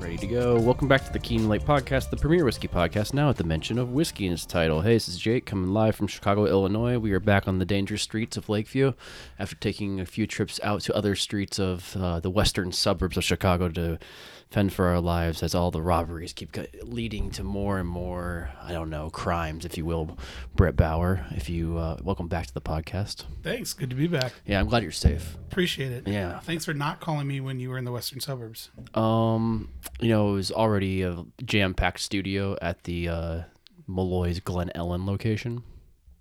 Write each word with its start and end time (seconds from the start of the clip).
Ready 0.00 0.16
to 0.16 0.26
go. 0.26 0.58
Welcome 0.58 0.88
back 0.88 1.04
to 1.04 1.12
the 1.12 1.18
Key 1.18 1.34
in 1.36 1.42
the 1.42 1.48
Lake 1.48 1.62
Podcast, 1.62 2.08
the 2.08 2.16
premier 2.16 2.42
whiskey 2.42 2.68
podcast, 2.68 3.12
now 3.12 3.28
at 3.28 3.36
the 3.36 3.44
mention 3.44 3.78
of 3.78 3.92
whiskey 3.92 4.26
in 4.26 4.32
its 4.32 4.46
title. 4.46 4.80
Hey, 4.80 4.94
this 4.94 5.08
is 5.08 5.18
Jake 5.18 5.44
coming 5.44 5.74
live 5.74 5.94
from 5.94 6.06
Chicago, 6.06 6.46
Illinois. 6.46 6.98
We 6.98 7.12
are 7.12 7.20
back 7.20 7.46
on 7.46 7.58
the 7.58 7.66
dangerous 7.66 8.00
streets 8.00 8.38
of 8.38 8.48
Lakeview 8.48 8.94
after 9.38 9.56
taking 9.56 10.00
a 10.00 10.06
few 10.06 10.26
trips 10.26 10.58
out 10.62 10.80
to 10.82 10.96
other 10.96 11.14
streets 11.14 11.60
of 11.60 11.94
uh, 11.98 12.18
the 12.18 12.30
western 12.30 12.72
suburbs 12.72 13.18
of 13.18 13.24
Chicago 13.24 13.68
to 13.68 13.98
fend 14.50 14.72
for 14.72 14.86
our 14.86 15.00
lives 15.00 15.42
as 15.44 15.54
all 15.54 15.70
the 15.70 15.80
robberies 15.80 16.32
keep 16.32 16.56
leading 16.82 17.30
to 17.30 17.44
more 17.44 17.78
and 17.78 17.88
more, 17.88 18.50
I 18.60 18.72
don't 18.72 18.90
know, 18.90 19.08
crimes, 19.10 19.64
if 19.64 19.78
you 19.78 19.84
will. 19.84 20.18
Brett 20.56 20.74
Bauer, 20.76 21.24
if 21.30 21.48
you 21.48 21.78
uh, 21.78 21.98
welcome 22.02 22.26
back 22.26 22.46
to 22.46 22.54
the 22.54 22.60
podcast. 22.60 23.24
Thanks. 23.44 23.72
Good 23.72 23.90
to 23.90 23.96
be 23.96 24.08
back. 24.08 24.32
Yeah, 24.44 24.58
I'm 24.58 24.66
glad 24.66 24.82
you're 24.82 24.90
safe. 24.92 25.36
Appreciate 25.50 25.92
it. 25.92 26.08
Yeah. 26.08 26.40
Thanks 26.40 26.64
for 26.64 26.74
not 26.74 26.98
calling 27.00 27.28
me 27.28 27.40
when 27.40 27.60
you 27.60 27.70
were 27.70 27.78
in 27.78 27.84
the 27.84 27.92
western 27.92 28.18
suburbs. 28.20 28.70
Um, 28.94 29.68
you 30.00 30.08
know, 30.08 30.30
it 30.30 30.34
was 30.34 30.50
already 30.50 31.02
a 31.02 31.24
jam-packed 31.44 32.00
studio 32.00 32.56
at 32.60 32.82
the 32.84 33.08
uh, 33.08 33.42
Malloy's 33.86 34.40
Glen 34.40 34.72
Ellyn 34.74 35.06
location. 35.06 35.62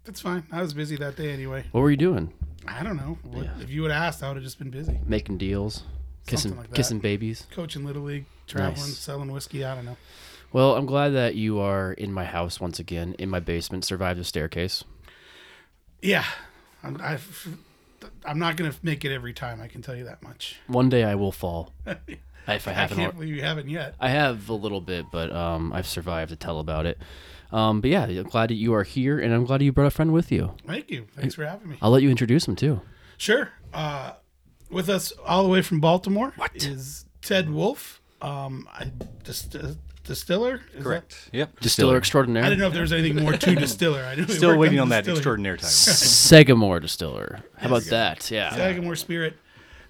That's 0.05 0.21
fine. 0.21 0.43
I 0.51 0.61
was 0.61 0.73
busy 0.75 0.95
that 0.97 1.15
day 1.15 1.31
anyway. 1.31 1.65
What 1.71 1.81
were 1.81 1.91
you 1.91 1.97
doing? 1.97 2.31
I 2.67 2.83
don't 2.83 2.97
know. 2.97 3.17
What, 3.23 3.45
Yeah. 3.45 3.51
If 3.59 3.69
you 3.71 3.81
would 3.81 3.91
have 3.91 4.03
asked, 4.03 4.21
I 4.21 4.27
would 4.27 4.37
have 4.37 4.43
just 4.43 4.59
been 4.59 4.69
busy. 4.69 4.99
Making 5.05 5.37
deals, 5.39 5.83
kissing, 6.29 6.57
like 6.57 6.73
kissing 6.73 6.99
babies. 6.99 7.47
Coaching 7.51 7.85
Little 7.85 8.03
League, 8.03 8.25
traveling, 8.47 8.75
Nice. 8.75 8.97
selling 8.97 9.31
whiskey. 9.31 9.63
I 9.65 9.75
don't 9.75 9.85
know. 9.85 9.97
Well, 10.51 10.75
I'm 10.75 10.85
glad 10.85 11.09
that 11.09 11.35
you 11.35 11.59
are 11.59 11.93
in 11.93 12.11
my 12.11 12.25
house 12.25 12.59
once 12.59 12.79
again, 12.79 13.15
in 13.19 13.29
my 13.29 13.39
basement, 13.39 13.85
survived 13.85 14.19
the 14.19 14.23
staircase. 14.23 14.83
Yeah. 16.01 16.25
I'm, 16.81 16.99
I, 17.01 17.19
I'm 18.25 18.39
not 18.39 18.55
going 18.55 18.71
to 18.71 18.77
make 18.81 19.03
it 19.05 19.13
every 19.13 19.33
time. 19.33 19.61
I 19.61 19.67
can 19.67 19.81
tell 19.81 19.95
you 19.95 20.05
that 20.05 20.23
much. 20.23 20.59
One 20.67 20.89
day 20.89 21.03
I 21.03 21.15
will 21.15 21.31
fall. 21.31 21.73
if 21.85 21.97
I 22.47 22.71
I 22.71 22.73
haven't, 22.73 22.97
can't 22.97 23.13
believe 23.15 23.35
you 23.35 23.41
haven't 23.43 23.69
yet. 23.69 23.95
I 23.99 24.09
have 24.09 24.49
a 24.49 24.53
little 24.53 24.81
bit, 24.81 25.05
but 25.11 25.31
um, 25.31 25.71
I've 25.73 25.85
survived 25.87 26.29
to 26.29 26.35
tell 26.35 26.59
about 26.59 26.85
it. 26.85 26.97
Um, 27.51 27.81
but 27.81 27.89
yeah, 27.89 28.05
I'm 28.05 28.23
glad 28.23 28.49
that 28.49 28.55
you 28.55 28.73
are 28.75 28.83
here, 28.83 29.19
and 29.19 29.33
I'm 29.33 29.43
glad 29.43 29.61
you 29.61 29.71
brought 29.71 29.87
a 29.87 29.91
friend 29.91 30.13
with 30.13 30.31
you. 30.31 30.53
Thank 30.65 30.89
you. 30.89 31.07
Thanks 31.15 31.35
for 31.35 31.45
having 31.45 31.69
me. 31.69 31.77
I'll 31.81 31.91
let 31.91 32.01
you 32.03 32.09
introduce 32.09 32.47
him 32.47 32.55
too. 32.55 32.81
Sure. 33.17 33.49
Uh, 33.73 34.13
with 34.69 34.89
us 34.89 35.11
all 35.25 35.43
the 35.43 35.49
way 35.49 35.61
from 35.61 35.79
Baltimore 35.79 36.33
What? 36.35 36.55
is 36.55 37.05
Ted 37.21 37.49
Wolfe, 37.49 38.01
um, 38.21 38.67
I, 38.71 38.91
dist- 39.23 39.55
uh, 39.55 39.73
distiller. 40.03 40.61
Is 40.75 40.83
Correct. 40.83 41.29
Yep. 41.31 41.59
Distiller 41.59 41.93
That, 41.93 41.97
extraordinaire. 41.99 42.43
I 42.43 42.49
didn't 42.49 42.59
know 42.61 42.67
if 42.67 42.73
there 42.73 42.81
was 42.81 42.93
anything 42.93 43.21
more 43.23 43.33
to 43.33 43.55
distiller. 43.59 44.03
I 44.03 44.15
knew 44.15 44.25
we 44.25 44.33
Still 44.33 44.49
worked 44.49 44.59
waiting 44.61 44.79
on 44.79 44.89
that 44.89 45.01
distillery. 45.01 45.17
extraordinary 45.19 45.57
title. 45.57 45.69
Sagamore 45.71 46.79
Distiller. 46.79 47.39
How 47.57 47.67
about 47.67 47.83
that? 47.83 48.29
Yeah. 48.31 48.53
Sagamore 48.55 48.95
Spirit 48.95 49.35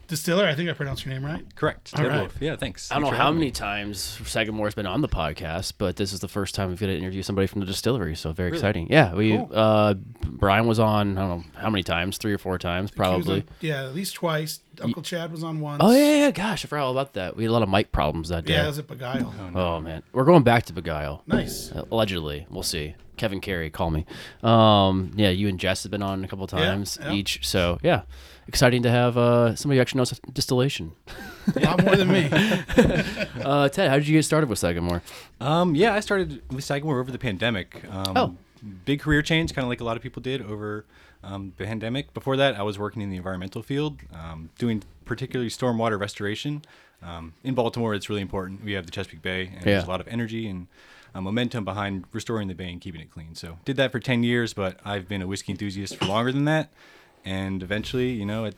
Distiller. 0.09 0.45
I 0.45 0.55
think 0.55 0.69
I 0.69 0.73
pronounced 0.73 1.05
your 1.05 1.13
name 1.13 1.23
right. 1.25 1.45
Correct. 1.55 1.91
All 1.95 2.03
Ted 2.03 2.11
right. 2.11 2.19
Wolfe. 2.21 2.37
Yeah, 2.41 2.55
thanks. 2.55 2.91
I 2.91 2.95
don't 2.95 3.03
know 3.03 3.17
how 3.17 3.31
many 3.31 3.45
me. 3.45 3.51
times 3.51 4.19
Sagamore's 4.23 4.75
been 4.75 4.85
on 4.85 5.01
the 5.01 5.07
podcast, 5.07 5.73
but 5.77 5.95
this 5.95 6.11
is 6.11 6.19
the 6.19 6.27
first 6.27 6.55
time 6.55 6.69
we've 6.69 6.79
got 6.79 6.87
to 6.87 6.97
interview 6.97 7.21
somebody 7.21 7.47
from 7.47 7.61
the 7.61 7.67
distillery, 7.67 8.15
so 8.15 8.33
very 8.33 8.49
exciting. 8.49 8.87
Yeah, 8.89 9.13
we 9.13 9.37
Cool. 9.37 9.49
uh, 9.53 9.93
Brian 10.25 10.67
was 10.67 10.79
on. 10.79 11.17
I 11.17 11.21
don't 11.21 11.29
know 11.29 11.43
how 11.55 11.69
many 11.69 11.83
times, 11.83 12.17
three 12.17 12.33
or 12.33 12.37
four 12.37 12.57
times, 12.57 12.91
probably. 12.91 13.41
on- 13.41 13.47
yeah, 13.61 13.85
at 13.85 13.95
least 13.95 14.15
twice. 14.15 14.59
Uncle 14.81 15.01
Chad 15.03 15.31
was 15.31 15.43
on 15.43 15.59
once. 15.59 15.81
Oh 15.83 15.91
yeah, 15.91 16.15
yeah, 16.25 16.31
gosh, 16.31 16.65
I 16.65 16.67
forgot 16.67 16.85
all 16.85 16.91
about 16.91 17.13
that. 17.13 17.35
We 17.35 17.43
had 17.43 17.49
a 17.49 17.53
lot 17.53 17.63
of 17.63 17.69
mic 17.69 17.91
problems 17.91 18.29
that 18.29 18.45
day. 18.45 18.53
Yeah, 18.53 18.63
it 18.63 18.67
was 18.67 18.79
at 18.79 18.87
Beguile. 18.87 19.33
Oh 19.53 19.79
man, 19.79 20.03
we're 20.13 20.23
going 20.25 20.43
back 20.43 20.65
to 20.67 20.73
Beguile. 20.73 21.21
Nice. 21.27 21.71
Allegedly, 21.91 22.47
we'll 22.49 22.63
see. 22.63 22.95
Kevin 23.17 23.41
Carey, 23.41 23.69
call 23.69 23.89
me. 23.91 24.05
Um, 24.41 25.11
yeah, 25.15 25.29
you 25.29 25.49
and 25.49 25.59
Jess 25.59 25.83
have 25.83 25.91
been 25.91 26.01
on 26.01 26.23
a 26.23 26.27
couple 26.29 26.47
times 26.47 26.97
yeah. 27.01 27.11
each, 27.11 27.45
so 27.45 27.77
yeah, 27.83 28.03
exciting 28.49 28.83
to 28.83 28.89
have 28.89 29.17
uh, 29.17 29.55
somebody 29.55 29.77
who 29.77 29.81
actually 29.81 29.99
knows 29.99 30.19
distillation. 30.33 30.91
A 31.55 31.59
lot 31.61 31.83
more 31.85 31.95
than 31.95 32.11
me. 32.11 32.29
Uh, 33.39 33.69
Ted, 33.69 33.89
how 33.89 33.95
did 33.95 34.07
you 34.07 34.17
get 34.17 34.23
started 34.23 34.49
with 34.49 34.59
Sagamore? 34.59 35.01
Um, 35.39 35.73
yeah, 35.75 35.93
I 35.93 36.01
started 36.01 36.41
with 36.51 36.63
Sagamore 36.63 36.99
over 36.99 37.11
the 37.11 37.17
pandemic. 37.17 37.83
Um, 37.89 38.13
Oh. 38.17 38.35
Big 38.83 38.99
career 38.99 39.21
change, 39.21 39.55
kind 39.55 39.63
of 39.63 39.69
like 39.69 39.79
a 39.79 39.85
lot 39.85 39.95
of 39.95 40.03
people 40.03 40.21
did 40.21 40.41
over 40.41 40.83
um, 41.23 41.53
the 41.57 41.63
pandemic. 41.63 42.13
Before 42.13 42.35
that, 42.35 42.55
I 42.59 42.63
was 42.63 42.77
working 42.77 43.01
in 43.01 43.09
the 43.09 43.15
environmental 43.15 43.63
field, 43.63 43.99
um, 44.13 44.49
doing 44.57 44.83
particularly 45.05 45.49
stormwater 45.49 45.97
restoration. 45.97 46.63
Um, 47.01 47.31
in 47.45 47.53
Baltimore, 47.55 47.93
it's 47.95 48.09
really 48.09 48.21
important. 48.21 48.61
We 48.65 48.73
have 48.73 48.85
the 48.85 48.91
Chesapeake 48.91 49.21
Bay, 49.21 49.43
and 49.45 49.55
Yeah. 49.55 49.61
there's 49.63 49.85
a 49.85 49.89
lot 49.89 50.01
of 50.01 50.07
energy 50.09 50.45
and 50.49 50.67
uh, 51.15 51.21
momentum 51.21 51.63
behind 51.63 52.03
restoring 52.11 52.49
the 52.49 52.53
bay 52.53 52.69
and 52.69 52.81
keeping 52.81 52.99
it 52.99 53.09
clean. 53.09 53.33
So, 53.33 53.57
did 53.63 53.77
that 53.77 53.93
for 53.93 53.99
10 53.99 54.23
years, 54.23 54.53
but 54.53 54.77
I've 54.83 55.07
been 55.07 55.21
a 55.21 55.27
whiskey 55.27 55.53
enthusiast 55.53 55.95
for 55.95 56.05
longer 56.05 56.33
than 56.33 56.43
that. 56.45 56.69
And 57.37 57.61
eventually, 57.61 58.09
you 58.11 58.25
know, 58.25 58.45
it 58.45 58.55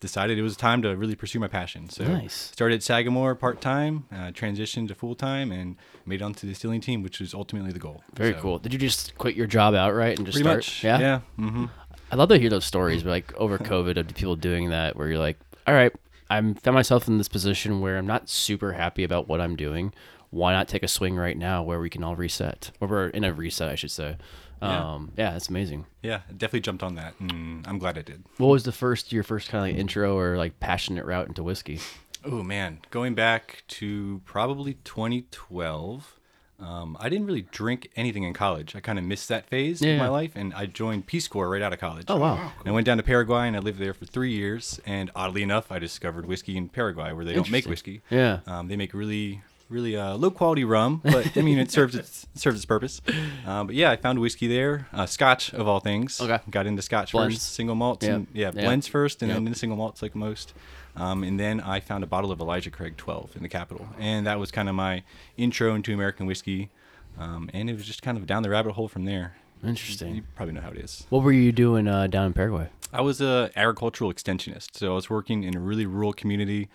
decided 0.00 0.38
it 0.38 0.42
was 0.42 0.56
time 0.56 0.80
to 0.82 0.96
really 0.96 1.16
pursue 1.16 1.40
my 1.40 1.48
passion. 1.48 1.88
So, 1.88 2.04
Nice. 2.04 2.50
started 2.52 2.82
Sagamore 2.82 3.34
part 3.34 3.60
time, 3.60 4.04
uh, 4.12 4.30
transitioned 4.30 4.86
to 4.88 4.94
full 4.94 5.16
time, 5.16 5.50
and 5.50 5.76
made 6.04 6.20
it 6.20 6.24
onto 6.24 6.46
the 6.46 6.52
distilling 6.52 6.80
team, 6.80 7.02
which 7.02 7.18
was 7.18 7.34
ultimately 7.34 7.72
the 7.72 7.80
goal. 7.80 8.04
Very 8.14 8.34
So, 8.34 8.40
cool. 8.40 8.58
Did 8.60 8.72
you 8.72 8.78
just 8.78 9.16
quit 9.18 9.34
your 9.34 9.48
job 9.48 9.74
outright 9.74 10.18
and 10.18 10.26
just 10.26 10.36
Pretty 10.36 10.44
start? 10.48 10.58
much. 10.58 10.84
Yeah. 10.84 10.98
Yeah. 11.00 11.20
hmm 11.36 11.64
I 12.12 12.14
love 12.14 12.28
to 12.28 12.38
hear 12.38 12.50
those 12.50 12.64
stories, 12.64 13.04
like 13.04 13.34
over 13.34 13.58
COVID, 13.72 13.96
of 13.96 14.14
people 14.14 14.36
doing 14.36 14.70
that, 14.70 14.94
where 14.96 15.08
you're 15.08 15.18
like, 15.18 15.40
all 15.66 15.74
right, 15.74 15.92
I'm 16.30 16.54
found 16.54 16.76
myself 16.76 17.08
in 17.08 17.18
this 17.18 17.28
position 17.28 17.80
where 17.80 17.98
I'm 17.98 18.06
not 18.06 18.28
super 18.28 18.72
happy 18.74 19.02
about 19.02 19.26
what 19.26 19.40
I'm 19.40 19.56
doing. 19.56 19.92
Why 20.30 20.52
not 20.52 20.68
take 20.68 20.84
a 20.84 20.88
swing 20.88 21.16
right 21.16 21.36
now 21.36 21.64
where 21.64 21.80
we 21.80 21.90
can 21.90 22.04
all 22.04 22.14
reset, 22.14 22.70
or 22.80 22.86
we're 22.86 23.08
in 23.08 23.24
a 23.24 23.32
reset, 23.32 23.68
I 23.68 23.74
should 23.74 23.90
say. 23.90 24.16
Yeah. 24.62 24.94
Um, 24.94 25.12
yeah, 25.16 25.36
it's 25.36 25.48
amazing. 25.48 25.86
Yeah, 26.02 26.20
definitely 26.30 26.60
jumped 26.60 26.82
on 26.82 26.94
that, 26.94 27.14
and 27.20 27.66
I'm 27.66 27.78
glad 27.78 27.98
I 27.98 28.02
did. 28.02 28.24
What 28.38 28.48
was 28.48 28.64
the 28.64 28.72
first 28.72 29.12
your 29.12 29.22
first 29.22 29.48
kind 29.50 29.64
of 29.68 29.72
like 29.74 29.80
intro 29.80 30.16
or 30.18 30.36
like 30.36 30.58
passionate 30.60 31.04
route 31.04 31.28
into 31.28 31.42
whiskey? 31.42 31.80
Oh 32.24 32.42
man, 32.42 32.80
going 32.90 33.14
back 33.14 33.62
to 33.68 34.20
probably 34.24 34.74
2012. 34.84 36.14
Um, 36.58 36.96
I 36.98 37.10
didn't 37.10 37.26
really 37.26 37.42
drink 37.42 37.90
anything 37.96 38.22
in 38.22 38.32
college. 38.32 38.74
I 38.74 38.80
kind 38.80 38.98
of 38.98 39.04
missed 39.04 39.28
that 39.28 39.46
phase 39.46 39.82
Yeah. 39.82 39.92
of 39.92 39.98
my 39.98 40.08
life, 40.08 40.32
and 40.34 40.54
I 40.54 40.64
joined 40.64 41.06
Peace 41.06 41.28
Corps 41.28 41.50
right 41.50 41.60
out 41.60 41.74
of 41.74 41.78
college. 41.78 42.06
Oh 42.08 42.16
wow, 42.16 42.50
And 42.60 42.68
I 42.68 42.70
went 42.70 42.86
down 42.86 42.96
to 42.96 43.02
Paraguay, 43.02 43.46
and 43.46 43.54
I 43.54 43.58
lived 43.58 43.78
there 43.78 43.92
for 43.92 44.06
three 44.06 44.32
years. 44.32 44.80
And 44.86 45.10
oddly 45.14 45.42
enough, 45.42 45.70
I 45.70 45.78
discovered 45.78 46.24
whiskey 46.24 46.56
in 46.56 46.70
Paraguay, 46.70 47.12
where 47.12 47.26
they 47.26 47.34
don't 47.34 47.50
make 47.50 47.66
whiskey. 47.66 48.00
yeah, 48.08 48.40
Um, 48.46 48.68
they 48.68 48.76
make 48.76 48.94
really, 48.94 49.42
really 49.68 49.96
uh, 49.96 50.14
low 50.16 50.30
quality 50.30 50.64
rum, 50.64 51.00
but 51.02 51.36
I 51.36 51.42
mean 51.42 51.58
it 51.58 51.70
serves 51.70 51.94
its 51.94 52.26
it 52.34 52.40
serves 52.40 52.56
its 52.56 52.64
purpose. 52.64 53.00
Um, 53.46 53.66
but 53.68 53.76
yeah, 53.76 53.90
I 53.90 53.96
found 53.96 54.18
whiskey 54.20 54.46
there, 54.46 54.86
uh, 54.92 55.06
Scotch 55.06 55.52
of 55.54 55.66
all 55.66 55.80
things. 55.80 56.20
Okay. 56.20 56.38
got 56.50 56.66
into 56.66 56.82
Scotch 56.82 57.12
Blends. 57.12 57.34
first, 57.36 57.54
single 57.54 57.74
malts, 57.74 58.06
Yep. 58.06 58.14
and 58.16 58.26
yeah, 58.32 58.46
Yep. 58.46 58.54
blends 58.54 58.86
first, 58.86 59.22
and 59.22 59.28
Yep. 59.30 59.36
then 59.36 59.46
into 59.48 59.58
single 59.58 59.76
malts 59.76 60.02
like 60.02 60.14
most. 60.14 60.52
Um, 60.96 61.22
and 61.24 61.38
then 61.38 61.60
I 61.60 61.80
found 61.80 62.04
a 62.04 62.06
bottle 62.06 62.30
of 62.32 62.40
Elijah 62.40 62.70
Craig 62.70 62.96
12 62.96 63.36
in 63.36 63.42
the 63.42 63.48
capital, 63.50 63.86
and 63.98 64.26
that 64.26 64.38
was 64.38 64.50
kind 64.50 64.68
of 64.68 64.74
my 64.74 65.02
intro 65.36 65.74
into 65.74 65.92
American 65.92 66.26
whiskey. 66.26 66.70
Um, 67.18 67.50
and 67.52 67.68
it 67.68 67.74
was 67.74 67.84
just 67.86 68.02
kind 68.02 68.16
of 68.16 68.26
down 68.26 68.42
the 68.42 68.50
rabbit 68.50 68.72
hole 68.72 68.88
from 68.88 69.04
there. 69.04 69.36
interesting. 69.64 70.14
You 70.14 70.22
probably 70.36 70.54
know 70.54 70.60
how 70.60 70.70
it 70.70 70.76
is. 70.78 71.06
What 71.08 71.22
were 71.22 71.32
you 71.32 71.50
doing 71.50 71.88
uh, 71.88 72.06
down 72.06 72.26
in 72.26 72.32
Paraguay? 72.34 72.68
I 72.92 73.00
was 73.00 73.20
a 73.20 73.50
agricultural 73.56 74.12
extensionist, 74.12 74.76
so 74.76 74.92
I 74.92 74.94
was 74.94 75.10
working 75.10 75.42
in 75.44 75.56
a 75.56 75.60
really 75.60 75.86
rural 75.86 76.12
community. 76.12 76.68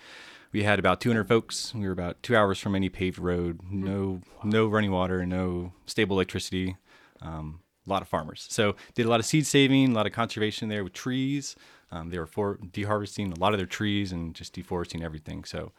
We 0.51 0.63
had 0.63 0.79
about 0.79 1.00
200 1.00 1.28
folks. 1.28 1.73
We 1.73 1.85
were 1.85 1.91
about 1.91 2.22
two 2.23 2.35
hours 2.35 2.59
from 2.59 2.75
any 2.75 2.89
paved 2.89 3.19
road. 3.19 3.62
No, 3.69 4.22
no 4.44 4.67
running 4.67 4.91
water, 4.91 5.25
no 5.25 5.73
stable 5.85 6.17
electricity. 6.17 6.78
Um, 7.22 7.62
a 7.85 7.89
lot 7.89 8.01
of 8.01 8.07
farmers. 8.07 8.47
So 8.50 8.75
did 8.94 9.06
a 9.06 9.09
lot 9.09 9.19
of 9.19 9.25
seed 9.25 9.47
saving, 9.47 9.91
a 9.91 9.94
lot 9.94 10.06
of 10.06 10.11
conservation 10.13 10.69
there 10.69 10.84
with 10.84 10.94
trees. 10.94 11.56
Um, 11.91 12.09
they 12.09 12.19
were 12.19 12.28
for 12.28 12.57
deharvesting 12.57 13.35
a 13.35 13.40
lot 13.40 13.53
of 13.53 13.59
their 13.59 13.67
trees 13.67 14.11
and 14.11 14.34
just 14.34 14.53
deforesting 14.53 15.03
everything. 15.03 15.44
So 15.44 15.72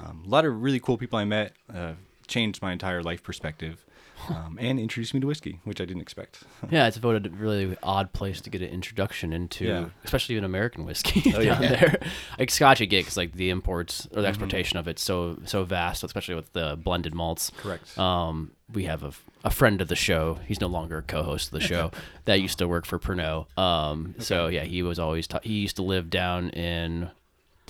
um, 0.00 0.22
a 0.26 0.28
lot 0.28 0.44
of 0.44 0.62
really 0.62 0.80
cool 0.80 0.96
people 0.96 1.18
I 1.18 1.24
met. 1.24 1.52
Uh, 1.72 1.92
changed 2.30 2.62
my 2.62 2.72
entire 2.72 3.02
life 3.02 3.22
perspective. 3.22 3.84
Um, 4.28 4.58
and 4.60 4.78
introduced 4.78 5.14
me 5.14 5.20
to 5.20 5.26
whiskey, 5.26 5.60
which 5.64 5.80
I 5.80 5.86
didn't 5.86 6.02
expect. 6.02 6.42
Yeah, 6.70 6.86
it's 6.86 6.98
voted 6.98 7.26
a 7.26 7.30
really 7.30 7.74
odd 7.82 8.12
place 8.12 8.42
to 8.42 8.50
get 8.50 8.60
an 8.60 8.68
introduction 8.68 9.32
into, 9.32 9.64
Yeah. 9.64 9.84
especially 10.04 10.34
even 10.34 10.44
American 10.44 10.84
whiskey 10.84 11.32
Oh, 11.34 11.40
yeah. 11.50 11.58
there. 11.58 12.00
Like 12.38 12.50
Scotch, 12.50 12.80
you 12.80 12.86
get 12.86 13.00
because 13.00 13.16
like 13.16 13.32
the 13.32 13.48
imports 13.48 14.04
or 14.06 14.08
the 14.08 14.16
Mm-hmm. 14.20 14.26
exportation 14.28 14.78
of 14.78 14.86
it's 14.88 15.02
so 15.02 15.38
so 15.46 15.64
vast, 15.64 16.04
especially 16.04 16.34
with 16.34 16.52
the 16.52 16.76
blended 16.76 17.14
malts. 17.14 17.50
Correct. 17.56 17.96
Um, 17.98 18.50
we 18.70 18.84
have 18.84 19.02
a, 19.02 19.12
a 19.42 19.50
friend 19.50 19.80
of 19.80 19.88
the 19.88 19.96
show. 19.96 20.38
He's 20.46 20.60
no 20.60 20.68
longer 20.68 20.98
a 20.98 21.02
co-host 21.02 21.46
of 21.52 21.58
the 21.58 21.66
show. 21.66 21.90
that 22.26 22.42
used 22.42 22.58
to 22.58 22.68
work 22.68 22.84
for 22.84 22.98
Pernod. 22.98 23.46
Um, 23.58 24.14
so 24.18 24.48
yeah, 24.48 24.64
he 24.64 24.82
was 24.82 24.98
always 24.98 25.26
ta- 25.26 25.40
he 25.42 25.54
used 25.60 25.76
to 25.76 25.82
live 25.82 26.10
down 26.10 26.50
in 26.50 27.10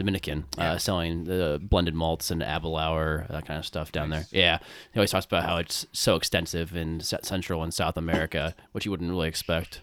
Dominican, 0.01 0.45
uh, 0.57 0.79
selling 0.79 1.25
the 1.25 1.61
blended 1.63 1.95
malts 1.95 2.31
and 2.31 2.43
Aberlour, 2.43 3.27
that 3.29 3.45
kind 3.47 3.59
of 3.59 3.67
stuff 3.67 3.93
down 3.93 4.09
Nice. 4.09 4.31
there. 4.31 4.41
Yeah, 4.41 4.59
he 4.93 4.99
always 4.99 5.11
talks 5.11 5.27
about 5.27 5.45
how 5.45 5.59
it's 5.59 5.87
so 5.93 6.17
extensive 6.17 6.75
in 6.75 7.01
Central 7.01 7.63
and 7.63 7.75
South 7.75 7.99
America, 7.99 8.55
which 8.73 8.87
you 8.87 8.91
wouldn't 8.91 9.11
really 9.11 9.29
expect. 9.29 9.83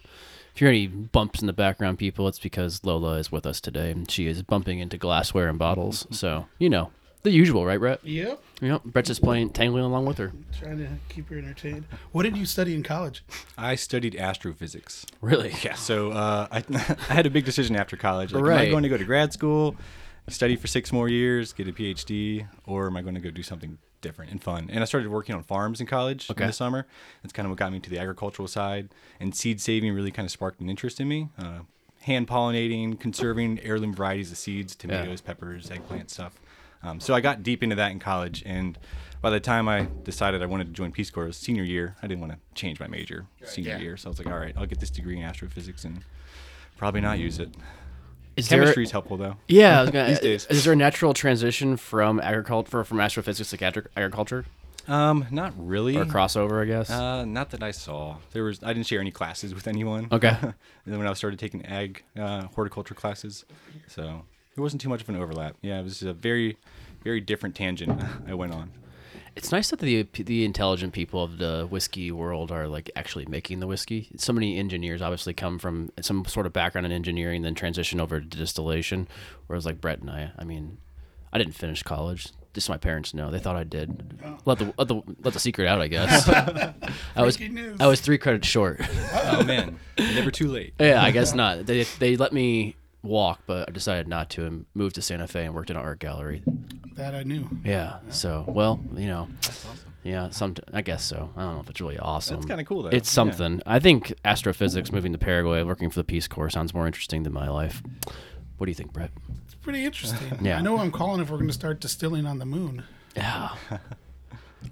If 0.54 0.60
you 0.60 0.66
hear 0.66 0.74
any 0.74 0.86
bumps 0.88 1.40
in 1.40 1.46
the 1.46 1.52
background, 1.52 1.98
people, 2.00 2.26
it's 2.26 2.40
because 2.40 2.82
Lola 2.82 3.14
is 3.18 3.30
with 3.30 3.46
us 3.46 3.60
today, 3.60 3.92
and 3.92 4.10
she 4.10 4.26
is 4.26 4.42
bumping 4.42 4.80
into 4.80 4.98
glassware 4.98 5.48
and 5.48 5.56
bottles. 5.56 6.04
So 6.10 6.46
you 6.58 6.68
know 6.68 6.90
the 7.22 7.30
usual, 7.30 7.64
right, 7.64 7.78
Brett? 7.78 8.04
Yep. 8.04 8.42
Yep. 8.60 8.82
Brett's 8.84 9.06
just 9.08 9.22
playing, 9.22 9.50
tangling 9.50 9.84
along 9.84 10.06
with 10.06 10.18
her. 10.18 10.32
Trying 10.58 10.78
to 10.78 10.88
keep 11.08 11.28
her 11.30 11.38
entertained. 11.38 11.84
What 12.10 12.24
did 12.24 12.36
you 12.36 12.44
study 12.44 12.74
in 12.74 12.82
college? 12.82 13.24
I 13.56 13.76
studied 13.76 14.16
astrophysics. 14.16 15.06
Really? 15.20 15.54
Yeah. 15.62 15.74
So 15.74 16.10
uh, 16.10 16.48
I, 16.50 16.64
I 17.08 17.14
had 17.14 17.26
a 17.26 17.30
big 17.30 17.44
decision 17.44 17.76
after 17.76 17.96
college. 17.96 18.32
Like, 18.32 18.42
Am 18.42 18.50
I 18.50 18.68
going 18.68 18.82
to 18.82 18.88
go 18.88 18.96
to 18.96 19.04
grad 19.04 19.32
school? 19.32 19.76
Study 20.28 20.56
for 20.56 20.66
six 20.66 20.92
more 20.92 21.08
years, 21.08 21.52
get 21.52 21.68
a 21.68 21.72
PhD, 21.72 22.46
or 22.66 22.86
am 22.86 22.96
I 22.96 23.02
going 23.02 23.14
to 23.14 23.20
go 23.20 23.30
do 23.30 23.42
something 23.42 23.78
different 24.00 24.30
and 24.30 24.42
fun? 24.42 24.68
And 24.70 24.80
I 24.80 24.84
started 24.84 25.10
working 25.10 25.34
on 25.34 25.42
farms 25.42 25.80
in 25.80 25.86
college 25.86 26.30
Okay. 26.30 26.42
in 26.44 26.46
the 26.48 26.52
summer. 26.52 26.86
That's 27.22 27.32
kind 27.32 27.46
of 27.46 27.50
what 27.50 27.58
got 27.58 27.72
me 27.72 27.80
to 27.80 27.90
the 27.90 27.98
agricultural 27.98 28.48
side. 28.48 28.88
And 29.20 29.34
seed 29.34 29.60
saving 29.60 29.92
really 29.94 30.10
kind 30.10 30.26
of 30.26 30.30
sparked 30.32 30.60
an 30.60 30.68
interest 30.70 31.00
in 31.00 31.08
me. 31.08 31.28
Uh, 31.38 31.60
hand 32.02 32.28
pollinating, 32.28 32.98
conserving 32.98 33.60
heirloom 33.62 33.92
varieties 33.94 34.30
of 34.30 34.38
seeds, 34.38 34.76
tomatoes, 34.76 35.20
peppers, 35.20 35.70
eggplant 35.70 36.10
stuff. 36.10 36.38
Um, 36.82 37.00
so 37.00 37.12
I 37.12 37.20
got 37.20 37.42
deep 37.42 37.64
into 37.64 37.74
that 37.74 37.90
in 37.90 37.98
college, 37.98 38.44
and 38.46 38.78
by 39.20 39.30
the 39.30 39.40
time 39.40 39.68
I 39.68 39.88
decided 40.04 40.44
I 40.44 40.46
wanted 40.46 40.68
to 40.68 40.72
join 40.72 40.92
Peace 40.92 41.10
Corps, 41.10 41.32
senior 41.32 41.64
year. 41.64 41.96
I 42.00 42.06
didn't 42.06 42.20
want 42.20 42.34
to 42.34 42.38
change 42.54 42.78
my 42.78 42.86
major 42.86 43.26
senior 43.44 43.70
Yeah. 43.72 43.78
year, 43.80 43.96
so 43.96 44.08
I 44.08 44.10
was 44.10 44.18
like, 44.20 44.28
all 44.32 44.38
right, 44.38 44.54
I'll 44.56 44.64
get 44.64 44.78
this 44.78 44.90
degree 44.90 45.16
in 45.18 45.24
astrophysics 45.24 45.84
and 45.84 46.04
probably 46.76 47.00
not 47.00 47.18
use 47.18 47.40
it. 47.40 47.52
Is? 48.38 48.48
Chemistry 48.48 48.84
is 48.84 48.90
helpful 48.90 49.16
though. 49.16 49.36
Yeah, 49.48 49.78
I 49.78 49.82
was 49.82 49.90
gonna, 49.92 50.08
These 50.08 50.20
days. 50.20 50.46
Is 50.46 50.64
there 50.64 50.72
a 50.72 50.76
natural 50.76 51.14
transition 51.14 51.76
from 51.76 52.20
agriculture 52.20 52.84
from 52.84 53.00
astrophysics 53.00 53.50
to 53.50 53.64
agri- 53.64 53.82
agriculture 53.96 54.44
Um, 54.86 55.26
not 55.30 55.52
really. 55.56 55.96
or 55.96 56.04
crossover? 56.04 56.62
I 56.62 56.66
guess. 56.66 56.90
Uh, 56.90 57.24
not 57.24 57.50
that 57.50 57.62
I 57.62 57.70
saw. 57.72 58.16
There 58.32 58.44
was 58.44 58.62
I 58.62 58.72
didn't 58.72 58.86
share 58.86 59.00
any 59.00 59.10
classes 59.10 59.54
with 59.54 59.66
anyone. 59.68 60.08
Okay. 60.12 60.28
and 60.42 60.54
then 60.86 60.98
when 60.98 61.06
I 61.08 61.12
started 61.14 61.38
taking 61.38 61.64
ag 61.66 62.02
uh, 62.18 62.42
horticulture 62.54 62.94
classes, 62.94 63.44
so 63.86 64.02
there 64.54 64.62
wasn't 64.62 64.80
too 64.82 64.88
much 64.88 65.02
of 65.02 65.08
an 65.08 65.16
overlap. 65.16 65.56
Yeah, 65.62 65.78
it 65.80 65.84
was 65.84 66.02
a 66.02 66.12
very, 66.12 66.56
very 67.04 67.20
different 67.20 67.54
tangent 67.54 68.00
I 68.26 68.34
went 68.34 68.52
on. 68.52 68.70
It's 69.38 69.52
nice 69.52 69.70
that 69.70 69.78
the 69.78 70.02
the 70.14 70.44
intelligent 70.44 70.92
people 70.92 71.22
of 71.22 71.38
the 71.38 71.64
whiskey 71.70 72.10
world 72.10 72.50
are 72.50 72.66
like 72.66 72.90
actually 72.96 73.24
making 73.26 73.60
the 73.60 73.68
whiskey. 73.68 74.08
So 74.16 74.32
many 74.32 74.58
engineers 74.58 75.00
obviously 75.00 75.32
come 75.32 75.60
from 75.60 75.92
some 76.00 76.24
sort 76.24 76.44
of 76.44 76.52
background 76.52 76.86
in 76.86 76.92
engineering, 76.92 77.42
then 77.42 77.54
transition 77.54 78.00
over 78.00 78.18
to 78.18 78.26
distillation. 78.26 79.06
Whereas 79.46 79.64
like 79.64 79.80
Brett 79.80 80.00
and 80.00 80.10
I, 80.10 80.32
I 80.36 80.42
mean, 80.42 80.78
I 81.32 81.38
didn't 81.38 81.54
finish 81.54 81.84
college. 81.84 82.32
Just 82.52 82.66
so 82.66 82.72
my 82.72 82.78
parents 82.78 83.14
know. 83.14 83.30
They 83.30 83.38
thought 83.38 83.54
I 83.54 83.62
did. 83.62 84.18
Oh. 84.24 84.38
Let 84.44 84.58
the 84.58 84.74
let 84.76 84.88
the 84.88 85.02
let 85.22 85.34
the 85.34 85.40
secret 85.40 85.68
out, 85.68 85.80
I 85.80 85.86
guess. 85.86 86.28
I 87.14 87.22
was 87.22 87.38
news. 87.38 87.76
I 87.78 87.86
was 87.86 88.00
three 88.00 88.18
credits 88.18 88.48
short. 88.48 88.80
Oh, 88.80 89.38
oh 89.38 89.44
man, 89.44 89.78
never 89.96 90.32
too 90.32 90.48
late. 90.48 90.74
yeah, 90.80 91.00
I 91.00 91.12
guess 91.12 91.32
not. 91.32 91.64
They 91.64 91.84
they 92.00 92.16
let 92.16 92.32
me 92.32 92.74
walk, 93.04 93.42
but 93.46 93.68
I 93.68 93.72
decided 93.72 94.08
not 94.08 94.30
to 94.30 94.46
and 94.46 94.66
moved 94.74 94.96
to 94.96 95.02
Santa 95.02 95.28
Fe 95.28 95.44
and 95.44 95.54
worked 95.54 95.70
in 95.70 95.76
an 95.76 95.82
art 95.84 96.00
gallery. 96.00 96.42
That 96.98 97.14
I 97.14 97.22
knew. 97.22 97.48
Yeah. 97.64 97.98
So 98.10 98.44
well, 98.46 98.80
you 98.94 99.06
know. 99.06 99.28
That's 99.40 99.64
awesome. 99.66 99.92
Yeah, 100.04 100.30
some 100.30 100.54
I 100.72 100.80
guess 100.82 101.04
so. 101.04 101.30
I 101.36 101.42
don't 101.42 101.54
know 101.54 101.60
if 101.60 101.70
it's 101.70 101.80
really 101.80 101.98
awesome. 101.98 102.36
That's 102.36 102.46
kinda 102.46 102.64
cool, 102.64 102.82
though. 102.82 102.88
It's 102.90 103.08
Yeah. 103.10 103.14
something. 103.14 103.62
I 103.66 103.78
think 103.78 104.14
astrophysics, 104.24 104.90
moving 104.92 105.12
to 105.12 105.18
Paraguay, 105.18 105.62
working 105.62 105.90
for 105.90 106.00
the 106.00 106.04
Peace 106.04 106.26
Corps 106.28 106.50
sounds 106.50 106.74
more 106.74 106.86
interesting 106.86 107.22
than 107.22 107.32
my 107.32 107.48
life. 107.48 107.82
What 108.56 108.66
do 108.66 108.70
you 108.70 108.74
think, 108.74 108.92
Brett? 108.92 109.10
It's 109.44 109.54
pretty 109.54 109.84
interesting. 109.84 110.38
Yeah. 110.44 110.58
I 110.58 110.60
know 110.60 110.78
I'm 110.78 110.90
calling 110.90 111.20
if 111.20 111.30
we're 111.30 111.36
going 111.36 111.48
to 111.48 111.54
start 111.54 111.80
distilling 111.80 112.26
on 112.26 112.38
the 112.38 112.46
moon. 112.46 112.82
Yeah. 113.16 113.50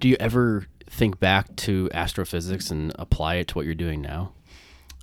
do 0.00 0.08
you 0.08 0.16
ever 0.18 0.66
think 0.88 1.20
back 1.20 1.54
to 1.56 1.88
astrophysics 1.94 2.70
and 2.70 2.92
apply 2.98 3.36
it 3.36 3.48
to 3.48 3.54
what 3.54 3.66
you're 3.66 3.74
doing 3.76 4.00
now? 4.02 4.32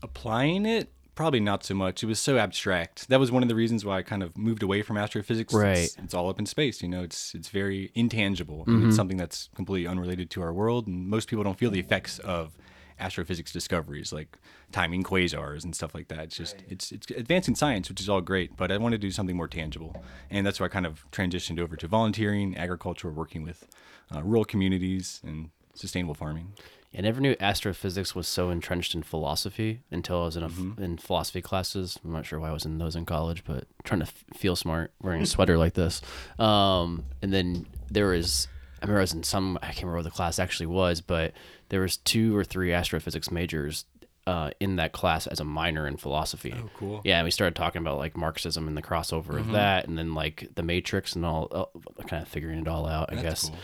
Applying 0.01 0.65
it, 0.65 0.91
probably 1.15 1.39
not 1.39 1.63
so 1.63 1.73
much. 1.73 2.03
It 2.03 2.07
was 2.07 2.19
so 2.19 2.37
abstract. 2.37 3.09
That 3.09 3.19
was 3.19 3.31
one 3.31 3.43
of 3.43 3.49
the 3.49 3.55
reasons 3.55 3.85
why 3.85 3.99
I 3.99 4.03
kind 4.03 4.23
of 4.23 4.37
moved 4.37 4.63
away 4.63 4.81
from 4.81 4.97
astrophysics. 4.97 5.53
Right. 5.53 5.77
It's, 5.77 5.97
it's 5.97 6.13
all 6.13 6.29
up 6.29 6.39
in 6.39 6.45
space. 6.45 6.81
You 6.81 6.89
know, 6.89 7.03
it's 7.03 7.33
it's 7.35 7.49
very 7.49 7.91
intangible. 7.95 8.63
and 8.67 8.87
It's 8.87 8.95
something 8.95 9.17
that's 9.17 9.49
completely 9.55 9.87
unrelated 9.87 10.29
to 10.31 10.41
our 10.41 10.53
world, 10.53 10.87
and 10.87 11.07
most 11.07 11.27
people 11.27 11.43
don't 11.43 11.57
feel 11.57 11.71
the 11.71 11.79
effects 11.79 12.19
of 12.19 12.57
astrophysics 12.99 13.51
discoveries 13.51 14.13
like 14.13 14.37
timing 14.71 15.03
quasars 15.03 15.63
and 15.63 15.75
stuff 15.75 15.95
like 15.95 16.07
that. 16.09 16.19
It's 16.19 16.37
just 16.37 16.63
it's 16.69 16.91
it's 16.91 17.09
advancing 17.11 17.55
science, 17.55 17.89
which 17.89 17.99
is 17.99 18.07
all 18.09 18.21
great, 18.21 18.55
but 18.55 18.71
I 18.71 18.77
want 18.77 18.93
to 18.93 18.97
do 18.99 19.11
something 19.11 19.35
more 19.35 19.47
tangible, 19.47 19.95
and 20.29 20.45
that's 20.45 20.59
why 20.59 20.67
I 20.67 20.69
kind 20.69 20.85
of 20.85 21.09
transitioned 21.11 21.59
over 21.59 21.75
to 21.75 21.87
volunteering, 21.87 22.55
agriculture, 22.57 23.11
working 23.11 23.43
with 23.43 23.67
uh, 24.13 24.21
rural 24.23 24.45
communities, 24.45 25.21
and 25.23 25.49
sustainable 25.73 26.13
farming. 26.13 26.53
I 26.95 27.01
never 27.01 27.19
knew 27.21 27.35
astrophysics 27.39 28.13
was 28.13 28.27
so 28.27 28.49
entrenched 28.49 28.93
in 28.93 29.03
philosophy 29.03 29.81
until 29.91 30.21
I 30.21 30.25
was 30.25 30.35
in 30.37 30.43
a, 30.43 30.49
Mm-hmm. 30.49 30.83
in 30.83 30.97
philosophy 30.97 31.41
classes. 31.41 31.99
I'm 32.05 32.11
not 32.13 32.25
sure 32.25 32.39
why 32.39 32.49
I 32.49 32.53
was 32.53 32.65
in 32.65 32.77
those 32.77 32.95
in 32.95 33.05
college, 33.05 33.43
but 33.43 33.65
trying 33.83 34.01
to 34.01 34.05
f- 34.07 34.23
feel 34.35 34.55
smart 34.55 34.91
wearing 35.01 35.21
a 35.21 35.25
sweater 35.25 35.57
like 35.57 35.73
this. 35.73 36.01
Um, 36.39 37.05
and 37.21 37.33
then 37.33 37.65
there 37.89 38.07
was, 38.07 38.47
I 38.81 38.85
remember 38.85 38.99
I 38.99 39.03
was 39.03 39.13
in 39.13 39.23
some, 39.23 39.57
I 39.61 39.67
can't 39.67 39.77
remember 39.83 39.97
what 39.97 40.03
the 40.03 40.11
class 40.11 40.37
actually 40.39 40.67
was, 40.67 41.01
but 41.01 41.33
there 41.69 41.81
was 41.81 41.97
two 41.97 42.35
or 42.37 42.43
three 42.43 42.73
astrophysics 42.73 43.31
majors 43.31 43.85
uh, 44.25 44.51
in 44.61 44.77
that 44.77 44.93
class 44.93 45.27
as 45.27 45.39
a 45.41 45.43
minor 45.43 45.85
in 45.85 45.97
philosophy. 45.97 46.53
Oh, 46.57 46.69
cool. 46.77 47.01
Yeah, 47.03 47.17
and 47.17 47.25
we 47.25 47.31
started 47.31 47.55
talking 47.55 47.81
about 47.81 47.97
like 47.97 48.15
Marxism 48.15 48.67
and 48.69 48.77
the 48.77 48.81
crossover 48.81 49.23
Mm-hmm. 49.31 49.37
of 49.39 49.51
that, 49.51 49.87
and 49.87 49.97
then 49.97 50.13
like 50.13 50.47
the 50.55 50.63
Matrix 50.63 51.15
and 51.15 51.25
all, 51.25 51.47
uh, 51.51 52.03
kind 52.03 52.21
of 52.21 52.29
figuring 52.29 52.59
it 52.59 52.67
all 52.69 52.87
out. 52.87 53.11
I 53.11 53.21
guess 53.21 53.49
cool. 53.49 53.57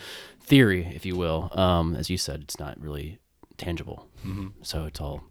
Theory, 0.50 0.92
if 0.94 1.06
you 1.06 1.16
will. 1.16 1.50
Um, 1.54 1.96
as 1.96 2.10
you 2.10 2.18
said, 2.18 2.42
it's 2.42 2.60
not 2.60 2.80
really 2.82 3.20
tangible, 3.58 4.08
Mm-hmm. 4.26 4.48
so 4.64 4.86
it's 4.86 5.00
all 5.00 5.24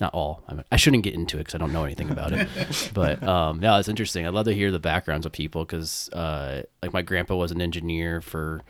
not 0.00 0.12
all. 0.14 0.42
I, 0.48 0.54
mean, 0.54 0.64
I 0.72 0.76
shouldn't 0.76 1.04
get 1.04 1.14
into 1.14 1.36
it 1.36 1.40
because 1.40 1.54
I 1.54 1.58
don't 1.58 1.72
know 1.72 1.84
anything 1.84 2.10
about 2.10 2.32
it. 2.32 2.48
but 2.94 3.22
um, 3.22 3.62
yeah, 3.62 3.78
it's 3.78 3.88
interesting. 3.88 4.26
I'd 4.26 4.34
love 4.34 4.46
to 4.46 4.54
hear 4.54 4.72
the 4.72 4.80
backgrounds 4.80 5.26
of 5.26 5.30
people 5.32 5.64
because, 5.64 6.08
uh, 6.12 6.62
like, 6.82 6.92
my 6.92 7.02
grandpa 7.02 7.36
was 7.36 7.52
an 7.52 7.60
engineer 7.62 8.20
for, 8.20 8.62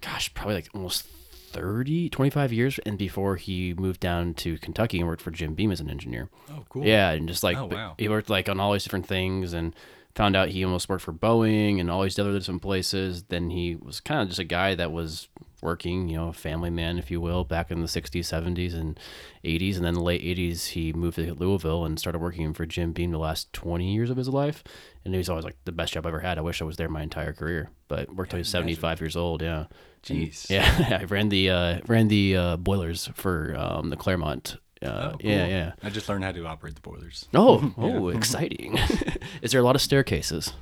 gosh, 0.00 0.34
probably 0.34 0.56
like 0.56 0.68
almost 0.74 1.06
30, 1.50 2.08
25 2.10 2.52
years, 2.52 2.80
and 2.84 2.98
before 2.98 3.36
he 3.36 3.72
moved 3.74 4.00
down 4.00 4.34
to 4.34 4.58
Kentucky 4.58 4.98
and 4.98 5.06
worked 5.08 5.22
for 5.22 5.30
Jim 5.30 5.54
Beam 5.54 5.70
as 5.70 5.80
an 5.80 5.88
engineer. 5.90 6.28
Oh, 6.50 6.64
cool. 6.68 6.84
Yeah, 6.84 7.10
and 7.10 7.28
just 7.28 7.42
like 7.44 7.56
Oh, 7.56 7.66
wow. 7.66 7.94
he 7.96 8.08
worked 8.08 8.28
like 8.28 8.48
on 8.48 8.58
all 8.58 8.72
these 8.72 8.82
different 8.84 9.06
things 9.06 9.52
and 9.52 9.74
found 10.18 10.34
out 10.34 10.48
he 10.48 10.64
almost 10.64 10.88
worked 10.88 11.04
for 11.04 11.12
Boeing 11.12 11.78
and 11.78 11.88
all 11.88 12.02
these 12.02 12.18
other 12.18 12.36
different 12.36 12.60
places. 12.60 13.22
Then 13.28 13.50
he 13.50 13.76
was 13.76 14.00
kind 14.00 14.20
of 14.20 14.26
just 14.26 14.40
a 14.40 14.44
guy 14.44 14.74
that 14.74 14.90
was 14.90 15.28
working, 15.62 16.08
you 16.08 16.16
know, 16.16 16.26
a 16.26 16.32
family 16.32 16.70
man, 16.70 16.98
if 16.98 17.08
you 17.08 17.20
will, 17.20 17.44
back 17.44 17.70
in 17.70 17.82
the 17.82 17.86
60s, 17.86 18.10
70s, 18.22 18.74
and 18.74 18.98
80s. 19.44 19.76
And 19.76 19.84
then 19.84 19.94
the 19.94 20.02
late 20.02 20.20
80s, 20.20 20.70
he 20.70 20.92
moved 20.92 21.14
to 21.18 21.34
Louisville 21.34 21.84
and 21.84 22.00
started 22.00 22.18
working 22.18 22.52
for 22.52 22.66
Jim 22.66 22.90
Beam 22.92 23.12
the 23.12 23.18
last 23.18 23.52
20 23.52 23.94
years 23.94 24.10
of 24.10 24.16
his 24.16 24.28
life. 24.28 24.64
And 25.04 25.14
he 25.14 25.18
was 25.18 25.28
always 25.28 25.44
like 25.44 25.56
the 25.66 25.70
best 25.70 25.92
job 25.92 26.04
I 26.04 26.08
ever 26.08 26.18
had. 26.18 26.36
I 26.36 26.40
wish 26.40 26.60
I 26.60 26.64
was 26.64 26.78
there 26.78 26.88
my 26.88 27.02
entire 27.02 27.32
career, 27.32 27.70
but 27.86 28.12
worked 28.12 28.32
till 28.32 28.38
he 28.38 28.40
was 28.40 28.48
75 28.48 29.00
years 29.00 29.16
old. 29.16 29.40
Yeah. 29.40 29.66
And- 30.08 30.18
Jeez. 30.18 30.50
yeah. 30.50 30.98
I 31.00 31.04
ran 31.04 31.28
the, 31.28 31.50
uh, 31.50 31.80
ran 31.86 32.08
the 32.08 32.36
uh, 32.36 32.56
boilers 32.56 33.08
for 33.14 33.54
um, 33.56 33.90
the 33.90 33.96
Clermont. 33.96 34.56
Uh, 34.82 34.86
Oh, 34.86 35.16
Yeah, 35.20 35.38
cool. 35.40 35.48
yeah. 35.48 35.72
I 35.82 35.90
just 35.90 36.08
learned 36.08 36.24
how 36.24 36.32
to 36.32 36.46
operate 36.46 36.74
the 36.74 36.80
boilers. 36.80 37.26
Oh, 37.34 37.72
oh, 37.78 38.08
exciting! 38.08 38.78
Is 39.42 39.52
there 39.52 39.60
a 39.60 39.64
lot 39.64 39.74
of 39.76 39.82
staircases? 39.82 40.52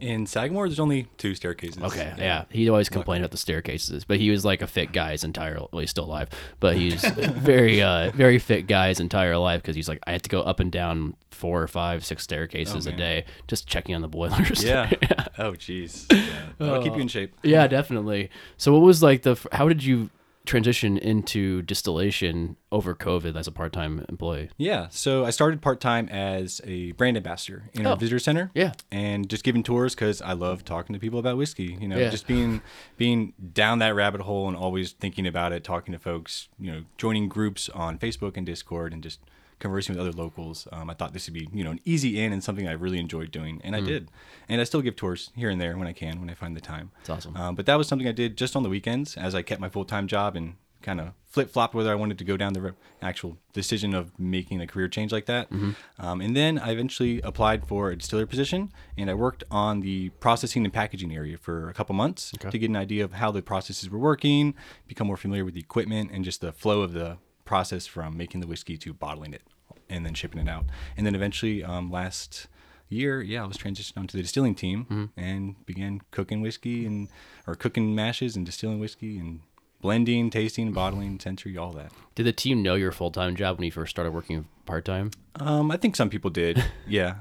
In 0.00 0.26
Sagamore, 0.26 0.68
there's 0.68 0.80
only 0.80 1.08
two 1.18 1.34
staircases. 1.34 1.82
Okay, 1.82 2.12
yeah. 2.18 2.44
He 2.50 2.68
always 2.68 2.88
complained 2.88 3.24
about 3.24 3.30
the 3.30 3.36
staircases, 3.38 4.04
but 4.04 4.18
he 4.20 4.30
was 4.30 4.44
like 4.44 4.60
a 4.60 4.66
fit 4.66 4.92
guy 4.92 5.12
his 5.12 5.24
entire. 5.24 5.58
Well, 5.72 5.80
he's 5.80 5.90
still 5.90 6.04
alive, 6.04 6.28
but 6.60 6.76
he's 6.82 7.04
very, 7.04 7.80
uh, 7.80 8.10
very 8.10 8.38
fit 8.38 8.66
guy 8.66 8.88
his 8.88 9.00
entire 9.00 9.36
life 9.38 9.62
because 9.62 9.76
he's 9.76 9.88
like, 9.88 10.00
I 10.06 10.12
had 10.12 10.22
to 10.24 10.28
go 10.30 10.42
up 10.42 10.60
and 10.60 10.70
down 10.70 11.16
four 11.30 11.62
or 11.62 11.68
five, 11.68 12.04
six 12.04 12.22
staircases 12.22 12.86
Oh, 12.86 12.90
a 12.90 12.92
day 12.92 13.24
just 13.48 13.66
checking 13.66 13.94
on 13.94 14.02
the 14.02 14.08
boilers. 14.08 14.62
Yeah. 14.62 14.90
oh, 15.38 15.52
jeez. 15.52 16.06
Yeah. 16.12 16.26
That'll 16.58 16.82
keep 16.82 16.94
you 16.94 17.00
in 17.00 17.08
shape. 17.08 17.32
yeah, 17.42 17.66
definitely. 17.66 18.30
So, 18.58 18.72
what 18.72 18.82
was 18.82 19.02
like 19.02 19.22
the? 19.22 19.36
How 19.52 19.68
did 19.68 19.82
you 19.82 20.10
transition 20.46 20.98
into 20.98 21.62
distillation 21.62 22.56
over 22.70 22.94
COVID 22.94 23.34
as 23.36 23.46
a 23.46 23.52
part-time 23.52 24.04
employee? 24.08 24.50
Yeah. 24.58 24.88
So 24.90 25.24
I 25.24 25.30
started 25.30 25.62
part 25.62 25.80
time 25.80 26.08
as 26.10 26.60
a 26.64 26.92
brand 26.92 27.16
ambassador 27.16 27.70
in 27.72 27.86
Oh. 27.86 27.90
our 27.92 27.96
visitor 27.96 28.18
center. 28.18 28.50
Yeah. 28.54 28.72
And 28.92 29.28
just 29.30 29.42
giving 29.42 29.62
tours 29.62 29.94
because 29.94 30.20
I 30.20 30.32
love 30.34 30.64
talking 30.64 30.92
to 30.92 31.00
people 31.00 31.18
about 31.18 31.36
whiskey. 31.38 31.78
You 31.80 31.88
know, 31.88 31.96
Yeah. 31.98 32.10
just 32.10 32.26
being 32.26 32.60
being 32.98 33.32
down 33.52 33.78
that 33.78 33.94
rabbit 33.94 34.20
hole 34.22 34.46
and 34.48 34.56
always 34.56 34.92
thinking 34.92 35.26
about 35.26 35.52
it, 35.52 35.64
talking 35.64 35.92
to 35.92 35.98
folks. 35.98 36.48
You 36.58 36.72
know, 36.72 36.84
joining 36.98 37.28
groups 37.28 37.68
on 37.70 37.98
Facebook 37.98 38.36
and 38.36 38.44
Discord 38.44 38.92
and 38.92 39.02
just 39.02 39.20
conversing 39.58 39.94
with 39.94 40.00
other 40.06 40.12
locals. 40.12 40.66
Um, 40.72 40.90
I 40.90 40.94
thought 40.94 41.12
this 41.12 41.26
would 41.26 41.34
be 41.34 41.48
you 41.52 41.64
know 41.64 41.70
an 41.70 41.80
easy 41.84 42.20
in 42.20 42.32
and 42.32 42.42
something 42.42 42.66
I 42.68 42.72
really 42.72 42.98
enjoyed 42.98 43.30
doing, 43.30 43.60
and 43.64 43.74
I 43.74 43.80
did. 43.80 44.10
And 44.48 44.60
I 44.60 44.64
still 44.64 44.82
give 44.82 44.96
tours 44.96 45.30
here 45.34 45.50
and 45.50 45.60
there 45.60 45.76
when 45.76 45.88
I 45.88 45.92
can 45.92 46.20
when 46.20 46.30
I 46.30 46.34
find 46.34 46.56
the 46.56 46.60
time. 46.60 46.90
That's 47.00 47.10
awesome. 47.10 47.36
Um, 47.36 47.54
but 47.54 47.66
that 47.66 47.76
was 47.76 47.88
something 47.88 48.08
I 48.08 48.12
did 48.12 48.36
just 48.36 48.56
on 48.56 48.62
the 48.62 48.68
weekends 48.68 49.16
as 49.16 49.34
I 49.34 49.42
kept 49.42 49.60
my 49.60 49.68
full 49.68 49.84
time 49.84 50.06
job 50.06 50.36
and 50.36 50.54
kind 50.82 51.00
of 51.00 51.14
flip 51.24 51.48
flopped 51.50 51.74
whether 51.74 51.90
I 51.90 51.94
wanted 51.94 52.18
to 52.18 52.24
go 52.24 52.36
down 52.36 52.52
the 52.52 52.60
re- 52.60 52.72
actual 53.00 53.38
decision 53.54 53.94
of 53.94 54.12
making 54.18 54.60
a 54.60 54.66
career 54.66 54.86
change 54.86 55.12
like 55.12 55.24
that. 55.24 55.50
Um, 55.98 56.20
and 56.20 56.36
then 56.36 56.58
I 56.58 56.72
eventually 56.72 57.22
applied 57.22 57.66
for 57.66 57.90
a 57.90 57.96
distiller 57.96 58.26
position 58.26 58.70
and 58.98 59.08
I 59.08 59.14
worked 59.14 59.44
on 59.50 59.80
the 59.80 60.10
processing 60.20 60.62
and 60.62 60.72
packaging 60.74 61.14
area 61.14 61.38
for 61.38 61.70
a 61.70 61.72
couple 61.72 61.94
months 61.94 62.32
to 62.52 62.58
get 62.58 62.68
an 62.68 62.76
idea 62.76 63.02
of 63.02 63.14
how 63.14 63.30
the 63.30 63.40
processes 63.40 63.88
were 63.88 63.98
working, 63.98 64.54
become 64.86 65.06
more 65.06 65.16
familiar 65.16 65.44
with 65.46 65.54
the 65.54 65.60
equipment 65.60 66.10
and 66.12 66.22
just 66.22 66.42
the 66.42 66.52
flow 66.52 66.82
of 66.82 66.92
the 66.92 67.16
process 67.44 67.86
from 67.86 68.16
making 68.16 68.40
the 68.40 68.46
whiskey 68.46 68.76
to 68.78 68.92
bottling 68.92 69.32
it 69.34 69.42
and 69.88 70.04
then 70.04 70.14
shipping 70.14 70.40
it 70.40 70.48
out. 70.48 70.64
And 70.96 71.06
then 71.06 71.14
eventually, 71.14 71.62
um, 71.62 71.90
last 71.90 72.46
year, 72.88 73.22
yeah, 73.22 73.42
I 73.42 73.46
was 73.46 73.56
transitioned 73.56 73.98
onto 73.98 74.16
the 74.16 74.22
distilling 74.22 74.54
team 74.54 75.10
and 75.16 75.64
began 75.66 76.00
cooking 76.10 76.40
whiskey 76.40 76.86
and 76.86 77.08
or 77.46 77.54
cooking 77.54 77.94
mashes 77.94 78.36
and 78.36 78.46
distilling 78.46 78.78
whiskey 78.78 79.18
and 79.18 79.40
blending, 79.80 80.30
tasting, 80.30 80.72
bottling, 80.72 81.20
sensory, 81.20 81.58
all 81.58 81.70
that. 81.72 81.92
Did 82.14 82.24
the 82.24 82.32
team 82.32 82.62
know 82.62 82.74
your 82.74 82.90
full 82.90 83.10
time 83.10 83.36
job 83.36 83.58
when 83.58 83.66
you 83.66 83.70
first 83.70 83.90
started 83.90 84.12
working 84.12 84.48
part 84.64 84.86
time? 84.86 85.10
Um, 85.36 85.70
I 85.70 85.76
think 85.76 85.94
some 85.96 86.08
people 86.08 86.30
did. 86.30 86.64
Yeah. 86.86 87.16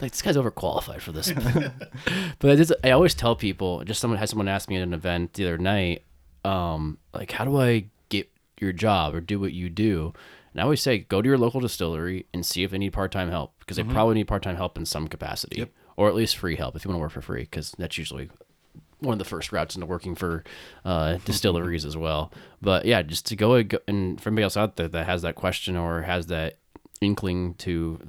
Like 0.00 0.12
this 0.12 0.22
guy's 0.22 0.36
overqualified 0.36 1.00
for 1.00 1.10
this. 1.12 1.32
but 2.38 2.72
I, 2.82 2.88
I 2.88 2.90
always 2.92 3.14
tell 3.14 3.34
people. 3.34 3.82
Just 3.84 4.00
someone 4.00 4.18
had 4.18 4.28
someone 4.28 4.46
ask 4.48 4.68
me 4.68 4.76
at 4.76 4.82
an 4.82 4.94
event 4.94 5.34
the 5.34 5.44
other 5.44 5.58
night, 5.58 6.04
um, 6.44 6.98
like, 7.12 7.32
how 7.32 7.44
do 7.44 7.60
I 7.60 7.86
your 8.60 8.72
job 8.72 9.14
or 9.14 9.20
do 9.20 9.38
what 9.40 9.52
you 9.52 9.68
do? 9.70 10.12
And 10.52 10.60
I 10.60 10.64
always 10.64 10.80
say, 10.82 10.98
go 10.98 11.20
to 11.22 11.28
your 11.28 11.38
local 11.38 11.60
distillery 11.60 12.26
and 12.32 12.44
see 12.44 12.62
if 12.64 12.70
they 12.70 12.78
need 12.78 12.92
part 12.92 13.12
time 13.12 13.30
help 13.30 13.52
because 13.60 13.76
they 13.76 13.84
probably 13.84 14.14
need 14.14 14.28
part 14.28 14.42
time 14.42 14.56
help 14.56 14.76
in 14.78 14.86
some 14.86 15.06
capacity, 15.08 15.58
Yep. 15.58 15.70
or 15.96 16.08
at 16.08 16.14
least 16.14 16.36
free 16.36 16.56
help 16.56 16.74
if 16.76 16.84
you 16.84 16.88
want 16.90 16.98
to 16.98 17.02
work 17.02 17.12
for 17.12 17.20
free 17.20 17.42
because 17.42 17.72
that's 17.78 17.98
usually 17.98 18.30
one 19.00 19.12
of 19.12 19.18
the 19.20 19.24
first 19.24 19.52
routes 19.52 19.76
into 19.76 19.86
working 19.86 20.14
for 20.16 20.42
uh, 20.84 21.18
distilleries 21.24 21.84
as 21.84 21.96
well. 21.96 22.32
But 22.60 22.84
yeah, 22.86 23.02
just 23.02 23.26
to 23.26 23.36
go 23.36 23.54
and 23.54 23.68
go- 23.68 23.78
and 23.86 24.20
for 24.20 24.30
anybody 24.30 24.42
else 24.44 24.56
out 24.56 24.76
there 24.76 24.88
that 24.88 25.06
has 25.06 25.22
that 25.22 25.34
question 25.36 25.76
or 25.76 26.02
has 26.02 26.26
that 26.26 26.58
inkling 27.00 27.54
to 27.54 28.00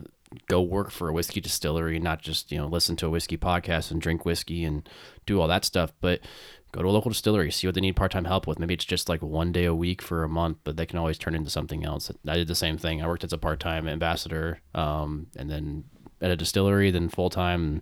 go 0.48 0.62
work 0.62 0.92
for 0.92 1.10
a 1.10 1.14
whiskey 1.14 1.42
distillery, 1.42 2.00
not 2.00 2.22
just 2.22 2.52
you 2.52 2.58
know 2.58 2.68
listen 2.68 2.96
to 2.96 3.06
a 3.08 3.10
whiskey 3.10 3.38
podcast 3.38 3.92
and 3.92 4.02
drink 4.02 4.26
whiskey 4.26 4.64
and 4.64 4.88
do 5.26 5.40
all 5.42 5.48
that 5.48 5.66
stuff, 5.66 5.92
but 6.02 6.22
go 6.72 6.82
to 6.82 6.88
a 6.88 6.92
local 6.92 7.10
distillery, 7.10 7.52
see 7.52 7.68
what 7.68 7.76
they 7.76 7.82
need 7.82 7.96
part 7.96 8.12
time 8.12 8.26
help 8.26 8.46
with. 8.48 8.60
Maybe 8.60 8.74
it's 8.74 8.86
just 8.86 9.10
like 9.10 9.22
one 9.22 9.52
day 9.52 9.66
a 9.66 9.74
week 9.76 10.02
for 10.02 10.24
a 10.24 10.30
month, 10.30 10.58
but 10.64 10.78
they 10.78 10.86
can 10.86 11.00
always 11.00 11.18
turn 11.18 11.36
into 11.36 11.50
something 11.50 11.84
else. 11.84 12.12
I 12.28 12.36
did 12.36 12.48
the 12.48 12.56
same 12.56 12.78
thing. 12.78 13.02
I 13.02 13.08
worked 13.08 13.24
as 13.24 13.34
a 13.34 13.38
part 13.38 13.60
time 13.60 13.88
ambassador, 13.88 14.60
um, 14.76 15.28
and 15.36 15.50
then 15.50 15.86
at 16.22 16.32
a 16.32 16.36
distillery, 16.36 16.92
then 16.92 17.10
full 17.10 17.30
time. 17.30 17.82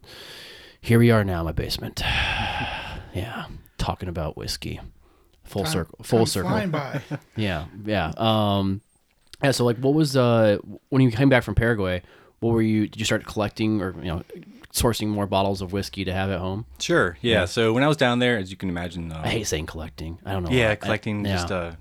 Here 0.79 0.99
we 0.99 1.11
are 1.11 1.23
now 1.23 1.39
in 1.39 1.45
my 1.45 1.51
basement. 1.51 2.01
yeah, 3.13 3.45
talking 3.77 4.09
about 4.09 4.37
whiskey. 4.37 4.79
Full 5.43 5.63
Time- 5.63 5.71
circle. 5.73 5.99
Full 6.03 6.25
circle. 6.25 6.51
Flying 6.51 6.71
by. 6.71 7.01
Yeah, 7.35 7.65
yeah. 7.85 8.11
Um, 8.17 8.81
yeah. 9.41 9.51
So, 9.51 9.65
like, 9.65 9.77
what 9.77 9.93
was 9.93 10.15
uh 10.17 10.57
when 10.89 11.01
you 11.01 11.11
came 11.11 11.29
back 11.29 11.43
from 11.43 11.55
Paraguay? 11.55 12.01
What 12.39 12.53
were 12.53 12.61
you? 12.61 12.87
Did 12.87 12.99
you 12.99 13.05
start 13.05 13.25
collecting 13.25 13.81
or 13.81 13.95
you 13.99 14.09
know 14.09 14.23
sourcing 14.81 15.07
more 15.07 15.27
bottles 15.27 15.61
of 15.61 15.73
whiskey 15.73 16.05
to 16.05 16.13
have 16.13 16.29
at 16.29 16.39
home? 16.39 16.65
Sure. 16.79 17.17
Yeah. 17.21 17.45
So 17.45 17.73
when 17.73 17.83
I 17.83 17.87
was 17.87 17.97
down 17.97 18.19
there, 18.19 18.37
as 18.37 18.51
you 18.51 18.57
can 18.57 18.69
imagine, 18.69 19.11
uh, 19.11 19.21
I 19.23 19.29
hate 19.29 19.47
saying 19.47 19.65
collecting. 19.65 20.19
I 20.25 20.33
don't 20.33 20.43
know. 20.43 20.51
yeah, 20.51 20.67
why. 20.67 20.71
I- 20.71 20.75
collecting, 20.75 21.25
yeah. 21.25 21.31
just 21.35 21.51
uh, 21.51 21.71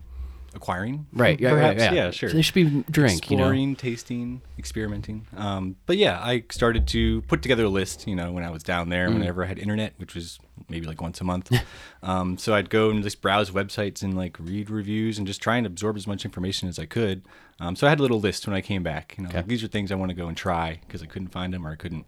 acquiring. 0.55 1.07
right. 1.13 1.39
Yeah, 1.39 1.51
perhaps. 1.51 1.79
yeah, 1.79 1.93
yeah. 1.93 2.05
Yeah, 2.07 2.11
sure. 2.11 2.31
So 2.31 2.37
they 2.37 2.43
should 2.43 2.55
be 2.55 2.85
drink. 2.91 3.31
You 3.31 3.37
know. 3.37 3.43
exploring, 3.45 3.77
tasting, 3.77 4.41
experimenting. 4.59 5.27
Um, 5.37 5.77
but 5.87 5.97
yeah, 5.99 6.19
I 6.23 6.45
started 6.51 6.87
to 6.89 7.21
put 7.23 7.43
together 7.43 7.65
a 7.65 7.69
list. 7.69 8.07
You 8.09 8.17
know, 8.17 8.33
when 8.33 8.43
I 8.45 8.51
was 8.51 8.63
down 8.63 8.89
there, 8.89 9.09
Mm. 9.09 9.15
whenever 9.15 9.45
I 9.45 9.47
had 9.47 9.59
internet, 9.59 9.93
which 9.99 10.15
was 10.15 10.39
maybe 10.69 10.87
like 10.87 11.01
once 11.03 11.21
a 11.21 11.25
month. 11.25 11.53
um, 12.03 12.39
so 12.39 12.55
I'd 12.55 12.71
go 12.71 12.89
and 12.91 13.03
just 13.03 13.21
browse 13.21 13.51
websites 13.51 14.03
and 14.03 14.17
like 14.17 14.37
read 14.41 14.71
reviews 14.71 15.19
and 15.19 15.27
just 15.27 15.43
try 15.43 15.57
and 15.59 15.67
absorb 15.67 15.97
as 15.97 16.07
much 16.07 16.25
information 16.25 16.69
as 16.69 16.79
I 16.79 16.87
could. 16.87 17.23
Um, 17.61 17.77
so 17.77 17.87
I 17.87 17.91
had 17.91 17.99
a 17.99 18.03
little 18.03 18.21
list 18.21 18.47
when 18.47 18.57
I 18.57 18.61
came 18.63 18.83
back. 18.83 19.15
You 19.19 19.25
know, 19.25 19.29
Okay. 19.29 19.39
like, 19.39 19.49
these 19.49 19.63
are 19.63 19.69
things 19.69 19.93
I 19.93 19.95
want 19.95 20.09
to 20.11 20.15
go 20.15 20.27
and 20.29 20.37
try 20.37 20.81
because 20.87 21.03
I 21.03 21.07
couldn't 21.07 21.29
find 21.29 21.53
them 21.53 21.67
or 21.67 21.71
I 21.73 21.77
couldn't 21.77 22.07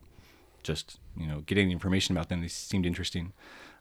just 0.63 0.99
you 1.17 1.27
know 1.27 1.41
get 1.41 1.59
any 1.59 1.73
information 1.73 2.17
about 2.17 2.29
them. 2.29 2.41
They 2.41 2.49
seemed 2.49 2.87
interesting. 2.87 3.33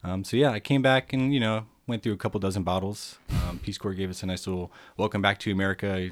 Um, 0.04 0.24
so 0.24 0.38
yeah, 0.38 0.52
I 0.52 0.60
came 0.60 0.82
back 0.82 1.14
and 1.14 1.34
you 1.34 1.40
know 1.40 1.66
went 1.88 2.04
through 2.04 2.14
a 2.14 2.18
couple 2.18 2.40
dozen 2.40 2.64
bottles. 2.64 3.18
Um, 3.48 3.60
Peace 3.60 3.78
Corps 3.78 3.94
gave 3.94 4.10
us 4.10 4.24
a 4.24 4.26
nice 4.26 4.46
little 4.46 4.72
welcome 4.98 5.22
back 5.22 5.40
to 5.40 5.52
America. 5.52 5.94
I 5.94 6.12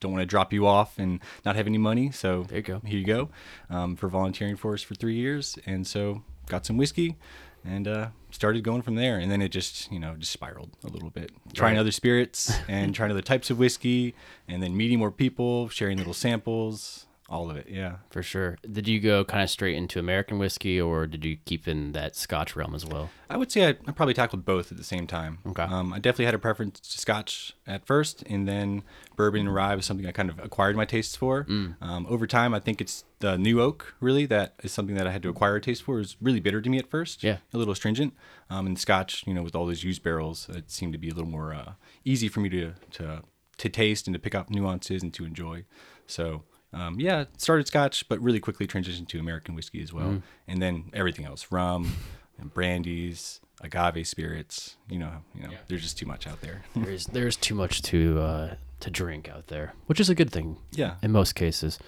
don't 0.00 0.12
want 0.12 0.22
to 0.22 0.26
drop 0.26 0.52
you 0.52 0.66
off 0.66 0.98
and 0.98 1.20
not 1.44 1.56
have 1.56 1.66
any 1.66 1.78
money, 1.78 2.10
so 2.10 2.42
There 2.44 2.58
you 2.58 2.62
go. 2.62 2.80
Here 2.84 2.98
you 2.98 3.06
go 3.06 3.30
um, 3.70 3.96
for 3.96 4.08
volunteering 4.08 4.56
for 4.56 4.74
us 4.74 4.82
for 4.82 4.94
three 4.94 5.14
years, 5.14 5.58
and 5.66 5.86
so 5.86 6.22
got 6.46 6.66
some 6.66 6.76
whiskey 6.76 7.16
and 7.64 7.88
uh, 7.88 8.08
started 8.30 8.62
going 8.62 8.82
from 8.82 8.96
there. 8.96 9.18
And 9.18 9.30
then 9.30 9.40
it 9.40 9.48
just 9.48 9.90
you 9.90 9.98
know 9.98 10.14
just 10.16 10.32
spiraled 10.32 10.70
a 10.84 10.88
little 10.88 11.10
bit, 11.10 11.32
trying 11.54 11.78
other 11.78 11.92
spirits 11.92 12.52
and 12.68 12.94
trying 12.94 13.10
other 13.10 13.22
types 13.22 13.50
of 13.50 13.58
whiskey, 13.58 14.14
and 14.46 14.62
then 14.62 14.76
meeting 14.76 14.98
more 14.98 15.10
people, 15.10 15.68
sharing 15.68 15.96
little 15.98 16.14
samples, 16.14 17.06
all 17.28 17.50
of 17.50 17.56
it. 17.56 17.68
Yeah. 17.68 17.96
For 18.10 18.22
sure. 18.22 18.58
Did 18.70 18.86
you 18.86 19.00
go 19.00 19.24
kind 19.24 19.42
of 19.42 19.48
straight 19.48 19.76
into 19.76 19.98
American 19.98 20.38
whiskey, 20.38 20.80
or 20.80 21.06
did 21.06 21.24
you 21.24 21.38
keep 21.46 21.66
in 21.66 21.92
that 21.92 22.16
Scotch 22.16 22.54
realm 22.54 22.74
as 22.74 22.84
well? 22.84 23.10
I 23.30 23.38
would 23.38 23.50
say 23.50 23.66
I, 23.66 23.70
I 23.70 23.92
probably 23.92 24.12
tackled 24.12 24.44
both 24.44 24.70
at 24.70 24.76
the 24.76 24.84
same 24.84 25.06
time. 25.06 25.38
Okay. 25.46 25.62
Um, 25.62 25.92
I 25.92 25.98
definitely 25.98 26.26
had 26.26 26.34
a 26.34 26.38
preference 26.38 26.80
to 26.80 26.98
Scotch 26.98 27.54
at 27.66 27.86
first, 27.86 28.22
and 28.26 28.46
then 28.46 28.82
bourbon 29.16 29.40
and 29.40 29.54
rye 29.54 29.74
was 29.74 29.86
something 29.86 30.06
I 30.06 30.12
kind 30.12 30.28
of 30.28 30.38
acquired 30.38 30.76
my 30.76 30.84
tastes 30.84 31.16
for. 31.16 31.44
Mm. 31.44 31.76
Um, 31.80 32.06
over 32.10 32.26
time, 32.26 32.52
I 32.52 32.60
think 32.60 32.82
it's 32.82 33.04
the 33.20 33.38
new 33.38 33.60
oak 33.60 33.94
really 34.00 34.26
that 34.26 34.54
is 34.62 34.72
something 34.72 34.96
that 34.96 35.06
I 35.06 35.10
had 35.10 35.22
to 35.22 35.30
acquire 35.30 35.56
a 35.56 35.60
taste 35.62 35.82
for. 35.82 35.96
It 35.96 36.00
was 36.00 36.16
really 36.20 36.40
bitter 36.40 36.60
to 36.60 36.68
me 36.68 36.78
at 36.78 36.90
first. 36.90 37.24
Yeah. 37.24 37.38
A 37.54 37.58
little 37.58 37.72
astringent. 37.72 38.12
Um, 38.50 38.66
and 38.66 38.78
Scotch, 38.78 39.26
you 39.26 39.32
know, 39.32 39.42
with 39.42 39.54
all 39.54 39.64
those 39.66 39.82
used 39.82 40.02
barrels, 40.02 40.46
it 40.50 40.70
seemed 40.70 40.92
to 40.92 40.98
be 40.98 41.08
a 41.08 41.14
little 41.14 41.30
more 41.30 41.54
uh, 41.54 41.72
easy 42.04 42.28
for 42.28 42.40
me 42.40 42.50
to 42.50 42.74
to 42.92 43.22
to 43.56 43.68
taste 43.68 44.06
and 44.06 44.12
to 44.14 44.20
pick 44.20 44.34
up 44.34 44.50
nuances 44.50 45.02
and 45.02 45.14
to 45.14 45.24
enjoy. 45.24 45.64
So. 46.06 46.42
Um, 46.74 46.98
yeah, 46.98 47.24
started 47.38 47.66
Scotch, 47.66 48.08
but 48.08 48.20
really 48.20 48.40
quickly 48.40 48.66
transitioned 48.66 49.08
to 49.08 49.20
American 49.20 49.54
whiskey 49.54 49.80
as 49.82 49.92
well, 49.92 50.22
and 50.48 50.60
then 50.60 50.90
everything 50.92 51.24
else: 51.24 51.46
rum, 51.50 51.94
and 52.38 52.52
brandies, 52.52 53.40
agave 53.60 54.06
spirits. 54.06 54.76
You 54.88 54.98
know, 54.98 55.12
you 55.34 55.44
know, 55.44 55.50
there's 55.68 55.82
just 55.82 55.98
too 55.98 56.06
much 56.06 56.26
out 56.26 56.40
there. 56.40 56.62
There's 56.76 57.06
there's 57.06 57.36
too 57.36 57.54
much 57.54 57.82
to 57.82 58.18
uh, 58.20 58.54
to 58.80 58.90
drink 58.90 59.28
out 59.28 59.46
there, 59.46 59.72
which 59.86 60.00
is 60.00 60.10
a 60.10 60.14
good 60.14 60.30
thing. 60.30 60.56
Yeah. 60.72 60.96
In 61.02 61.12
most 61.12 61.34
cases, 61.34 61.78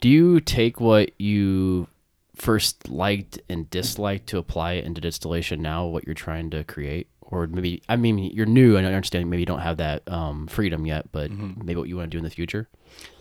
do 0.00 0.08
you 0.08 0.40
take 0.40 0.80
what 0.80 1.12
you 1.20 1.88
first 2.34 2.88
liked 2.88 3.38
and 3.48 3.70
disliked 3.70 4.26
to 4.28 4.38
apply 4.38 4.72
it 4.72 4.84
into 4.84 5.00
distillation 5.00 5.62
now? 5.62 5.86
What 5.86 6.04
you're 6.04 6.14
trying 6.14 6.50
to 6.50 6.64
create, 6.64 7.08
or 7.32 7.46
maybe 7.48 7.82
I 7.88 7.96
mean 7.96 8.18
you're 8.18 8.46
new 8.46 8.76
and 8.76 8.86
I 8.86 8.92
understand 8.92 9.28
maybe 9.28 9.40
you 9.42 9.46
don't 9.46 9.60
have 9.60 9.78
that 9.78 10.02
um, 10.08 10.46
freedom 10.46 10.86
yet, 10.86 11.10
but 11.10 11.30
Mm-hmm. 11.32 11.66
maybe 11.66 11.78
what 11.80 11.88
you 11.88 11.96
want 11.96 12.10
to 12.10 12.14
do 12.14 12.18
in 12.18 12.24
the 12.24 12.30
future. 12.30 12.68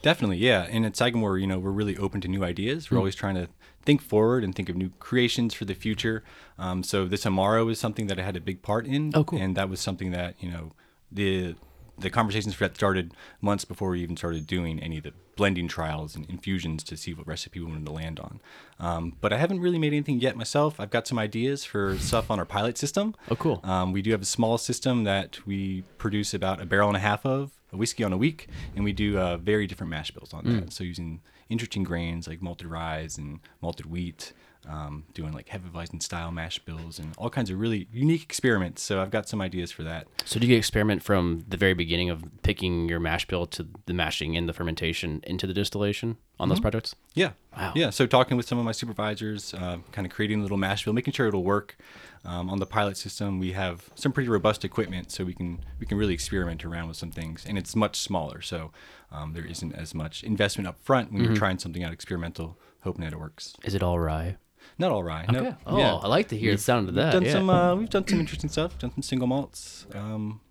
Definitely, 0.04 0.38
yeah. 0.38 0.68
And 0.70 0.86
at 0.86 0.96
Sagamore, 0.98 1.38
you 1.40 1.48
know, 1.48 1.58
we're 1.58 1.72
really 1.72 1.98
open 1.98 2.20
to 2.22 2.28
new 2.28 2.44
ideas. 2.44 2.92
We're 2.92 2.98
always 2.98 3.16
trying 3.16 3.36
to 3.36 3.48
think 3.84 4.02
forward 4.02 4.44
and 4.44 4.54
think 4.54 4.70
of 4.70 4.76
new 4.76 4.92
creations 5.00 5.54
for 5.54 5.66
the 5.66 5.74
future. 5.74 6.24
Um, 6.60 6.84
so 6.84 7.06
this 7.08 7.24
Amaro 7.26 7.72
is 7.72 7.80
something 7.80 8.08
that 8.08 8.20
I 8.20 8.24
had 8.24 8.36
a 8.36 8.42
big 8.42 8.62
part 8.62 8.86
in. 8.86 9.12
Oh, 9.16 9.24
cool. 9.24 9.40
And 9.40 9.56
that 9.58 9.70
was 9.70 9.80
something 9.80 10.12
that 10.12 10.36
you 10.44 10.52
know 10.52 10.74
the 11.12 11.56
the 12.02 12.10
conversations 12.10 12.54
for 12.54 12.68
that 12.68 12.76
started 12.76 13.14
months 13.40 13.66
before 13.66 13.92
we 13.92 14.02
even 14.02 14.18
started 14.18 14.46
doing 14.48 14.80
any 14.80 14.98
of 14.98 15.04
the 15.04 15.14
blending 15.36 15.68
trials 15.68 16.16
and 16.16 16.30
infusions 16.30 16.84
to 16.84 16.98
see 16.98 17.14
what 17.14 17.26
recipe 17.26 17.60
we 17.60 17.66
wanted 17.66 17.86
to 17.86 17.92
land 17.92 18.20
on. 18.20 18.42
Um, 18.80 19.14
but 19.22 19.32
I 19.32 19.38
haven't 19.38 19.60
really 19.60 19.80
made 19.80 19.94
anything 19.94 20.20
yet 20.20 20.36
myself. 20.36 20.80
I've 20.80 20.92
got 20.92 21.08
some 21.08 21.18
ideas 21.18 21.64
for 21.64 21.98
stuff 21.98 22.30
on 22.30 22.40
our 22.40 22.46
pilot 22.46 22.78
system. 22.78 23.16
Oh, 23.30 23.36
cool. 23.36 23.62
Um, 23.64 23.92
we 23.92 24.02
do 24.02 24.12
have 24.12 24.22
a 24.22 24.26
small 24.26 24.58
system 24.58 25.04
that 25.06 25.46
we 25.46 25.84
produce 25.98 26.34
about 26.34 26.62
a 26.62 26.66
barrel 26.66 26.90
and 26.90 26.98
a 26.98 27.02
half 27.02 27.26
of 27.26 27.52
a 27.72 27.78
whiskey 27.78 28.04
on 28.04 28.12
a 28.12 28.18
week, 28.18 28.50
and 28.76 28.84
we 28.84 28.92
do 28.92 29.18
uh, 29.18 29.38
very 29.38 29.66
different 29.66 29.90
mash 29.90 30.12
bills 30.12 30.34
on 30.34 30.44
that. 30.46 30.74
So 30.74 30.84
using 30.84 31.22
interesting 31.50 31.84
grains 31.84 32.28
like 32.28 32.42
malted 32.42 32.68
rye 32.68 33.08
and 33.18 33.40
malted 33.62 33.86
wheat, 33.86 34.34
um, 34.68 35.06
doing 35.14 35.34
like 35.34 35.50
heavy 35.50 35.70
Hefeweizen 35.70 36.02
style 36.02 36.32
mash 36.32 36.60
bills, 36.60 37.00
and 37.00 37.14
all 37.18 37.30
kinds 37.30 37.50
of 37.50 37.60
really 37.60 37.88
unique 37.92 38.24
experiments. 38.24 38.82
So 38.82 39.02
I've 39.02 39.12
got 39.12 39.28
some 39.28 39.42
ideas 39.42 39.72
for 39.72 39.84
that. 39.84 40.08
So 40.26 40.40
do 40.40 40.48
you 40.48 40.58
experiment 40.58 41.04
from 41.04 41.46
the 41.48 41.58
very 41.58 41.74
beginning 41.74 42.10
of 42.10 42.24
picking 42.44 42.90
your 42.90 43.00
mash 43.00 43.28
bill 43.28 43.46
to 43.48 43.68
the 43.86 43.94
mashing 43.94 44.36
in 44.36 44.46
the 44.46 44.54
fermentation 44.54 45.22
into 45.24 45.48
the 45.48 45.54
distillation 45.54 46.18
on 46.40 46.50
those 46.50 46.60
projects? 46.60 46.96
Yeah. 47.14 47.32
Wow. 47.56 47.74
Yeah. 47.76 47.90
So 47.90 48.08
talking 48.08 48.38
with 48.38 48.48
some 48.48 48.58
of 48.58 48.66
my 48.66 48.72
supervisors, 48.72 49.54
uh, 49.54 49.78
kind 49.92 50.06
of 50.06 50.14
creating 50.14 50.40
a 50.40 50.42
little 50.42 50.58
mash 50.58 50.86
bill, 50.86 50.94
making 50.94 51.14
sure 51.14 51.28
it'll 51.28 51.44
work. 51.44 51.78
Um, 52.24 52.52
on 52.52 52.60
the 52.60 52.68
pilot 52.68 52.98
system, 52.98 53.40
we 53.40 53.54
have 53.54 53.90
some 53.96 54.12
pretty 54.12 54.30
robust 54.30 54.64
equipment, 54.64 55.12
so 55.12 55.24
we 55.24 55.34
can 55.34 55.60
we 55.80 55.88
can 55.88 55.98
really 55.98 56.14
experiment 56.14 56.64
around 56.64 56.88
with 56.88 56.98
some 56.98 57.10
things, 57.10 57.46
and 57.48 57.58
it's 57.58 57.76
much 57.76 57.96
smaller, 57.96 58.42
so 58.42 58.72
um, 59.12 59.34
there 59.34 59.44
isn't 59.44 59.74
as 59.74 59.96
much 59.96 60.24
investment 60.24 60.68
up 60.68 60.80
front 60.84 61.12
when 61.12 61.24
you're 61.24 61.36
trying 61.36 61.58
something 61.58 61.84
out 61.84 61.92
experimental, 61.92 62.60
hoping 62.82 63.04
that 63.04 63.14
it 63.14 63.20
works. 63.20 63.56
Is 63.64 63.74
it 63.74 63.82
all 63.82 63.98
rye? 64.00 64.38
Not 64.82 64.92
all 64.92 65.04
rye. 65.04 65.26
No. 65.30 65.56
Oh, 65.68 65.78
Yeah. 65.78 65.94
I 65.94 66.08
like 66.08 66.30
to 66.30 66.38
hear 66.38 66.54
the 66.54 66.58
sound 66.58 66.90
of 66.90 66.96
that. 66.96 67.14
We've 67.14 67.22
done 67.22 67.26
yeah. 67.26 67.32
some. 67.32 67.50
Uh, 67.50 67.76
we've 67.76 67.90
done 67.90 68.08
some 68.08 68.20
interesting 68.20 68.50
stuff. 68.50 68.78
Done 68.80 68.92
some 68.92 69.04
single 69.04 69.28
malts. 69.28 69.86
Um, 69.94 70.42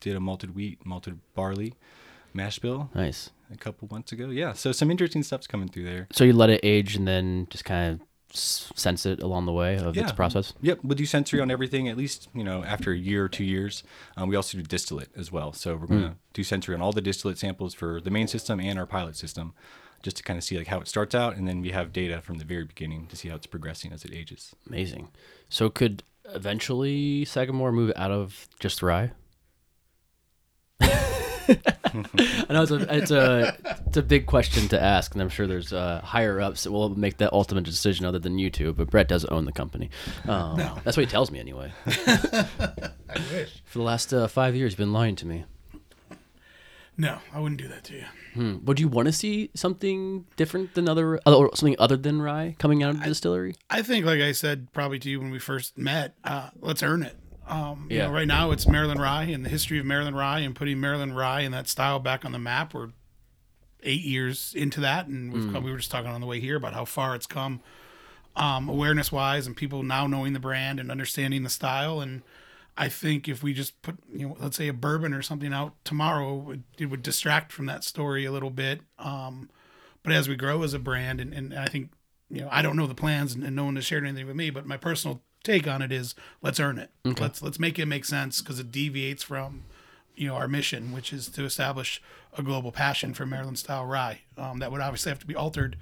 did 0.00 0.16
a 0.16 0.20
malted 0.20 0.54
wheat, 0.56 0.84
malted 0.84 1.20
barley 1.34 1.74
mash 2.34 2.58
bill 2.58 2.90
nice. 2.94 3.30
a 3.52 3.56
couple 3.56 3.88
months 3.90 4.10
ago. 4.10 4.30
Yeah. 4.30 4.52
So 4.52 4.72
some 4.72 4.90
interesting 4.90 5.22
stuff's 5.22 5.46
coming 5.46 5.68
through 5.68 5.84
there. 5.84 6.08
So 6.10 6.24
you 6.24 6.32
let 6.32 6.50
it 6.50 6.60
age 6.64 6.96
and 6.96 7.06
then 7.06 7.46
just 7.50 7.64
kind 7.64 8.00
of 8.00 8.06
sense 8.36 9.06
it 9.06 9.22
along 9.22 9.46
the 9.46 9.52
way 9.52 9.78
of 9.78 9.96
its 9.96 10.12
process. 10.12 10.52
Yep, 10.60 10.80
we'll 10.82 10.96
do 10.96 11.06
sensory 11.06 11.40
on 11.40 11.50
everything. 11.50 11.88
At 11.88 11.96
least 11.96 12.28
you 12.34 12.44
know 12.44 12.64
after 12.64 12.90
a 12.92 12.96
year 12.96 13.24
or 13.24 13.28
two 13.28 13.44
years. 13.44 13.84
Um, 14.16 14.28
we 14.28 14.34
also 14.34 14.58
do 14.58 14.64
distillate 14.64 15.08
as 15.16 15.30
well. 15.30 15.52
So 15.52 15.76
we're 15.76 15.86
gonna 15.86 16.16
do 16.32 16.42
sensory 16.42 16.74
on 16.74 16.82
all 16.82 16.92
the 16.92 17.00
distillate 17.00 17.38
samples 17.38 17.74
for 17.74 18.00
the 18.00 18.10
main 18.10 18.26
system 18.26 18.60
and 18.60 18.76
our 18.76 18.86
pilot 18.86 19.16
system, 19.16 19.54
just 20.02 20.16
to 20.18 20.22
kind 20.22 20.36
of 20.36 20.44
see 20.44 20.56
like 20.56 20.68
how 20.68 20.80
it 20.80 20.88
starts 20.88 21.14
out, 21.14 21.36
and 21.36 21.46
then 21.46 21.60
we 21.60 21.70
have 21.70 21.92
data 21.92 22.20
from 22.20 22.38
the 22.38 22.44
very 22.44 22.64
beginning 22.64 23.06
to 23.08 23.16
see 23.16 23.28
how 23.28 23.36
it's 23.36 23.46
progressing 23.46 23.92
as 23.92 24.04
it 24.04 24.14
ages. 24.14 24.54
Amazing. 24.66 25.08
So 25.48 25.68
could 25.68 26.02
eventually 26.34 27.24
Sagamore 27.24 27.72
move 27.72 27.92
out 27.96 28.10
of 28.10 28.48
just 28.60 28.82
rye? 28.82 29.12
I 31.88 32.46
know 32.50 32.62
it's 32.62 32.70
a 32.70 32.94
it's 32.94 33.10
a 33.10 33.56
it's 33.86 33.96
a 33.96 34.02
big 34.02 34.26
question 34.26 34.68
to 34.68 34.82
ask, 34.82 35.14
and 35.14 35.22
I'm 35.22 35.30
sure 35.30 35.46
there's 35.46 35.72
uh, 35.72 36.00
higher 36.04 36.40
ups 36.40 36.64
that 36.64 36.72
will 36.72 36.90
make 36.90 37.16
that 37.18 37.32
ultimate 37.32 37.64
decision 37.64 38.04
other 38.04 38.18
than 38.18 38.38
you 38.38 38.50
two. 38.50 38.74
But 38.74 38.90
Brett 38.90 39.08
does 39.08 39.24
own 39.24 39.46
the 39.46 39.52
company. 39.52 39.90
Um, 40.26 40.56
That's 40.84 40.96
what 40.96 41.06
he 41.06 41.06
tells 41.06 41.30
me 41.30 41.40
anyway. 41.40 41.72
I 41.86 42.88
wish. 43.32 43.62
For 43.64 43.78
the 43.78 43.84
last 43.84 44.12
uh, 44.12 44.28
five 44.28 44.54
years, 44.54 44.72
he's 44.72 44.78
been 44.78 44.92
lying 44.92 45.16
to 45.16 45.26
me. 45.26 45.44
No, 47.00 47.18
I 47.32 47.38
wouldn't 47.38 47.60
do 47.60 47.68
that 47.68 47.84
to 47.84 47.94
you. 47.94 48.04
Hmm. 48.34 48.64
Would 48.64 48.80
you 48.80 48.88
want 48.88 49.06
to 49.06 49.12
see 49.12 49.50
something 49.54 50.26
different 50.36 50.74
than 50.74 50.88
other, 50.88 51.20
or 51.24 51.50
something 51.54 51.76
other 51.78 51.96
than 51.96 52.20
rye 52.20 52.56
coming 52.58 52.82
out 52.82 52.90
of 52.90 52.98
the 53.00 53.06
distillery? 53.06 53.54
I 53.70 53.82
think, 53.82 54.04
like 54.04 54.20
I 54.20 54.32
said, 54.32 54.72
probably 54.72 54.98
to 54.98 55.08
you 55.10 55.20
when 55.20 55.30
we 55.30 55.38
first 55.38 55.78
met, 55.78 56.14
uh, 56.24 56.50
let's 56.60 56.82
earn 56.82 57.04
it. 57.04 57.16
Um, 57.46 57.86
you 57.88 57.96
Yeah. 57.98 58.06
know, 58.06 58.12
right 58.12 58.26
now 58.26 58.50
it's 58.50 58.66
Maryland 58.66 59.00
Rye 59.00 59.22
and 59.24 59.44
the 59.44 59.48
history 59.48 59.78
of 59.78 59.86
Maryland 59.86 60.16
Rye 60.16 60.40
and 60.40 60.54
putting 60.56 60.80
Maryland 60.80 61.16
Rye 61.16 61.40
and 61.42 61.54
that 61.54 61.68
style 61.68 61.98
back 62.00 62.24
on 62.24 62.32
the 62.32 62.38
map. 62.38 62.74
We're 62.74 62.90
eight 63.84 64.02
years 64.02 64.52
into 64.56 64.80
that, 64.80 65.06
and 65.06 65.32
we've 65.32 65.50
come, 65.52 65.62
we 65.62 65.70
were 65.70 65.78
just 65.78 65.90
talking 65.92 66.10
on 66.10 66.20
the 66.20 66.26
way 66.26 66.40
here 66.40 66.56
about 66.56 66.74
how 66.74 66.84
far 66.84 67.14
it's 67.14 67.26
come, 67.26 67.60
um, 68.36 68.68
awareness 68.68 69.12
wise, 69.12 69.46
and 69.46 69.56
people 69.56 69.82
now 69.84 70.06
knowing 70.08 70.32
the 70.32 70.40
brand 70.40 70.78
and 70.80 70.90
understanding 70.90 71.44
the 71.44 71.48
style. 71.48 72.00
And 72.00 72.22
I 72.80 72.88
think 72.88 73.28
if 73.28 73.42
we 73.42 73.52
just 73.52 73.82
put, 73.82 73.96
you 74.10 74.28
know, 74.28 74.36
let's 74.38 74.56
say 74.56 74.68
a 74.68 74.72
bourbon 74.72 75.12
or 75.12 75.20
something 75.20 75.52
out 75.52 75.74
tomorrow, 75.84 76.38
it 76.38 76.44
would, 76.44 76.62
it 76.78 76.86
would 76.86 77.02
distract 77.02 77.52
from 77.52 77.66
that 77.66 77.82
story 77.82 78.24
a 78.24 78.30
little 78.30 78.50
bit. 78.50 78.80
Um, 79.00 79.50
but 80.04 80.12
as 80.12 80.28
we 80.28 80.36
grow 80.36 80.62
as 80.62 80.74
a 80.74 80.78
brand, 80.78 81.20
and, 81.20 81.34
and 81.34 81.52
I 81.52 81.66
think, 81.66 81.90
you 82.30 82.40
know, 82.42 82.48
I 82.52 82.62
don't 82.62 82.76
know 82.76 82.86
the 82.86 82.94
plans, 82.94 83.34
and, 83.34 83.42
and 83.42 83.56
no 83.56 83.64
one 83.64 83.74
has 83.76 83.84
shared 83.84 84.04
anything 84.04 84.28
with 84.28 84.36
me, 84.36 84.50
but 84.50 84.64
my 84.64 84.76
personal 84.76 85.22
take 85.42 85.66
on 85.66 85.82
it 85.82 85.90
is 85.90 86.14
let's 86.40 86.60
earn 86.60 86.78
it. 86.78 86.90
Let's 87.20 87.42
let's 87.42 87.58
make 87.58 87.78
it 87.78 87.86
make 87.86 88.04
sense 88.04 88.40
because 88.40 88.60
it 88.60 88.70
deviates 88.70 89.22
from, 89.24 89.64
you 90.14 90.28
know, 90.28 90.34
our 90.34 90.46
mission, 90.48 90.92
which 90.92 91.12
is 91.12 91.26
to 91.28 91.44
establish 91.44 92.00
a 92.36 92.42
global 92.42 92.70
passion 92.70 93.12
for 93.12 93.26
Maryland 93.26 93.58
style 93.58 93.86
rye. 93.86 94.20
Um, 94.36 94.60
that 94.60 94.70
would 94.70 94.80
obviously 94.80 95.10
have 95.10 95.18
to 95.20 95.26
be 95.26 95.34
altered 95.34 95.76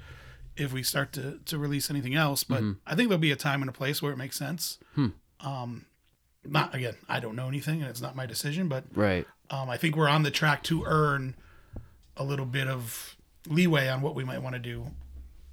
if 0.56 0.72
we 0.72 0.82
start 0.82 1.12
to 1.12 1.40
to 1.44 1.58
release 1.58 1.90
anything 1.90 2.14
else. 2.14 2.42
But 2.42 2.62
I 2.86 2.94
think 2.94 3.10
there'll 3.10 3.20
be 3.20 3.32
a 3.32 3.36
time 3.36 3.60
and 3.60 3.68
a 3.68 3.72
place 3.72 4.00
where 4.00 4.12
it 4.12 4.16
makes 4.16 4.38
sense. 4.38 4.78
Um, 5.40 5.84
not 6.48 6.74
again, 6.74 6.94
I 7.08 7.20
don't 7.20 7.36
know 7.36 7.48
anything, 7.48 7.80
and 7.82 7.90
it's 7.90 8.00
not 8.00 8.14
my 8.16 8.26
decision, 8.26 8.68
but 8.68 8.84
Right. 8.94 9.26
um, 9.50 9.68
I 9.70 9.76
think 9.76 9.96
we're 9.96 10.08
on 10.08 10.22
the 10.22 10.30
track 10.30 10.62
to 10.64 10.84
earn 10.84 11.34
a 12.16 12.24
little 12.24 12.46
bit 12.46 12.66
of 12.68 13.16
leeway 13.48 13.88
on 13.88 14.00
what 14.00 14.14
we 14.14 14.24
might 14.24 14.42
want 14.42 14.54
to 14.54 14.58
do 14.58 14.86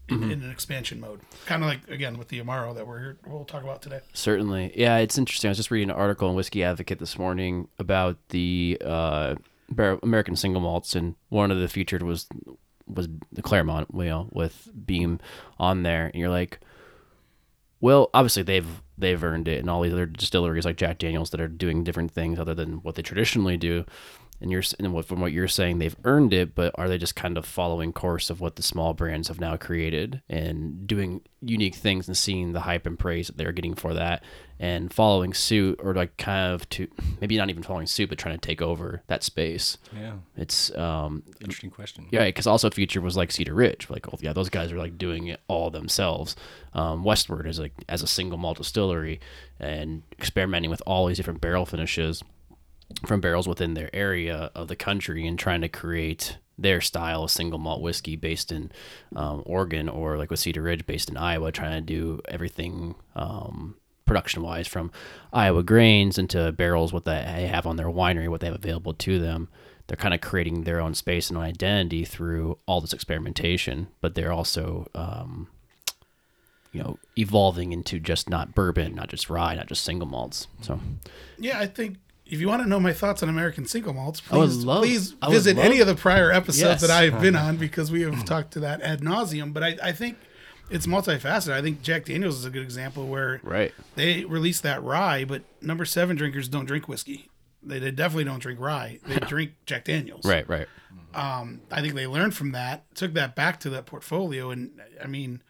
in, 0.09 0.23
in 0.31 0.43
an 0.43 0.51
expansion 0.51 0.99
mode. 0.99 1.21
Kind 1.45 1.63
of 1.63 1.69
like 1.69 1.87
again 1.89 2.17
with 2.17 2.27
the 2.29 2.39
Amaro 2.41 2.73
that 2.75 2.85
we're 2.87 2.99
here, 2.99 3.17
we'll 3.25 3.45
talk 3.45 3.63
about 3.63 3.81
today. 3.81 4.01
Certainly. 4.13 4.73
Yeah, 4.75 4.97
it's 4.97 5.17
interesting. 5.17 5.47
I 5.47 5.51
was 5.51 5.57
just 5.57 5.71
reading 5.71 5.89
an 5.89 5.95
article 5.95 6.29
in 6.29 6.35
Whiskey 6.35 6.63
Advocate 6.63 6.99
this 6.99 7.17
morning 7.17 7.67
about 7.79 8.17
the 8.29 8.77
uh, 8.83 9.35
American 10.03 10.35
single 10.35 10.61
malts, 10.61 10.95
and 10.95 11.15
one 11.29 11.51
of 11.51 11.59
the 11.59 11.67
featured 11.67 12.03
was 12.03 12.27
was 12.85 13.07
the 13.31 13.41
Clermont, 13.41 13.87
you 13.93 14.03
know, 14.05 14.27
with 14.33 14.69
Beam 14.85 15.19
on 15.57 15.83
there, 15.83 16.07
and 16.07 16.15
you're 16.15 16.29
like, 16.29 16.59
well, 17.83 18.09
obviously 18.13 18.43
they've 18.43 18.81
they've 18.97 19.21
earned 19.21 19.49
it, 19.49 19.59
and 19.59 19.69
all 19.69 19.81
these 19.81 19.91
other 19.91 20.05
distilleries 20.05 20.63
like 20.63 20.77
Jack 20.77 20.99
Daniels 20.99 21.31
that 21.31 21.41
are 21.41 21.49
doing 21.49 21.83
different 21.83 22.11
things 22.11 22.39
other 22.39 22.53
than 22.53 22.75
what 22.75 22.95
they 22.95 23.01
traditionally 23.01 23.57
do. 23.57 23.83
And 24.43 24.51
you're 24.51 24.61
and 24.77 25.05
from 25.05 25.21
what 25.21 25.31
you're 25.31 25.47
saying, 25.47 25.79
they've 25.79 25.95
earned 26.03 26.33
it, 26.33 26.53
but 26.53 26.75
are 26.77 26.89
they 26.89 26.97
just 26.97 27.15
kind 27.15 27.37
of 27.37 27.45
following 27.45 27.93
course 27.93 28.29
of 28.29 28.41
what 28.41 28.57
the 28.57 28.61
small 28.61 28.93
brands 28.93 29.29
have 29.29 29.39
now 29.39 29.55
created 29.55 30.21
and 30.29 30.85
doing 30.85 31.21
unique 31.41 31.75
things 31.75 32.07
and 32.07 32.15
seeing 32.17 32.51
the 32.51 32.59
hype 32.61 32.85
and 32.85 32.99
praise 32.99 33.27
that 33.27 33.37
they're 33.37 33.51
getting 33.53 33.73
for 33.73 33.93
that 33.93 34.21
and 34.59 34.93
following 34.93 35.33
suit, 35.33 35.79
or 35.81 35.93
like 35.93 36.15
kind 36.17 36.53
of 36.53 36.67
to 36.69 36.87
maybe 37.19 37.37
not 37.37 37.49
even 37.49 37.63
following 37.63 37.87
suit, 37.87 38.07
but 38.09 38.17
trying 38.17 38.35
to 38.37 38.45
take 38.47 38.61
over 38.61 39.01
that 39.07 39.23
space? 39.23 39.77
Yeah, 39.97 40.13
It's 40.37 40.73
um, 40.75 41.23
interesting 41.41 41.69
question. 41.69 42.07
yeah, 42.11 42.25
because 42.25 42.45
also 42.47 42.69
feature 42.69 43.01
was 43.01 43.17
like 43.17 43.31
Cedar 43.31 43.53
Ridge, 43.53 43.89
like 43.89 44.07
oh 44.13 44.17
yeah, 44.21 44.33
those 44.33 44.49
guys 44.49 44.71
are 44.73 44.77
like 44.77 44.97
doing 44.97 45.27
it 45.27 45.39
all 45.47 45.69
themselves. 45.69 46.35
Um, 46.73 47.03
Westward 47.05 47.47
is 47.47 47.59
like 47.59 47.73
as 47.89 48.01
a 48.03 48.07
single 48.07 48.37
malt 48.37 48.57
distillery 48.57 49.19
and 49.59 50.03
experimenting 50.19 50.69
with 50.69 50.81
all 50.85 51.07
these 51.07 51.17
different 51.17 51.39
barrel 51.41 51.65
finishes 51.65 52.23
from 53.05 53.21
barrels 53.21 53.47
within 53.47 53.73
their 53.73 53.89
area 53.93 54.51
of 54.55 54.67
the 54.67 54.75
country 54.75 55.27
and 55.27 55.37
trying 55.37 55.61
to 55.61 55.69
create 55.69 56.37
their 56.57 56.81
style 56.81 57.23
of 57.23 57.31
single 57.31 57.59
malt 57.59 57.81
whiskey 57.81 58.15
based 58.15 58.51
in 58.51 58.71
um, 59.15 59.43
Oregon 59.45 59.89
or 59.89 60.17
like 60.17 60.29
with 60.29 60.39
Cedar 60.39 60.61
Ridge 60.61 60.85
based 60.85 61.09
in 61.09 61.17
Iowa, 61.17 61.51
trying 61.51 61.73
to 61.73 61.81
do 61.81 62.21
everything 62.27 62.95
um, 63.15 63.75
production 64.05 64.43
wise 64.43 64.67
from 64.67 64.91
Iowa 65.31 65.63
grains 65.63 66.17
into 66.17 66.51
barrels 66.51 66.93
what 66.93 67.05
they 67.05 67.47
have 67.47 67.65
on 67.65 67.77
their 67.77 67.87
winery, 67.87 68.29
what 68.29 68.41
they 68.41 68.47
have 68.47 68.55
available 68.55 68.93
to 68.93 69.19
them. 69.19 69.49
They're 69.87 69.97
kind 69.97 70.13
of 70.13 70.21
creating 70.21 70.63
their 70.63 70.79
own 70.79 70.93
space 70.93 71.29
and 71.29 71.37
identity 71.37 72.05
through 72.05 72.57
all 72.65 72.79
this 72.79 72.93
experimentation, 72.93 73.87
but 73.99 74.15
they're 74.15 74.31
also 74.31 74.87
um, 74.95 75.49
you 76.71 76.81
know 76.81 76.97
evolving 77.17 77.71
into 77.71 77.99
just 77.99 78.29
not 78.29 78.55
bourbon, 78.55 78.95
not 78.95 79.09
just 79.09 79.29
rye, 79.29 79.55
not 79.55 79.67
just 79.67 79.83
single 79.83 80.07
malts. 80.07 80.47
So 80.61 80.79
Yeah, 81.37 81.59
I 81.59 81.67
think 81.67 81.97
if 82.33 82.39
you 82.41 82.47
want 82.47 82.61
to 82.63 82.67
know 82.69 82.79
my 82.79 82.91
thoughts 82.93 83.23
on 83.23 83.29
American 83.29 83.65
single 83.65 83.93
malts, 83.93 84.19
please, 84.21 84.65
love- 84.65 84.81
please 84.83 85.11
visit 85.29 85.55
love- 85.57 85.65
any 85.65 85.79
of 85.79 85.87
the 85.87 85.95
prior 85.95 86.31
episodes 86.31 86.59
Yes. 86.61 86.81
that 86.81 86.89
I 86.89 87.09
have 87.09 87.21
been 87.21 87.35
on 87.47 87.57
because 87.57 87.91
we 87.91 88.01
have 88.01 88.25
talked 88.25 88.51
to 88.53 88.59
that 88.61 88.81
ad 88.81 89.01
nauseum. 89.01 89.53
But 89.53 89.63
I, 89.63 89.77
I 89.81 89.91
think 89.91 90.17
it's 90.69 90.85
multifaceted. 90.87 91.51
I 91.53 91.61
think 91.61 91.81
Jack 91.81 92.05
Daniels 92.05 92.37
is 92.39 92.45
a 92.45 92.49
good 92.49 92.63
example 92.63 93.07
where 93.07 93.39
right, 93.43 93.71
they 93.95 94.25
released 94.25 94.63
that 94.63 94.81
rye, 94.83 95.23
but 95.25 95.43
number 95.61 95.85
seven 95.85 96.15
drinkers 96.15 96.47
don't 96.49 96.65
drink 96.65 96.87
whiskey. 96.87 97.29
They, 97.61 97.79
they 97.79 97.91
definitely 97.91 98.25
don't 98.25 98.39
drink 98.39 98.59
rye. 98.59 98.99
They 99.05 99.15
drink 99.27 99.51
Jack 99.65 99.85
Daniels. 99.85 100.25
right, 100.25 100.47
right. 100.49 100.67
Um, 101.13 101.61
I 101.71 101.81
think 101.81 101.93
they 101.93 102.07
learned 102.07 102.33
from 102.35 102.51
that, 102.53 102.83
took 102.95 103.13
that 103.13 103.35
back 103.35 103.59
to 103.61 103.69
that 103.71 103.85
portfolio, 103.85 104.49
and 104.49 104.71
I 105.03 105.05
mean, 105.07 105.41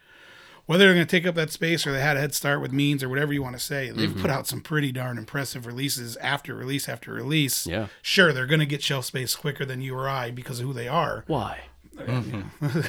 whether 0.66 0.84
they're 0.84 0.94
going 0.94 1.06
to 1.06 1.10
take 1.10 1.26
up 1.26 1.34
that 1.34 1.50
space 1.50 1.86
or 1.86 1.92
they 1.92 2.00
had 2.00 2.16
a 2.16 2.20
head 2.20 2.34
start 2.34 2.60
with 2.60 2.72
means 2.72 3.02
or 3.02 3.08
whatever 3.08 3.32
you 3.32 3.42
want 3.42 3.54
to 3.54 3.60
say, 3.62 3.90
they've 3.90 4.10
Mm-hmm. 4.10 4.20
put 4.22 4.30
out 4.30 4.46
some 4.46 4.60
pretty 4.60 4.92
darn 4.92 5.18
impressive 5.18 5.66
releases 5.66 6.16
after 6.18 6.54
release 6.54 6.88
after 6.88 7.12
release. 7.12 7.66
Yeah. 7.66 7.88
Sure, 8.02 8.32
they're 8.32 8.46
going 8.46 8.60
to 8.60 8.66
get 8.66 8.82
shelf 8.82 9.04
space 9.04 9.34
quicker 9.36 9.64
than 9.64 9.80
you 9.82 9.94
or 9.94 10.08
I 10.08 10.30
because 10.30 10.60
of 10.60 10.66
who 10.66 10.72
they 10.72 10.88
are. 10.88 11.24
Why? 11.26 11.60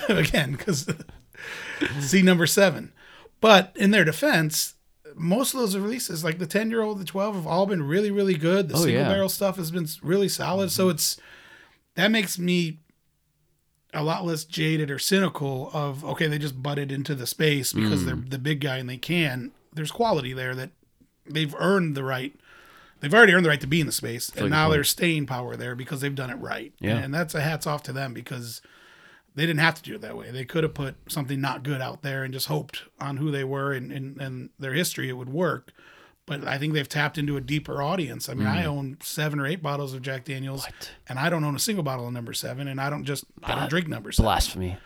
Again, 0.09 0.53
because 0.53 0.87
see 1.99 2.21
number 2.21 2.47
seven. 2.47 2.93
But 3.41 3.71
in 3.75 3.91
their 3.91 4.03
defense, 4.05 4.75
most 5.15 5.53
of 5.53 5.59
those 5.59 5.75
releases, 5.77 6.23
like 6.23 6.39
the 6.39 6.47
10 6.47 6.69
year 6.69 6.81
old, 6.81 6.99
the 6.99 7.05
12, 7.05 7.35
have 7.35 7.47
all 7.47 7.65
been 7.65 7.83
really, 7.83 8.11
really 8.11 8.35
good. 8.35 8.69
The 8.69 8.75
Oh, 8.75 8.77
single 8.77 8.93
yeah. 8.93 9.01
Mm-hmm. 9.01 9.11
barrel 9.11 9.29
stuff 9.29 9.57
has 9.57 9.71
been 9.71 9.87
really 10.01 10.29
solid. 10.29 10.71
So 10.71 10.89
it's 10.89 11.17
that 11.95 12.09
makes 12.11 12.37
me 12.39 12.79
a 13.95 14.03
lot 14.03 14.25
less 14.25 14.43
jaded 14.43 14.91
or 14.91 14.99
cynical 14.99 15.69
of 15.73 16.03
okay, 16.05 16.27
they 16.27 16.37
just 16.37 16.61
butted 16.61 16.91
into 16.91 17.15
the 17.15 17.25
space 17.27 17.73
because 17.73 18.03
Mm. 18.03 18.05
they're 18.05 18.15
the 18.29 18.39
big 18.39 18.59
guy 18.61 18.77
and 18.77 18.89
they 18.89 18.97
can. 18.97 19.51
There's 19.73 19.91
quality 19.91 20.33
there 20.33 20.53
that 20.55 20.71
they've 21.25 21.53
earned 21.57 21.95
the 21.95 22.03
right. 22.03 22.33
They've 23.01 23.13
already 23.13 23.33
earned 23.33 23.45
the 23.45 23.49
right 23.49 23.61
to 23.61 23.67
be 23.67 23.81
in 23.81 23.85
the 23.87 23.91
space, 23.91 24.31
a 24.35 24.41
and 24.41 24.49
now 24.49 24.69
there's 24.69 24.89
staying 24.89 25.25
power 25.25 25.55
there 25.55 25.75
because 25.75 26.01
they've 26.01 26.15
done 26.15 26.29
it 26.29 26.35
right. 26.35 26.73
Yeah. 26.79 26.97
and 26.97 27.13
that's 27.13 27.35
a 27.35 27.41
hats 27.41 27.67
off 27.67 27.83
to 27.83 27.93
them 27.93 28.13
because 28.13 28.61
they 29.35 29.45
didn't 29.45 29.59
have 29.59 29.75
to 29.75 29.83
do 29.83 29.95
it 29.95 30.01
that 30.01 30.15
way. 30.17 30.31
They 30.31 30.45
could 30.45 30.63
have 30.63 30.73
put 30.73 30.95
something 31.09 31.41
not 31.41 31.63
good 31.63 31.81
out 31.81 32.03
there 32.03 32.23
and 32.23 32.33
just 32.33 32.47
hoped 32.47 32.83
on 33.01 33.17
who 33.17 33.31
they 33.31 33.43
were 33.43 33.73
and, 33.73 33.91
and, 33.91 34.19
and 34.21 34.49
their 34.57 34.71
history 34.73 35.09
it 35.09 35.13
would 35.17 35.29
work. 35.29 35.73
But 36.27 36.47
I 36.47 36.57
think 36.57 36.73
they've 36.73 36.89
tapped 36.89 37.17
into 37.19 37.37
a 37.37 37.41
deeper 37.41 37.83
audience. 37.83 38.29
I 38.29 38.33
mean, 38.33 38.47
I 38.47 38.65
own 38.65 38.97
seven 39.01 39.39
or 39.39 39.45
eight 39.45 39.61
bottles 39.61 39.93
of 39.93 40.01
Jack 40.01 40.25
Daniels, 40.25 40.61
Mm. 40.63 40.65
What? 40.71 40.91
and 41.07 41.19
I 41.19 41.29
don't 41.29 41.43
own 41.43 41.55
a 41.55 41.59
single 41.59 41.83
bottle 41.83 42.07
of 42.07 42.13
number 42.13 42.33
seven, 42.33 42.67
and 42.67 42.81
I 42.81 42.89
don't 42.89 43.03
just 43.05 43.25
I 43.43 43.53
don't 43.55 43.69
drink 43.69 43.87
number 43.87 44.11
seven. 44.11 44.25
Blasphemy. 44.25 44.77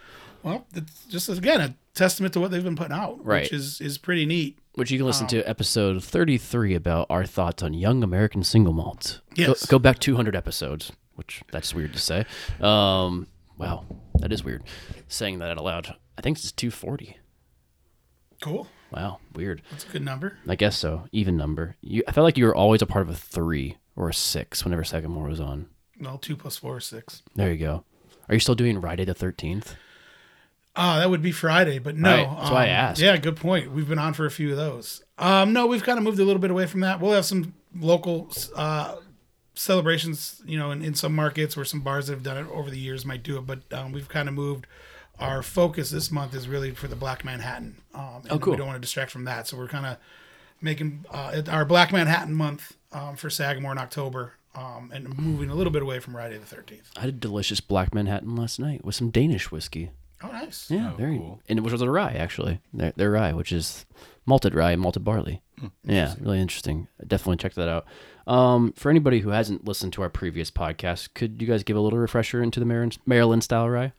Well, 0.44 0.66
it's 0.76 1.06
just 1.06 1.30
again 1.30 1.62
a 1.62 1.76
testament 1.94 2.34
to 2.34 2.40
what 2.42 2.52
they've 2.52 2.64
been 2.64 2.76
putting 2.76 2.92
out, 2.94 3.26
Right. 3.26 3.44
which 3.44 3.54
is 3.54 3.80
is 3.80 3.98
pretty 3.98 4.26
neat. 4.26 4.58
Which 4.76 4.92
you 4.92 4.98
can 4.98 5.06
listen 5.08 5.28
to 5.28 5.42
episode 5.48 6.02
33 6.04 6.74
about 6.76 7.08
our 7.10 7.26
thoughts 7.26 7.64
on 7.64 7.74
young 7.74 8.04
American 8.04 8.44
single 8.44 8.74
malts. 8.74 9.20
Yes. 9.36 9.66
Go, 9.66 9.78
go 9.78 9.80
back 9.80 10.00
200 10.00 10.36
episodes, 10.36 10.92
which 11.16 11.42
that's 11.52 11.74
weird 11.74 11.92
to 11.94 12.00
say. 12.00 12.26
Um, 12.62 13.28
wow, 13.58 13.86
that 14.20 14.32
is 14.34 14.44
weird 14.44 14.64
saying 15.10 15.40
that 15.40 15.52
out 15.58 15.64
loud. 15.64 15.96
I 16.18 16.22
think 16.22 16.38
it's 16.38 16.52
240. 16.54 17.18
Cool, 18.42 18.68
Wow, 18.92 19.20
weird. 19.34 19.62
that's 19.72 19.86
a 19.86 19.90
good 19.90 20.04
number. 20.04 20.38
I 20.48 20.56
guess 20.56 20.78
so. 20.78 21.08
Even 21.12 21.38
number. 21.38 21.76
You, 21.82 22.04
I 22.08 22.12
felt 22.12 22.26
like 22.26 22.38
you 22.38 22.46
were 22.46 22.56
always 22.56 22.82
a 22.82 22.86
part 22.86 23.04
of 23.04 23.10
a 23.10 23.18
three 23.18 23.78
or 23.96 24.10
a 24.10 24.14
six 24.14 24.64
whenever 24.64 24.84
Second 24.84 25.10
Sagamore 25.12 25.30
was 25.30 25.40
on. 25.40 25.68
No, 26.00 26.18
two 26.22 26.36
plus 26.36 26.58
four 26.58 26.78
is 26.78 26.86
six. 26.86 27.22
There 27.36 27.52
you 27.52 27.58
go. 27.58 27.84
Are 28.28 28.36
you 28.36 28.40
still 28.40 28.56
doing 28.56 28.80
Friday 28.80 29.06
the 29.06 29.16
13th? 29.16 29.76
Ah, 30.76 31.00
that 31.00 31.10
would 31.10 31.22
be 31.22 31.32
Friday, 31.32 31.80
but 31.80 31.98
no. 31.98 32.10
Right, 32.10 32.38
that's 32.38 32.52
why 32.52 32.66
I 32.68 32.70
um, 32.70 32.76
asked. 32.76 33.02
Yeah, 33.02 33.18
good 33.18 33.36
point. 33.36 33.72
We've 33.72 33.90
been 33.90 34.00
on 34.00 34.14
for 34.14 34.26
a 34.26 34.32
few 34.32 34.52
of 34.52 34.58
those. 34.58 35.04
Um, 35.18 35.52
no, 35.52 35.66
we've 35.68 35.84
kind 35.84 35.98
of 35.98 36.04
moved 36.04 36.20
a 36.20 36.24
little 36.24 36.42
bit 36.42 36.52
away 36.52 36.68
from 36.68 36.82
that. 36.82 37.02
We'll 37.02 37.12
have 37.14 37.26
some 37.26 37.54
local 37.76 38.32
uh, 38.56 38.96
celebrations, 39.56 40.42
you 40.46 40.58
know, 40.58 40.72
in, 40.72 40.82
in 40.82 40.94
some 40.94 41.14
markets 41.14 41.58
where 41.58 41.66
some 41.66 41.82
bars 41.82 42.08
that 42.08 42.14
have 42.14 42.24
done 42.24 42.38
it 42.38 42.50
over 42.52 42.70
the 42.70 42.80
years 42.80 43.06
might 43.06 43.24
do 43.24 43.38
it, 43.38 43.46
but 43.46 43.62
um, 43.74 43.92
we've 43.92 44.08
kind 44.08 44.30
of 44.30 44.36
moved. 44.36 44.68
Our 45.20 45.42
focus 45.44 45.90
this 45.90 46.12
month 46.12 46.34
is 46.34 46.48
really 46.48 46.72
for 46.72 46.88
the 46.88 46.96
Black 46.96 47.26
Manhattan. 47.26 47.76
Um, 47.94 48.22
and 48.24 48.32
Oh, 48.32 48.40
cool. 48.40 48.52
We 48.54 48.58
don't 48.58 48.68
want 48.68 48.78
to 48.78 48.82
distract 48.82 49.12
from 49.12 49.26
that, 49.26 49.48
so 49.48 49.58
we're 49.58 49.68
kind 49.68 49.86
of 49.86 49.98
making 50.62 51.06
uh, 51.12 51.42
our 51.50 51.66
Black 51.66 51.92
Manhattan 51.92 52.34
month 52.34 52.76
um, 52.92 53.16
for 53.16 53.30
Sagamore 53.30 53.72
in 53.74 53.78
October. 53.78 54.34
um, 54.56 54.90
and 54.94 55.18
moving 55.18 55.50
a 55.52 55.56
little 55.56 55.72
bit 55.72 55.82
away 55.84 56.00
from 56.00 56.14
Friday 56.14 56.38
the 56.38 56.46
Thirteenth. 56.46 56.90
I 56.98 57.02
had 57.02 57.10
a 57.10 57.14
delicious 57.14 57.62
black 57.62 57.94
Manhattan 57.94 58.36
last 58.36 58.60
night 58.60 58.84
with 58.84 58.96
some 58.96 59.12
Danish 59.12 59.52
whiskey. 59.52 59.92
Oh, 60.24 60.28
nice. 60.32 60.70
Yeah, 60.72 60.92
Oh, 60.94 60.98
very, 60.98 61.18
cool. 61.18 61.40
and 61.48 61.60
it 61.60 61.62
was 61.62 61.80
a 61.82 61.90
rye 61.90 62.14
actually. 62.14 62.60
Their, 62.74 62.92
their 62.96 63.12
rye, 63.12 63.32
which 63.32 63.52
is 63.52 63.86
malted 64.26 64.56
rye, 64.56 64.72
and 64.72 64.82
malted 64.82 65.04
barley. 65.04 65.42
yeah, 65.84 66.16
really 66.20 66.40
interesting. 66.42 66.88
Definitely 67.06 67.38
check 67.38 67.54
that 67.54 67.70
out. 67.70 67.86
Um, 68.26 68.74
for 68.74 68.90
anybody 68.90 69.20
who 69.20 69.30
hasn't 69.30 69.66
listened 69.66 69.94
to 69.94 70.02
our 70.02 70.10
previous 70.10 70.50
podcast, 70.52 71.14
could 71.14 71.42
you 71.42 71.48
guys 71.48 71.64
give 71.64 71.78
a 71.78 71.82
little 71.82 72.00
refresher 72.00 72.42
into 72.42 72.60
the 72.60 72.66
Maryland, 72.66 72.98
Maryland 73.06 73.44
style 73.44 73.70
rye? 73.70 73.94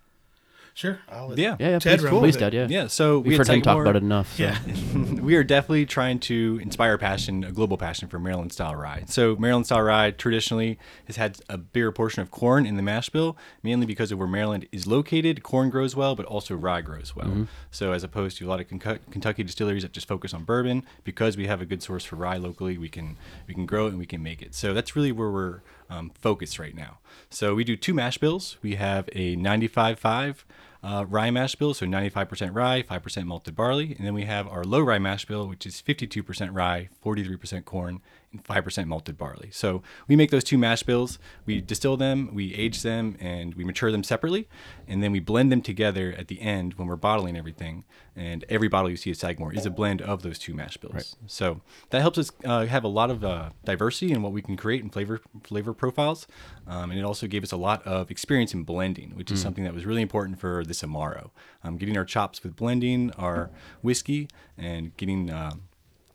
Sure. 0.74 0.98
I'll 1.10 1.38
Yeah. 1.38 1.56
Yeah, 1.58 1.68
yeah, 1.70 1.78
Ted 1.78 1.98
please, 1.98 2.04
run 2.04 2.18
please, 2.20 2.36
it. 2.36 2.54
Yeah, 2.54 2.66
Yeah, 2.70 2.86
so 2.86 3.18
we 3.18 3.30
we've 3.30 3.38
had 3.38 3.46
heard 3.48 3.54
him 3.56 3.62
talk 3.62 3.76
Sagamore- 3.76 3.82
about 3.82 3.96
it 3.96 4.02
enough. 4.02 4.36
so- 4.36 4.42
Yeah. 4.44 4.58
we 5.20 5.34
are 5.36 5.44
definitely 5.44 5.84
trying 5.86 6.18
to 6.20 6.58
inspire 6.62 6.96
passion, 6.96 7.44
a 7.44 7.52
global 7.52 7.76
passion 7.76 8.08
for 8.08 8.18
Maryland 8.18 8.52
style 8.52 8.74
rye. 8.74 9.04
So 9.06 9.36
Maryland 9.36 9.66
style 9.66 9.82
rye 9.82 10.10
traditionally 10.12 10.78
has 11.06 11.16
had 11.16 11.38
a 11.48 11.58
bigger 11.58 11.92
portion 11.92 12.22
of 12.22 12.30
corn 12.30 12.64
in 12.66 12.76
the 12.76 12.82
mash 12.82 13.10
bill, 13.10 13.36
mainly 13.62 13.84
because 13.86 14.10
of 14.12 14.18
where 14.18 14.28
Maryland 14.28 14.66
is 14.72 14.86
located. 14.86 15.42
Corn 15.42 15.68
grows 15.70 15.94
well, 15.94 16.14
but 16.14 16.24
also 16.26 16.54
rye 16.54 16.80
grows 16.80 17.14
well. 17.14 17.26
Mm-hmm. 17.28 17.44
So 17.70 17.92
as 17.92 18.02
opposed 18.04 18.38
to 18.38 18.46
a 18.46 18.48
lot 18.48 18.60
of 18.60 18.68
Kentucky 18.68 19.00
Kentucky 19.10 19.42
distilleries 19.42 19.82
that 19.82 19.92
just 19.92 20.08
focus 20.08 20.32
on 20.32 20.44
bourbon, 20.44 20.84
because 21.04 21.36
we 21.36 21.46
have 21.46 21.60
a 21.60 21.66
good 21.66 21.82
source 21.82 22.04
for 22.04 22.16
rye 22.16 22.36
locally, 22.38 22.78
we 22.78 22.88
can 22.88 23.16
we 23.46 23.54
can 23.54 23.66
grow 23.66 23.86
it 23.86 23.90
and 23.90 23.98
we 23.98 24.06
can 24.06 24.22
make 24.22 24.40
it. 24.40 24.54
So 24.54 24.72
that's 24.72 24.96
really 24.96 25.12
where 25.12 25.30
we're 25.30 25.60
um, 25.90 26.10
focused 26.14 26.58
right 26.58 26.74
now. 26.74 26.98
So 27.28 27.54
we 27.54 27.64
do 27.64 27.76
two 27.76 27.92
mash 27.92 28.18
bills. 28.18 28.56
We 28.62 28.76
have 28.76 29.08
a 29.12 29.36
95.5 29.36 30.44
uh, 30.82 31.04
rye 31.06 31.30
mash 31.30 31.56
bill, 31.56 31.74
so 31.74 31.84
95% 31.84 32.54
rye, 32.54 32.82
5% 32.82 33.24
malted 33.24 33.54
barley. 33.54 33.94
And 33.98 34.06
then 34.06 34.14
we 34.14 34.24
have 34.24 34.48
our 34.48 34.64
low 34.64 34.80
rye 34.80 34.98
mash 34.98 35.26
bill, 35.26 35.46
which 35.46 35.66
is 35.66 35.82
52% 35.86 36.54
rye, 36.54 36.88
43% 37.04 37.64
corn, 37.64 38.00
and 38.32 38.44
5% 38.44 38.86
malted 38.86 39.18
barley. 39.18 39.50
So 39.52 39.82
we 40.06 40.16
make 40.16 40.30
those 40.30 40.44
two 40.44 40.58
mash 40.58 40.82
bills, 40.82 41.18
we 41.46 41.60
distill 41.60 41.96
them, 41.96 42.30
we 42.32 42.54
age 42.54 42.82
them, 42.82 43.16
and 43.20 43.54
we 43.54 43.64
mature 43.64 43.90
them 43.90 44.04
separately. 44.04 44.48
And 44.86 45.02
then 45.02 45.12
we 45.12 45.20
blend 45.20 45.50
them 45.50 45.62
together 45.62 46.14
at 46.16 46.28
the 46.28 46.40
end 46.40 46.74
when 46.74 46.86
we're 46.86 46.96
bottling 46.96 47.36
everything. 47.36 47.84
And 48.14 48.44
every 48.48 48.68
bottle 48.68 48.90
you 48.90 48.96
see 48.96 49.10
at 49.10 49.16
Sagamore 49.16 49.54
is 49.54 49.64
a 49.66 49.70
blend 49.70 50.02
of 50.02 50.22
those 50.22 50.38
two 50.38 50.54
mash 50.54 50.76
bills. 50.76 51.16
So 51.26 51.60
that 51.90 52.00
helps 52.02 52.18
us 52.18 52.30
uh, 52.44 52.66
have 52.66 52.84
a 52.84 52.88
lot 52.88 53.10
of 53.10 53.24
uh, 53.24 53.50
diversity 53.64 54.12
in 54.12 54.22
what 54.22 54.32
we 54.32 54.42
can 54.42 54.56
create 54.56 54.82
in 54.82 54.90
flavor 54.90 55.20
flavor 55.42 55.72
profiles. 55.72 56.26
Um, 56.66 56.90
and 56.90 56.98
it 56.98 57.04
also 57.04 57.26
gave 57.26 57.42
us 57.42 57.52
a 57.52 57.56
lot 57.56 57.84
of 57.86 58.10
experience 58.10 58.52
in 58.52 58.64
blending, 58.64 59.10
which 59.16 59.30
is 59.30 59.40
something 59.40 59.64
that 59.64 59.74
was 59.74 59.86
really 59.86 60.02
important 60.02 60.38
for 60.38 60.64
this 60.64 60.82
Amaro. 60.82 61.30
Um, 61.64 61.78
getting 61.78 61.96
our 61.96 62.04
chops 62.04 62.42
with 62.42 62.56
blending 62.56 63.10
our 63.12 63.50
whiskey 63.82 64.28
and 64.58 64.96
getting 64.96 65.30
uh, 65.30 65.52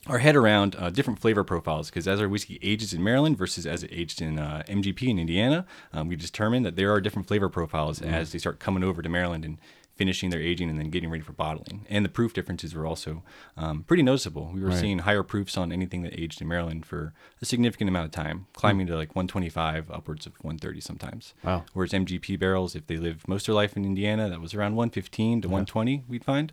our 0.08 0.20
head 0.20 0.36
around 0.36 0.76
uh, 0.78 0.90
different 0.90 1.20
flavor 1.20 1.44
profiles 1.44 1.90
because 1.90 2.08
as 2.08 2.22
our 2.22 2.30
whiskey 2.30 2.60
ages 2.62 2.94
in 2.94 3.04
Maryland 3.04 3.38
versus 3.38 3.66
as 3.66 3.84
it 3.84 3.90
aged 3.92 4.22
in 4.22 4.40
uh, 4.40 4.64
MGP 4.68 5.08
in 5.08 5.20
Indiana, 5.20 5.66
um, 5.94 6.08
we 6.08 6.16
determined 6.16 6.66
that 6.66 6.76
there 6.76 6.92
are 6.92 7.02
different 7.02 7.28
flavor 7.28 7.50
profiles 7.50 8.02
as 8.02 8.32
they 8.32 8.38
start 8.38 8.60
coming 8.60 8.84
over 8.84 9.02
to 9.02 9.10
Maryland 9.10 9.46
and 9.46 9.58
finishing 9.96 10.30
their 10.30 10.42
aging 10.42 10.70
and 10.70 10.78
then 10.78 10.90
getting 10.90 11.10
ready 11.10 11.24
for 11.24 11.32
bottling. 11.32 11.86
And 11.90 12.04
the 12.04 12.10
proof 12.10 12.34
differences 12.34 12.76
were 12.76 12.86
also 12.86 13.24
um, 13.56 13.84
pretty 13.84 14.04
noticeable. 14.04 14.52
We 14.54 14.62
were 14.62 14.74
seeing 14.74 15.00
higher 15.00 15.24
proofs 15.24 15.58
on 15.58 15.72
anything 15.72 16.04
that 16.04 16.20
aged 16.20 16.42
in 16.42 16.50
Maryland 16.50 16.86
for 16.86 17.14
a 17.42 17.46
significant 17.46 17.88
amount 17.90 18.06
of 18.08 18.12
time, 18.12 18.48
climbing 18.54 18.88
to 18.88 18.96
like 18.96 19.16
125, 19.16 19.90
upwards 19.90 20.26
of 20.26 20.34
130 20.42 20.82
sometimes. 20.82 21.34
Wow. 21.44 21.64
Whereas 21.74 21.94
MGP 21.94 22.38
barrels, 22.38 22.76
if 22.76 22.88
they 22.88 22.98
live 22.98 23.26
most 23.28 23.44
of 23.44 23.48
their 23.48 23.56
life 23.56 23.78
in 23.78 23.86
Indiana, 23.86 24.30
that 24.30 24.42
was 24.42 24.54
around 24.54 24.76
115 24.76 25.42
to 25.44 25.48
120, 25.48 26.04
we'd 26.10 26.26
find. 26.26 26.52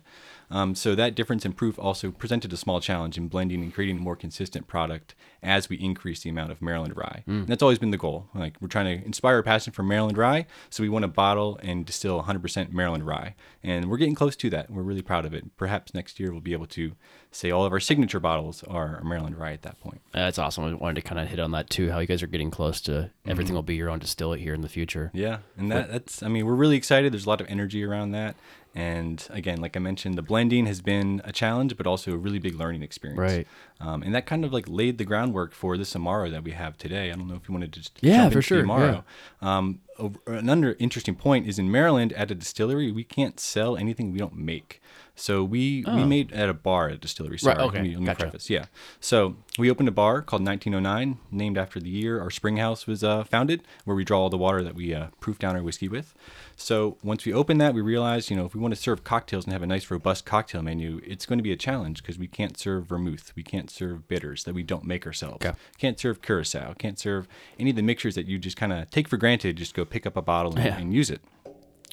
Um, 0.53 0.75
so 0.75 0.93
that 0.93 1.15
difference 1.15 1.45
in 1.45 1.53
proof 1.53 1.79
also 1.79 2.11
presented 2.11 2.53
a 2.53 2.57
small 2.57 2.79
challenge 2.79 3.17
in 3.17 3.27
blending 3.27 3.63
and 3.63 3.73
creating 3.73 3.97
a 3.97 4.01
more 4.01 4.15
consistent 4.15 4.67
product 4.67 5.15
as 5.41 5.67
we 5.67 5.77
increase 5.77 6.21
the 6.21 6.29
amount 6.29 6.51
of 6.51 6.61
Maryland 6.61 6.95
rye. 6.95 7.23
And 7.41 7.47
that's 7.47 7.63
always 7.63 7.79
been 7.79 7.89
the 7.89 7.97
goal. 7.97 8.27
Like 8.35 8.55
we're 8.61 8.67
trying 8.67 8.85
to 8.99 9.03
inspire 9.03 9.39
a 9.39 9.43
passion 9.43 9.73
for 9.73 9.81
Maryland 9.81 10.15
rye, 10.15 10.45
so 10.69 10.83
we 10.83 10.89
want 10.89 11.03
to 11.03 11.07
bottle 11.07 11.59
and 11.63 11.83
distill 11.87 12.21
100% 12.21 12.71
Maryland 12.71 13.07
rye, 13.07 13.33
and 13.63 13.89
we're 13.89 13.97
getting 13.97 14.13
close 14.15 14.35
to 14.37 14.49
that. 14.51 14.69
We're 14.69 14.83
really 14.83 15.01
proud 15.01 15.25
of 15.25 15.33
it. 15.33 15.57
Perhaps 15.57 15.95
next 15.95 16.19
year 16.19 16.31
we'll 16.31 16.39
be 16.39 16.53
able 16.53 16.67
to 16.67 16.93
say 17.33 17.51
all 17.51 17.65
of 17.65 17.73
our 17.73 17.79
signature 17.79 18.19
bottles 18.19 18.63
are 18.63 19.01
Maryland 19.03 19.37
rye 19.37 19.53
at 19.53 19.63
that 19.63 19.79
point. 19.79 20.01
That's 20.13 20.37
awesome. 20.39 20.63
I 20.63 20.73
wanted 20.73 21.01
to 21.01 21.07
kind 21.07 21.19
of 21.19 21.27
hit 21.27 21.39
on 21.39 21.51
that 21.51 21.69
too. 21.69 21.91
How 21.91 21.99
you 21.99 22.07
guys 22.07 22.23
are 22.23 22.27
getting 22.27 22.51
close 22.51 22.79
to 22.81 23.09
everything 23.25 23.55
will 23.55 23.63
be 23.63 23.75
your 23.75 23.89
own 23.89 23.99
distillate 23.99 24.39
here 24.39 24.53
in 24.53 24.61
the 24.61 24.69
future. 24.69 25.11
Yeah, 25.13 25.39
and 25.57 25.71
that, 25.71 25.91
that's 25.91 26.23
I 26.23 26.27
mean 26.27 26.45
we're 26.45 26.53
really 26.55 26.77
excited. 26.77 27.11
There's 27.13 27.25
a 27.25 27.29
lot 27.29 27.41
of 27.41 27.47
energy 27.49 27.83
around 27.83 28.11
that, 28.11 28.35
and 28.75 29.25
again, 29.29 29.61
like 29.61 29.75
I 29.75 29.79
mentioned, 29.79 30.17
the 30.17 30.21
blending 30.21 30.65
has 30.65 30.81
been 30.81 31.21
a 31.23 31.31
challenge, 31.31 31.77
but 31.77 31.85
also 31.85 32.13
a 32.13 32.17
really 32.17 32.39
big 32.39 32.55
learning 32.55 32.81
experience. 32.83 33.19
Right. 33.19 33.47
Um, 33.79 34.01
and 34.03 34.15
that 34.15 34.25
kind 34.25 34.43
of 34.45 34.53
like 34.53 34.65
laid 34.67 34.97
the 34.97 35.05
groundwork 35.05 35.53
for 35.53 35.77
this 35.77 35.93
Amaro 35.93 36.31
that 36.31 36.43
we 36.43 36.51
have 36.51 36.77
today. 36.77 37.11
I 37.11 37.15
don't 37.15 37.27
know 37.27 37.35
if 37.35 37.47
you 37.47 37.53
wanted 37.53 37.73
to 37.73 37.79
just 37.81 37.97
Yeah, 38.01 38.29
for 38.29 38.41
sure, 38.41 38.63
Amaro. 38.63 39.03
Um, 39.41 39.81
over- 39.99 40.19
another 40.25 40.75
interesting 40.79 41.15
point 41.15 41.47
is 41.47 41.59
in 41.59 41.69
Maryland 41.69 42.13
at 42.13 42.31
a 42.31 42.35
distillery 42.35 42.91
we 42.91 43.03
can't 43.03 43.39
sell 43.39 43.75
anything 43.77 44.11
we 44.11 44.19
don't 44.19 44.35
make. 44.37 44.81
So 45.15 45.43
we 45.43 45.83
we 45.87 46.03
made 46.05 46.31
at 46.33 46.49
a 46.49 46.53
bar 46.55 46.87
at 46.87 46.95
a 46.95 46.97
distillery. 46.97 47.37
Sorry, 47.37 47.55
Oh. 47.59 47.65
okay, 47.67 47.77
let 47.77 47.83
me, 47.83 47.89
let 47.91 47.99
me 47.99 48.05
gotcha. 48.07 48.19
preface. 48.23 48.49
Yeah. 48.49 48.65
So 48.99 49.35
we 49.59 49.69
opened 49.69 49.87
a 49.87 49.91
bar 49.91 50.21
called 50.23 50.43
1909, 50.43 51.19
named 51.31 51.57
after 51.57 51.79
the 51.79 51.89
year 51.89 52.19
our 52.19 52.31
spring 52.31 52.57
house 52.57 52.87
was 52.87 53.03
uh, 53.03 53.23
founded, 53.23 53.61
where 53.85 53.95
we 53.95 54.03
draw 54.03 54.19
all 54.21 54.29
the 54.31 54.37
water 54.37 54.63
that 54.63 54.73
we 54.73 54.93
uh, 54.93 55.07
proof 55.19 55.37
down 55.37 55.55
our 55.55 55.61
whiskey 55.61 55.87
with. 55.87 56.15
So 56.55 56.97
once 57.03 57.25
we 57.25 57.33
opened 57.33 57.61
that, 57.61 57.73
we 57.75 57.81
realized, 57.81 58.29
you 58.31 58.35
know, 58.35 58.45
if 58.45 58.55
we 58.55 58.59
want 58.61 58.73
to 58.73 58.79
serve 58.79 59.03
cocktails 59.03 59.45
and 59.45 59.53
have 59.53 59.61
a 59.61 59.67
nice, 59.67 59.89
robust 59.91 60.25
cocktail 60.25 60.61
menu, 60.63 60.99
it's 61.05 61.25
going 61.27 61.37
to 61.39 61.43
be 61.43 61.51
a 61.51 61.55
challenge 61.57 62.01
because 62.01 62.17
we 62.17 62.27
can't 62.27 62.57
serve 62.57 62.85
vermouth, 62.87 63.33
we 63.35 63.43
can't 63.43 63.69
serve 63.69 64.07
bitters 64.07 64.43
that 64.45 64.53
we 64.55 64.63
don't 64.63 64.83
make 64.85 65.05
ourselves, 65.05 65.45
Okay. 65.45 65.55
can't 65.77 65.99
serve 65.99 66.21
curacao, 66.21 66.73
can't 66.77 66.97
serve 66.97 67.27
any 67.59 67.69
of 67.71 67.75
the 67.75 67.81
mixtures 67.83 68.15
that 68.15 68.25
you 68.27 68.39
just 68.39 68.57
kind 68.57 68.73
of 68.73 68.89
take 68.91 69.07
for 69.07 69.17
granted. 69.17 69.57
Just 69.57 69.73
go 69.75 69.85
pick 69.85 70.05
up 70.07 70.15
a 70.17 70.21
bottle 70.21 70.55
and, 70.55 70.65
Yeah. 70.65 70.77
and 70.77 70.93
use 70.93 71.09
it. 71.11 71.21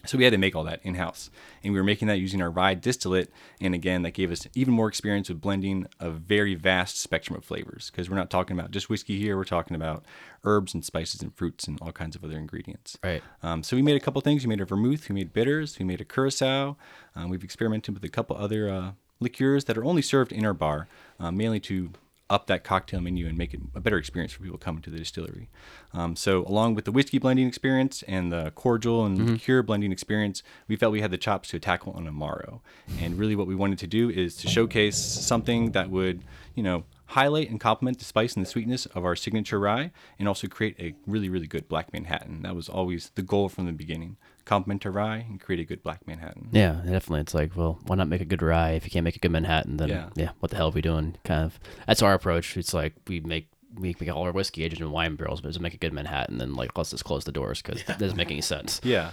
So 0.07 0.19
we 0.19 0.25
had 0.25 0.33
to 0.33 0.39
make 0.39 0.57
all 0.57 0.65
that 0.65 0.81
in 0.83 0.95
house, 0.95 1.31
and 1.63 1.73
we 1.73 1.79
were 1.79 1.85
making 1.85 2.09
that 2.09 2.19
using 2.19 2.41
our 2.41 2.51
rye 2.51 2.75
distillate. 2.75 3.31
And 3.61 3.75
again, 3.75 4.03
that 4.03 4.13
gave 4.13 4.31
us 4.31 4.47
even 4.55 4.75
more 4.75 4.89
experience 4.89 5.29
with 5.29 5.41
blending 5.41 5.87
a 5.99 6.11
very 6.11 6.55
vast 6.55 6.99
spectrum 6.99 7.37
of 7.37 7.45
flavors. 7.45 7.91
Because 7.91 8.09
we're 8.09 8.17
not 8.17 8.31
talking 8.31 8.59
about 8.59 8.71
just 8.71 8.89
whiskey 8.89 9.19
here; 9.19 9.37
we're 9.37 9.45
talking 9.45 9.77
about 9.77 10.05
herbs 10.45 10.75
and 10.75 10.85
spices 10.85 11.23
and 11.23 11.35
fruits 11.35 11.67
and 11.69 11.79
all 11.81 11.93
kinds 11.93 12.17
of 12.17 12.25
other 12.25 12.37
ingredients. 12.37 12.99
Right. 13.03 13.23
Um, 13.43 13.63
so 13.63 13.77
we 13.77 13.83
made 13.83 13.97
a 13.97 14.01
couple 14.01 14.21
things. 14.23 14.45
We 14.45 14.49
made 14.49 14.61
a 14.61 14.65
vermouth, 14.65 15.09
we 15.09 15.15
made 15.15 15.33
bitters, 15.33 15.79
we 15.79 15.85
made 15.85 16.01
a 16.01 16.05
curacao. 16.05 16.77
Um, 17.15 17.29
we've 17.29 17.45
experimented 17.45 17.95
with 17.95 18.05
a 18.05 18.09
couple 18.09 18.37
other 18.37 18.71
uh, 18.71 18.93
liqueurs 19.21 19.65
that 19.67 19.77
are 19.77 19.85
only 19.85 20.03
served 20.03 20.33
in 20.33 20.45
our 20.45 20.55
bar, 20.55 20.89
uh, 21.19 21.31
mainly 21.31 21.61
to 21.61 21.91
up 22.31 22.47
that 22.47 22.65
cocktail 22.65 23.01
menu 23.01 23.27
and 23.27 23.37
make 23.37 23.53
it 23.53 23.61
a 23.75 23.81
better 23.81 23.99
experience 23.99 24.33
for 24.33 24.43
people 24.43 24.57
coming 24.57 24.81
to 24.83 24.91
the 24.91 24.99
distillery. 24.99 25.51
Um, 25.93 26.15
so, 26.15 26.47
along 26.47 26.77
with 26.77 26.85
the 26.85 26.93
whiskey 26.93 27.19
blending 27.19 27.49
experience 27.49 28.03
and 28.07 28.33
the 28.33 28.53
cordial 28.53 29.05
and 29.05 29.33
liqueur 29.33 29.63
blending 29.63 29.91
experience, 29.93 30.43
we 30.69 30.77
felt 30.77 30.93
we 30.93 31.01
had 31.01 31.11
the 31.11 31.19
chops 31.19 31.49
to 31.51 31.59
tackle 31.59 31.93
on 31.93 32.07
Amaro. 32.07 32.61
And 33.01 33.19
really, 33.19 33.35
what 33.35 33.49
we 33.49 33.57
wanted 33.57 33.79
to 33.81 33.87
do 33.89 34.09
is 34.09 34.37
to 34.37 34.49
showcase 34.49 34.97
something 34.97 35.73
that 35.73 35.91
would, 35.91 36.23
you 36.55 36.63
know, 36.63 36.85
highlight 37.07 37.51
and 37.51 37.59
complement 37.59 37.99
the 37.99 38.05
spice 38.05 38.37
and 38.37 38.47
the 38.47 38.49
sweetness 38.49 38.87
of 38.87 39.05
our 39.05 39.17
signature 39.17 39.59
rye, 39.59 39.91
and 40.19 40.29
also 40.29 40.47
create 40.47 40.77
a 40.79 40.95
really, 41.09 41.29
really 41.29 41.49
good 41.49 41.69
Black 41.69 41.93
Manhattan. 41.93 42.43
That 42.43 42.55
was 42.55 42.69
always 42.69 43.11
the 43.17 43.23
goal 43.23 43.49
from 43.49 43.67
the 43.67 43.73
beginning: 43.73 44.17
complement 44.51 44.85
our 44.85 44.91
rye 44.93 45.19
and 45.29 45.41
create 45.41 45.61
a 45.61 45.65
good 45.65 45.83
Black 45.83 46.07
Manhattan. 46.09 46.49
Yeah, 46.51 46.81
definitely. 46.85 47.21
It's 47.21 47.35
like, 47.35 47.57
well, 47.57 47.79
why 47.87 47.95
not 47.97 48.09
make 48.09 48.21
a 48.21 48.25
good 48.25 48.43
rye 48.43 48.73
if 48.73 48.85
you 48.85 48.91
can't 48.91 49.05
make 49.05 49.15
a 49.17 49.21
good 49.21 49.31
Manhattan? 49.31 49.77
Then 49.77 49.89
yeah, 49.89 50.09
Yeah. 50.17 50.31
what 50.41 50.51
the 50.51 50.57
hell 50.57 50.69
are 50.69 50.73
we 50.73 50.83
doing? 50.83 51.17
Kind 51.25 51.45
of. 51.45 51.61
That's 51.87 52.03
our 52.03 52.15
approach. 52.15 52.57
It's 52.57 52.75
like 52.75 52.95
we 53.07 53.21
make 53.21 53.49
we 53.77 53.95
make 54.01 54.11
all 54.13 54.25
our 54.25 54.33
whiskey 54.33 54.65
aged 54.65 54.81
in 54.81 54.91
wine 54.91 55.15
barrels, 55.15 55.41
but 55.41 55.47
doesn't 55.49 55.63
make 55.63 55.75
a 55.75 55.79
good 55.85 55.93
Manhattan. 55.93 56.39
Then 56.39 56.55
like 56.55 56.77
let's 56.77 56.91
just 56.91 57.05
close 57.05 57.23
the 57.25 57.31
doors 57.33 57.63
because 57.63 57.85
that 57.85 57.99
doesn't 58.01 58.17
make 58.17 58.31
any 58.33 58.41
sense. 58.41 58.81
Yeah. 58.97 59.13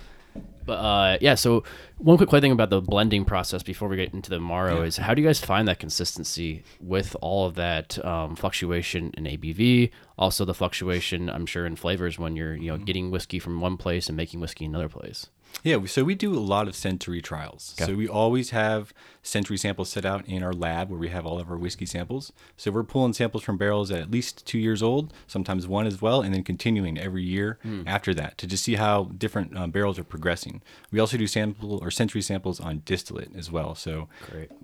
But 0.66 0.74
uh, 0.74 1.18
yeah, 1.22 1.36
so 1.36 1.64
one 1.98 2.18
quick 2.18 2.30
thing 2.30 2.52
about 2.52 2.70
the 2.70 2.82
blending 2.82 3.24
process 3.24 3.64
before 3.64 3.88
we 3.88 3.96
get 3.96 4.14
into 4.14 4.30
the 4.30 4.38
Amaro 4.38 4.86
is 4.86 4.98
how 4.98 5.14
do 5.14 5.22
you 5.22 5.28
guys 5.28 5.40
find 5.40 5.66
that 5.70 5.80
consistency 5.80 6.64
with 6.82 7.16
all 7.22 7.48
of 7.48 7.56
that 7.56 8.04
um, 8.06 8.36
fluctuation 8.36 9.12
in 9.18 9.24
ABV, 9.24 9.92
also 10.18 10.44
the 10.44 10.54
fluctuation 10.54 11.30
I'm 11.30 11.46
sure 11.46 11.66
in 11.66 11.78
flavors 11.78 12.20
when 12.20 12.36
you're 12.36 12.54
you 12.54 12.70
know 12.70 12.78
getting 12.78 13.12
whiskey 13.12 13.40
from 13.40 13.62
one 13.62 13.78
place 13.78 14.10
and 14.10 14.18
making 14.18 14.42
whiskey 14.42 14.66
in 14.66 14.72
another 14.72 14.90
place. 14.90 15.28
Yeah, 15.64 15.84
so 15.86 16.04
we 16.04 16.16
do 16.16 16.34
a 16.34 16.40
lot 16.40 16.68
of 16.68 16.76
sensory 16.76 17.22
trials. 17.22 17.74
So 17.88 17.96
we 17.96 18.08
always 18.08 18.52
have 18.52 18.94
sensory 19.22 19.58
samples 19.58 19.90
set 19.90 20.06
out 20.06 20.26
in 20.26 20.42
our 20.42 20.54
lab 20.54 20.90
where 20.90 21.00
we 21.00 21.10
have 21.10 21.26
all 21.26 21.40
of 21.40 21.50
our 21.50 21.58
whiskey 21.58 21.86
samples. 21.86 22.32
So 22.56 22.72
we're 22.72 22.84
pulling 22.84 23.14
samples 23.14 23.44
from 23.44 23.58
barrels 23.58 23.92
at 23.92 24.10
least 24.10 24.46
two 24.46 24.60
years 24.60 24.82
old, 24.82 25.14
sometimes 25.26 25.68
one 25.68 25.86
as 25.86 26.02
well, 26.02 26.22
and 26.22 26.34
then 26.34 26.44
continuing 26.44 26.98
every 26.98 27.24
year 27.24 27.58
after 27.86 28.14
that 28.14 28.38
to 28.38 28.48
just 28.48 28.64
see 28.64 28.76
how 28.76 29.06
different 29.18 29.58
uh, 29.58 29.68
barrels 29.68 30.00
are 30.00 30.06
progressing. 30.06 30.62
We 30.92 31.00
also 31.00 31.18
do 31.18 31.28
sample 31.28 31.80
or 31.82 31.92
sensory 31.92 32.22
samples 32.22 32.60
on 32.62 32.84
distillate 32.86 33.36
as 33.36 33.52
well. 33.52 33.76
So 33.76 34.08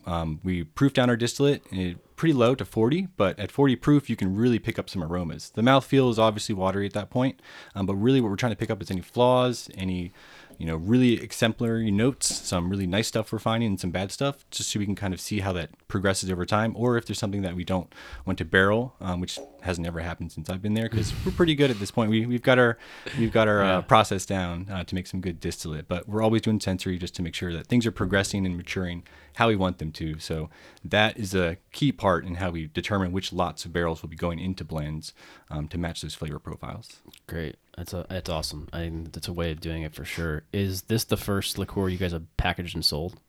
um, 0.06 0.40
we 0.44 0.64
proof 0.64 0.94
down 0.94 1.10
our 1.10 1.18
distillate 1.18 1.64
eh, 1.74 1.96
pretty 2.16 2.34
low 2.34 2.56
to 2.56 2.64
40, 2.64 3.08
but 3.18 3.38
at 3.40 3.52
40 3.52 3.76
proof, 3.78 4.10
you 4.10 4.16
can 4.16 4.34
really 4.36 4.60
pick 4.60 4.80
up 4.80 4.90
some 4.90 5.04
aromas. 5.04 5.50
The 5.54 5.62
mouthfeel 5.64 6.10
is 6.12 6.20
obviously 6.20 6.56
watery 6.56 6.86
at 6.86 6.94
that 6.94 7.10
point, 7.10 7.42
um, 7.76 7.86
but 7.86 7.96
really 7.96 8.22
what 8.22 8.30
we're 8.30 8.38
trying 8.38 8.52
to 8.54 8.58
pick 8.58 8.70
up 8.70 8.82
is 8.82 8.90
any 8.92 9.02
flaws, 9.02 9.70
any 9.76 10.14
you 10.58 10.66
know, 10.66 10.76
really 10.76 11.22
exemplary 11.22 11.92
notes, 11.92 12.28
some 12.28 12.70
really 12.70 12.88
nice 12.88 13.08
stuff 13.08 13.32
we're 13.32 13.40
finding, 13.40 13.70
and 13.70 13.80
some 13.80 13.92
bad 13.92 14.12
stuff, 14.12 14.46
just 14.52 14.70
so 14.70 14.80
we 14.80 14.86
can 14.86 14.96
kind 14.96 15.14
of 15.14 15.20
see 15.20 15.40
how 15.40 15.54
that 15.54 15.70
progresses 15.88 16.32
over 16.32 16.46
time, 16.46 16.74
or 16.76 16.98
if 16.98 17.06
there's 17.06 17.20
something 17.20 17.42
that 17.42 17.56
we 17.56 17.64
don't 17.64 17.94
want 18.26 18.38
to 18.38 18.46
barrel, 18.46 18.96
um, 19.02 19.20
which 19.20 19.40
has 19.62 19.80
never 19.80 20.00
happened 20.00 20.32
since 20.32 20.50
I've 20.50 20.62
been 20.62 20.74
there, 20.74 20.90
because 20.90 21.14
we're 21.26 21.32
pretty 21.32 21.56
good 21.56 21.72
at 21.72 21.80
this 21.80 21.92
point. 21.92 22.10
We, 22.10 22.26
we've 22.26 22.42
got 22.42 22.60
our 22.60 22.78
we've 23.18 23.32
got 23.32 23.48
our 23.48 23.64
uh, 23.64 23.82
process 23.82 24.26
down 24.26 24.68
uh, 24.70 24.84
to 24.84 24.96
make 24.96 25.08
some 25.08 25.22
good 25.22 25.40
distillate, 25.40 25.88
but 25.88 26.08
we're 26.08 26.22
always 26.22 26.42
doing 26.42 26.60
sensory 26.60 26.98
just 26.98 27.16
to 27.16 27.22
make 27.22 27.36
sure 27.36 27.54
that 27.54 27.68
things 27.68 27.86
are 27.86 27.92
progressing 27.92 28.46
and 28.46 28.58
maturing 28.58 29.04
how 29.36 29.48
we 29.48 29.56
want 29.56 29.80
them 29.80 29.92
to. 29.94 30.20
So 30.20 30.50
that 30.84 31.18
is 31.18 31.34
a 31.34 31.58
key 31.72 31.92
part 31.92 32.26
in 32.26 32.36
how 32.36 32.52
we 32.52 32.68
determine 32.68 33.12
which 33.12 33.34
lots 33.34 33.66
of 33.66 33.74
barrels 33.74 34.02
will 34.02 34.10
be 34.10 34.16
going 34.16 34.40
into 34.40 34.64
blends 34.64 35.14
um, 35.50 35.68
to 35.70 35.78
match 35.78 36.02
those 36.02 36.16
flavor 36.16 36.40
profiles. 36.40 37.02
Great. 37.28 37.58
That's 37.78 37.94
a 37.94 38.06
that's 38.10 38.30
awesome. 38.30 38.70
I 38.72 38.80
think 38.82 39.14
that's 39.14 39.28
a 39.28 39.34
way 39.34 39.52
of 39.52 39.60
doing 39.60 39.84
it 39.84 39.96
for 39.96 40.06
sure. 40.06 40.44
Is 40.54 40.84
this 40.84 41.04
the 41.04 41.18
first 41.18 41.58
liqueur 41.58 41.90
you 41.90 41.98
guys 41.98 42.12
have 42.12 42.26
packaged 42.38 42.76
and 42.76 42.86
sold? 42.86 43.20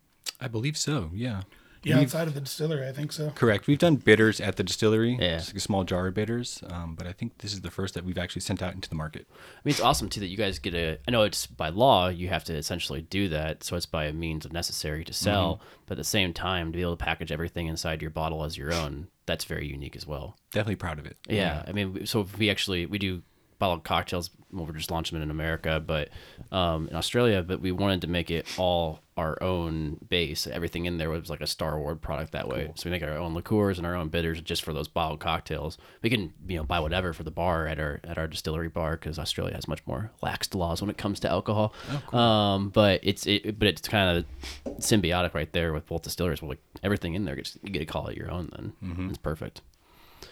I 0.40 0.48
believe 0.48 0.76
so. 0.76 1.10
Yeah. 1.14 1.42
Yeah, 1.84 1.94
We've- 1.96 2.04
outside 2.06 2.28
of 2.28 2.34
the 2.34 2.40
distillery, 2.40 2.88
I 2.88 2.92
think 2.92 3.12
so. 3.12 3.30
Correct. 3.30 3.66
We've 3.66 3.78
done 3.78 3.96
bitters 3.96 4.40
at 4.40 4.56
the 4.56 4.62
distillery. 4.64 5.16
Yeah. 5.20 5.36
Just 5.38 5.50
like 5.50 5.56
a 5.56 5.60
small 5.60 5.84
jar 5.84 6.06
of 6.06 6.14
bitters. 6.14 6.62
Um, 6.68 6.94
but 6.94 7.06
I 7.06 7.12
think 7.12 7.38
this 7.38 7.52
is 7.52 7.60
the 7.60 7.70
first 7.70 7.94
that 7.94 8.04
we've 8.04 8.18
actually 8.18 8.42
sent 8.42 8.62
out 8.62 8.74
into 8.74 8.88
the 8.88 8.94
market. 8.94 9.26
I 9.30 9.60
mean, 9.64 9.70
it's 9.72 9.80
awesome 9.80 10.08
too 10.08 10.20
that 10.20 10.28
you 10.28 10.36
guys 10.36 10.58
get 10.58 10.74
a. 10.74 10.98
I 11.06 11.10
know 11.10 11.22
it's 11.22 11.46
by 11.46 11.68
law 11.68 12.08
you 12.08 12.28
have 12.28 12.44
to 12.44 12.54
essentially 12.54 13.02
do 13.02 13.28
that, 13.28 13.62
so 13.64 13.76
it's 13.76 13.86
by 13.86 14.04
a 14.06 14.12
means 14.12 14.44
of 14.44 14.52
necessary 14.52 15.04
to 15.04 15.12
sell. 15.12 15.60
But 15.86 15.92
at 15.92 15.98
the 15.98 16.04
same 16.04 16.32
time, 16.32 16.72
to 16.72 16.76
be 16.76 16.82
able 16.82 16.96
to 16.96 17.04
package 17.04 17.30
everything 17.30 17.66
inside 17.66 18.00
your 18.00 18.10
bottle 18.10 18.44
as 18.44 18.56
your 18.56 18.72
own, 18.72 19.08
that's 19.26 19.44
very 19.44 19.66
unique 19.66 19.96
as 19.96 20.06
well. 20.06 20.36
Definitely 20.52 20.76
proud 20.76 20.98
of 20.98 21.06
it. 21.06 21.18
Yeah, 21.28 21.62
I 21.66 21.72
mean, 21.72 22.06
so 22.06 22.26
we 22.38 22.48
actually 22.50 22.86
we 22.86 22.98
do 22.98 23.22
bottled 23.64 23.82
cocktails. 23.84 24.28
Well, 24.52 24.66
we're 24.66 24.74
just 24.74 24.90
launching 24.90 25.16
them 25.16 25.22
in 25.22 25.30
America, 25.30 25.82
but 25.84 26.10
um, 26.52 26.86
in 26.88 26.96
Australia. 26.96 27.42
But 27.42 27.60
we 27.62 27.72
wanted 27.72 28.02
to 28.02 28.08
make 28.08 28.30
it 28.30 28.46
all 28.58 29.00
our 29.16 29.42
own 29.42 29.96
base. 30.06 30.46
Everything 30.46 30.84
in 30.84 30.98
there 30.98 31.08
was 31.08 31.30
like 31.30 31.40
a 31.40 31.46
Star 31.46 31.78
Wars 31.78 31.96
product 32.00 32.32
that 32.32 32.46
way. 32.46 32.70
So 32.74 32.84
we 32.84 32.90
make 32.90 33.02
our 33.02 33.16
own 33.16 33.32
liqueurs 33.32 33.78
and 33.78 33.86
our 33.86 33.94
own 33.94 34.08
bitters 34.10 34.42
just 34.42 34.62
for 34.62 34.74
those 34.74 34.86
bottled 34.86 35.20
cocktails. 35.20 35.78
We 36.02 36.10
can 36.10 36.34
you 36.46 36.58
know 36.58 36.64
buy 36.64 36.78
whatever 36.80 37.14
for 37.14 37.22
the 37.22 37.30
bar 37.30 37.66
at 37.66 37.80
our 37.80 38.00
at 38.04 38.18
our 38.18 38.26
distillery 38.26 38.68
bar 38.68 38.98
because 38.98 39.18
Australia 39.18 39.54
has 39.54 39.66
much 39.66 39.80
more 39.86 40.10
lax 40.20 40.52
laws 40.54 40.82
when 40.82 40.90
it 40.90 40.98
comes 40.98 41.20
to 41.20 41.30
alcohol. 41.30 41.72
Um, 42.12 42.68
but 42.68 43.00
it's 43.02 43.26
it, 43.26 43.58
but 43.58 43.66
it's 43.66 43.88
kind 43.88 44.18
of 44.18 44.76
symbiotic 44.78 45.32
right 45.32 45.50
there 45.54 45.72
with 45.72 45.86
both 45.86 46.02
distilleries. 46.02 46.42
Well, 46.42 46.50
like 46.50 46.62
everything 46.82 47.14
in 47.14 47.24
there, 47.24 47.36
gets, 47.36 47.56
you 47.62 47.70
get 47.70 47.78
to 47.78 47.86
call 47.86 48.08
it 48.08 48.16
your 48.18 48.30
own. 48.30 48.50
Then 48.54 49.08
it's 49.08 49.18
perfect. 49.18 49.62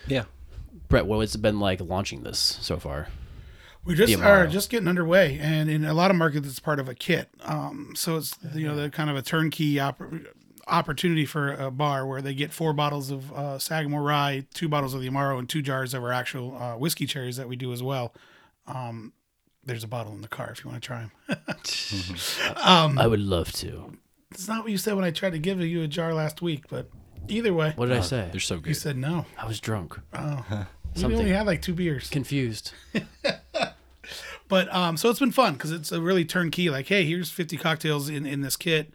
Yeah. 0.07 0.25
Brett, 0.89 1.07
what 1.07 1.21
has 1.21 1.35
it 1.35 1.41
been 1.41 1.61
like 1.61 1.81
launching 1.81 2.25
this 2.25 2.39
so 2.39 2.77
far? 2.79 3.09
We 3.85 3.95
just 3.95 4.17
The 4.17 4.23
are 4.25 4.47
just 4.47 4.71
getting 4.71 4.87
underway, 4.89 5.39
and 5.41 5.69
in 5.69 5.85
a 5.85 5.93
lot 5.95 6.11
of 6.11 6.17
markets, 6.17 6.47
it's 6.47 6.61
part 6.61 6.79
of 6.79 6.89
a 6.89 6.95
kit. 6.95 7.29
Um, 7.43 7.93
so 7.97 8.17
it's 8.17 8.37
you 8.55 8.67
know 8.67 8.77
the 8.77 8.91
kind 8.91 9.11
of 9.11 9.17
a 9.17 9.23
turnkey 9.23 9.75
oppor- 9.75 10.27
opportunity 10.69 11.27
for 11.27 11.53
a 11.53 11.71
bar 11.71 12.07
where 12.07 12.23
they 12.23 12.33
get 12.35 12.53
four 12.53 12.73
bottles 12.73 13.11
of 13.11 13.33
uh, 13.33 13.59
Sagamore 13.59 14.03
Rye, 14.03 14.47
two 14.55 14.69
bottles 14.69 14.95
of 14.95 15.01
the 15.01 15.09
Amaro, 15.09 15.39
and 15.39 15.49
two 15.49 15.63
jars 15.63 15.95
of 15.95 16.05
our 16.05 16.13
actual 16.13 16.57
uh, 16.57 16.77
whiskey 16.77 17.07
cherries 17.07 17.37
that 17.37 17.49
we 17.49 17.57
do 17.57 17.73
as 17.73 17.83
well. 17.83 18.15
Um, 18.69 19.13
there's 19.65 19.83
a 19.85 19.89
bottle 19.89 20.13
in 20.13 20.21
the 20.23 20.29
car 20.29 20.51
if 20.53 20.65
you 20.65 20.71
want 20.71 20.81
to 20.83 20.87
try 20.87 21.01
them. 21.29 21.39
I 22.99 23.07
would 23.07 23.21
love 23.21 23.51
to. 23.55 23.97
it's 24.31 24.47
not 24.49 24.63
what 24.63 24.71
you 24.71 24.79
said 24.79 24.95
when 24.95 25.05
I 25.05 25.11
tried 25.11 25.31
to 25.33 25.39
give 25.39 25.61
you 25.61 25.83
a 25.83 25.89
jar 25.89 26.15
last 26.15 26.41
week, 26.43 26.65
but 26.69 26.89
either 27.29 27.53
way, 27.53 27.73
What 27.77 27.87
did 27.89 27.97
I 27.97 28.01
say? 28.01 28.29
They're 28.31 28.41
so 28.41 28.57
good. 28.59 28.69
you 28.69 28.75
said 28.75 28.97
no. 28.97 29.27
I 29.37 29.47
was 29.47 29.59
drunk, 29.61 29.99
We 30.95 31.01
Something. 31.01 31.19
only 31.21 31.31
had 31.33 31.47
like 31.47 31.63
two 31.63 31.75
beers. 31.75 32.09
confused. 32.11 32.73
But 34.49 34.71
um, 34.75 34.99
so 34.99 35.09
it's 35.09 35.19
been 35.21 35.33
fun 35.33 35.55
because 35.55 35.73
it's 35.73 35.93
a 35.93 36.01
really 36.03 36.27
turnkey. 36.27 36.69
Like, 36.69 36.87
hey, 36.87 37.07
here's 37.07 37.31
50 37.31 37.57
cocktails 37.57 38.11
in 38.11 38.27
in 38.27 38.43
this 38.43 38.55
kit. 38.55 38.93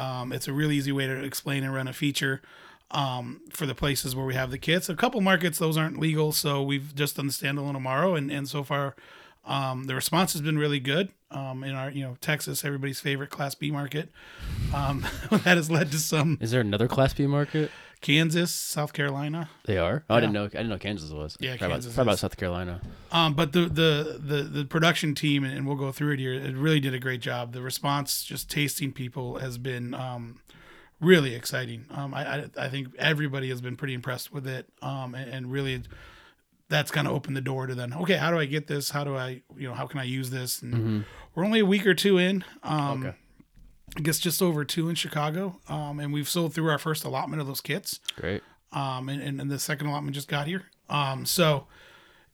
Um, 0.00 0.32
it's 0.32 0.48
a 0.48 0.52
really 0.52 0.74
easy 0.74 0.90
way 0.90 1.06
to 1.06 1.22
explain 1.22 1.62
and 1.62 1.72
run 1.72 1.86
a 1.86 1.92
feature 1.92 2.42
um, 2.90 3.40
for 3.50 3.66
the 3.66 3.74
places 3.74 4.16
where 4.16 4.26
we 4.26 4.34
have 4.34 4.50
the 4.50 4.58
kits. 4.58 4.88
A 4.88 4.96
couple 4.96 5.20
markets 5.20 5.58
those 5.60 5.76
aren't 5.76 6.00
legal, 6.00 6.32
so 6.32 6.60
we've 6.60 6.92
just 6.92 7.14
done 7.16 7.28
the 7.28 7.32
standalone 7.32 7.76
Amaro, 7.80 8.18
and 8.18 8.32
and 8.32 8.48
so 8.48 8.64
far 8.64 8.96
um, 9.44 9.84
the 9.84 9.94
response 9.94 10.32
has 10.32 10.42
been 10.42 10.58
really 10.58 10.80
good. 10.80 11.10
Um, 11.30 11.62
in 11.62 11.76
our 11.76 11.88
you 11.90 12.02
know 12.02 12.16
Texas, 12.20 12.64
everybody's 12.64 12.98
favorite 12.98 13.30
Class 13.30 13.54
B 13.54 13.70
market, 13.70 14.10
um, 14.74 15.06
that 15.30 15.56
has 15.56 15.70
led 15.70 15.92
to 15.92 15.98
some 15.98 16.36
Is 16.40 16.50
there 16.50 16.62
another 16.62 16.88
Class 16.88 17.14
B 17.14 17.28
market? 17.28 17.70
Kansas, 18.00 18.52
South 18.52 18.92
Carolina. 18.92 19.48
They 19.64 19.78
are. 19.78 20.04
Oh, 20.08 20.14
I 20.16 20.20
didn't 20.20 20.32
know. 20.32 20.44
I 20.44 20.48
didn't 20.48 20.68
know 20.68 20.78
Kansas 20.78 21.10
was. 21.10 21.36
Yeah, 21.40 21.56
Probably 21.56 21.74
Kansas 21.74 21.92
about, 21.92 21.94
probably 21.96 22.10
about. 22.12 22.18
South 22.18 22.36
Carolina. 22.36 22.80
Um, 23.10 23.34
but 23.34 23.52
the, 23.52 23.62
the 23.62 24.20
the 24.22 24.42
the 24.42 24.64
production 24.64 25.14
team, 25.14 25.44
and 25.44 25.66
we'll 25.66 25.76
go 25.76 25.92
through 25.92 26.12
it 26.12 26.18
here. 26.20 26.32
It 26.34 26.54
really 26.54 26.80
did 26.80 26.94
a 26.94 26.98
great 26.98 27.20
job. 27.20 27.52
The 27.52 27.62
response, 27.62 28.22
just 28.24 28.50
tasting 28.50 28.92
people, 28.92 29.38
has 29.38 29.58
been 29.58 29.94
um, 29.94 30.40
really 31.00 31.34
exciting. 31.34 31.86
Um, 31.90 32.14
I, 32.14 32.26
I 32.36 32.46
I 32.58 32.68
think 32.68 32.88
everybody 32.98 33.48
has 33.48 33.60
been 33.60 33.76
pretty 33.76 33.94
impressed 33.94 34.32
with 34.32 34.46
it. 34.46 34.68
Um, 34.82 35.14
and, 35.14 35.30
and 35.30 35.50
really, 35.50 35.82
that's 36.68 36.90
kind 36.90 37.06
of 37.08 37.14
opened 37.14 37.36
the 37.36 37.40
door 37.40 37.66
to 37.66 37.74
then. 37.74 37.92
Okay, 37.92 38.16
how 38.16 38.30
do 38.30 38.38
I 38.38 38.44
get 38.44 38.66
this? 38.66 38.90
How 38.90 39.04
do 39.04 39.16
I 39.16 39.42
you 39.56 39.68
know 39.68 39.74
how 39.74 39.86
can 39.86 39.98
I 40.00 40.04
use 40.04 40.30
this? 40.30 40.62
And 40.62 41.04
we're 41.34 41.44
only 41.44 41.60
a 41.60 41.66
week 41.66 41.86
or 41.86 41.94
two 41.94 42.18
in. 42.18 42.44
Um, 42.62 43.04
Okay. 43.06 43.16
I 43.96 44.00
guess 44.00 44.18
just 44.18 44.42
over 44.42 44.64
two 44.64 44.88
in 44.88 44.94
Chicago. 44.94 45.58
Um, 45.68 46.00
and 46.00 46.12
we've 46.12 46.28
sold 46.28 46.52
through 46.54 46.70
our 46.70 46.78
first 46.78 47.04
allotment 47.04 47.40
of 47.40 47.46
those 47.46 47.60
kits 47.60 48.00
Great. 48.16 48.42
um, 48.72 49.08
and, 49.08 49.22
and, 49.22 49.40
and 49.40 49.50
the 49.50 49.58
second 49.58 49.86
allotment 49.86 50.14
just 50.14 50.28
got 50.28 50.46
here. 50.46 50.64
Um, 50.88 51.24
so 51.24 51.66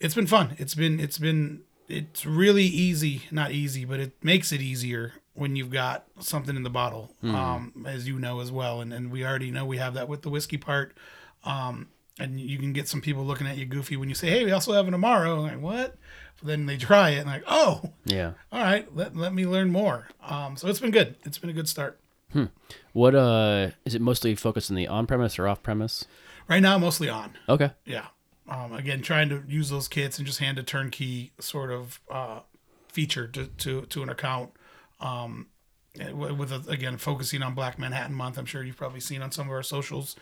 it's 0.01 0.15
been 0.15 0.27
fun. 0.27 0.57
It's 0.59 0.75
been 0.75 0.99
it's 1.01 1.19
been 1.19 1.63
it's 1.89 2.27
really 2.27 2.65
easy, 2.65 3.23
not 3.31 3.53
easy, 3.53 3.85
but 3.85 4.01
it 4.01 4.13
makes 4.23 4.53
it 4.53 4.61
easier 4.61 5.13
when 5.35 5.57
you've 5.57 5.71
got 5.71 6.05
something 6.21 6.57
in 6.57 6.63
the 6.63 6.71
bottle, 6.71 7.15
um, 7.23 7.87
as 7.87 8.07
you 8.07 8.19
know 8.19 8.41
as 8.41 8.51
well. 8.53 8.81
And 8.81 8.93
and 8.93 9.11
we 9.11 9.25
already 9.25 9.51
know 9.51 9.65
we 9.65 9.79
have 9.79 9.95
that 9.95 10.09
with 10.09 10.23
the 10.23 10.29
whiskey 10.31 10.59
part. 10.59 10.97
Um, 11.45 11.89
and 12.19 12.39
you 12.39 12.59
can 12.59 12.73
get 12.73 12.89
some 12.89 13.01
people 13.01 13.25
looking 13.25 13.47
at 13.47 13.57
you 13.57 13.65
goofy 13.65 13.97
when 13.97 14.09
you 14.09 14.15
say, 14.15 14.29
"Hey, 14.29 14.45
we 14.45 14.53
also 14.53 14.73
have 14.75 14.87
an 14.89 14.95
Amaro." 14.95 15.43
Like 15.43 15.61
what? 15.61 15.97
Then 16.43 16.67
they 16.67 16.77
try 16.77 17.11
it 17.11 17.19
and 17.19 17.27
like, 17.27 17.45
"Oh, 17.47 17.83
Yeah. 18.05 18.33
all 18.51 18.61
right, 18.63 18.95
let, 18.95 19.17
let 19.17 19.33
me 19.35 19.47
learn 19.47 19.71
more." 19.71 20.09
Um, 20.23 20.57
so 20.57 20.69
it's 20.69 20.81
been 20.81 20.91
good. 20.91 21.17
It's 21.25 21.39
been 21.39 21.51
a 21.51 21.55
good 21.55 21.69
start. 21.69 21.99
What 22.95 23.15
uh 23.15 23.71
is 23.85 23.95
it 23.95 24.01
mostly 24.01 24.35
focused 24.35 24.71
on 24.71 24.77
the 24.77 24.89
on 24.89 25.07
premise 25.07 25.39
or 25.39 25.47
off 25.47 25.63
premise? 25.63 26.07
Right 26.49 26.61
now, 26.61 26.79
mostly 26.79 27.09
on. 27.09 27.33
Okay. 27.49 27.71
Yeah. 27.85 28.07
Um, 28.49 28.73
again, 28.73 29.03
trying 29.03 29.29
to 29.29 29.43
use 29.47 29.69
those 29.71 29.87
kits 29.89 30.19
and 30.19 30.27
just 30.27 30.39
hand 30.41 30.59
a 30.59 30.63
turnkey 30.63 31.33
sort 31.39 31.71
of 31.71 32.01
uh, 32.11 32.41
feature 32.89 33.27
to, 33.29 33.47
to, 33.47 33.83
to 33.83 34.03
an 34.03 34.09
account. 34.09 34.51
Um, 35.01 35.47
with 36.13 36.33
with 36.33 36.53
a, 36.53 36.71
again 36.71 36.97
focusing 36.97 37.43
on 37.43 37.55
Black 37.55 37.79
Manhattan 37.79 38.15
Month, 38.17 38.39
I'm 38.39 38.47
sure 38.47 38.63
you've 38.63 38.77
probably 38.79 39.01
seen 39.01 39.21
on 39.23 39.31
some 39.31 39.47
of 39.47 39.53
our 39.53 39.63
socials 39.63 40.17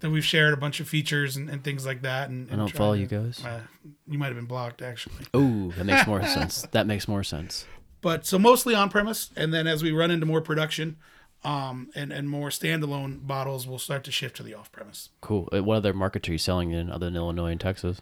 that 0.00 0.10
we've 0.10 0.24
shared 0.24 0.52
a 0.52 0.56
bunch 0.56 0.80
of 0.80 0.88
features 0.88 1.36
and, 1.36 1.48
and 1.48 1.64
things 1.64 1.86
like 1.86 2.02
that. 2.02 2.28
And, 2.28 2.50
I 2.52 2.56
don't 2.56 2.70
follow 2.72 2.92
you 2.94 3.06
guys. 3.06 3.42
Uh, 3.44 3.60
you 4.06 4.18
might 4.18 4.26
have 4.26 4.36
been 4.36 4.44
blocked 4.46 4.82
actually, 4.82 5.24
Oh, 5.32 5.72
that 5.76 5.84
makes 5.84 6.06
more 6.06 6.22
sense. 6.26 6.66
That 6.72 6.86
makes 6.86 7.08
more 7.08 7.22
sense. 7.24 7.66
but 8.02 8.26
so 8.26 8.38
mostly 8.38 8.74
on 8.74 8.90
premise, 8.90 9.30
and 9.36 9.52
then 9.54 9.66
as 9.66 9.82
we 9.82 9.92
run 9.92 10.10
into 10.10 10.26
more 10.26 10.40
production, 10.42 10.96
um, 11.44 11.90
and 11.94 12.10
and 12.12 12.28
more 12.28 12.48
standalone 12.48 13.26
bottles, 13.26 13.66
we'll 13.66 13.78
start 13.78 14.02
to 14.04 14.10
shift 14.10 14.36
to 14.36 14.42
the 14.42 14.54
off 14.54 14.72
premise. 14.72 15.10
Cool. 15.20 15.48
Uh, 15.52 15.62
What 15.62 15.76
other 15.76 15.92
markets 15.92 16.28
are 16.28 16.32
you 16.32 16.38
selling 16.38 16.70
in 16.72 16.90
other 16.90 17.06
than 17.06 17.16
Illinois 17.16 17.50
and 17.52 17.60
Texas? 17.60 18.00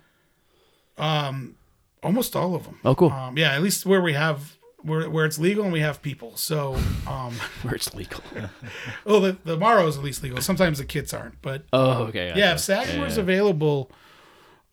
Um, 0.99 1.57
almost 2.03 2.37
all 2.37 2.55
of 2.55 2.65
them. 2.65 2.79
Oh, 2.85 2.95
cool. 2.95 3.11
Um, 3.11 3.37
yeah, 3.37 3.53
at 3.55 3.63
least 3.63 3.87
where 3.87 4.01
we 4.01 4.13
have 4.13 4.57
where 4.83 5.09
where 5.11 5.25
it's 5.25 5.39
legal 5.39 5.65
and 5.65 5.73
we 5.73 5.81
have 5.81 6.03
people. 6.03 6.37
So, 6.37 6.75
um, 7.07 7.33
Where 7.63 7.75
it's 7.75 7.95
legal. 7.95 8.21
oh, 9.07 9.21
the 9.21 9.37
the 9.45 9.57
Amaro 9.57 9.87
is 9.89 9.97
at 9.97 10.03
least 10.05 10.23
legal. 10.23 10.41
Sometimes 10.41 10.79
the 10.79 10.85
kits 10.85 11.13
aren't, 11.15 11.41
but 11.43 11.65
Oh, 11.73 12.05
okay. 12.05 12.29
yeah, 12.29 12.55
gotcha. 12.57 12.73
if 12.75 12.87
Sagamore's 12.89 13.17
Yeah. 13.17 13.23
available, 13.23 13.91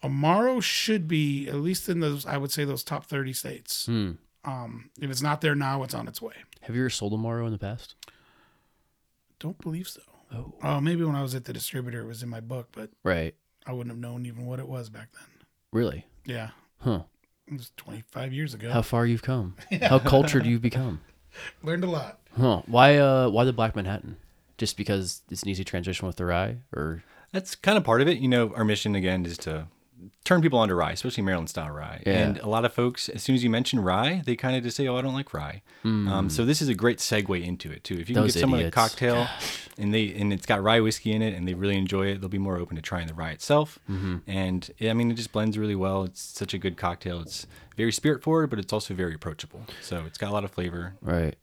Amaro 0.03 0.61
should 0.61 1.07
be 1.07 1.47
at 1.47 1.55
least 1.55 1.89
in 1.89 1.99
those. 1.99 2.25
I 2.25 2.37
would 2.37 2.51
say 2.51 2.63
those 2.65 2.83
top 2.83 3.05
thirty 3.05 3.33
states. 3.33 3.85
Hmm. 3.85 4.11
Um, 4.45 4.89
if 5.01 5.09
it's 5.11 5.21
not 5.21 5.41
there 5.41 5.55
now, 5.55 5.83
it's 5.83 5.93
on 5.93 6.07
its 6.07 6.21
way. 6.21 6.33
Have 6.61 6.75
you 6.75 6.81
ever 6.83 6.89
sold 6.89 7.13
Amaro 7.13 7.45
in 7.45 7.51
the 7.51 7.57
past? 7.59 7.95
Don't 9.39 9.57
believe 9.59 9.87
so. 9.87 10.01
Oh. 10.33 10.53
Oh, 10.63 10.79
maybe 10.81 11.03
when 11.03 11.15
I 11.15 11.21
was 11.21 11.33
at 11.35 11.45
the 11.45 11.53
distributor, 11.53 12.01
it 12.01 12.07
was 12.07 12.23
in 12.23 12.29
my 12.29 12.39
book, 12.39 12.69
but 12.71 12.89
Right. 13.03 13.35
I 13.65 13.73
wouldn't 13.73 13.91
have 13.93 13.99
known 13.99 14.25
even 14.25 14.45
what 14.45 14.59
it 14.59 14.67
was 14.67 14.89
back 14.89 15.09
then. 15.13 15.27
Really? 15.71 16.05
Yeah, 16.25 16.51
Huh. 16.79 17.03
It 17.49 17.57
was 17.57 17.71
twenty 17.77 18.03
five 18.11 18.31
years 18.33 18.53
ago. 18.53 18.71
How 18.71 18.81
far 18.81 19.05
you've 19.05 19.21
come. 19.23 19.55
How 19.81 19.99
cultured 19.99 20.45
you've 20.45 20.61
become. 20.61 21.01
Learned 21.63 21.83
a 21.83 21.89
lot. 21.89 22.19
Huh. 22.37 22.61
Why 22.67 22.97
uh 22.97 23.29
why 23.29 23.43
the 23.43 23.53
Black 23.53 23.75
Manhattan? 23.75 24.17
Just 24.57 24.77
because 24.77 25.21
it's 25.29 25.43
an 25.43 25.49
easy 25.49 25.63
transition 25.63 26.05
with 26.07 26.17
the 26.17 26.25
rye 26.25 26.57
or 26.75 27.03
That's 27.31 27.55
kind 27.55 27.77
of 27.77 27.83
part 27.83 28.01
of 28.01 28.07
it. 28.07 28.19
You 28.19 28.27
know, 28.27 28.53
our 28.55 28.65
mission 28.65 28.93
again 28.95 29.25
is 29.25 29.37
to 29.39 29.67
turn 30.23 30.41
people 30.41 30.59
onto 30.59 30.73
rye, 30.73 30.91
especially 30.91 31.23
Maryland 31.23 31.49
style 31.49 31.69
rye. 31.71 32.01
Yeah. 32.05 32.13
And 32.19 32.37
a 32.39 32.47
lot 32.47 32.65
of 32.65 32.73
folks, 32.73 33.09
as 33.09 33.21
soon 33.23 33.35
as 33.35 33.43
you 33.43 33.49
mention 33.49 33.79
rye, 33.79 34.21
they 34.25 34.35
kind 34.35 34.55
of 34.55 34.63
just 34.63 34.77
say, 34.77 34.87
"Oh, 34.87 34.95
I 34.97 35.01
don't 35.01 35.13
like 35.13 35.33
rye." 35.33 35.61
Um, 35.83 36.29
so 36.29 36.45
this 36.45 36.61
is 36.61 36.69
a 36.69 36.73
great 36.73 36.99
segue 36.99 37.43
into 37.45 37.71
it 37.71 37.83
too. 37.83 37.95
If 37.95 38.09
you 38.09 38.15
can 38.15 38.23
Those 38.23 38.33
get 38.33 38.39
someone 38.41 38.59
idiots. 38.59 38.75
a 38.75 38.79
cocktail 38.79 39.27
and 39.77 39.93
they 39.93 40.13
and 40.13 40.31
it's 40.33 40.45
got 40.45 40.61
rye 40.63 40.79
whiskey 40.81 41.11
in 41.13 41.21
it 41.21 41.33
and 41.33 41.47
they 41.47 41.53
really 41.53 41.77
enjoy 41.77 42.07
it, 42.07 42.21
they'll 42.21 42.29
be 42.29 42.37
more 42.37 42.57
open 42.57 42.75
to 42.75 42.81
trying 42.81 43.07
the 43.07 43.13
rye 43.13 43.31
itself. 43.31 43.79
And 44.27 44.69
yeah, 44.77 44.91
I 44.91 44.93
mean, 44.93 45.11
it 45.11 45.15
just 45.15 45.31
blends 45.31 45.57
really 45.57 45.75
well. 45.75 46.03
It's 46.03 46.21
such 46.21 46.53
a 46.53 46.57
good 46.57 46.77
cocktail. 46.77 47.21
It's 47.21 47.47
very 47.77 47.91
spirit 47.91 48.21
forward, 48.23 48.49
but 48.49 48.59
it's 48.59 48.73
also 48.73 48.93
very 48.93 49.13
approachable. 49.15 49.61
So 49.81 50.03
it's 50.05 50.17
got 50.17 50.29
a 50.29 50.33
lot 50.33 50.43
of 50.43 50.51
flavor. 50.51 50.95
right. 51.01 51.35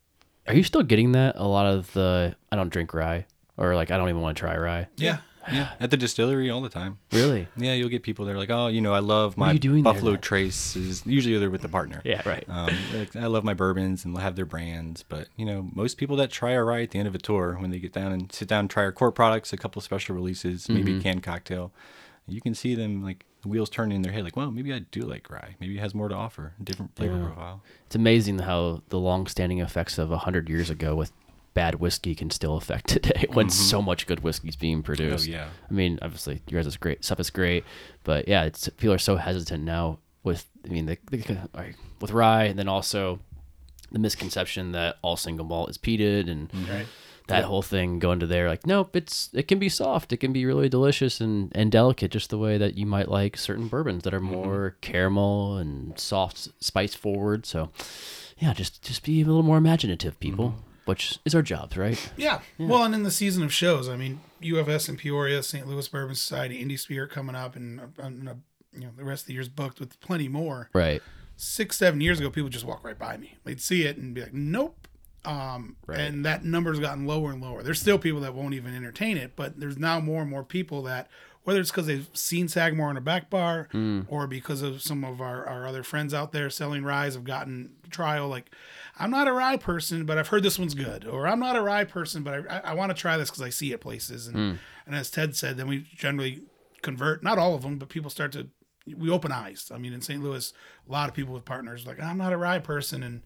Are 0.47 0.53
you 0.53 0.63
still 0.63 0.83
getting 0.83 1.11
that? 1.11 1.35
A 1.35 1.45
lot 1.45 1.65
of 1.65 1.91
the 1.91 2.33
I 2.51 2.55
don't 2.55 2.69
drink 2.69 2.93
rye, 2.93 3.25
or 3.57 3.75
like 3.75 3.91
I 3.91 3.97
don't 3.97 4.07
even 4.07 4.21
want 4.21 4.37
to 4.37 4.39
try 4.39 4.55
rye. 4.57 4.87
Yeah. 4.95 5.17
Yeah, 5.51 5.69
at 5.79 5.91
the 5.91 5.97
distillery 5.97 6.49
all 6.49 6.61
the 6.61 6.69
time. 6.69 6.97
Really? 7.11 7.47
Yeah, 7.55 7.73
you'll 7.73 7.89
get 7.89 8.03
people 8.03 8.25
that 8.25 8.33
are 8.33 8.37
like, 8.37 8.49
oh, 8.49 8.67
you 8.67 8.81
know, 8.81 8.93
I 8.93 8.99
love 8.99 9.37
my 9.37 9.53
there 9.57 9.81
Buffalo 9.81 10.11
then? 10.11 10.21
Traces. 10.21 11.05
Usually 11.05 11.37
they're 11.37 11.49
with 11.49 11.61
the 11.61 11.69
partner. 11.69 12.01
Yeah. 12.03 12.21
Right. 12.27 12.43
Um, 12.49 12.73
like, 12.93 13.15
I 13.15 13.27
love 13.27 13.43
my 13.43 13.53
bourbons 13.53 14.05
and 14.05 14.17
have 14.17 14.35
their 14.35 14.45
brands, 14.45 15.03
but 15.03 15.27
you 15.35 15.45
know, 15.45 15.69
most 15.73 15.97
people 15.97 16.15
that 16.17 16.31
try 16.31 16.55
our 16.55 16.65
rye 16.65 16.81
at 16.83 16.91
the 16.91 16.99
end 16.99 17.07
of 17.07 17.15
a 17.15 17.19
tour, 17.19 17.57
when 17.59 17.71
they 17.71 17.79
get 17.79 17.93
down 17.93 18.11
and 18.11 18.31
sit 18.31 18.47
down 18.47 18.61
and 18.61 18.69
try 18.69 18.83
our 18.83 18.91
core 18.91 19.11
products, 19.11 19.53
a 19.53 19.57
couple 19.57 19.81
special 19.81 20.15
releases, 20.15 20.67
maybe 20.69 20.91
Mm-hmm. 20.91 20.99
a 20.99 21.03
canned 21.03 21.23
cocktail, 21.23 21.71
you 22.27 22.41
can 22.41 22.53
see 22.53 22.75
them 22.75 23.03
like 23.03 23.25
the 23.41 23.47
wheels 23.47 23.69
turning 23.69 23.95
in 23.97 24.01
their 24.01 24.11
head, 24.11 24.23
like, 24.23 24.35
well, 24.35 24.51
maybe 24.51 24.73
I 24.73 24.79
do 24.79 25.01
like 25.01 25.29
rye. 25.29 25.55
Maybe 25.59 25.77
it 25.77 25.79
has 25.79 25.93
more 25.95 26.09
to 26.09 26.15
offer, 26.15 26.53
a 26.59 26.63
different 26.63 26.95
flavor 26.95 27.17
Yeah. 27.17 27.25
profile. 27.27 27.61
It's 27.85 27.95
amazing 27.95 28.39
how 28.39 28.81
the 28.89 28.99
long-standing 28.99 29.59
effects 29.59 29.97
of 29.97 30.09
hundred 30.09 30.49
years 30.49 30.69
ago 30.69 30.95
with 30.95 31.11
bad 31.57 31.79
whiskey 31.79 32.13
can 32.13 32.29
still 32.29 32.55
affect 32.55 32.87
today 32.95 33.25
when 33.33 33.47
mm-hmm. 33.47 33.51
so 33.51 33.81
much 33.81 34.05
good 34.05 34.19
whiskey 34.19 34.47
is 34.47 34.55
being 34.55 34.79
oh, 34.79 34.83
produced. 34.83 35.27
Oh 35.27 35.31
yeah. 35.31 35.47
I 35.67 35.73
mean, 35.73 35.97
obviously, 36.03 36.43
your 36.47 36.61
guys' 36.61 36.77
great 36.77 37.03
stuff 37.03 37.19
is 37.19 37.31
great, 37.31 37.63
but 38.03 38.27
yeah, 38.27 38.43
it's 38.43 38.69
people 38.69 38.93
are 38.93 38.99
so 38.99 39.15
hesitant 39.15 39.63
now 39.63 39.97
with. 40.23 40.45
I 40.63 40.69
mean, 40.69 40.85
the, 40.85 40.99
the 41.09 41.39
with 41.99 42.11
rye, 42.11 42.43
and 42.43 42.59
then 42.59 42.67
also 42.67 43.19
the 43.91 43.97
misconception 43.97 44.73
that 44.73 44.97
all 45.01 45.17
single 45.17 45.45
malt 45.47 45.71
is 45.71 45.79
peated, 45.79 46.29
and 46.29 46.51
mm-hmm. 46.51 46.71
Right. 46.71 46.87
that 47.27 47.45
whole 47.45 47.63
thing 47.63 47.97
going 47.97 48.19
to 48.19 48.27
there. 48.27 48.47
Like, 48.49 48.67
nope, 48.67 48.95
it's 48.95 49.31
it 49.33 49.47
can 49.47 49.57
be 49.57 49.69
soft, 49.69 50.13
it 50.13 50.17
can 50.17 50.31
be 50.31 50.45
really 50.45 50.69
delicious 50.69 51.19
and 51.19 51.51
and 51.55 51.71
delicate, 51.71 52.11
just 52.11 52.29
the 52.29 52.37
way 52.37 52.59
that 52.59 52.77
you 52.77 52.85
might 52.85 53.09
like 53.09 53.35
certain 53.35 53.67
bourbons 53.67 54.03
that 54.03 54.13
are 54.13 54.19
mm-hmm. 54.19 54.43
more 54.43 54.75
caramel 54.81 55.57
and 55.57 55.97
soft, 55.97 56.49
spice 56.63 56.93
forward. 56.93 57.47
So, 57.47 57.71
yeah, 58.37 58.53
just 58.53 58.83
just 58.83 59.03
be 59.03 59.23
a 59.23 59.25
little 59.25 59.41
more 59.41 59.57
imaginative, 59.57 60.19
people. 60.19 60.53
Which 60.87 61.19
is 61.25 61.35
our 61.35 61.41
jobs, 61.41 61.77
right? 61.77 62.11
Yeah. 62.17 62.39
Well, 62.57 62.83
and 62.83 62.95
in 62.95 63.03
the 63.03 63.11
season 63.11 63.43
of 63.43 63.53
shows, 63.53 63.87
I 63.89 63.95
mean, 63.97 64.21
UFS 64.41 64.89
in 64.89 64.97
Peoria, 64.97 65.43
St. 65.43 65.67
Louis 65.67 65.87
Bourbon 65.87 66.15
Society, 66.15 66.63
Indie 66.63 66.79
Spirit 66.79 67.11
coming 67.11 67.35
up, 67.35 67.55
and, 67.55 67.79
uh, 67.79 67.83
and 67.99 68.29
uh, 68.29 68.33
you 68.73 68.81
know 68.81 68.89
the 68.95 69.03
rest 69.03 69.23
of 69.23 69.27
the 69.27 69.33
year's 69.33 69.49
booked 69.49 69.79
with 69.79 69.99
plenty 69.99 70.27
more. 70.27 70.69
Right. 70.73 71.01
Six, 71.35 71.77
seven 71.77 72.01
years 72.01 72.19
ago, 72.19 72.29
people 72.29 72.49
just 72.49 72.65
walk 72.65 72.83
right 72.83 72.97
by 72.97 73.17
me. 73.17 73.35
They'd 73.43 73.61
see 73.61 73.83
it 73.83 73.97
and 73.97 74.13
be 74.15 74.21
like, 74.21 74.33
"Nope." 74.33 74.87
Um, 75.25 75.75
Right. 75.85 75.99
And 75.99 76.25
that 76.25 76.45
number's 76.45 76.79
gotten 76.79 77.05
lower 77.05 77.31
and 77.31 77.41
lower. 77.41 77.61
There's 77.61 77.81
still 77.81 77.99
people 77.99 78.21
that 78.21 78.33
won't 78.33 78.53
even 78.53 78.73
entertain 78.75 79.17
it, 79.17 79.33
but 79.35 79.59
there's 79.59 79.77
now 79.77 79.99
more 79.99 80.21
and 80.21 80.29
more 80.31 80.43
people 80.43 80.83
that, 80.83 81.09
whether 81.43 81.59
it's 81.59 81.69
because 81.69 81.85
they've 81.85 82.07
seen 82.13 82.47
Sagamore 82.47 82.89
in 82.91 82.97
a 82.97 83.01
back 83.01 83.29
bar, 83.29 83.67
or 84.07 84.25
because 84.27 84.61
of 84.61 84.81
some 84.81 85.03
of 85.03 85.19
our, 85.19 85.45
our 85.45 85.67
other 85.67 85.83
friends 85.83 86.13
out 86.13 86.31
there 86.31 86.49
selling 86.49 86.83
rise 86.83 87.13
have 87.15 87.23
gotten 87.25 87.71
trial. 87.89 88.29
Like, 88.29 88.51
I'm 88.99 89.11
not 89.11 89.27
a 89.27 89.33
rye 89.33 89.57
person, 89.57 90.05
but 90.05 90.17
I've 90.17 90.27
heard 90.27 90.43
this 90.43 90.57
one's 90.57 90.73
good, 90.73 91.05
or 91.05 91.27
I'm 91.27 91.39
not 91.39 91.55
a 91.55 91.61
rye 91.61 91.83
person, 91.83 92.23
but 92.23 92.33
I, 92.33 92.57
I, 92.57 92.59
I 92.59 92.73
want 92.73 92.89
to 92.89 92.95
try 92.99 93.17
this 93.17 93.29
because 93.29 93.41
I 93.41 93.49
see 93.49 93.71
it 93.71 93.81
places. 93.81 94.27
And 94.27 94.35
hmm. 94.35 94.55
and 94.85 94.95
as 94.95 95.09
Ted 95.09 95.35
said, 95.35 95.57
then 95.57 95.67
we 95.67 95.85
generally 95.95 96.43
convert. 96.81 97.23
Not 97.23 97.37
all 97.37 97.55
of 97.55 97.61
them, 97.61 97.77
but 97.77 97.89
people 97.89 98.09
start 98.09 98.31
to 98.33 98.47
we 98.95 99.09
open 99.09 99.31
eyes. 99.31 99.71
I 99.73 99.77
mean, 99.77 99.93
in 99.93 100.01
St. 100.01 100.23
Louis, 100.23 100.53
a 100.87 100.91
lot 100.91 101.09
of 101.09 101.15
people 101.15 101.33
with 101.33 101.45
partners 101.45 101.85
like 101.85 102.01
I'm 102.01 102.17
not 102.17 102.33
a 102.33 102.37
rye 102.37 102.59
person, 102.59 103.03
and 103.03 103.21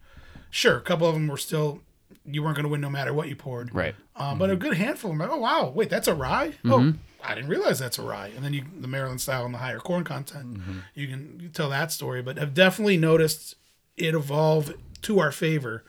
sure, 0.50 0.76
a 0.76 0.82
couple 0.82 1.06
of 1.06 1.14
them 1.14 1.28
were 1.28 1.36
still 1.36 1.80
you 2.24 2.42
weren't 2.42 2.56
going 2.56 2.64
to 2.64 2.68
win 2.68 2.80
no 2.80 2.90
matter 2.90 3.12
what 3.12 3.28
you 3.28 3.36
poured. 3.36 3.74
Right. 3.74 3.94
Uh, 4.14 4.34
But 4.34 4.50
a 4.50 4.52
mm-hmm. 4.52 4.62
good 4.62 4.76
handful 4.76 5.10
of 5.10 5.18
them, 5.18 5.26
like, 5.26 5.36
oh 5.36 5.40
wow, 5.40 5.72
wait, 5.74 5.88
that's 5.88 6.08
a 6.08 6.14
rye. 6.14 6.54
Oh, 6.64 6.78
mm-hmm. 6.78 6.98
I 7.24 7.34
didn't 7.34 7.48
realize 7.48 7.78
that's 7.78 7.98
a 7.98 8.02
rye. 8.02 8.32
And 8.34 8.44
then 8.44 8.52
you 8.52 8.64
the 8.78 8.88
Maryland 8.88 9.20
style 9.20 9.44
and 9.44 9.54
the 9.54 9.58
higher 9.58 9.78
corn 9.78 10.04
content, 10.04 10.58
mm-hmm. 10.58 10.78
you 10.94 11.08
can 11.08 11.38
you 11.40 11.48
tell 11.48 11.70
that 11.70 11.92
story. 11.92 12.22
But 12.22 12.38
I've 12.38 12.54
definitely 12.54 12.96
noticed 12.96 13.56
it 13.96 14.14
evolve 14.14 14.74
to 15.02 15.20
our 15.20 15.32
favor 15.32 15.84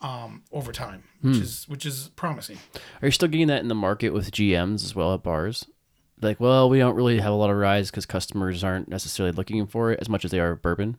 um, 0.00 0.42
over 0.52 0.72
time, 0.72 1.04
which 1.20 1.38
is 1.38 1.68
which 1.68 1.84
is 1.84 2.10
promising. 2.16 2.58
Are 3.02 3.08
you 3.08 3.12
still 3.12 3.28
getting 3.28 3.48
that 3.48 3.62
in 3.62 3.68
the 3.68 3.74
market 3.74 4.10
with 4.10 4.30
GMs 4.30 4.84
as 4.84 4.94
well 4.94 5.14
at 5.14 5.22
bars? 5.22 5.66
Like, 6.20 6.40
well, 6.40 6.68
we 6.68 6.78
don't 6.78 6.96
really 6.96 7.20
have 7.20 7.32
a 7.32 7.36
lot 7.36 7.50
of 7.50 7.56
ryes 7.56 7.90
because 7.90 8.06
customers 8.06 8.64
aren't 8.64 8.88
necessarily 8.88 9.32
looking 9.32 9.66
for 9.66 9.92
it 9.92 10.00
as 10.00 10.08
much 10.08 10.24
as 10.24 10.32
they 10.32 10.40
are 10.40 10.56
bourbon. 10.56 10.98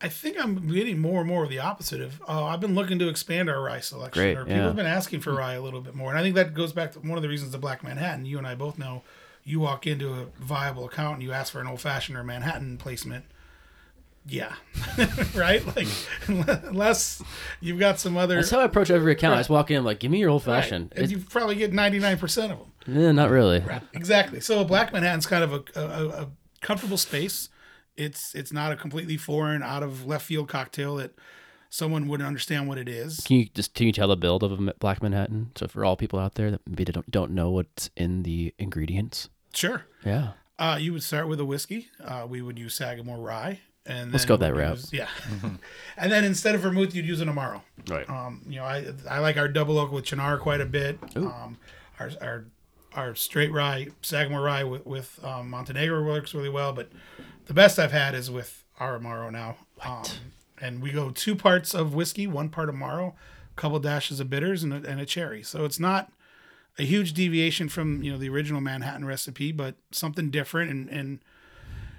I 0.00 0.08
think 0.08 0.36
I'm 0.38 0.68
getting 0.68 0.98
more 0.98 1.20
and 1.20 1.28
more 1.28 1.44
of 1.44 1.50
the 1.50 1.58
opposite 1.58 2.00
of. 2.00 2.20
Uh, 2.28 2.44
I've 2.44 2.60
been 2.60 2.74
looking 2.74 2.98
to 2.98 3.08
expand 3.08 3.48
our 3.48 3.62
rye 3.62 3.80
selection, 3.80 4.22
Great, 4.22 4.36
or 4.36 4.44
people 4.44 4.58
yeah. 4.58 4.64
have 4.64 4.76
been 4.76 4.86
asking 4.86 5.20
for 5.20 5.32
rye 5.32 5.54
a 5.54 5.62
little 5.62 5.80
bit 5.80 5.94
more, 5.94 6.10
and 6.10 6.18
I 6.18 6.22
think 6.22 6.34
that 6.34 6.52
goes 6.52 6.72
back 6.72 6.92
to 6.92 7.00
one 7.00 7.16
of 7.16 7.22
the 7.22 7.28
reasons 7.28 7.52
the 7.52 7.58
Black 7.58 7.82
Manhattan. 7.82 8.26
You 8.26 8.38
and 8.38 8.46
I 8.46 8.54
both 8.54 8.78
know, 8.78 9.02
you 9.42 9.60
walk 9.60 9.86
into 9.86 10.12
a 10.12 10.26
viable 10.38 10.84
account 10.84 11.14
and 11.14 11.22
you 11.22 11.32
ask 11.32 11.52
for 11.52 11.60
an 11.60 11.66
old 11.66 11.80
fashioned 11.80 12.18
or 12.18 12.24
Manhattan 12.24 12.76
placement. 12.76 13.24
Yeah, 14.28 14.54
right. 15.34 15.64
Like 15.76 15.86
unless 16.28 17.22
you've 17.60 17.78
got 17.78 18.00
some 18.00 18.16
other. 18.16 18.36
That's 18.36 18.50
how 18.50 18.60
I 18.60 18.64
approach 18.64 18.90
every 18.90 19.12
account. 19.12 19.34
I 19.34 19.38
just 19.38 19.50
walk 19.50 19.70
in, 19.70 19.76
I'm 19.78 19.84
like, 19.84 20.00
give 20.00 20.10
me 20.10 20.18
your 20.18 20.30
old 20.30 20.46
right, 20.46 20.62
fashioned. 20.62 20.92
and 20.96 21.10
you 21.10 21.18
probably 21.18 21.54
get 21.54 21.72
ninety 21.72 21.98
nine 21.98 22.18
percent 22.18 22.52
of 22.52 22.58
them. 22.58 22.72
yeah 23.02 23.12
not 23.12 23.30
really. 23.30 23.64
Exactly. 23.92 24.40
So 24.40 24.60
a 24.60 24.64
Black 24.64 24.92
Manhattan's 24.92 25.26
kind 25.26 25.44
of 25.44 25.52
a, 25.52 25.62
a, 25.80 26.08
a 26.22 26.28
comfortable 26.60 26.96
space. 26.98 27.48
It's 27.96 28.34
it's 28.34 28.52
not 28.52 28.72
a 28.72 28.76
completely 28.76 29.16
foreign, 29.16 29.62
out 29.62 29.82
of 29.82 30.06
left 30.06 30.26
field 30.26 30.48
cocktail 30.48 30.96
that 30.96 31.12
someone 31.70 32.08
wouldn't 32.08 32.26
understand 32.26 32.68
what 32.68 32.78
it 32.78 32.88
is. 32.88 33.20
Can 33.20 33.36
you 33.36 33.46
just 33.54 33.74
can 33.74 33.86
you 33.86 33.92
tell 33.92 34.08
the 34.08 34.16
build 34.16 34.42
of 34.42 34.52
a 34.52 34.74
Black 34.80 35.02
Manhattan? 35.02 35.52
So 35.54 35.68
for 35.68 35.84
all 35.84 35.96
people 35.96 36.18
out 36.18 36.34
there 36.34 36.50
that 36.50 36.60
maybe 36.66 36.84
don't 36.84 37.10
don't 37.10 37.30
know 37.30 37.50
what's 37.50 37.90
in 37.96 38.22
the 38.24 38.52
ingredients. 38.58 39.28
Sure. 39.54 39.84
Yeah. 40.04 40.32
Uh, 40.58 40.78
you 40.80 40.92
would 40.92 41.02
start 41.02 41.28
with 41.28 41.38
a 41.38 41.44
whiskey. 41.44 41.88
Uh, 42.02 42.26
we 42.28 42.42
would 42.42 42.58
use 42.58 42.74
Sagamore 42.74 43.18
rye, 43.18 43.60
and 43.86 44.12
Let's 44.12 44.24
go 44.24 44.36
that 44.36 44.52
we'd 44.54 44.60
route. 44.60 44.76
use- 44.76 44.92
yeah, 44.92 45.08
and 45.96 46.12
then 46.12 46.24
instead 46.24 46.54
of 46.54 46.60
vermouth, 46.62 46.94
you'd 46.94 47.06
use 47.06 47.20
an 47.20 47.28
amaro. 47.28 47.62
Right. 47.88 48.08
Um, 48.08 48.42
you 48.48 48.56
know, 48.56 48.64
I 48.64 48.86
I 49.08 49.18
like 49.20 49.36
our 49.36 49.48
double 49.48 49.78
oak 49.78 49.92
with 49.92 50.04
Cynar 50.06 50.38
quite 50.40 50.60
a 50.60 50.66
bit. 50.66 50.98
Um, 51.16 51.56
our 52.00 52.10
our 52.20 52.44
our 52.94 53.14
straight 53.14 53.52
rye 53.52 53.88
Sagamore 54.02 54.42
rye 54.42 54.64
with 54.64 54.84
with 54.86 55.18
um, 55.24 55.50
Montenegro 55.50 56.02
works 56.04 56.34
really 56.34 56.48
well, 56.48 56.72
but 56.72 56.90
the 57.46 57.54
best 57.54 57.78
I've 57.78 57.92
had 57.92 58.14
is 58.14 58.30
with 58.30 58.64
our 58.80 58.98
amaro 58.98 59.30
now. 59.30 59.56
Um, 59.84 60.02
and 60.60 60.82
we 60.82 60.90
go 60.90 61.10
two 61.10 61.36
parts 61.36 61.74
of 61.74 61.94
whiskey, 61.94 62.26
one 62.26 62.48
part 62.48 62.68
amaro, 62.70 63.10
a 63.12 63.60
couple 63.60 63.78
dashes 63.78 64.20
of 64.20 64.30
bitters, 64.30 64.62
and 64.64 64.72
a, 64.72 64.76
and 64.88 65.00
a 65.00 65.06
cherry. 65.06 65.42
So 65.42 65.64
it's 65.66 65.78
not 65.78 66.10
a 66.78 66.82
huge 66.82 67.12
deviation 67.12 67.68
from 67.68 68.02
you 68.02 68.10
know 68.12 68.18
the 68.18 68.28
original 68.30 68.60
Manhattan 68.60 69.04
recipe, 69.04 69.52
but 69.52 69.76
something 69.92 70.30
different 70.30 70.70
and 70.70 70.88
and 70.88 71.18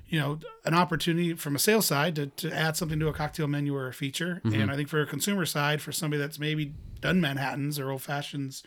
you 0.10 0.20
know 0.20 0.40
an 0.66 0.74
opportunity 0.74 1.34
from 1.34 1.56
a 1.56 1.60
sales 1.60 1.86
side 1.86 2.16
to, 2.16 2.28
to 2.28 2.54
add 2.54 2.78
something 2.78 3.00
to 3.00 3.08
a 3.08 3.14
cocktail 3.14 3.48
menu 3.48 3.76
or 3.76 3.88
a 3.88 3.94
feature. 3.94 4.42
And 4.62 4.72
I 4.72 4.76
think 4.76 4.90
for 4.90 5.02
a 5.02 5.06
consumer 5.06 5.46
side, 5.46 5.82
for 5.82 5.92
somebody 5.92 6.22
that's 6.22 6.40
maybe 6.40 6.74
done 7.02 7.20
Manhattans 7.20 7.78
or 7.78 7.92
old 7.92 8.02
fashions, 8.02 8.64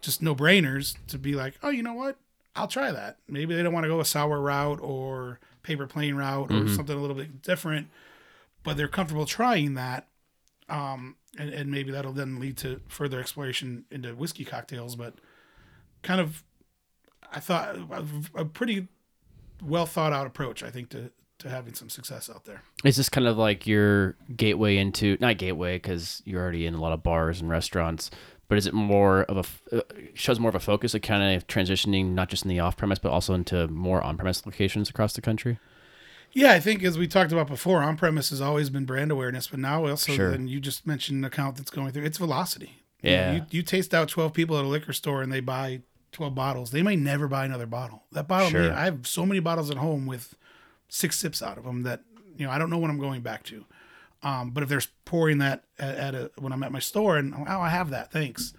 just 0.00 0.20
no 0.22 0.34
brainers 0.34 0.96
to 1.06 1.18
be 1.18 1.34
like, 1.34 1.54
oh, 1.62 1.70
you 1.70 1.82
know 1.82 1.94
what, 1.94 2.16
I'll 2.56 2.68
try 2.68 2.90
that. 2.90 3.18
Maybe 3.28 3.54
they 3.54 3.62
don't 3.62 3.72
want 3.72 3.84
to 3.84 3.88
go 3.88 4.00
a 4.00 4.04
sour 4.04 4.40
route 4.40 4.80
or 4.82 5.38
paper 5.62 5.86
plane 5.86 6.16
route 6.16 6.50
or 6.50 6.68
something 6.68 6.96
a 6.96 7.00
little 7.00 7.16
bit 7.16 7.42
different, 7.42 7.88
but 8.64 8.76
they're 8.76 8.88
comfortable 8.88 9.26
trying 9.26 9.74
that. 9.74 10.08
Um, 10.68 11.16
and, 11.38 11.50
and 11.50 11.70
maybe 11.70 11.92
that'll 11.92 12.12
then 12.12 12.40
lead 12.40 12.56
to 12.58 12.80
further 12.88 13.20
exploration 13.20 13.84
into 13.90 14.14
whiskey 14.14 14.44
cocktails, 14.44 14.96
but 14.96 15.14
kind 16.02 16.20
of, 16.20 16.42
I 17.32 17.40
thought 17.40 17.76
a, 17.76 18.04
a 18.34 18.44
pretty 18.44 18.88
well 19.62 19.86
thought 19.86 20.12
out 20.12 20.26
approach, 20.26 20.62
I 20.62 20.70
think, 20.70 20.88
to, 20.90 21.10
to 21.38 21.48
having 21.48 21.74
some 21.74 21.88
success 21.88 22.28
out 22.28 22.44
there. 22.44 22.62
Is 22.84 22.96
this 22.96 23.08
kind 23.08 23.26
of 23.26 23.36
like 23.38 23.66
your 23.66 24.16
gateway 24.36 24.76
into 24.76 25.16
not 25.20 25.38
gateway 25.38 25.76
because 25.76 26.22
you're 26.24 26.42
already 26.42 26.66
in 26.66 26.74
a 26.74 26.80
lot 26.80 26.92
of 26.92 27.02
bars 27.02 27.40
and 27.40 27.48
restaurants, 27.50 28.10
but 28.48 28.58
is 28.58 28.66
it 28.66 28.74
more 28.74 29.22
of 29.24 29.36
a 29.72 29.76
uh, 29.78 29.82
shows 30.14 30.38
more 30.38 30.48
of 30.50 30.54
a 30.54 30.60
focus 30.60 30.94
of 30.94 31.02
kind 31.02 31.36
of 31.36 31.46
transitioning 31.46 32.12
not 32.12 32.28
just 32.28 32.44
in 32.44 32.48
the 32.48 32.60
off 32.60 32.76
premise 32.76 32.98
but 32.98 33.10
also 33.10 33.34
into 33.34 33.66
more 33.68 34.02
on 34.02 34.16
premise 34.16 34.44
locations 34.44 34.90
across 34.90 35.12
the 35.14 35.20
country? 35.20 35.58
Yeah, 36.34 36.52
I 36.52 36.60
think 36.60 36.82
as 36.82 36.96
we 36.96 37.06
talked 37.06 37.30
about 37.30 37.46
before, 37.46 37.82
on 37.82 37.96
premise 37.98 38.30
has 38.30 38.40
always 38.40 38.70
been 38.70 38.86
brand 38.86 39.10
awareness, 39.12 39.48
but 39.48 39.58
now 39.60 39.86
also, 39.86 40.12
Sure. 40.12 40.30
and 40.30 40.48
you 40.48 40.60
just 40.60 40.86
mentioned 40.86 41.18
an 41.18 41.24
account 41.26 41.56
that's 41.56 41.70
going 41.70 41.92
through, 41.92 42.04
it's 42.04 42.16
velocity. 42.16 42.84
You 43.02 43.10
know, 43.10 43.16
Yeah. 43.16 43.32
You, 43.34 43.42
you 43.50 43.62
taste 43.62 43.92
out 43.92 44.08
12 44.08 44.32
people 44.32 44.56
at 44.58 44.64
a 44.64 44.68
liquor 44.68 44.94
store 44.94 45.20
and 45.22 45.30
they 45.30 45.40
buy 45.40 45.82
12 46.12 46.34
bottles. 46.34 46.70
They 46.70 46.82
may 46.82 46.96
never 46.96 47.26
buy 47.28 47.44
another 47.44 47.66
bottle. 47.66 48.04
That 48.12 48.28
bottle, 48.28 48.50
may, 48.50 48.70
I 48.70 48.84
have 48.84 49.06
so 49.06 49.24
many 49.26 49.40
bottles 49.40 49.70
at 49.70 49.76
home 49.78 50.06
with 50.06 50.34
six 50.88 51.18
sips 51.18 51.42
out 51.42 51.58
of 51.58 51.64
them 51.64 51.82
that, 51.82 52.02
you 52.36 52.46
know, 52.46 52.52
I 52.52 52.58
don't 52.58 52.70
know 52.70 52.78
what 52.78 52.90
I'm 52.90 52.98
going 52.98 53.22
back 53.22 53.42
to. 53.44 53.64
Um, 54.22 54.50
but 54.50 54.62
if 54.62 54.68
they're 54.68 54.82
pouring 55.04 55.38
that 55.38 55.64
at, 55.78 55.96
at 55.96 56.14
a, 56.14 56.30
when 56.38 56.52
I'm 56.52 56.62
at 56.62 56.70
my 56.70 56.78
store 56.78 57.16
and, 57.16 57.34
oh, 57.34 57.44
I 57.60 57.68
have 57.70 57.90
that, 57.90 58.12
thanks. 58.12 58.54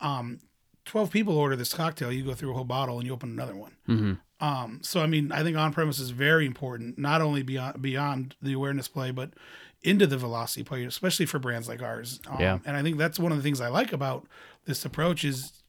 Um, 0.00 0.40
12 0.84 1.10
people 1.10 1.36
order 1.36 1.56
this 1.56 1.72
cocktail, 1.74 2.12
you 2.12 2.22
go 2.24 2.34
through 2.34 2.50
a 2.50 2.54
whole 2.54 2.64
bottle 2.64 2.98
and 2.98 3.06
you 3.06 3.12
open 3.12 3.30
another 3.30 3.54
one. 3.56 4.20
Um, 4.40 4.78
so 4.82 5.00
I 5.02 5.06
mean, 5.06 5.32
I 5.32 5.42
think 5.42 5.56
on 5.56 5.72
premise 5.72 5.98
is 5.98 6.10
very 6.10 6.46
important, 6.46 6.98
not 6.98 7.20
only 7.20 7.42
beyond 7.42 7.82
beyond 7.82 8.36
the 8.40 8.54
awareness 8.54 8.88
play, 8.88 9.10
but 9.10 9.34
into 9.82 10.06
the 10.06 10.16
velocity 10.16 10.62
play, 10.64 10.84
especially 10.84 11.26
for 11.26 11.38
brands 11.38 11.68
like 11.68 11.82
ours. 11.82 12.20
Um, 12.26 12.40
Yeah. 12.40 12.58
And 12.64 12.76
I 12.76 12.82
think 12.82 12.96
that's 12.96 13.18
one 13.18 13.32
of 13.32 13.38
the 13.38 13.42
things 13.42 13.60
I 13.60 13.68
like 13.68 13.92
about 13.92 14.26
this 14.64 14.84
approach 14.84 15.24
is 15.24 15.59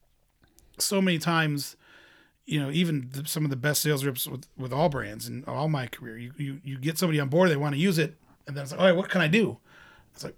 so 0.78 1.00
many 1.00 1.18
times, 1.18 1.76
you 2.46 2.60
know, 2.60 2.70
even 2.70 3.10
the, 3.12 3.26
some 3.26 3.44
of 3.44 3.50
the 3.50 3.56
best 3.56 3.82
sales 3.82 4.04
reps 4.04 4.26
with, 4.26 4.46
with 4.56 4.72
all 4.72 4.88
brands 4.88 5.26
and 5.26 5.44
all 5.46 5.68
my 5.68 5.86
career, 5.86 6.18
you, 6.18 6.32
you 6.36 6.60
you 6.64 6.78
get 6.78 6.98
somebody 6.98 7.20
on 7.20 7.28
board, 7.28 7.50
they 7.50 7.56
want 7.56 7.74
to 7.74 7.80
use 7.80 7.98
it, 7.98 8.16
and 8.46 8.56
then 8.56 8.62
it's 8.62 8.72
like, 8.72 8.80
all 8.80 8.86
right, 8.86 8.96
what 8.96 9.08
can 9.08 9.20
I 9.20 9.28
do? 9.28 9.58
It's 10.14 10.24
like, 10.24 10.36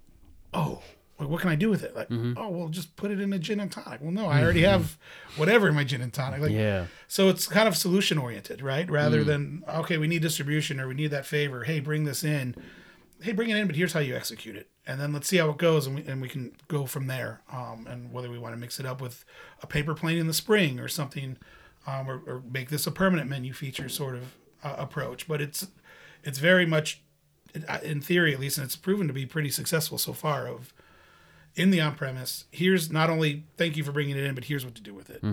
oh, 0.53 0.81
like, 1.19 1.29
what 1.29 1.39
can 1.39 1.49
I 1.49 1.55
do 1.55 1.69
with 1.69 1.83
it? 1.83 1.95
Like, 1.95 2.09
mm-hmm. 2.09 2.33
oh, 2.37 2.49
well, 2.49 2.67
just 2.67 2.95
put 2.97 3.09
it 3.09 3.21
in 3.21 3.31
a 3.31 3.39
gin 3.39 3.61
and 3.61 3.71
tonic. 3.71 4.01
Well, 4.01 4.11
no, 4.11 4.27
I 4.27 4.43
already 4.43 4.63
mm-hmm. 4.63 4.81
have 4.81 4.97
whatever 5.37 5.69
in 5.69 5.75
my 5.75 5.85
gin 5.85 6.01
and 6.01 6.11
tonic. 6.11 6.41
Like, 6.41 6.51
Yeah. 6.51 6.87
so 7.07 7.29
it's 7.29 7.47
kind 7.47 7.69
of 7.69 7.77
solution 7.77 8.17
oriented, 8.17 8.61
right? 8.61 8.89
Rather 8.89 9.23
mm. 9.23 9.25
than 9.25 9.63
okay, 9.75 9.97
we 9.97 10.07
need 10.07 10.21
distribution 10.21 10.79
or 10.79 10.89
we 10.89 10.93
need 10.93 11.11
that 11.11 11.25
favor. 11.25 11.63
Hey, 11.63 11.79
bring 11.79 12.03
this 12.03 12.23
in. 12.23 12.55
Hey, 13.25 13.31
bring 13.31 13.49
it 13.49 13.57
in, 13.57 13.65
but 13.65 13.75
here's 13.75 13.93
how 13.93 14.01
you 14.01 14.15
execute 14.15 14.55
it, 14.55 14.69
and 14.85 15.01
then 15.01 15.11
let's 15.11 15.27
see 15.27 15.37
how 15.37 15.49
it 15.49 15.57
goes, 15.57 15.87
and 15.87 15.95
we 15.95 16.03
and 16.05 16.21
we 16.21 16.29
can 16.29 16.55
go 16.67 16.85
from 16.85 17.07
there. 17.07 17.41
Um, 17.51 17.87
and 17.89 18.13
whether 18.13 18.29
we 18.29 18.37
want 18.37 18.53
to 18.53 18.59
mix 18.59 18.79
it 18.79 18.85
up 18.85 19.01
with 19.01 19.25
a 19.63 19.67
paper 19.67 19.95
plane 19.95 20.19
in 20.19 20.27
the 20.27 20.33
spring 20.33 20.79
or 20.79 20.87
something, 20.87 21.37
um, 21.87 22.07
or, 22.07 22.21
or 22.27 22.43
make 22.47 22.69
this 22.69 22.85
a 22.85 22.91
permanent 22.91 23.27
menu 23.27 23.51
feature 23.51 23.89
sort 23.89 24.13
of 24.13 24.35
uh, 24.63 24.75
approach. 24.77 25.27
But 25.27 25.41
it's 25.41 25.67
it's 26.23 26.37
very 26.37 26.67
much, 26.67 27.01
in 27.81 27.99
theory 27.99 28.31
at 28.31 28.39
least, 28.39 28.59
and 28.59 28.65
it's 28.65 28.75
proven 28.75 29.07
to 29.07 29.13
be 29.13 29.25
pretty 29.25 29.49
successful 29.49 29.97
so 29.97 30.13
far. 30.13 30.47
Of 30.47 30.71
in 31.55 31.71
the 31.71 31.81
on 31.81 31.95
premise, 31.95 32.45
here's 32.51 32.91
not 32.91 33.09
only 33.09 33.45
thank 33.57 33.75
you 33.75 33.83
for 33.83 33.91
bringing 33.91 34.15
it 34.15 34.23
in, 34.23 34.35
but 34.35 34.43
here's 34.43 34.63
what 34.63 34.75
to 34.75 34.83
do 34.83 34.93
with 34.93 35.09
it 35.09 35.23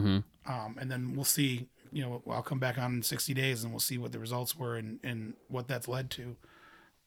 um, 0.46 0.76
and 0.80 0.90
then 0.90 1.14
we'll 1.14 1.24
see. 1.24 1.68
You 1.94 2.02
know, 2.02 2.22
I'll 2.30 2.40
come 2.40 2.58
back 2.58 2.78
on 2.78 2.94
in 2.94 3.02
60 3.02 3.34
days 3.34 3.62
and 3.62 3.70
we'll 3.70 3.78
see 3.80 3.98
what 3.98 4.12
the 4.12 4.18
results 4.18 4.56
were 4.56 4.76
and, 4.76 4.98
and 5.04 5.34
what 5.48 5.68
that's 5.68 5.86
led 5.86 6.10
to. 6.12 6.36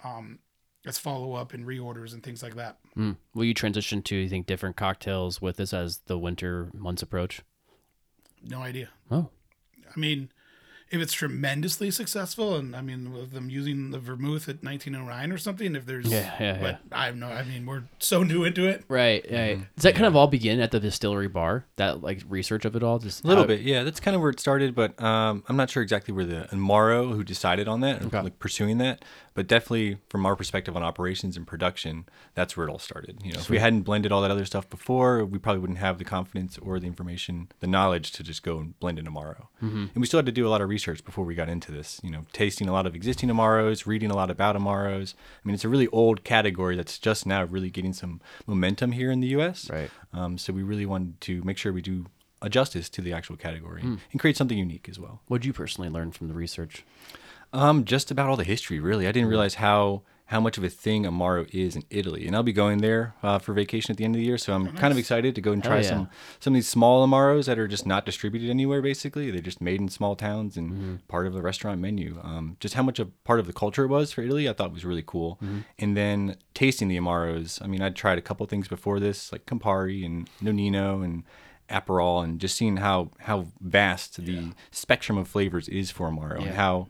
Um, 0.04 0.38
as 0.86 0.98
follow 0.98 1.34
up 1.34 1.54
and 1.54 1.66
reorders 1.66 2.14
and 2.14 2.24
things 2.24 2.44
like 2.44 2.56
that. 2.56 2.78
Mm. 2.98 3.18
Will 3.34 3.46
you 3.46 3.54
transition 3.54 4.02
to 4.04 4.16
you 4.16 4.30
think 4.30 4.46
different 4.46 4.76
cocktails 4.76 5.42
with 5.42 5.58
this 5.58 5.74
as 5.74 6.00
the 6.06 6.18
winter 6.18 6.70
months 6.74 7.02
approach? 7.02 7.42
No 8.44 8.60
idea. 8.60 8.90
Oh, 9.10 9.30
I 9.96 10.00
mean, 10.00 10.30
if 10.96 11.02
it's 11.02 11.14
tremendously 11.14 11.92
successful, 11.92 12.56
and 12.56 12.76
I 12.76 12.82
mean, 12.82 13.14
with 13.14 13.32
them 13.32 13.50
using 13.50 13.92
the 13.92 14.00
vermouth 14.00 14.48
at 14.50 14.64
1909 14.64 15.32
or 15.32 15.38
something, 15.38 15.76
if 15.76 15.86
there's, 15.86 16.08
Yeah, 16.08 16.34
yeah, 16.40 16.58
but 16.62 16.80
I 16.92 17.06
have 17.08 17.16
no. 17.16 17.28
I 17.28 17.44
mean, 17.44 17.66
we're 17.66 17.84
so 18.00 18.24
new 18.24 18.44
into 18.44 18.68
it. 18.68 18.84
right, 18.88 19.26
right. 19.32 19.60
Does 19.76 19.84
that 19.84 19.94
kind 19.94 20.06
of 20.06 20.16
all 20.16 20.28
begin 20.28 20.60
at 20.60 20.72
the 20.72 20.80
distillery 20.80 21.28
bar? 21.28 21.66
That 21.76 22.02
like 22.02 22.22
research 22.28 22.66
of 22.66 22.76
it 22.76 22.84
all, 22.84 23.00
just 23.00 23.24
A 23.24 23.28
little 23.28 23.44
how- 23.44 23.48
bit, 23.48 23.62
yeah. 23.62 23.84
That's 23.84 24.00
kind 24.00 24.16
of 24.16 24.22
where 24.22 24.32
it 24.32 24.40
started, 24.40 24.74
but 24.76 25.00
um, 25.02 25.44
I'm 25.48 25.58
not 25.58 25.70
sure 25.70 25.84
exactly 25.84 26.14
where 26.14 26.26
the 26.26 26.48
and 26.52 26.62
Amaro 26.62 27.12
who 27.14 27.24
decided 27.24 27.68
on 27.68 27.82
that, 27.82 28.02
or, 28.02 28.08
Okay. 28.08 28.22
like 28.22 28.40
pursuing 28.40 28.78
that. 28.80 29.04
But 29.34 29.48
definitely, 29.48 29.98
from 30.10 30.26
our 30.26 30.34
perspective 30.38 30.78
on 30.78 30.84
operations 30.84 31.36
and 31.36 31.46
production, 31.46 32.06
that's 32.36 32.56
where 32.56 32.68
it 32.68 32.72
all 32.72 32.80
started. 32.80 33.18
You 33.22 33.34
know, 33.34 33.40
if 33.40 33.50
we 33.50 33.60
hadn't 33.60 33.82
blended 33.82 34.14
all 34.14 34.22
that 34.22 34.32
other 34.32 34.46
stuff 34.46 34.70
before, 34.70 35.26
we 35.26 35.40
probably 35.40 35.60
wouldn't 35.60 35.80
have 35.80 35.98
the 35.98 36.06
confidence 36.06 36.58
or 36.58 36.80
the 36.80 36.88
information, 36.88 37.50
the 37.60 37.68
knowledge 37.68 38.12
to 38.14 38.24
just 38.24 38.44
go 38.44 38.60
and 38.60 38.80
blend 38.80 38.98
an 38.98 39.08
Amaro. 39.08 39.48
And 39.60 39.90
we 39.96 40.06
still 40.06 40.20
had 40.20 40.26
to 40.28 40.32
do 40.32 40.48
a 40.48 40.50
lot 40.50 40.62
of 40.62 40.70
research 40.70 40.85
before 40.94 41.26
we 41.26 41.36
got 41.36 41.50
into 41.50 41.72
this. 41.72 42.00
You 42.04 42.12
know, 42.12 42.26
tasting 42.34 42.70
a 42.70 42.74
lot 42.74 42.86
of 42.86 42.96
existing 42.96 43.30
Amaros, 43.30 43.86
reading 43.86 44.12
a 44.12 44.16
lot 44.16 44.30
about 44.30 44.56
Amaros. 44.56 45.14
I 45.16 45.48
mean, 45.48 45.56
it's 45.56 45.66
a 45.66 45.70
really 45.70 45.88
old 45.88 46.24
category 46.24 46.76
that's 46.76 46.98
just 47.00 47.26
now 47.26 47.44
really 47.44 47.70
getting 47.70 47.94
some 47.94 48.22
momentum 48.48 48.92
here 48.94 49.12
in 49.12 49.20
the 49.20 49.28
U.S. 49.30 49.70
Right. 49.70 49.90
Um, 50.14 50.38
so 50.38 50.54
we 50.54 50.64
really 50.64 50.86
wanted 50.86 51.20
to 51.22 51.42
make 51.44 51.58
sure 51.58 51.74
we 51.74 51.82
do 51.82 52.06
a 52.42 52.50
justice 52.50 52.90
to 52.90 53.02
the 53.02 53.14
actual 53.14 53.36
category 53.38 53.82
and 53.82 54.20
create 54.20 54.38
something 54.38 54.58
unique 54.58 54.88
as 54.90 55.00
well. 55.00 55.22
What 55.28 55.42
did 55.42 55.48
you 55.48 55.54
personally 55.54 55.90
learn 55.90 56.12
from 56.12 56.28
the 56.28 56.34
research? 56.36 56.84
Um, 57.54 57.86
just 57.86 58.12
about 58.12 58.30
all 58.30 58.36
the 58.38 58.44
history, 58.44 58.80
really. 58.80 59.08
I 59.08 59.12
Mm. 59.12 59.14
didn't 59.14 59.30
realize 59.30 59.56
how 59.56 60.02
how 60.30 60.40
much 60.40 60.58
of 60.58 60.64
a 60.64 60.70
thing 60.70 61.04
Amaro 61.04 61.48
is 61.54 61.76
in 61.76 61.84
Italy, 61.92 62.26
and 62.26 62.36
I'll 62.36 62.42
be 62.42 62.52
going 62.52 62.80
there 62.80 63.14
uh, 63.22 63.38
for 63.38 63.54
vacation 63.54 63.92
at 63.92 63.98
the 63.98 64.04
end 64.04 64.16
of 64.16 64.20
the 64.20 64.26
year. 64.26 64.40
So 64.40 64.54
I'm 64.54 64.76
kind 64.76 64.92
of 64.92 64.98
excited 64.98 65.36
to 65.36 65.42
go 65.42 65.52
and 65.52 65.64
try 65.64 65.78
yeah. 65.78 65.90
some 65.90 66.10
some 66.40 66.54
of 66.54 66.56
these 66.56 66.68
small 66.68 67.08
Amaros 67.08 67.46
that 67.46 67.60
are 67.60 67.68
just 67.68 67.86
not 67.86 68.06
distributed 68.06 68.50
anywhere. 68.50 68.82
Basically, 68.82 69.30
they're 69.30 69.42
just 69.42 69.62
made 69.62 69.80
in 69.80 69.90
small 69.90 70.16
towns 70.16 70.58
and 70.58 70.66
Mm-hmm. 70.66 70.96
part 71.08 71.28
of 71.28 71.34
the 71.34 71.42
restaurant 71.42 71.80
menu. 71.80 72.20
Um, 72.24 72.58
just 72.60 72.74
how 72.74 72.82
much 72.84 73.00
a 73.00 73.06
part 73.06 73.40
of 73.40 73.46
the 73.46 73.54
culture 73.54 73.84
it 73.84 73.88
was 73.88 74.12
for 74.12 74.22
Italy, 74.24 74.50
I 74.50 74.54
thought 74.54 74.74
was 74.74 74.84
really 74.84 75.04
cool. 75.06 75.36
Mm-hmm. 75.44 75.60
And 75.80 75.96
then 75.96 76.38
tasting 76.54 76.88
the 76.88 76.98
Amaros. 76.98 77.62
I 77.64 77.68
mean, 77.68 77.82
I'd 77.82 77.96
tried 77.96 78.18
a 78.18 78.22
couple 78.22 78.46
things 78.48 78.68
before 78.68 79.00
this, 79.00 79.32
like 79.32 79.46
Campari 79.46 80.04
and 80.06 80.28
Nonino 80.42 81.04
and 81.04 81.24
Aperol, 81.70 82.24
and 82.24 82.40
just 82.40 82.56
seeing 82.56 82.78
how 82.78 83.10
how 83.20 83.48
vast 83.62 84.24
the 84.26 84.52
spectrum 84.72 85.18
of 85.18 85.28
flavors 85.28 85.68
is 85.70 85.92
for 85.92 86.10
Amaro 86.10 86.40
Yeah. 86.40 86.46
and 86.48 86.56
how 86.56 86.88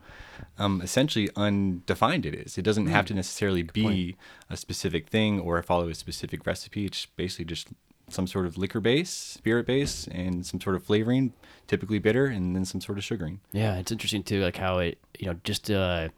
um, 0.58 0.82
essentially 0.82 1.30
undefined 1.36 2.26
it 2.26 2.36
is. 2.36 2.58
It 2.58 2.64
doesn't 2.64 2.88
have 2.88 3.06
to 3.06 3.14
necessarily 3.14 3.64
be 3.64 4.16
a 4.50 4.58
specific 4.58 5.08
thing 5.08 5.40
or 5.40 5.62
follow 5.64 5.88
a 5.88 5.96
specific 5.96 6.46
recipe. 6.46 6.86
It's 6.86 7.06
basically 7.06 7.46
just 7.46 7.70
some 8.10 8.28
sort 8.28 8.46
of 8.46 8.58
liquor 8.58 8.80
base, 8.82 9.10
spirit 9.10 9.66
base, 9.66 10.08
and 10.12 10.46
some 10.46 10.60
sort 10.62 10.76
of 10.76 10.84
flavoring, 10.84 11.34
typically 11.68 12.00
bitter, 12.00 12.26
and 12.28 12.56
then 12.56 12.64
some 12.66 12.80
sort 12.82 12.98
of 12.98 13.04
sugaring. 13.04 13.40
Yeah, 13.52 13.78
it's 13.78 13.92
interesting 13.92 14.24
too, 14.24 14.42
like 14.44 14.58
how 14.58 14.78
it, 14.80 14.98
you 15.18 15.28
know, 15.28 15.40
just 15.44 15.72
uh, 15.72 16.10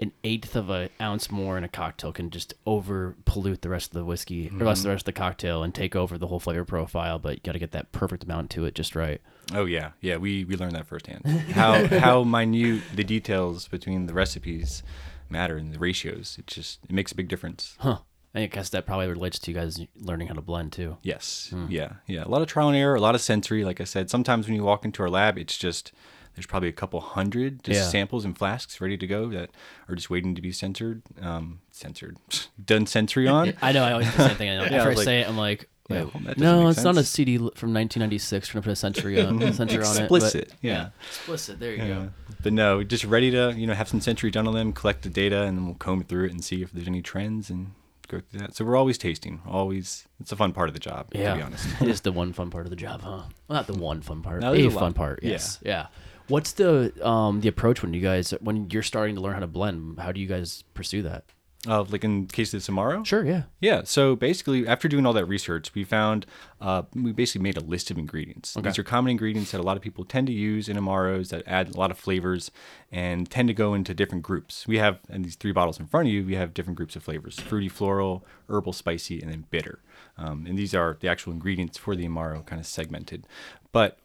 an 0.00 0.12
eighth 0.24 0.56
of 0.56 0.70
an 0.70 0.88
ounce 1.00 1.30
more 1.30 1.58
in 1.58 1.62
a 1.62 1.68
cocktail 1.68 2.10
can 2.10 2.30
just 2.30 2.54
over 2.66 3.14
pollute 3.26 3.60
the 3.60 3.68
rest 3.68 3.90
of 3.90 3.94
the 3.94 4.04
whiskey 4.04 4.48
or 4.48 4.64
less 4.64 4.82
the 4.82 4.88
rest 4.88 5.02
mm-hmm. 5.04 5.10
of 5.10 5.14
the 5.14 5.20
cocktail 5.20 5.62
and 5.62 5.74
take 5.74 5.94
over 5.94 6.16
the 6.16 6.26
whole 6.26 6.40
flavor 6.40 6.64
profile. 6.64 7.18
But 7.18 7.34
you 7.34 7.40
got 7.44 7.52
to 7.52 7.58
get 7.58 7.72
that 7.72 7.92
perfect 7.92 8.24
amount 8.24 8.50
to 8.50 8.64
it 8.64 8.74
just 8.74 8.96
right. 8.96 9.20
Oh 9.54 9.66
yeah, 9.66 9.90
yeah. 10.00 10.16
We 10.16 10.44
we 10.44 10.56
learned 10.56 10.74
that 10.74 10.86
firsthand. 10.86 11.26
How 11.52 11.86
how 11.98 12.24
minute 12.24 12.82
the 12.94 13.04
details 13.04 13.68
between 13.68 14.06
the 14.06 14.14
recipes 14.14 14.82
matter 15.28 15.56
and 15.56 15.72
the 15.72 15.78
ratios. 15.78 16.36
It 16.38 16.46
just 16.46 16.80
it 16.88 16.92
makes 16.92 17.12
a 17.12 17.14
big 17.14 17.28
difference. 17.28 17.76
Huh. 17.78 17.98
I 18.34 18.46
guess 18.46 18.68
that 18.70 18.86
probably 18.86 19.08
relates 19.08 19.40
to 19.40 19.50
you 19.50 19.56
guys 19.56 19.80
learning 19.96 20.28
how 20.28 20.34
to 20.34 20.40
blend 20.40 20.72
too. 20.72 20.98
Yes. 21.02 21.48
Hmm. 21.50 21.66
Yeah. 21.68 21.94
Yeah. 22.06 22.24
A 22.24 22.28
lot 22.28 22.42
of 22.42 22.48
trial 22.48 22.68
and 22.68 22.76
error, 22.76 22.94
a 22.94 23.00
lot 23.00 23.16
of 23.16 23.20
sensory. 23.20 23.64
Like 23.64 23.80
I 23.80 23.84
said, 23.84 24.08
sometimes 24.08 24.46
when 24.46 24.54
you 24.54 24.62
walk 24.62 24.84
into 24.84 25.02
our 25.02 25.10
lab, 25.10 25.36
it's 25.36 25.58
just 25.58 25.92
there's 26.40 26.46
probably 26.46 26.70
a 26.70 26.72
couple 26.72 26.98
hundred 27.02 27.62
just 27.62 27.78
Yeah. 27.80 27.86
samples 27.88 28.24
and 28.24 28.36
flasks 28.36 28.80
ready 28.80 28.96
to 28.96 29.06
go 29.06 29.28
that 29.28 29.50
are 29.90 29.94
just 29.94 30.08
waiting 30.08 30.34
to 30.34 30.40
be 30.40 30.52
censored, 30.52 31.02
um, 31.20 31.60
censored, 31.70 32.16
done 32.64 32.86
sensory 32.86 33.28
on. 33.28 33.52
I 33.62 33.72
know. 33.72 33.84
I 33.84 33.92
always 33.92 34.10
do 34.10 34.16
the 34.16 34.28
same 34.28 34.36
thing. 34.38 34.48
I 34.48 34.56
know. 34.56 34.62
Yeah, 34.70 34.76
After 34.78 34.90
I 34.92 34.94
like- 34.94 35.04
say 35.04 35.20
it, 35.20 35.28
I'm 35.28 35.36
like, 35.36 35.68
Yeah, 35.90 36.04
well, 36.04 36.34
no, 36.38 36.68
it's 36.68 36.82
not 36.82 36.96
a. 36.96 37.04
CD 37.04 37.36
from 37.36 37.74
1996. 37.74 38.54
We're 38.54 38.60
gonna 38.60 38.64
put 38.64 38.72
a 38.72 38.76
century 38.76 39.20
on, 39.20 39.42
a 39.42 39.52
censor 39.52 39.84
on 39.84 39.96
it. 39.96 40.00
Explicit, 40.00 40.52
yeah. 40.62 40.88
explicit. 41.10 41.60
There 41.60 41.72
you 41.72 41.82
Yeah. 41.82 41.88
go. 41.88 42.10
But 42.42 42.54
no, 42.54 42.82
just 42.82 43.04
ready 43.04 43.30
to 43.32 43.52
you 43.54 43.66
know 43.66 43.74
have 43.74 43.88
some 43.88 44.00
sensory 44.00 44.30
done 44.30 44.48
on 44.48 44.54
them, 44.54 44.72
collect 44.72 45.02
the 45.02 45.10
data, 45.10 45.42
and 45.42 45.58
then 45.58 45.66
we'll 45.66 45.74
comb 45.74 46.04
through 46.04 46.24
it 46.26 46.30
and 46.32 46.42
see 46.42 46.62
if 46.62 46.72
there's 46.72 46.88
any 46.88 47.02
trends 47.02 47.50
and 47.50 47.72
go 48.08 48.20
through 48.20 48.40
that. 48.40 48.54
So 48.56 48.64
we're 48.64 48.76
always 48.76 48.96
tasting, 48.98 49.42
always. 49.46 50.06
It's 50.20 50.32
a 50.32 50.36
fun 50.36 50.52
part 50.52 50.68
of 50.68 50.74
the 50.74 50.80
job, 50.80 51.08
Yeah, 51.12 51.30
to 51.32 51.36
be 51.38 51.42
honest. 51.42 51.66
it 51.82 51.88
is 51.88 52.00
the 52.02 52.12
one 52.12 52.32
fun 52.32 52.50
part 52.50 52.66
of 52.66 52.70
the 52.70 52.76
job, 52.76 53.02
huh? 53.02 53.22
Well, 53.48 53.58
not 53.58 53.66
the 53.66 53.74
one 53.74 54.00
fun 54.00 54.22
part. 54.22 54.40
No, 54.42 54.52
a 54.54 54.66
a 54.66 54.70
fun 54.70 54.92
part. 54.94 55.20
Yeah. 55.22 55.30
Yes. 55.30 55.58
Yeah. 55.64 55.86
What's 56.30 56.52
the 56.52 56.92
um 57.06 57.40
the 57.40 57.48
approach 57.48 57.82
when 57.82 57.92
you 57.92 58.00
guys 58.00 58.30
when 58.40 58.70
you're 58.70 58.82
starting 58.82 59.16
to 59.16 59.20
learn 59.20 59.34
how 59.34 59.40
to 59.40 59.46
blend? 59.46 59.98
How 59.98 60.12
do 60.12 60.20
you 60.20 60.26
guys 60.26 60.64
pursue 60.74 61.02
that? 61.02 61.24
Uh, 61.68 61.82
like 61.90 62.04
in 62.04 62.26
case 62.26 62.54
of 62.54 62.62
Samaro. 62.62 63.04
Sure. 63.04 63.22
Yeah. 63.22 63.42
Yeah. 63.60 63.82
So 63.84 64.16
basically, 64.16 64.66
after 64.66 64.88
doing 64.88 65.04
all 65.04 65.12
that 65.12 65.26
research, 65.26 65.74
we 65.74 65.84
found 65.84 66.24
uh, 66.58 66.84
we 66.94 67.12
basically 67.12 67.42
made 67.42 67.58
a 67.58 67.60
list 67.60 67.90
of 67.90 67.98
ingredients. 67.98 68.54
These 68.54 68.78
are 68.78 68.82
common 68.82 69.10
ingredients 69.10 69.50
that 69.50 69.60
a 69.60 69.62
lot 69.62 69.76
of 69.76 69.82
people 69.82 70.06
tend 70.06 70.26
to 70.28 70.32
use 70.32 70.70
in 70.70 70.78
amaros 70.78 71.28
that 71.28 71.42
add 71.46 71.74
a 71.74 71.76
lot 71.76 71.90
of 71.90 71.98
flavors 71.98 72.50
and 72.90 73.30
tend 73.30 73.48
to 73.48 73.54
go 73.54 73.74
into 73.74 73.92
different 73.92 74.22
groups. 74.22 74.66
We 74.66 74.78
have 74.78 75.00
in 75.10 75.20
these 75.20 75.36
three 75.36 75.52
bottles 75.52 75.78
in 75.78 75.86
front 75.86 76.08
of 76.08 76.14
you, 76.14 76.24
we 76.24 76.34
have 76.36 76.54
different 76.54 76.78
groups 76.78 76.96
of 76.96 77.02
flavors: 77.02 77.38
fruity, 77.38 77.68
floral, 77.68 78.24
herbal, 78.48 78.72
spicy, 78.72 79.20
and 79.20 79.30
then 79.30 79.44
bitter. 79.50 79.80
Um, 80.16 80.46
and 80.46 80.58
these 80.58 80.74
are 80.74 80.96
the 81.00 81.08
actual 81.08 81.34
ingredients 81.34 81.76
for 81.76 81.94
the 81.94 82.06
amaro, 82.06 82.44
kind 82.46 82.58
of 82.58 82.66
segmented. 82.66 83.26
But 83.70 83.98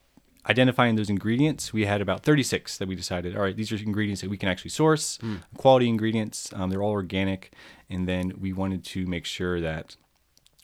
identifying 0.50 0.96
those 0.96 1.10
ingredients, 1.10 1.74
we 1.74 1.86
had 1.86 2.02
about 2.02 2.24
36 2.24 2.78
that 2.78 2.88
we 2.88 2.96
decided, 2.96 3.36
all 3.36 3.41
right, 3.41 3.56
these 3.56 3.72
are 3.72 3.76
ingredients 3.76 4.22
that 4.22 4.30
we 4.30 4.38
can 4.38 4.50
actually 4.50 4.72
source, 4.72 5.18
quality 5.58 5.88
ingredients. 5.88 6.52
Um, 6.54 6.70
they're 6.70 6.84
all 6.84 6.91
organic. 6.91 7.52
And 7.89 8.08
then 8.08 8.34
we 8.39 8.54
wanted 8.54 8.84
to 8.86 9.06
make 9.06 9.26
sure 9.26 9.60
that 9.62 9.96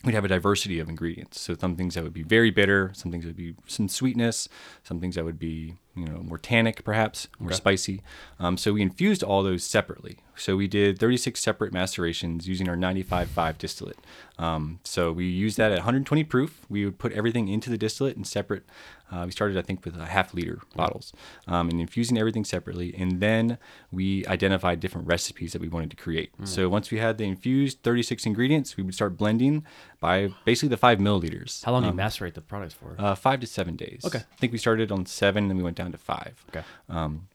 we'd 0.04 0.16
have 0.16 0.26
a 0.26 0.28
diversity 0.28 0.80
of 0.80 0.90
ingredients. 0.90 1.40
So 1.40 1.56
some 1.56 1.76
things 1.76 1.96
that 1.96 2.04
would 2.04 2.14
be 2.14 2.24
very 2.24 2.50
bitter, 2.50 2.92
some 2.96 3.12
things 3.12 3.24
that 3.24 3.30
would 3.30 3.38
be 3.38 3.56
some 3.68 3.88
sweetness, 3.88 4.50
some 4.84 5.00
things 5.00 5.16
that 5.16 5.26
would 5.26 5.40
be 5.40 5.76
you 5.96 6.06
know 6.06 6.22
more 6.24 6.38
tannic 6.38 6.84
perhaps, 6.84 7.28
more 7.40 7.52
spicy. 7.52 8.02
Um, 8.40 8.58
so 8.58 8.74
we 8.74 8.82
infused 8.82 9.24
all 9.24 9.44
those 9.44 9.64
separately. 9.64 10.18
So 10.36 10.56
we 10.56 10.68
did 10.68 10.98
36 10.98 11.40
separate 11.40 11.72
macerations 11.74 12.48
using 12.48 12.68
our 12.68 12.76
95.5 12.76 13.58
distillate. 13.58 14.00
Um, 14.40 14.80
so 14.84 15.12
we 15.12 15.26
used 15.26 15.58
that 15.58 15.72
at 15.72 15.80
120 15.80 16.24
proof. 16.24 16.62
We 16.70 16.86
would 16.86 16.98
put 16.98 17.12
everything 17.12 17.48
into 17.48 17.70
the 17.70 17.78
distillate 17.78 18.18
in 18.18 18.24
separate. 18.24 18.64
Uh, 19.12 19.24
we 19.26 19.32
started, 19.32 19.58
I 19.58 19.62
think, 19.62 19.84
with 19.86 19.98
a 20.00 20.06
half 20.06 20.34
liter 20.34 20.60
bottles 20.76 21.12
um, 21.48 21.70
and 21.70 21.82
infusing 21.82 22.18
everything 22.18 22.46
separately. 22.46 22.94
And 22.98 23.20
then 23.20 23.58
we 23.92 24.26
identified 24.28 24.80
different 24.80 25.08
recipes 25.08 25.54
that 25.54 25.62
we 25.62 25.68
wanted 25.68 25.90
to 25.92 25.98
create. 25.98 26.32
So 26.46 26.70
once 26.70 26.92
we 26.92 27.00
had 27.00 27.18
the 27.18 27.26
infused 27.26 27.84
36 27.84 28.26
ingredients, 28.26 28.78
we 28.78 28.84
would 28.84 28.94
start 28.94 29.18
blending 29.18 29.66
by 30.00 30.34
basically 30.46 30.70
the 30.70 30.78
five 30.78 31.00
milliliters. 31.00 31.64
How 31.64 31.72
long 31.74 31.84
do 31.84 31.88
you 31.90 31.94
macerate 31.94 32.34
the 32.34 32.42
products 32.42 32.74
for? 32.74 32.96
Uh, 32.98 33.16
five 33.16 33.40
to 33.42 33.48
seven 33.48 33.76
days. 33.76 34.02
Okay. 34.06 34.20
I 34.20 34.36
think 34.38 34.52
we 34.52 34.58
started 34.58 34.92
on 34.92 35.06
seven 35.06 35.50
and 35.50 35.58
we 35.58 35.64
went 35.64 35.78
down 35.78 35.92
to 35.92 35.98
five. 35.98 36.44
okay. 36.50 36.64
Um, 36.90 37.28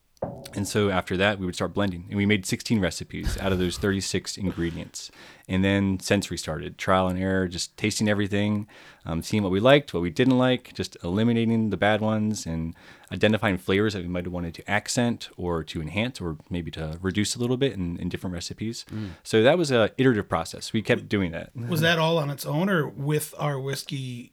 And 0.55 0.67
so 0.67 0.89
after 0.89 1.17
that, 1.19 1.39
we 1.39 1.45
would 1.45 1.55
start 1.55 1.75
blending, 1.75 2.07
and 2.09 2.17
we 2.17 2.25
made 2.25 2.47
16 2.47 2.81
recipes 2.81 3.37
out 3.39 3.53
of 3.53 3.59
those 3.59 3.77
36 3.77 4.39
ingredients. 4.39 5.11
And 5.49 5.63
then 5.63 6.01
sensory 6.01 6.39
started, 6.39 6.79
trial 6.79 7.09
and 7.09 7.19
error, 7.19 7.47
just 7.47 7.77
tasting 7.77 8.09
everything, 8.09 8.67
um, 9.05 9.23
seeing 9.23 9.43
what 9.43 9.53
we 9.53 9.61
liked, 9.61 9.93
what 9.93 10.03
we 10.03 10.09
didn't 10.09 10.39
like, 10.39 10.73
just 10.73 10.97
eliminating 11.05 11.69
the 11.69 11.77
bad 11.77 12.01
ones, 12.01 12.47
and 12.47 12.75
identifying 13.13 13.59
flavors 13.59 13.93
that 13.93 14.03
we 14.03 14.09
might 14.09 14.25
have 14.25 14.33
wanted 14.33 14.55
to 14.55 14.69
accent 14.69 15.29
or 15.37 15.63
to 15.63 15.83
enhance 15.83 16.21
or 16.21 16.39
maybe 16.49 16.71
to 16.71 16.99
reduce 17.03 17.37
a 17.37 17.39
little 17.39 17.59
bit 17.59 17.75
in, 17.75 17.99
in 17.99 18.09
different 18.09 18.33
recipes. 18.33 18.87
So 19.23 19.43
that 19.43 19.59
was 19.59 19.71
a 19.71 19.91
iterative 19.99 20.29
process. 20.29 20.73
We 20.73 20.81
kept 20.81 21.09
doing 21.09 21.33
that. 21.33 21.51
Was 21.55 21.83
that 21.83 21.99
all 21.99 22.17
on 22.19 22.31
its 22.31 22.47
own 22.47 22.71
or 22.71 22.89
with 22.89 23.35
our 23.39 23.61
whiskey 23.61 24.33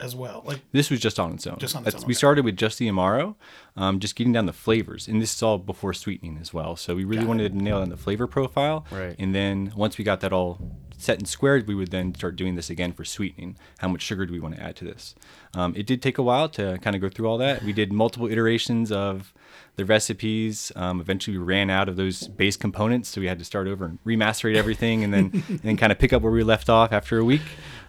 as 0.00 0.14
well? 0.16 0.42
Like 0.46 0.60
This 0.72 0.90
was 0.90 1.00
just 1.00 1.18
on 1.20 1.32
its 1.34 1.46
own. 1.46 1.58
Just 1.58 1.74
on 1.76 1.82
its 1.82 1.86
That's- 1.86 2.02
own, 2.02 2.08
We 2.08 2.12
okay. 2.12 2.18
started 2.18 2.44
with 2.44 2.56
just 2.56 2.78
the 2.78 2.88
Amaro, 2.88 3.34
um, 3.76 3.98
just 4.00 4.16
getting 4.16 4.32
down 4.32 4.46
the 4.46 4.52
flavors. 4.52 5.08
And 5.08 5.20
this 5.20 5.34
is 5.34 5.42
all 5.42 5.58
before 5.58 5.92
sweetening 5.94 6.38
as 6.40 6.52
well. 6.54 6.76
So 6.76 6.94
we 6.94 7.04
really 7.04 7.24
wanted 7.26 7.52
to 7.52 7.58
nail 7.62 7.78
down 7.80 7.88
the 7.90 7.96
flavor 7.96 8.26
profile. 8.26 8.84
Right. 8.90 9.14
And 9.18 9.34
then 9.34 9.72
once 9.76 9.98
we 9.98 10.04
got 10.04 10.20
that 10.20 10.32
all 10.32 10.58
set 11.02 11.18
and 11.18 11.28
squared, 11.28 11.66
we 11.66 11.74
would 11.74 11.90
then 11.90 12.14
start 12.14 12.36
doing 12.36 12.54
this 12.54 12.70
again 12.70 12.92
for 12.92 13.04
sweetening. 13.04 13.56
How 13.78 13.88
much 13.88 14.02
sugar 14.02 14.26
do 14.26 14.32
we 14.32 14.40
want 14.40 14.56
to 14.56 14.62
add 14.62 14.76
to 14.76 14.84
this? 14.84 15.14
Um, 15.54 15.74
it 15.76 15.86
did 15.86 16.02
take 16.02 16.18
a 16.18 16.22
while 16.22 16.48
to 16.50 16.78
kind 16.78 16.94
of 16.94 17.02
go 17.02 17.08
through 17.08 17.28
all 17.28 17.38
that. 17.38 17.62
We 17.62 17.72
did 17.72 17.92
multiple 17.92 18.28
iterations 18.28 18.92
of 18.92 19.32
the 19.76 19.84
recipes. 19.84 20.70
Um, 20.76 21.00
eventually, 21.00 21.36
we 21.36 21.44
ran 21.44 21.70
out 21.70 21.88
of 21.88 21.96
those 21.96 22.28
base 22.28 22.56
components, 22.56 23.08
so 23.08 23.20
we 23.20 23.26
had 23.26 23.38
to 23.38 23.44
start 23.44 23.66
over 23.66 23.84
and 23.84 23.98
remacerate 24.04 24.56
everything, 24.56 25.02
and 25.04 25.12
then 25.12 25.44
and 25.48 25.60
then 25.60 25.76
kind 25.76 25.92
of 25.92 25.98
pick 25.98 26.12
up 26.12 26.22
where 26.22 26.32
we 26.32 26.42
left 26.42 26.68
off 26.68 26.92
after 26.92 27.18
a 27.18 27.24
week. 27.24 27.42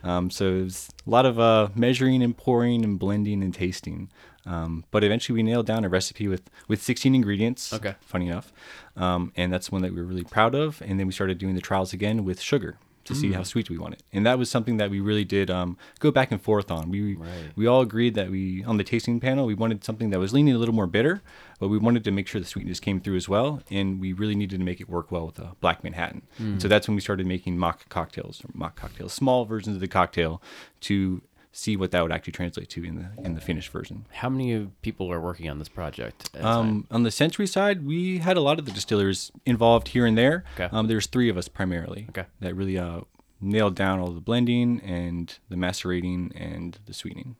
Um, 0.03 0.29
so 0.29 0.45
it 0.47 0.63
was 0.63 0.89
a 1.05 1.09
lot 1.09 1.25
of 1.25 1.39
uh, 1.39 1.69
measuring 1.75 2.23
and 2.23 2.35
pouring 2.35 2.83
and 2.83 2.97
blending 2.97 3.43
and 3.43 3.53
tasting. 3.53 4.09
Um, 4.45 4.85
but 4.89 5.03
eventually, 5.03 5.35
we 5.35 5.43
nailed 5.43 5.67
down 5.67 5.85
a 5.85 5.89
recipe 5.89 6.27
with 6.27 6.49
with 6.67 6.81
16 6.81 7.13
ingredients. 7.13 7.73
Okay. 7.73 7.95
Funny 8.01 8.27
enough, 8.27 8.51
um, 8.95 9.31
and 9.35 9.51
that's 9.53 9.71
one 9.71 9.81
that 9.81 9.93
we 9.93 10.01
were 10.01 10.07
really 10.07 10.23
proud 10.23 10.55
of. 10.55 10.81
And 10.81 10.99
then 10.99 11.07
we 11.07 11.13
started 11.13 11.37
doing 11.37 11.55
the 11.55 11.61
trials 11.61 11.93
again 11.93 12.23
with 12.23 12.41
sugar 12.41 12.77
to 13.05 13.15
see 13.15 13.29
mm. 13.29 13.35
how 13.35 13.43
sweet 13.43 13.69
we 13.69 13.77
want 13.77 13.93
it. 13.95 14.03
And 14.13 14.25
that 14.25 14.37
was 14.37 14.49
something 14.49 14.77
that 14.77 14.89
we 14.89 14.99
really 14.99 15.25
did 15.25 15.49
um, 15.49 15.77
go 15.99 16.11
back 16.11 16.31
and 16.31 16.41
forth 16.41 16.71
on. 16.71 16.89
We 16.89 17.15
Right. 17.15 17.51
we 17.55 17.67
all 17.67 17.81
agreed 17.81 18.15
that 18.15 18.29
we 18.29 18.63
on 18.63 18.77
the 18.77 18.83
tasting 18.83 19.19
panel 19.19 19.45
we 19.45 19.53
wanted 19.53 19.83
something 19.83 20.09
that 20.11 20.19
was 20.19 20.33
leaning 20.33 20.53
a 20.53 20.57
little 20.57 20.75
more 20.75 20.87
bitter, 20.87 21.21
but 21.59 21.67
we 21.67 21.77
wanted 21.77 22.03
to 22.03 22.11
make 22.11 22.27
sure 22.27 22.39
the 22.39 22.47
sweetness 22.47 22.79
came 22.79 22.99
through 22.99 23.15
as 23.15 23.27
well, 23.27 23.61
and 23.69 23.99
we 23.99 24.13
really 24.13 24.35
needed 24.35 24.59
to 24.59 24.65
make 24.65 24.79
it 24.79 24.89
work 24.89 25.11
well 25.11 25.25
with 25.27 25.39
a 25.39 25.55
black 25.61 25.83
Manhattan. 25.83 26.21
So 26.37 26.43
mm. 26.43 26.61
that's 26.61 26.87
when 26.87 26.95
we 26.95 27.01
started 27.01 27.25
making 27.27 27.57
mock 27.57 27.87
cocktails, 27.89 28.43
or 28.43 28.49
mock 28.53 28.75
cocktails, 28.75 29.13
small 29.13 29.45
versions 29.45 29.75
of 29.75 29.81
the 29.81 29.87
cocktail, 29.87 30.41
to 30.81 31.21
see 31.51 31.75
what 31.75 31.91
that 31.91 32.01
would 32.01 32.11
actually 32.11 32.33
translate 32.33 32.69
to 32.69 32.83
in 32.83 32.95
the 32.95 33.25
in 33.25 33.35
the 33.35 33.41
finished 33.41 33.69
version. 33.69 34.05
How 34.11 34.29
many 34.29 34.67
people 34.81 35.11
are 35.11 35.19
working 35.19 35.49
on 35.49 35.59
this 35.59 35.69
project? 35.69 36.29
at 36.33 36.39
a 36.39 36.43
time? 36.43 36.59
Um, 36.59 36.87
on 36.91 37.03
the 37.03 37.11
sensory 37.11 37.47
side, 37.47 37.85
we 37.85 38.19
had 38.19 38.37
a 38.37 38.41
lot 38.41 38.59
of 38.59 38.65
the 38.65 38.71
distillers 38.71 39.31
involved 39.45 39.89
here 39.89 40.05
and 40.05 40.17
there. 40.17 40.43
Okay. 40.55 40.69
Um, 40.71 40.87
there's 40.87 41.07
three 41.07 41.29
of 41.29 41.37
us 41.37 41.47
primarily. 41.47 42.07
Okay. 42.09 42.25
That 42.39 42.55
really 42.55 42.77
uh, 42.77 43.01
nailed 43.41 43.75
down 43.75 43.99
all 43.99 44.11
the 44.11 44.21
blending 44.21 44.79
and 44.81 45.37
the 45.49 45.57
macerating 45.57 46.31
and 46.35 46.79
the 46.85 46.93
sweetening. 46.93 47.35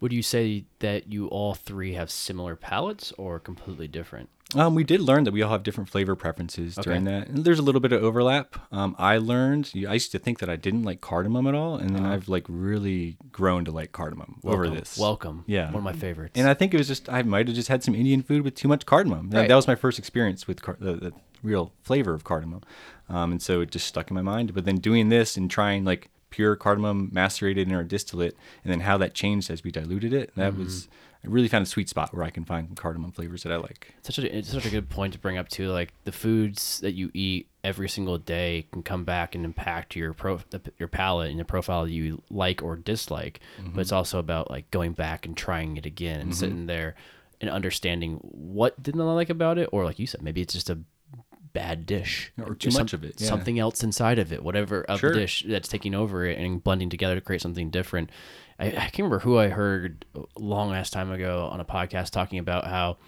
Would 0.00 0.12
you 0.12 0.22
say 0.22 0.64
that 0.80 1.10
you 1.10 1.28
all 1.28 1.54
three 1.54 1.94
have 1.94 2.10
similar 2.10 2.56
palates 2.56 3.12
or 3.16 3.38
completely 3.38 3.88
different? 3.88 4.28
Um, 4.56 4.74
we 4.74 4.84
did 4.84 5.00
learn 5.00 5.24
that 5.24 5.32
we 5.32 5.42
all 5.42 5.50
have 5.50 5.62
different 5.62 5.88
flavor 5.90 6.14
preferences 6.16 6.76
during 6.76 7.04
that. 7.04 7.28
And 7.28 7.44
there's 7.44 7.58
a 7.58 7.62
little 7.62 7.80
bit 7.80 7.92
of 7.92 8.02
overlap. 8.02 8.56
Um, 8.72 8.94
I 8.98 9.18
learned, 9.18 9.70
I 9.74 9.94
used 9.94 10.12
to 10.12 10.18
think 10.18 10.38
that 10.38 10.48
I 10.48 10.56
didn't 10.56 10.82
like 10.84 11.00
cardamom 11.00 11.46
at 11.46 11.54
all. 11.54 11.76
And 11.76 11.94
then 11.94 12.04
I've 12.06 12.28
like 12.28 12.44
really 12.48 13.16
grown 13.32 13.64
to 13.64 13.70
like 13.72 13.92
cardamom 13.92 14.40
over 14.44 14.68
this. 14.68 14.98
Welcome. 14.98 15.44
Yeah. 15.46 15.66
One 15.66 15.76
of 15.76 15.82
my 15.82 15.92
favorites. 15.92 16.32
And 16.36 16.48
I 16.48 16.54
think 16.54 16.72
it 16.74 16.78
was 16.78 16.88
just, 16.88 17.08
I 17.08 17.22
might 17.22 17.46
have 17.48 17.56
just 17.56 17.68
had 17.68 17.82
some 17.82 17.94
Indian 17.94 18.22
food 18.22 18.42
with 18.42 18.54
too 18.54 18.68
much 18.68 18.86
cardamom. 18.86 19.30
That- 19.30 19.38
Right. 19.40 19.48
That 19.48 19.56
was 19.56 19.66
my 19.66 19.74
first 19.74 19.98
experience 19.98 20.46
with 20.46 20.62
car- 20.62 20.76
the, 20.80 20.92
the 20.94 21.12
real 21.42 21.72
flavor 21.82 22.14
of 22.14 22.24
cardamom. 22.24 22.62
Um, 23.08 23.32
and 23.32 23.42
so 23.42 23.60
it 23.60 23.70
just 23.70 23.86
stuck 23.86 24.10
in 24.10 24.14
my 24.14 24.22
mind. 24.22 24.54
But 24.54 24.64
then 24.64 24.76
doing 24.76 25.08
this 25.10 25.36
and 25.36 25.50
trying 25.50 25.84
like 25.84 26.08
pure 26.30 26.56
cardamom 26.56 27.10
macerated 27.12 27.68
in 27.68 27.74
our 27.74 27.84
distillate 27.84 28.36
and 28.64 28.72
then 28.72 28.80
how 28.80 28.96
that 28.98 29.14
changed 29.14 29.50
as 29.50 29.62
we 29.62 29.70
diluted 29.70 30.12
it, 30.12 30.32
that 30.36 30.56
was, 30.56 30.88
I 31.24 31.28
really 31.28 31.48
found 31.48 31.62
a 31.62 31.66
sweet 31.66 31.88
spot 31.88 32.14
where 32.14 32.22
I 32.22 32.30
can 32.30 32.44
find 32.44 32.76
cardamom 32.76 33.12
flavors 33.12 33.44
that 33.44 33.52
I 33.52 33.56
like. 33.56 33.94
such 34.02 34.18
a 34.18 34.36
it's 34.36 34.50
such 34.50 34.66
a 34.66 34.70
good 34.70 34.90
point 34.90 35.14
to 35.14 35.18
bring 35.18 35.38
up 35.38 35.48
too. 35.48 35.70
Like 35.70 35.92
the 36.04 36.12
foods 36.12 36.80
that 36.80 36.92
you 36.92 37.10
eat 37.14 37.48
every 37.62 37.88
single 37.88 38.18
day 38.18 38.66
can 38.72 38.82
come 38.82 39.04
back 39.04 39.34
and 39.34 39.44
impact 39.44 39.96
your 39.96 40.12
pro 40.12 40.40
the, 40.50 40.60
your 40.78 40.88
palate 40.88 41.30
and 41.30 41.40
the 41.40 41.44
profile 41.44 41.88
you 41.88 42.22
like 42.30 42.62
or 42.62 42.76
dislike. 42.76 43.40
But 43.58 43.80
it's 43.80 43.88
mm-hmm. 43.88 43.96
also 43.96 44.18
about 44.18 44.50
like 44.50 44.70
going 44.70 44.92
back 44.92 45.24
and 45.24 45.36
trying 45.36 45.76
it 45.78 45.86
again 45.86 46.20
and 46.20 46.30
mm-hmm. 46.30 46.38
sitting 46.38 46.66
there 46.66 46.94
and 47.40 47.48
understanding 47.48 48.18
what 48.22 48.80
didn't 48.82 49.00
I 49.00 49.04
like 49.04 49.30
about 49.30 49.58
it, 49.58 49.68
or 49.72 49.84
like 49.84 49.98
you 49.98 50.06
said, 50.06 50.22
maybe 50.22 50.42
it's 50.42 50.54
just 50.54 50.70
a 50.70 50.78
bad 51.54 51.86
dish 51.86 52.32
Or 52.36 52.54
too 52.54 52.68
There's 52.68 52.78
much 52.78 52.92
of 52.92 53.04
it, 53.04 53.20
yeah. 53.20 53.28
something 53.28 53.58
else 53.58 53.82
inside 53.82 54.18
of 54.18 54.32
it, 54.32 54.42
whatever 54.42 54.82
of 54.82 55.00
Sure. 55.00 55.14
the 55.14 55.20
dish 55.20 55.44
that's 55.48 55.68
taking 55.68 55.94
over 55.94 56.26
it 56.26 56.38
and 56.38 56.62
blending 56.62 56.90
together 56.90 57.14
to 57.14 57.20
create 57.20 57.40
something 57.40 57.70
different. 57.70 58.10
I, 58.58 58.66
I 58.68 58.70
can't 58.72 58.98
remember 58.98 59.18
who 59.20 59.38
I 59.38 59.48
heard 59.48 60.04
long 60.38 60.72
ass 60.74 60.90
time 60.90 61.10
ago 61.10 61.48
on 61.50 61.60
a 61.60 61.64
podcast 61.64 62.10
talking 62.10 62.38
about 62.38 62.64
how 62.66 62.98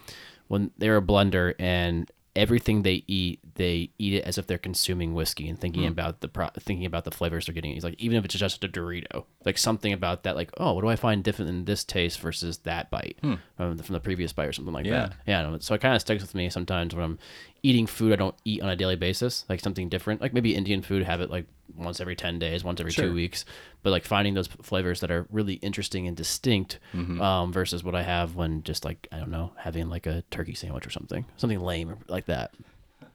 when 0.49 0.71
they're 0.79 0.97
a 0.97 1.03
blender 1.03 1.55
and 1.59 2.11
everything 2.35 2.83
they 2.83 3.03
eat, 3.07 3.41
they 3.55 3.91
eat 3.99 4.13
it 4.13 4.25
as 4.25 4.37
if 4.37 4.47
they're 4.47 4.59
consuming 4.59 5.15
whiskey 5.15 5.49
and 5.49 5.59
thinking 5.59 5.87
about 5.87 6.21
the 6.21 6.29
pro- 6.29 6.51
thinking 6.61 6.85
about 6.85 7.05
the 7.05 7.11
flavors 7.11 7.47
they're 7.47 7.55
getting. 7.55 7.73
He's 7.73 7.83
like, 7.83 7.95
even 7.99 8.19
if 8.19 8.27
it's 8.27 8.35
just 8.35 8.63
a 8.63 8.69
Dorito, 8.69 9.25
like 9.47 9.57
something 9.57 9.91
about 9.93 10.25
that, 10.25 10.37
like, 10.37 10.51
oh, 10.59 10.75
what 10.75 10.83
do 10.83 10.89
I 10.89 10.97
find 10.97 11.25
different 11.25 11.49
in 11.49 11.65
this 11.65 11.83
taste 11.83 12.21
versus 12.21 12.59
that 12.59 12.91
bite 12.91 13.19
um, 13.23 13.41
from 13.57 13.77
the 13.95 14.01
previous 14.01 14.35
bite 14.35 14.49
or 14.49 14.53
something 14.53 14.75
like 14.75 14.85
Yeah. 14.85 15.07
that. 15.09 15.13
Yeah, 15.27 15.41
I 15.41 15.43
don't 15.45 15.53
know. 15.53 15.59
so 15.61 15.75
it 15.75 15.81
kind 15.81 15.95
of 15.95 16.03
sticks 16.03 16.23
with 16.23 16.35
me 16.35 16.51
sometimes 16.51 16.95
when 16.95 17.05
I'm 17.05 17.19
eating 17.67 17.87
food 17.87 18.12
I 18.12 18.17
don't 18.17 18.35
eat 18.45 18.62
on 18.62 18.69
a 18.69 18.77
daily 18.77 18.97
basis, 18.97 19.45
like 19.49 19.61
something 19.61 19.89
different, 19.89 20.21
like 20.21 20.33
maybe 20.33 20.55
Indian 20.55 20.83
food, 20.83 21.03
have 21.03 21.21
it 21.21 21.31
like 21.31 21.47
once 21.75 22.01
every 22.01 22.14
10 22.17 22.39
days, 22.39 22.62
once 22.64 22.79
every 22.81 22.93
Sure. 22.93 23.07
two 23.07 23.14
weeks, 23.14 23.45
but 23.83 23.91
like 23.91 24.05
finding 24.05 24.35
those 24.35 24.47
flavors 24.62 25.01
that 25.01 25.11
are 25.11 25.27
really 25.31 25.55
interesting 25.55 26.07
and 26.07 26.17
distinct 26.17 26.79
um, 26.95 27.53
versus 27.53 27.83
what 27.83 27.95
I 27.95 28.03
have 28.03 28.37
when 28.37 28.62
just 28.62 28.85
like, 28.85 29.09
I 29.11 29.19
don't 29.19 29.31
know, 29.31 29.53
having 29.57 29.89
like 29.89 30.07
a 30.07 30.23
turkey 30.31 30.55
sandwich 30.55 30.87
or 30.87 30.91
something, 30.91 31.25
something 31.37 31.61
lame 31.61 31.97
like 32.09 32.27
that. 32.27 32.53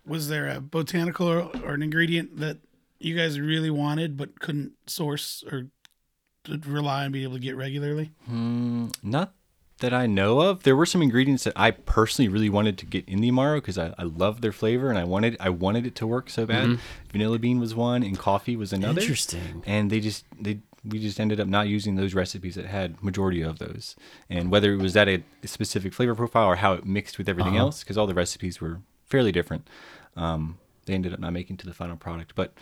was 0.06 0.28
there 0.28 0.50
a 0.50 0.60
botanical 0.60 1.28
or, 1.28 1.50
or 1.64 1.74
an 1.74 1.82
ingredient 1.82 2.38
that 2.40 2.58
you 3.00 3.16
guys 3.16 3.40
really 3.40 3.70
wanted 3.72 4.18
but 4.18 4.40
couldn't 4.40 4.74
source 4.86 5.44
or 5.52 5.68
rely 6.68 7.06
on 7.06 7.12
being 7.12 7.24
able 7.24 7.36
to 7.36 7.40
get 7.40 7.56
regularly? 7.56 8.12
Not 8.28 9.34
that 9.82 9.94
I 9.94 10.06
know 10.08 10.40
of. 10.40 10.64
There 10.64 10.76
were 10.76 10.86
some 10.86 11.02
ingredients 11.02 11.44
that 11.44 11.54
I 11.56 11.72
personally 11.72 12.30
really 12.30 12.50
wanted 12.50 12.78
to 12.80 12.86
get 12.86 13.08
in 13.08 13.20
the 13.22 13.30
Amaro 13.30 13.56
because 13.58 13.78
I, 13.78 13.94
I 13.98 14.04
love 14.04 14.42
their 14.42 14.52
flavor 14.54 14.90
and 14.90 14.98
I 14.98 15.04
wanted 15.04 15.38
I 15.40 15.50
wanted 15.50 15.86
it 15.86 15.96
to 15.96 16.08
work 16.08 16.30
so 16.30 16.46
bad. 16.46 16.80
Vanilla 17.12 17.38
bean 17.40 17.60
was 17.60 17.76
one 17.76 18.02
and 18.04 18.18
coffee 18.18 18.56
was 18.56 18.72
another. 18.74 19.02
Interesting. 19.02 19.62
And 19.68 19.92
they 19.92 20.00
just 20.00 20.26
they 20.40 20.60
we 20.84 20.98
just 21.00 21.20
ended 21.20 21.40
up 21.40 21.48
not 21.48 21.68
using 21.68 21.96
those 21.96 22.16
recipes 22.16 22.56
that 22.56 22.66
had 22.66 23.04
majority 23.04 23.42
of 23.42 23.60
those. 23.60 23.96
And 24.32 24.50
whether 24.50 24.74
it 24.74 24.78
was 24.78 24.94
that 24.94 25.08
a 25.08 25.22
specific 25.46 25.94
flavor 25.94 26.16
profile 26.16 26.48
or 26.48 26.56
how 26.56 26.74
it 26.74 26.86
mixed 26.86 27.18
with 27.20 27.30
everything 27.30 27.54
Uh-huh. 27.58 27.66
else, 27.66 27.84
because 27.84 27.98
all 28.00 28.08
the 28.08 28.16
recipes 28.16 28.60
were 28.60 28.80
fairly 29.06 29.32
different. 29.32 29.68
Um, 30.16 30.58
they 30.92 30.96
ended 30.96 31.14
up 31.14 31.20
not 31.20 31.34
making 31.34 31.58
to 31.58 31.66
the 31.66 31.74
final 31.74 31.96
product, 31.96 32.34
but 32.36 32.54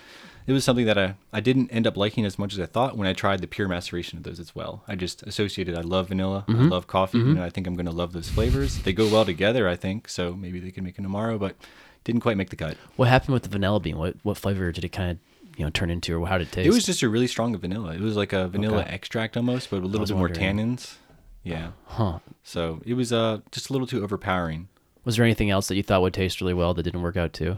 it 0.47 0.53
was 0.53 0.63
something 0.63 0.85
that 0.85 0.97
I, 0.97 1.15
I 1.33 1.39
didn't 1.41 1.69
end 1.71 1.85
up 1.87 1.97
liking 1.97 2.25
as 2.25 2.37
much 2.39 2.53
as 2.53 2.59
I 2.59 2.65
thought 2.67 2.95
when 2.97 3.07
I 3.07 3.13
tried 3.13 3.41
the 3.41 3.47
pure 3.47 3.67
maceration 3.67 4.17
of 4.17 4.23
those 4.23 4.39
as 4.39 4.55
well. 4.55 4.83
I 4.87 4.95
just 4.95 5.23
associated 5.23 5.75
I 5.77 5.81
love 5.81 6.07
vanilla, 6.09 6.45
Mm-hmm. 6.47 6.65
I 6.65 6.67
love 6.67 6.87
coffee, 6.87 7.19
and 7.19 7.41
I 7.41 7.49
think 7.49 7.67
I'm 7.67 7.75
going 7.75 7.85
to 7.87 7.91
love 7.91 8.13
those 8.13 8.29
flavors. 8.29 8.79
They 8.83 8.93
go 8.93 9.07
well 9.11 9.25
together, 9.25 9.67
I 9.67 9.75
think, 9.75 10.07
so 10.07 10.33
maybe 10.33 10.59
they 10.59 10.71
can 10.71 10.83
make 10.83 10.97
an 10.99 11.05
Amaro, 11.07 11.37
but 11.39 11.55
didn't 12.03 12.21
quite 12.21 12.37
make 12.37 12.49
the 12.49 12.55
cut. 12.55 12.77
What 12.95 13.07
happened 13.09 13.33
with 13.33 13.43
the 13.43 13.49
vanilla 13.49 13.79
bean? 13.79 13.97
What 13.97 14.15
what 14.23 14.37
flavor 14.37 14.71
did 14.71 14.83
it 14.85 14.89
kind 14.89 15.11
of 15.11 15.17
you 15.57 15.65
know 15.65 15.69
turn 15.71 15.89
into, 15.89 16.15
or 16.15 16.27
how 16.27 16.37
did 16.37 16.47
it 16.47 16.51
taste? 16.53 16.67
It 16.67 16.71
was 16.71 16.85
just 16.85 17.01
a 17.01 17.09
really 17.09 17.27
strong 17.27 17.57
vanilla. 17.57 17.93
It 17.93 18.01
was 18.01 18.15
like 18.15 18.31
a 18.33 18.47
vanilla 18.47 18.79
Okay. 18.81 18.89
extract 18.91 19.35
almost, 19.35 19.69
but 19.69 19.77
a 19.83 19.85
little 19.87 20.05
bit 20.07 20.15
more 20.15 20.29
tannins. 20.29 20.95
Yeah. 21.43 21.71
huh? 21.85 22.19
So 22.43 22.81
it 22.85 22.93
was 22.93 23.11
uh 23.11 23.39
just 23.51 23.69
a 23.69 23.73
little 23.73 23.87
too 23.87 24.03
overpowering. 24.03 24.67
Was 25.05 25.15
there 25.15 25.25
anything 25.25 25.49
else 25.49 25.67
that 25.69 25.75
you 25.75 25.83
thought 25.83 26.01
would 26.01 26.13
taste 26.13 26.41
really 26.41 26.53
well 26.53 26.73
that 26.73 26.83
didn't 26.83 27.01
work 27.01 27.17
out 27.17 27.33
too? 27.33 27.57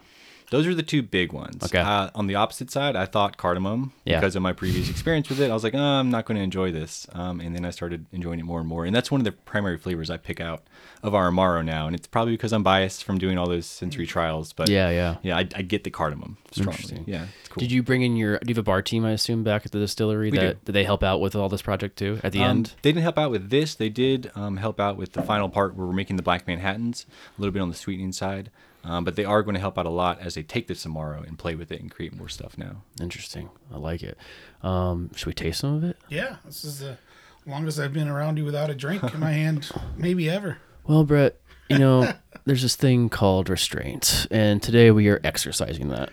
Those 0.51 0.67
are 0.67 0.75
the 0.75 0.83
two 0.83 1.01
big 1.01 1.33
ones. 1.33 1.63
Okay. 1.63 1.79
Uh, 1.79 2.09
on 2.13 2.27
the 2.27 2.35
opposite 2.35 2.69
side, 2.69 2.95
I 2.95 3.05
thought 3.05 3.37
cardamom 3.37 3.93
Yeah. 4.05 4.19
because 4.19 4.35
of 4.35 4.41
my 4.43 4.53
previous 4.53 4.89
experience 4.89 5.27
with 5.29 5.39
it. 5.39 5.49
I 5.49 5.53
was 5.53 5.63
like, 5.63 5.73
oh, 5.73 5.79
I'm 5.79 6.11
not 6.11 6.25
going 6.25 6.37
to 6.37 6.43
enjoy 6.43 6.71
this. 6.71 7.07
Um, 7.13 7.39
and 7.39 7.55
then 7.55 7.65
I 7.65 7.69
started 7.71 8.05
enjoying 8.11 8.39
it 8.39 8.43
more 8.45 8.59
and 8.59 8.67
more. 8.67 8.85
And 8.85 8.93
that's 8.95 9.09
one 9.09 9.21
of 9.21 9.25
the 9.25 9.31
primary 9.31 9.77
flavors 9.77 10.09
I 10.09 10.17
pick 10.17 10.39
out 10.41 10.63
of 11.01 11.15
our 11.15 11.31
Amaro 11.31 11.63
now. 11.65 11.87
And 11.87 11.95
it's 11.95 12.05
probably 12.05 12.33
because 12.33 12.51
I'm 12.53 12.63
biased 12.63 13.03
from 13.05 13.17
doing 13.17 13.37
all 13.37 13.47
those 13.47 13.65
sensory 13.65 14.05
trials. 14.05 14.51
But 14.53 14.69
Yeah, 14.69 14.89
yeah. 14.89 15.15
yeah, 15.23 15.37
I, 15.37 15.47
I 15.55 15.61
get 15.61 15.83
the 15.85 15.89
cardamom 15.89 16.35
strongly. 16.51 16.73
Interesting. 16.73 17.03
Yeah, 17.07 17.25
it's 17.39 17.47
cool. 17.49 17.61
Did 17.61 17.71
you 17.71 17.81
bring 17.81 18.01
in 18.01 18.17
your? 18.17 18.37
Do 18.39 18.49
you 18.49 18.53
have 18.55 18.57
a 18.59 18.63
bar 18.63 18.81
team? 18.81 19.05
I 19.05 19.11
assume 19.11 19.43
back 19.43 19.65
at 19.65 19.71
the 19.71 19.79
distillery. 19.79 20.31
We 20.31 20.37
that 20.37 20.53
do. 20.59 20.59
did 20.65 20.71
they 20.73 20.83
help 20.83 21.01
out 21.01 21.21
with 21.21 21.33
all 21.35 21.47
this 21.47 21.61
project 21.61 21.97
too 21.97 22.19
at 22.25 22.33
the 22.33 22.39
Um, 22.43 22.49
end? 22.49 22.73
They 22.81 22.91
didn't 22.91 23.03
help 23.03 23.17
out 23.17 23.31
with 23.31 23.49
this. 23.51 23.73
They 23.75 23.89
did 23.89 24.29
um, 24.35 24.57
help 24.57 24.81
out 24.81 24.97
with 24.97 25.13
the 25.13 25.21
final 25.23 25.47
part 25.47 25.75
where 25.75 25.87
we're 25.87 25.93
making 25.93 26.17
the 26.17 26.23
Black 26.23 26.45
Manhattans, 26.45 27.05
a 27.37 27.41
little 27.41 27.53
bit 27.53 27.61
on 27.61 27.69
the 27.69 27.75
sweetening 27.75 28.11
side. 28.11 28.51
Um, 28.83 29.03
but 29.03 29.15
they 29.15 29.25
are 29.25 29.43
going 29.43 29.53
to 29.53 29.59
help 29.59 29.77
out 29.77 29.85
a 29.85 29.91
lot 29.91 30.19
as 30.19 30.33
they 30.33 30.43
take 30.43 30.67
this 30.67 30.81
tomorrow 30.83 31.23
and 31.25 31.37
play 31.37 31.55
with 31.55 31.71
it 31.71 31.81
and 31.81 31.91
create 31.91 32.15
more 32.15 32.29
stuff 32.29 32.57
now. 32.57 32.83
Interesting. 32.99 33.49
I 33.71 33.77
like 33.77 34.01
it. 34.01 34.17
Um, 34.63 35.11
should 35.15 35.27
we 35.27 35.33
taste 35.33 35.59
some 35.59 35.75
of 35.75 35.83
it? 35.83 35.97
Yeah, 36.09 36.37
this 36.45 36.63
is 36.63 36.79
the 36.79 36.97
longest 37.45 37.79
I've 37.79 37.93
been 37.93 38.07
around 38.07 38.37
you 38.37 38.45
without 38.45 38.69
a 38.69 38.75
drink 38.75 39.03
in 39.13 39.19
my 39.19 39.31
hand, 39.31 39.69
maybe 39.97 40.29
ever. 40.29 40.57
Well, 40.85 41.03
Brett, 41.03 41.39
you 41.69 41.77
know, 41.77 42.11
there's 42.45 42.63
this 42.63 42.75
thing 42.75 43.09
called 43.09 43.49
restraint, 43.49 44.25
and 44.31 44.61
today 44.63 44.89
we 44.91 45.07
are 45.09 45.21
exercising 45.23 45.89
that. 45.89 46.11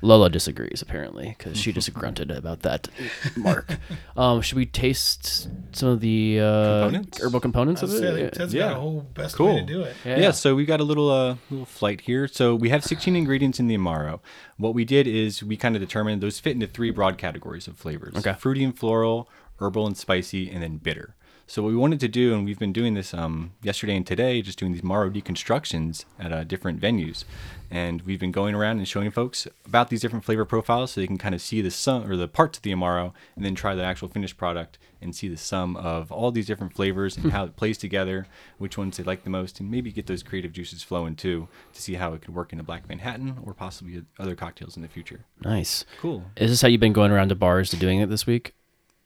Lola 0.00 0.30
disagrees 0.30 0.80
apparently 0.82 1.34
because 1.36 1.56
she 1.58 1.72
just 1.72 1.92
grunted 1.94 2.30
about 2.30 2.60
that. 2.60 2.88
Mark, 3.36 3.78
um, 4.16 4.40
should 4.42 4.56
we 4.56 4.66
taste 4.66 5.48
some 5.72 5.88
of 5.88 6.00
the 6.00 6.40
uh, 6.40 6.82
Components? 6.84 7.20
herbal 7.22 7.40
components 7.40 7.82
of 7.82 7.92
it? 7.92 7.98
saying, 7.98 8.18
Yeah. 8.18 8.30
Ted's 8.30 8.54
Yeah. 8.54 8.68
got 8.68 8.76
a 8.76 8.80
whole 8.80 9.00
best 9.14 9.36
Cool. 9.36 9.54
way 9.54 9.60
to 9.60 9.66
do 9.66 9.82
it. 9.82 9.96
Yeah. 10.04 10.30
so 10.30 10.54
we 10.54 10.64
got 10.64 10.80
a 10.80 10.84
little 10.84 11.10
uh, 11.10 11.36
little 11.50 11.66
flight 11.66 12.02
here. 12.02 12.28
So 12.28 12.54
we 12.54 12.68
have 12.70 12.84
16 12.84 13.16
ingredients 13.16 13.58
in 13.60 13.66
the 13.66 13.76
Amaro. 13.76 14.20
What 14.56 14.74
we 14.74 14.84
did 14.84 15.06
is 15.06 15.42
we 15.42 15.56
kind 15.56 15.74
of 15.76 15.80
determined 15.80 16.22
those 16.22 16.38
fit 16.40 16.52
into 16.52 16.66
three 16.66 16.90
broad 16.90 17.18
categories 17.18 17.66
of 17.66 17.76
flavors. 17.76 18.14
Okay. 18.16 18.34
Fruity 18.38 18.64
and 18.64 18.76
floral, 18.78 19.28
herbal 19.60 19.86
and 19.86 19.96
spicy, 19.96 20.50
and 20.50 20.62
then 20.62 20.76
bitter. 20.78 21.14
So 21.48 21.62
what 21.62 21.70
we 21.70 21.76
wanted 21.76 21.98
to 22.00 22.08
do, 22.08 22.34
and 22.34 22.44
we've 22.44 22.58
been 22.58 22.74
doing 22.74 22.92
this 22.92 23.14
um, 23.14 23.52
yesterday 23.62 23.96
and 23.96 24.06
today, 24.06 24.42
just 24.42 24.58
doing 24.58 24.72
these 24.72 24.82
Amaro 24.82 25.10
deconstructions 25.10 26.04
at 26.18 26.30
uh, 26.30 26.44
different 26.44 26.78
venues, 26.78 27.24
and 27.70 28.02
we've 28.02 28.20
been 28.20 28.32
going 28.32 28.54
around 28.54 28.76
and 28.76 28.86
showing 28.86 29.10
folks 29.10 29.48
about 29.64 29.88
these 29.88 30.02
different 30.02 30.26
flavor 30.26 30.44
profiles, 30.44 30.90
so 30.90 31.00
they 31.00 31.06
can 31.06 31.16
kind 31.16 31.34
of 31.34 31.40
see 31.40 31.62
the 31.62 31.70
sum 31.70 32.04
or 32.04 32.16
the 32.16 32.28
parts 32.28 32.58
of 32.58 32.64
the 32.64 32.72
Amaro, 32.72 33.14
and 33.34 33.46
then 33.46 33.54
try 33.54 33.74
the 33.74 33.82
actual 33.82 34.08
finished 34.08 34.36
product 34.36 34.76
and 35.00 35.16
see 35.16 35.26
the 35.26 35.38
sum 35.38 35.74
of 35.76 36.12
all 36.12 36.30
these 36.30 36.46
different 36.46 36.74
flavors 36.74 37.16
and 37.16 37.32
how 37.32 37.46
it 37.46 37.56
plays 37.56 37.78
together, 37.78 38.26
which 38.58 38.76
ones 38.76 38.98
they 38.98 39.02
like 39.02 39.24
the 39.24 39.30
most, 39.30 39.58
and 39.58 39.70
maybe 39.70 39.90
get 39.90 40.06
those 40.06 40.22
creative 40.22 40.52
juices 40.52 40.82
flowing 40.82 41.16
too 41.16 41.48
to 41.72 41.80
see 41.80 41.94
how 41.94 42.12
it 42.12 42.20
could 42.20 42.34
work 42.34 42.52
in 42.52 42.60
a 42.60 42.62
Black 42.62 42.86
Manhattan 42.86 43.38
or 43.42 43.54
possibly 43.54 44.02
other 44.18 44.34
cocktails 44.34 44.76
in 44.76 44.82
the 44.82 44.88
future. 44.88 45.24
Nice. 45.42 45.86
Cool. 45.98 46.24
Is 46.36 46.50
this 46.50 46.60
how 46.60 46.68
you've 46.68 46.78
been 46.78 46.92
going 46.92 47.10
around 47.10 47.30
to 47.30 47.34
bars 47.34 47.70
to 47.70 47.76
doing 47.76 48.00
it 48.00 48.10
this 48.10 48.26
week? 48.26 48.52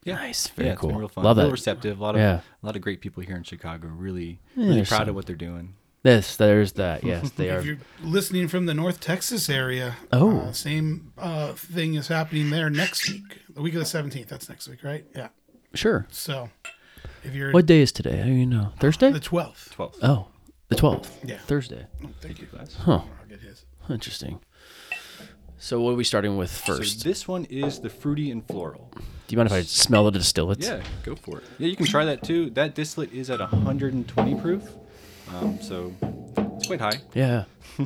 Yeah. 0.05 0.15
Nice. 0.15 0.47
Very 0.49 0.67
yeah, 0.67 0.73
it's 0.73 0.81
cool. 0.81 0.89
been 0.89 0.99
real 0.99 1.07
fun. 1.07 1.23
Love 1.23 1.37
real 1.37 1.47
it. 1.47 1.51
receptive. 1.51 1.99
A 1.99 2.03
lot 2.03 2.15
of 2.15 2.21
Yeah. 2.21 2.41
a 2.61 2.65
lot 2.65 2.75
of 2.75 2.81
great 2.81 3.01
people 3.01 3.23
here 3.23 3.35
in 3.37 3.43
Chicago. 3.43 3.87
Really, 3.87 4.39
Yeah, 4.55 4.67
really 4.67 4.85
proud 4.85 4.99
some. 4.99 5.09
of 5.09 5.15
what 5.15 5.25
they're 5.25 5.35
doing. 5.35 5.75
This, 6.03 6.35
there's 6.35 6.73
that. 6.73 7.03
Yes, 7.11 7.31
they 7.31 7.49
are. 7.49 7.59
If 7.59 7.65
you're 7.65 7.77
listening 8.03 8.47
from 8.49 8.65
the 8.65 8.73
North 8.73 8.99
Texas 8.99 9.49
area, 9.49 9.95
Oh. 10.11 10.39
uh, 10.39 10.51
same 10.51 11.13
uh, 11.17 11.53
thing 11.53 11.93
is 11.95 12.09
happening 12.09 12.49
there 12.49 12.69
next 12.69 13.09
week, 13.09 13.39
the 13.53 13.61
week 13.61 13.73
of 13.73 13.79
the 13.79 13.85
17th. 13.85 14.27
That's 14.27 14.49
next 14.49 14.67
week, 14.67 14.83
right? 14.83 15.05
Yeah. 15.15 15.29
Sure. 15.73 16.05
So 16.11 16.49
if 17.23 17.33
you're 17.33 17.51
What 17.51 17.65
day 17.65 17.81
is 17.81 17.91
today? 17.93 18.17
How 18.17 18.25
do 18.25 18.31
you 18.31 18.45
know? 18.45 18.73
Thursday? 18.79 19.11
the 19.11 19.19
12th, 19.21 19.69
Twelve. 19.71 19.95
Oh, 20.03 20.27
the 20.67 20.75
12th. 20.75 21.09
Yeah. 21.23 21.37
Thursday. 21.47 21.87
thank 22.19 22.39
you. 22.41 22.47
Huh. 22.79 22.91
I'll 22.91 23.07
get 23.29 23.39
his. 23.39 23.63
Interesting. 23.89 24.39
So 25.63 25.79
what 25.79 25.91
are 25.91 25.95
we 25.95 26.03
starting 26.03 26.35
with 26.35 26.51
first? 26.51 26.99
So 26.99 27.07
this 27.07 27.25
one 27.25 27.45
is 27.45 27.79
the 27.79 27.89
fruity 27.89 28.31
and 28.31 28.45
floral. 28.45 28.91
Do 28.95 29.01
you 29.29 29.37
mind 29.37 29.47
if 29.47 29.53
I 29.53 29.61
smell 29.61 30.11
the 30.11 30.19
distillates? 30.19 30.61
Yeah, 30.61 30.83
go 31.03 31.15
for 31.15 31.37
it. 31.37 31.45
Yeah, 31.57 31.69
you 31.69 31.77
can 31.77 31.85
try 31.85 32.03
that 32.03 32.21
too. 32.21 32.49
That 32.49 32.75
distillate 32.75 33.13
is 33.13 33.29
at 33.29 33.39
120 33.39 34.41
proof, 34.41 34.69
um, 35.29 35.61
so 35.61 35.93
it's 36.57 36.67
quite 36.67 36.81
high. 36.81 36.99
Yeah. 37.13 37.45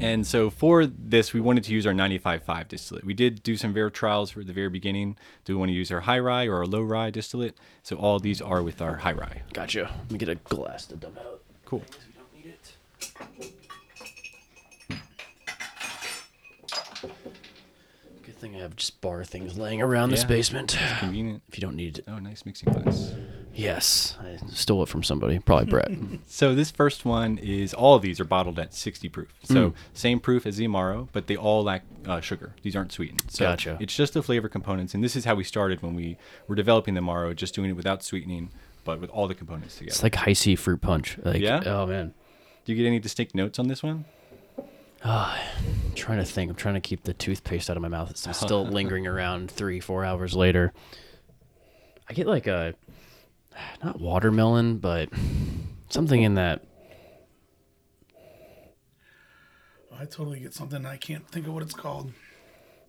And 0.00 0.26
so 0.26 0.50
for 0.50 0.86
this, 0.86 1.32
we 1.32 1.40
wanted 1.40 1.62
to 1.64 1.72
use 1.72 1.86
our 1.86 1.92
95.5 1.92 2.66
distillate. 2.66 3.04
We 3.04 3.14
did 3.14 3.44
do 3.44 3.56
some 3.56 3.72
very 3.72 3.92
trials 3.92 4.28
for 4.28 4.42
the 4.42 4.52
very 4.52 4.68
beginning. 4.68 5.16
Do 5.44 5.54
we 5.54 5.60
want 5.60 5.68
to 5.68 5.72
use 5.72 5.92
our 5.92 6.00
high 6.00 6.18
rye 6.18 6.46
or 6.46 6.56
our 6.56 6.66
low 6.66 6.82
rye 6.82 7.10
distillate? 7.10 7.56
So 7.84 7.94
all 7.94 8.18
these 8.18 8.42
are 8.42 8.60
with 8.60 8.82
our 8.82 8.96
high 8.96 9.12
rye. 9.12 9.42
Gotcha. 9.52 9.92
Let 9.96 10.10
me 10.10 10.18
get 10.18 10.28
a 10.28 10.34
glass 10.34 10.86
to 10.86 10.96
dump 10.96 11.18
out. 11.18 11.42
Cool. 11.64 11.84
We 12.08 12.14
don't 12.16 12.44
need 12.44 12.54
it. 12.54 13.54
Good 18.44 18.50
thing 18.50 18.60
I 18.60 18.62
have 18.64 18.76
just 18.76 19.00
bar 19.00 19.24
things 19.24 19.56
laying 19.56 19.80
around 19.80 20.10
this 20.10 20.20
Yeah. 20.20 20.26
basement. 20.28 20.76
Convenient. 20.98 21.42
If 21.48 21.56
you 21.56 21.62
don't 21.62 21.76
need 21.76 21.96
it. 21.96 22.04
Oh, 22.06 22.18
nice 22.18 22.44
mixing 22.44 22.70
glass. 22.74 23.14
Yes. 23.54 24.18
I 24.20 24.36
stole 24.48 24.82
it 24.82 24.90
from 24.90 25.02
somebody. 25.02 25.38
Probably 25.38 25.64
Brett. 25.64 25.90
So 26.26 26.54
this 26.54 26.70
first 26.70 27.06
one 27.06 27.38
is 27.38 27.72
all 27.72 27.94
of 27.94 28.02
these 28.02 28.20
are 28.20 28.24
bottled 28.26 28.58
at 28.58 28.74
60 28.74 29.08
proof. 29.08 29.28
So 29.44 29.72
same 29.94 30.20
proof 30.20 30.44
as 30.44 30.58
the 30.58 30.66
Amaro, 30.68 31.08
but 31.12 31.26
they 31.26 31.36
all 31.38 31.62
lack 31.62 31.84
uh, 32.06 32.20
sugar. 32.20 32.54
These 32.62 32.76
aren't 32.76 32.92
sweetened. 32.92 33.22
So 33.28 33.46
Gotcha. 33.46 33.78
It's 33.80 33.96
just 33.96 34.12
the 34.12 34.22
flavor 34.22 34.50
components, 34.50 34.92
and 34.92 35.02
this 35.02 35.16
is 35.16 35.24
how 35.24 35.34
we 35.36 35.44
started 35.44 35.80
when 35.82 35.94
we 35.94 36.18
were 36.46 36.54
developing 36.54 36.92
the 36.92 37.00
Amaro, 37.00 37.34
just 37.34 37.54
doing 37.54 37.70
it 37.70 37.74
without 37.76 38.02
sweetening, 38.04 38.50
but 38.84 39.00
with 39.00 39.08
all 39.08 39.26
the 39.26 39.34
components 39.34 39.76
together. 39.76 39.88
it's 39.94 40.02
like 40.02 40.16
high 40.16 40.34
C 40.34 40.54
fruit 40.54 40.82
punch. 40.82 41.16
Like, 41.24 41.40
Yeah? 41.40 41.62
Oh, 41.64 41.86
man. 41.86 42.12
Do 42.66 42.72
you 42.72 42.76
get 42.82 42.86
any 42.86 42.98
distinct 42.98 43.34
notes 43.34 43.58
on 43.58 43.68
this 43.68 43.82
one? 43.82 44.04
I'm 45.06 45.92
trying 45.94 46.18
to 46.18 46.24
think. 46.24 46.50
I'm 46.50 46.56
trying 46.56 46.74
to 46.74 46.80
keep 46.80 47.04
the 47.04 47.12
toothpaste 47.12 47.68
out 47.68 47.76
of 47.76 47.82
my 47.82 47.88
mouth. 47.88 48.10
It's 48.10 48.36
still 48.38 48.64
lingering 48.64 49.06
around 49.06 49.50
three, 49.50 49.80
four 49.80 50.04
hours 50.04 50.34
later. 50.34 50.72
I 52.08 52.14
get 52.14 52.26
like 52.26 52.46
a, 52.46 52.74
not 53.82 54.00
watermelon, 54.00 54.78
but 54.78 55.10
something 55.90 56.22
in 56.22 56.34
that. 56.34 56.62
I 59.96 60.06
totally 60.06 60.40
get 60.40 60.54
something. 60.54 60.84
I 60.84 60.96
can't 60.96 61.26
think 61.28 61.46
of 61.46 61.54
what 61.54 61.62
it's 61.62 61.74
called. 61.74 62.12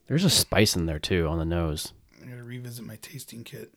There's 0.08 0.26
a 0.26 0.30
spice 0.30 0.76
in 0.76 0.86
there 0.86 1.00
too 1.00 1.28
on 1.28 1.38
the 1.38 1.46
nose. 1.46 1.94
I 2.22 2.28
got 2.28 2.36
to 2.36 2.44
revisit 2.44 2.86
my 2.86 2.98
tasting 2.98 3.44
kit. 3.44 3.72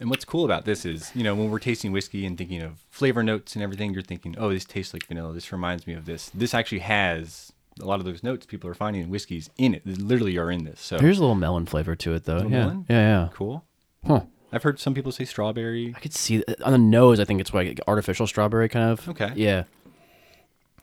And 0.00 0.10
what's 0.10 0.24
cool 0.24 0.44
about 0.44 0.64
this 0.64 0.84
is, 0.84 1.10
you 1.14 1.22
know, 1.22 1.34
when 1.34 1.50
we're 1.50 1.58
tasting 1.58 1.92
whiskey 1.92 2.26
and 2.26 2.36
thinking 2.36 2.60
of 2.62 2.84
flavor 2.90 3.22
notes 3.22 3.54
and 3.54 3.62
everything, 3.62 3.92
you're 3.92 4.02
thinking, 4.02 4.34
oh, 4.38 4.50
this 4.50 4.64
tastes 4.64 4.92
like 4.92 5.06
vanilla. 5.06 5.32
This 5.32 5.52
reminds 5.52 5.86
me 5.86 5.94
of 5.94 6.06
this. 6.06 6.30
This 6.34 6.54
actually 6.54 6.80
has 6.80 7.52
a 7.80 7.84
lot 7.84 8.00
of 8.00 8.06
those 8.06 8.22
notes 8.22 8.46
people 8.46 8.68
are 8.68 8.74
finding 8.74 9.02
in 9.02 9.10
whiskeys 9.10 9.48
in 9.58 9.74
it. 9.74 9.82
They 9.86 9.94
literally 9.94 10.36
are 10.38 10.50
in 10.50 10.64
this. 10.64 10.80
So 10.80 10.98
There's 10.98 11.18
a 11.18 11.20
little 11.20 11.36
melon 11.36 11.66
flavor 11.66 11.94
to 11.96 12.14
it 12.14 12.24
though. 12.24 12.42
Yeah. 12.42 12.48
melon? 12.48 12.86
yeah, 12.88 12.98
yeah. 13.22 13.28
cool. 13.32 13.64
Huh. 14.06 14.22
I've 14.52 14.62
heard 14.62 14.78
some 14.78 14.92
people 14.92 15.12
say 15.12 15.24
strawberry. 15.24 15.94
I 15.96 16.00
could 16.00 16.12
see 16.12 16.42
th- 16.42 16.60
on 16.60 16.72
the 16.72 16.78
nose. 16.78 17.18
I 17.20 17.24
think 17.24 17.40
it's 17.40 17.54
like 17.54 17.80
artificial 17.86 18.26
strawberry 18.26 18.68
kind 18.68 18.90
of. 18.90 19.08
Okay. 19.08 19.32
Yeah. 19.34 19.64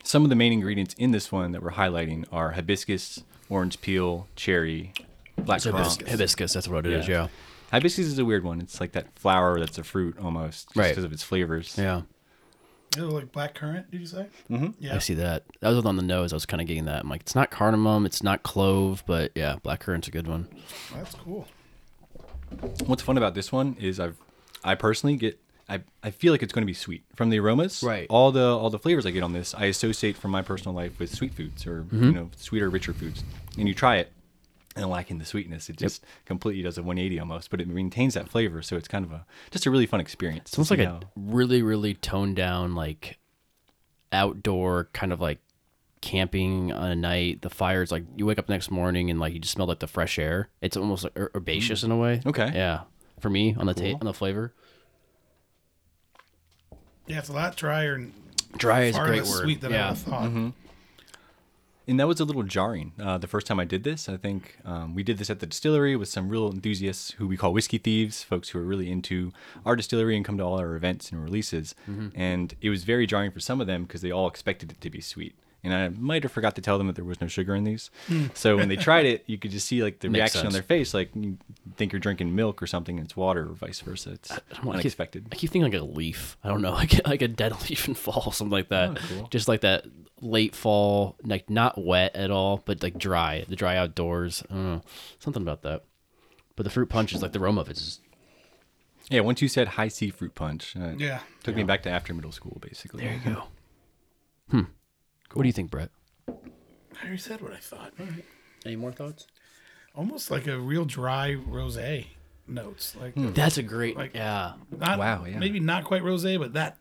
Some 0.02 0.24
of 0.24 0.30
the 0.30 0.34
main 0.34 0.52
ingredients 0.52 0.94
in 0.94 1.12
this 1.12 1.30
one 1.30 1.52
that 1.52 1.62
we're 1.62 1.72
highlighting 1.72 2.24
are 2.32 2.52
hibiscus, 2.52 3.22
orange 3.48 3.80
peel, 3.80 4.26
cherry, 4.34 4.92
black 5.36 5.62
Hibiscus. 5.62 6.08
Hibiscus. 6.08 6.52
That's 6.52 6.68
what 6.68 6.86
it 6.86 6.92
is. 6.92 7.06
Yeah. 7.06 7.28
Yeah. 7.70 7.76
Hibiscus 7.78 8.06
is 8.06 8.18
a 8.18 8.24
weird 8.24 8.44
one. 8.44 8.60
It's 8.60 8.80
like 8.80 8.92
that 8.92 9.18
flower 9.18 9.58
that's 9.60 9.78
a 9.78 9.84
fruit 9.84 10.16
almost, 10.22 10.68
just 10.68 10.76
Right. 10.76 10.88
because 10.90 11.04
of 11.04 11.12
its 11.12 11.22
flavors. 11.22 11.74
Yeah. 11.78 12.02
It 12.96 13.02
look 13.02 13.12
like 13.12 13.32
black 13.32 13.54
currant, 13.54 13.90
did 13.92 14.00
you 14.00 14.06
say? 14.06 14.26
Mm-hmm. 14.50 14.70
Yeah. 14.80 14.96
I 14.96 14.98
see 14.98 15.14
that. 15.14 15.44
That 15.60 15.68
was 15.70 15.84
on 15.84 15.96
the 15.96 16.02
nose. 16.02 16.32
I 16.32 16.36
was 16.36 16.44
kind 16.46 16.60
of 16.60 16.66
getting 16.66 16.86
that. 16.86 17.02
I'm 17.04 17.08
like, 17.08 17.20
it's 17.20 17.36
not 17.36 17.50
cardamom. 17.50 18.04
It's 18.04 18.22
not 18.22 18.42
clove, 18.42 19.04
but 19.06 19.30
yeah, 19.36 19.56
black 19.62 19.78
currant's 19.80 20.08
a 20.08 20.10
good 20.10 20.26
one. 20.26 20.48
That's 20.94 21.14
cool. 21.14 21.46
What's 22.86 23.02
fun 23.02 23.16
about 23.16 23.34
this 23.34 23.52
one 23.52 23.76
is 23.78 24.00
I've, 24.00 24.16
I 24.64 24.74
personally 24.74 25.14
get, 25.16 25.38
I, 25.68 25.82
I 26.02 26.10
feel 26.10 26.32
like 26.32 26.42
it's 26.42 26.52
going 26.52 26.62
to 26.62 26.66
be 26.66 26.74
sweet 26.74 27.04
from 27.14 27.30
the 27.30 27.38
aromas. 27.38 27.80
Right. 27.84 28.08
All 28.10 28.32
the 28.32 28.42
all 28.42 28.70
the 28.70 28.78
flavors 28.80 29.06
I 29.06 29.12
get 29.12 29.22
on 29.22 29.32
this, 29.32 29.54
I 29.54 29.66
associate 29.66 30.16
from 30.16 30.32
my 30.32 30.42
personal 30.42 30.74
life 30.74 30.98
with 30.98 31.14
sweet 31.14 31.32
foods 31.32 31.64
or 31.68 31.82
Mm-hmm. 31.82 32.04
you 32.04 32.12
know 32.12 32.30
sweeter, 32.36 32.68
richer 32.68 32.92
foods. 32.92 33.22
And 33.56 33.68
you 33.68 33.74
try 33.74 33.98
it, 33.98 34.10
and 34.80 34.90
lacking 34.90 35.18
the 35.18 35.24
sweetness, 35.24 35.68
it 35.68 35.76
just 35.76 36.04
completely 36.24 36.62
does 36.62 36.78
a 36.78 36.82
180 36.82 37.18
almost. 37.20 37.50
But 37.50 37.60
it 37.60 37.68
maintains 37.68 38.14
that 38.14 38.28
flavor, 38.28 38.62
so 38.62 38.76
it's 38.76 38.88
kind 38.88 39.04
of 39.04 39.12
a 39.12 39.26
just 39.50 39.66
a 39.66 39.70
really 39.70 39.86
fun 39.86 40.00
experience. 40.00 40.50
It's 40.50 40.58
almost 40.58 40.70
like 40.70 40.80
a 40.80 41.00
really, 41.16 41.62
really 41.62 41.94
toned 41.94 42.36
down, 42.36 42.74
like 42.74 43.18
outdoor 44.12 44.88
kind 44.92 45.12
of 45.12 45.20
like 45.20 45.38
camping 46.00 46.72
on 46.72 46.90
a 46.90 46.96
night. 46.96 47.42
The 47.42 47.50
fire's 47.50 47.92
like 47.92 48.04
you 48.16 48.26
wake 48.26 48.38
up 48.38 48.46
the 48.46 48.52
next 48.52 48.70
morning 48.70 49.10
and 49.10 49.20
like 49.20 49.32
you 49.34 49.38
just 49.38 49.52
smell 49.54 49.66
like 49.66 49.80
the 49.80 49.86
fresh 49.86 50.18
air. 50.18 50.48
It's 50.60 50.76
almost 50.76 51.04
like 51.04 51.16
herbaceous 51.18 51.82
in 51.82 51.90
a 51.90 51.96
way. 51.96 52.22
Okay. 52.26 52.50
Yeah. 52.54 52.80
For 53.20 53.28
me 53.30 53.54
on 53.58 53.66
the 53.66 53.74
ta- 53.74 53.98
on 54.00 54.06
the 54.06 54.14
flavor, 54.14 54.54
Yeah, 57.06 57.18
it's 57.18 57.28
a 57.28 57.32
lot 57.32 57.56
drier 57.56 57.94
and 57.94 58.12
dry 58.56 58.84
is 58.84 58.96
a 58.96 59.00
great 59.00 59.18
less 59.22 59.30
word. 59.30 59.42
sweet 59.42 59.60
than 59.60 59.72
yeah. 59.72 59.90
would 59.90 59.98
have 59.98 60.06
thought. 60.06 60.22
Mm-hmm. 60.22 60.48
And 61.90 61.98
that 61.98 62.06
was 62.06 62.20
a 62.20 62.24
little 62.24 62.44
jarring 62.44 62.92
uh, 63.02 63.18
the 63.18 63.26
first 63.26 63.48
time 63.48 63.58
I 63.58 63.64
did 63.64 63.82
this. 63.82 64.08
I 64.08 64.16
think 64.16 64.56
um, 64.64 64.94
we 64.94 65.02
did 65.02 65.18
this 65.18 65.28
at 65.28 65.40
the 65.40 65.46
distillery 65.46 65.96
with 65.96 66.08
some 66.08 66.28
real 66.28 66.48
enthusiasts 66.48 67.10
who 67.12 67.26
we 67.26 67.36
call 67.36 67.52
whiskey 67.52 67.78
thieves, 67.78 68.22
folks 68.22 68.50
who 68.50 68.60
are 68.60 68.62
really 68.62 68.88
into 68.90 69.32
our 69.66 69.74
distillery 69.74 70.14
and 70.16 70.24
come 70.24 70.38
to 70.38 70.44
all 70.44 70.60
our 70.60 70.76
events 70.76 71.10
and 71.10 71.20
releases. 71.22 71.74
And 72.14 72.54
it 72.62 72.70
was 72.70 72.84
very 72.84 73.06
jarring 73.06 73.32
for 73.32 73.40
some 73.40 73.60
of 73.60 73.66
them 73.66 73.82
because 73.84 74.02
they 74.02 74.12
all 74.12 74.28
expected 74.28 74.70
it 74.70 74.80
to 74.82 74.88
be 74.88 75.00
sweet. 75.00 75.34
And 75.62 75.74
I 75.74 75.88
might 75.90 76.22
have 76.22 76.32
forgot 76.32 76.54
to 76.56 76.62
tell 76.62 76.78
them 76.78 76.86
that 76.86 76.96
there 76.96 77.04
was 77.04 77.20
no 77.20 77.26
sugar 77.26 77.54
in 77.54 77.64
these. 77.64 77.90
So 78.32 78.56
when 78.56 78.68
they 78.70 78.76
tried 78.76 79.04
it, 79.04 79.24
you 79.26 79.36
could 79.36 79.50
just 79.50 79.66
see 79.68 79.82
like 79.82 79.98
the 79.98 80.08
Makes 80.08 80.18
reaction 80.34 80.46
on 80.46 80.52
their 80.54 80.62
face, 80.62 80.94
like 80.94 81.10
you 81.14 81.36
think 81.76 81.92
you're 81.92 82.00
drinking 82.00 82.34
milk 82.34 82.62
or 82.62 82.66
something, 82.66 82.96
and 82.98 83.04
it's 83.04 83.14
water, 83.16 83.42
or 83.42 83.52
vice 83.52 83.80
versa. 83.80 84.12
It's 84.12 84.30
I 84.32 84.38
don't 84.54 84.64
know, 84.64 84.70
I 84.70 84.74
keep- 84.76 84.80
unexpected. 84.84 85.26
I 85.30 85.34
keep 85.34 85.50
thinking 85.50 85.70
like 85.70 85.80
a 85.80 85.84
leaf. 85.84 86.38
I 86.42 86.48
don't 86.48 86.62
know, 86.62 86.72
like 86.82 87.06
like 87.06 87.20
a 87.22 87.28
dead 87.28 87.52
leaf 87.68 87.86
in 87.88 87.94
fall, 87.94 88.32
something 88.32 88.50
like 88.52 88.68
that. 88.70 88.90
Oh, 88.90 88.94
cool. 89.08 89.28
Just 89.30 89.48
like 89.48 89.60
that 89.60 89.84
late 90.22 90.54
fall, 90.54 91.16
like 91.24 91.50
not 91.50 91.82
wet 91.82 92.16
at 92.16 92.30
all, 92.30 92.62
but 92.64 92.82
like 92.82 92.96
dry, 92.98 93.44
the 93.48 93.56
dry 93.56 93.76
outdoors. 93.76 94.42
I 94.50 94.54
don't 94.54 94.64
know, 94.64 94.82
something 95.18 95.42
about 95.42 95.62
that. 95.62 95.84
But 96.56 96.64
the 96.64 96.70
fruit 96.70 96.88
punch 96.88 97.12
is 97.14 97.20
like 97.22 97.32
the 97.32 97.38
aroma 97.40 97.60
of 97.62 97.68
it 97.70 97.76
is 97.78 98.00
Yeah, 99.10 99.20
once 99.20 99.40
you 99.42 99.48
said 99.48 99.68
high 99.68 99.88
C 99.88 100.08
fruit 100.10 100.34
punch, 100.34 100.74
uh, 100.76 100.92
Yeah. 100.96 101.20
took 101.42 101.54
me 101.54 101.64
back 101.64 101.82
to 101.82 101.90
after 101.90 102.14
middle 102.14 102.32
school, 102.32 102.58
basically. 102.62 103.04
There 103.04 103.12
you 103.24 103.34
go. 103.34 103.42
Hmm. 104.50 104.62
What 105.34 105.42
do 105.42 105.48
you 105.48 105.52
think, 105.52 105.70
Brett? 105.70 105.90
I 106.28 106.32
already 107.02 107.18
said 107.18 107.40
what 107.40 107.52
I 107.52 107.58
thought. 107.58 107.92
Any 108.66 108.76
more 108.76 108.92
thoughts? 108.92 109.26
Almost 109.94 110.30
like 110.30 110.46
a 110.46 110.58
real 110.58 110.84
dry 110.84 111.34
rosé 111.34 112.06
notes. 112.46 112.94
Like 113.00 113.14
That's 113.16 113.58
a 113.58 113.62
great. 113.62 113.96
Like- 113.96 114.14
yeah. 114.14 114.54
not 114.70 114.98
Wow, 114.98 115.24
yeah. 115.24 115.38
maybe 115.38 115.60
not 115.60 115.84
quite 115.84 116.02
rosé, 116.02 116.38
but 116.38 116.52
that 116.54 116.76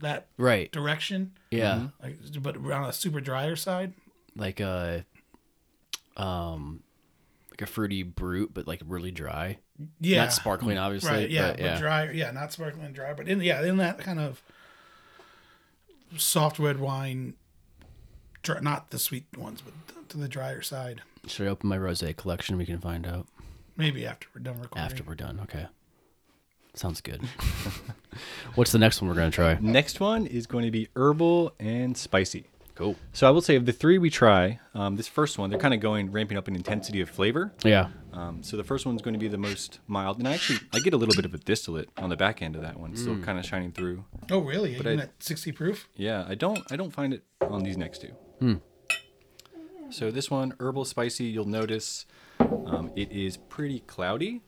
that 0.00 0.28
Right. 0.38 0.72
direction. 0.72 1.32
Yeah. 1.50 1.88
Like, 2.02 2.16
but 2.42 2.56
on 2.56 2.84
a 2.88 2.92
super 2.92 3.20
drier 3.20 3.54
side. 3.56 3.92
Like 4.34 4.60
a 4.60 5.04
um 6.16 6.82
like 7.50 7.62
a 7.62 7.66
fruity 7.66 8.02
brute 8.02 8.52
but 8.54 8.66
like 8.66 8.80
really 8.86 9.10
dry. 9.10 9.58
Yeah, 10.00 10.22
Not 10.24 10.32
sparkling 10.32 10.78
obviously. 10.78 11.10
right? 11.10 11.30
Yeah, 11.30 11.48
but 11.48 11.56
but, 11.58 11.64
yeah. 11.64 11.78
dry. 11.78 12.10
Yeah, 12.12 12.30
not 12.30 12.52
sparkling 12.52 12.86
and 12.86 12.94
dry, 12.94 13.12
but 13.14 13.28
in 13.28 13.40
yeah, 13.42 13.62
in 13.62 13.76
that 13.78 13.98
kind 13.98 14.18
of 14.18 14.42
soft 16.16 16.58
red 16.58 16.78
wine. 16.80 17.34
Dry, 18.42 18.60
not 18.60 18.90
the 18.90 18.98
sweet 18.98 19.24
ones, 19.36 19.62
but 19.62 20.08
to 20.08 20.16
the 20.18 20.28
drier 20.28 20.62
side. 20.62 21.02
Should 21.26 21.46
I 21.46 21.50
open 21.50 21.68
my 21.68 21.76
rosé 21.78 22.16
collection? 22.16 22.56
We 22.56 22.66
can 22.66 22.78
find 22.78 23.06
out 23.06 23.26
Maybe 23.76 24.06
after 24.06 24.28
we're 24.34 24.40
done 24.42 24.60
recording. 24.60 24.84
after 24.84 25.02
we're 25.04 25.14
done. 25.14 25.40
Okay. 25.42 25.66
Sounds 26.74 27.00
good. 27.00 27.20
What's 28.54 28.72
the 28.72 28.78
next 28.78 29.00
one 29.02 29.08
we're 29.08 29.16
gonna 29.16 29.30
try? 29.30 29.58
Next 29.60 30.00
one 30.00 30.26
is 30.26 30.46
going 30.46 30.64
to 30.64 30.70
be 30.70 30.88
herbal 30.96 31.52
and 31.58 31.96
spicy. 31.96 32.46
Cool. 32.76 32.96
So 33.12 33.26
I 33.26 33.30
will 33.30 33.42
say 33.42 33.56
of 33.56 33.66
the 33.66 33.72
three 33.72 33.98
we 33.98 34.08
try, 34.08 34.58
um, 34.74 34.96
this 34.96 35.06
first 35.08 35.36
one 35.36 35.50
they're 35.50 35.58
kind 35.58 35.74
of 35.74 35.80
going 35.80 36.10
ramping 36.12 36.38
up 36.38 36.48
in 36.48 36.56
intensity 36.56 37.00
of 37.02 37.10
flavor. 37.10 37.52
Yeah. 37.62 37.88
Um, 38.12 38.42
so 38.42 38.56
the 38.56 38.64
first 38.64 38.86
one's 38.86 39.02
going 39.02 39.12
to 39.14 39.18
be 39.20 39.28
the 39.28 39.36
most 39.38 39.80
mild, 39.86 40.18
and 40.18 40.26
I 40.26 40.32
actually 40.34 40.60
I 40.72 40.78
get 40.80 40.94
a 40.94 40.96
little 40.96 41.14
bit 41.14 41.24
of 41.26 41.34
a 41.34 41.38
distillate 41.38 41.90
on 41.98 42.08
the 42.08 42.16
back 42.16 42.40
end 42.40 42.56
of 42.56 42.62
that 42.62 42.78
one, 42.80 42.96
still 42.96 43.18
kind 43.18 43.38
of 43.38 43.44
shining 43.44 43.72
through. 43.72 44.04
Oh, 44.30 44.38
really? 44.38 44.76
Even 44.76 44.98
I- 44.98 45.02
at 45.04 45.10
sixty 45.22 45.52
proof? 45.52 45.88
Yeah, 45.96 46.24
I 46.26 46.34
don't 46.34 46.60
I 46.70 46.76
don't 46.76 46.90
find 46.92 47.12
it 47.12 47.22
on 47.42 47.62
these 47.64 47.76
next 47.76 48.00
two. 48.00 48.12
So 49.90 50.10
this 50.10 50.30
one, 50.30 50.54
herbal 50.60 50.84
spicy, 50.84 51.24
you'll 51.24 51.48
notice 51.48 52.06
um, 52.38 52.92
it 52.94 53.10
is 53.10 53.36
pretty 53.36 53.80
cloudy, 53.80 54.40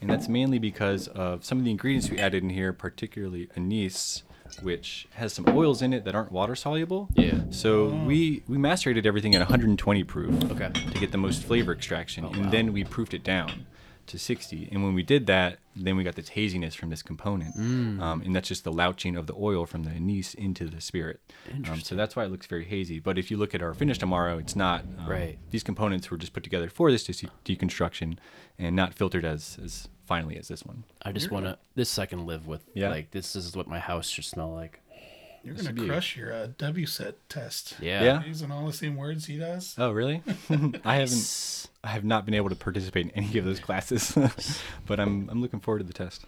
and 0.00 0.10
that's 0.10 0.28
mainly 0.28 0.58
because 0.58 1.08
of 1.08 1.44
some 1.44 1.58
of 1.58 1.64
the 1.64 1.70
ingredients 1.70 2.10
we 2.10 2.18
added 2.18 2.42
in 2.42 2.50
here, 2.50 2.72
particularly 2.72 3.48
anise, 3.56 4.22
which 4.62 5.08
has 5.14 5.32
some 5.32 5.46
oils 5.48 5.80
in 5.80 5.92
it 5.94 6.04
that 6.04 6.14
aren't 6.14 6.30
water 6.30 6.54
soluble. 6.54 7.08
Yeah. 7.14 7.40
So 7.50 7.88
we 7.88 8.42
we 8.46 8.58
macerated 8.58 9.06
everything 9.06 9.34
at 9.34 9.40
120 9.40 10.04
proof 10.04 10.50
Okay. 10.50 10.70
to 10.70 10.98
get 10.98 11.12
the 11.12 11.18
most 11.18 11.42
flavor 11.42 11.72
extraction, 11.72 12.24
and 12.24 12.44
wow. 12.44 12.50
then 12.50 12.72
we 12.72 12.84
proofed 12.84 13.14
it 13.14 13.24
down 13.24 13.66
to 14.10 14.18
60. 14.18 14.68
And 14.70 14.82
when 14.84 14.94
we 14.94 15.02
did 15.02 15.26
that, 15.26 15.58
then 15.74 15.96
we 15.96 16.04
got 16.04 16.14
this 16.16 16.28
haziness 16.30 16.74
from 16.74 16.90
this 16.90 17.02
component, 17.02 17.56
Mm. 17.56 18.00
um, 18.00 18.20
and 18.22 18.34
that's 18.36 18.48
just 18.48 18.64
the 18.64 18.72
louching 18.72 19.16
of 19.16 19.26
the 19.26 19.34
oil 19.34 19.66
from 19.66 19.84
the 19.84 19.90
anise 19.90 20.34
into 20.34 20.66
the 20.66 20.80
spirit. 20.80 21.20
Um, 21.68 21.80
so 21.80 21.94
that's 21.94 22.14
why 22.16 22.24
it 22.24 22.30
looks 22.30 22.46
very 22.46 22.64
hazy. 22.64 22.98
But 22.98 23.18
if 23.18 23.30
you 23.30 23.36
look 23.36 23.54
at 23.54 23.62
our 23.62 23.72
finished 23.74 24.00
Amaro, 24.02 24.38
it's 24.40 24.54
not. 24.56 24.84
Um, 24.98 25.06
Right. 25.08 25.38
These 25.50 25.62
components 25.62 26.10
were 26.10 26.16
just 26.18 26.32
put 26.32 26.42
together 26.44 26.68
for 26.68 26.90
this 26.90 27.04
de- 27.04 27.28
deconstruction, 27.44 28.18
and 28.58 28.76
not 28.76 28.94
filtered 28.94 29.24
as 29.24 29.58
as 29.62 29.88
finely 30.06 30.36
as 30.36 30.48
this 30.48 30.64
one. 30.64 30.82
I 31.02 31.12
just 31.12 31.30
want 31.30 31.46
to. 31.46 31.56
This 31.76 31.98
I 31.98 32.06
can 32.06 32.26
live 32.26 32.46
with. 32.48 32.64
Yeah. 32.74 32.90
Like 32.90 33.12
this 33.12 33.34
is 33.36 33.56
what 33.56 33.66
my 33.68 33.78
house 33.78 34.08
should 34.08 34.24
smell 34.24 34.52
like. 34.52 34.80
You're 35.42 35.54
This 35.54 35.66
gonna 35.66 35.74
would 35.76 35.82
be- 35.82 35.88
crush 35.88 36.16
your 36.16 36.32
uh, 36.32 36.48
WSET 36.58 37.14
test. 37.28 37.74
Yeah. 37.80 38.02
Yeah. 38.04 38.24
Using 38.24 38.50
all 38.50 38.66
the 38.66 38.72
same 38.74 38.96
words 38.96 39.24
he 39.26 39.38
does. 39.38 39.74
Oh, 39.78 39.90
really? 39.90 40.22
I 40.84 40.96
haven't. 40.96 41.66
I 41.82 41.88
have 41.88 42.04
not 42.04 42.26
been 42.26 42.34
able 42.34 42.50
to 42.50 42.54
participate 42.56 43.06
in 43.06 43.10
any 43.12 43.38
of 43.38 43.44
those 43.46 43.58
classes, 43.58 44.14
but 44.86 45.00
I'm 45.00 45.28
I'm 45.30 45.40
looking 45.40 45.60
forward 45.60 45.78
to 45.78 45.84
the 45.84 45.94
test. 45.94 46.26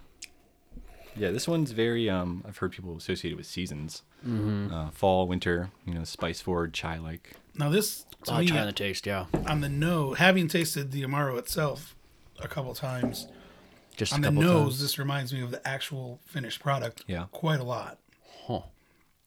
Yeah, 1.14 1.30
this 1.30 1.46
one's 1.46 1.72
very. 1.72 2.08
Um, 2.08 2.42
I've 2.48 2.56
heard 2.56 2.72
people 2.72 2.96
associate 2.96 3.32
it 3.32 3.36
with 3.36 3.46
seasons, 3.46 4.02
Mm-hmm. 4.26 4.72
uh, 4.72 4.90
fall, 4.92 5.26
winter. 5.28 5.70
You 5.86 5.92
know, 5.94 6.04
spice 6.04 6.40
forward, 6.40 6.72
chai 6.72 6.96
like. 6.98 7.32
Now 7.54 7.68
this, 7.68 8.04
to 8.24 8.32
Oh, 8.34 8.38
me, 8.38 8.46
trying 8.46 8.64
the 8.64 8.72
taste. 8.72 9.06
Yeah. 9.06 9.26
on 9.46 9.60
the 9.60 9.68
nose, 9.68 10.16
having 10.16 10.48
tasted 10.48 10.90
the 10.90 11.02
Amaro 11.02 11.38
itself 11.38 11.94
a 12.40 12.48
couple 12.48 12.72
times, 12.74 13.28
Just 13.94 14.14
on 14.14 14.24
a 14.24 14.30
the 14.30 14.40
nose, 14.40 14.62
times. 14.70 14.80
this 14.80 14.98
reminds 14.98 15.34
me 15.34 15.42
of 15.42 15.50
the 15.50 15.66
actual 15.68 16.18
finished 16.24 16.60
product. 16.62 17.04
Yeah. 17.06 17.26
quite 17.30 17.60
a 17.60 17.64
lot. 17.64 17.98
Huh. 18.46 18.62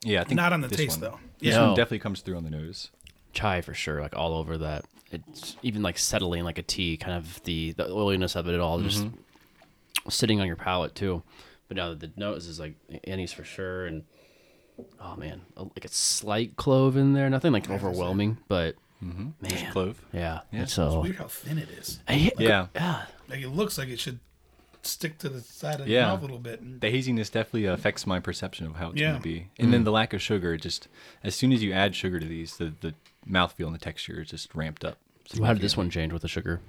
Yeah, 0.06 0.22
I 0.22 0.24
think 0.24 0.36
Not 0.38 0.54
on 0.54 0.62
the 0.62 0.68
taste 0.70 1.02
one- 1.02 1.12
though. 1.12 1.20
This 1.40 1.50
Yeah, 1.54 1.58
No. 1.58 1.68
one 1.68 1.76
definitely 1.76 2.00
comes 2.00 2.22
through 2.22 2.38
on 2.38 2.44
the 2.44 2.50
nose. 2.50 2.92
Chai 3.34 3.62
for 3.62 3.74
sure. 3.74 4.02
Like 4.02 4.16
all 4.16 4.34
over 4.36 4.58
that. 4.60 4.86
It's 5.12 5.56
even 5.62 5.82
like 5.82 5.98
settling 5.98 6.44
like 6.44 6.58
a 6.58 6.64
tea. 6.64 6.96
Kind 6.98 7.18
of 7.18 7.42
the 7.44 7.72
the 7.74 7.90
oiliness 7.92 8.36
of 8.36 8.48
it 8.48 8.60
all 8.60 8.80
just 8.80 9.04
mm-hmm. 9.04 10.10
sitting 10.10 10.40
on 10.40 10.48
your 10.48 10.56
palate 10.56 10.96
too. 10.96 11.24
But 11.68 11.78
now 11.78 11.90
that 11.90 12.00
the 12.00 12.12
nose 12.16 12.48
is 12.48 12.60
like 12.60 12.76
anise 13.06 13.32
for 13.34 13.44
sure, 13.44 13.86
and 13.88 14.04
oh 15.02 15.16
man, 15.16 15.42
a- 15.58 15.64
like 15.64 15.86
a 15.86 15.90
slight 15.90 16.56
clove 16.56 16.96
in 16.98 17.14
there. 17.14 17.30
Nothing 17.30 17.52
like 17.54 17.70
overwhelming, 17.70 18.38
but 18.48 18.76
mm-hmm. 19.04 19.30
man, 19.42 19.72
Clove. 19.72 20.02
yeah. 20.14 20.42
Yeah. 20.52 20.64
It's 20.64 20.74
so 20.74 21.02
weird 21.02 21.16
how 21.18 21.28
thin 21.28 21.58
it 21.58 21.70
is. 21.70 22.00
I- 22.08 22.32
Yeah. 22.38 22.68
yeah. 22.76 23.04
Like 23.30 23.42
it 23.42 23.50
looks 23.50 23.78
like 23.78 23.90
it 23.90 24.00
should 24.00 24.20
stick 24.86 25.18
to 25.20 25.30
the 25.30 25.42
side 25.42 25.80
of 25.82 25.88
Yeah. 25.88 26.02
the 26.02 26.08
mouth 26.08 26.20
a 26.20 26.22
little 26.24 26.40
bit. 26.40 26.62
And 26.62 26.82
The 26.82 26.90
haziness 26.90 27.30
definitely 27.30 27.66
affects 27.66 28.06
my 28.08 28.20
perception 28.20 28.66
of 28.68 28.76
how 28.76 28.92
it's 28.92 29.00
Yeah. 29.00 29.12
going 29.12 29.22
to 29.22 29.24
be. 29.24 29.48
And 29.60 29.74
then 29.74 29.82
mm. 29.82 29.86
the 29.86 29.92
lack 29.92 30.14
of 30.14 30.22
sugar, 30.22 30.58
just 30.58 30.88
as 31.24 31.36
soon 31.36 31.52
as 31.52 31.64
you 31.64 31.72
add 31.74 31.96
sugar 31.96 32.20
to 32.20 32.26
these, 32.26 32.58
the, 32.58 32.74
the 32.82 32.94
mouthfeel 33.28 33.66
and 33.68 33.76
the 33.76 33.80
texture 33.80 34.22
is 34.22 34.30
just 34.30 34.54
ramped 34.56 34.86
up. 34.86 34.98
So 35.28 35.44
How 35.44 35.54
did 35.54 35.62
this 35.62 35.76
one 35.76 35.90
change 35.90 36.14
with 36.14 36.22
the 36.22 36.28
sugar? 36.28 36.62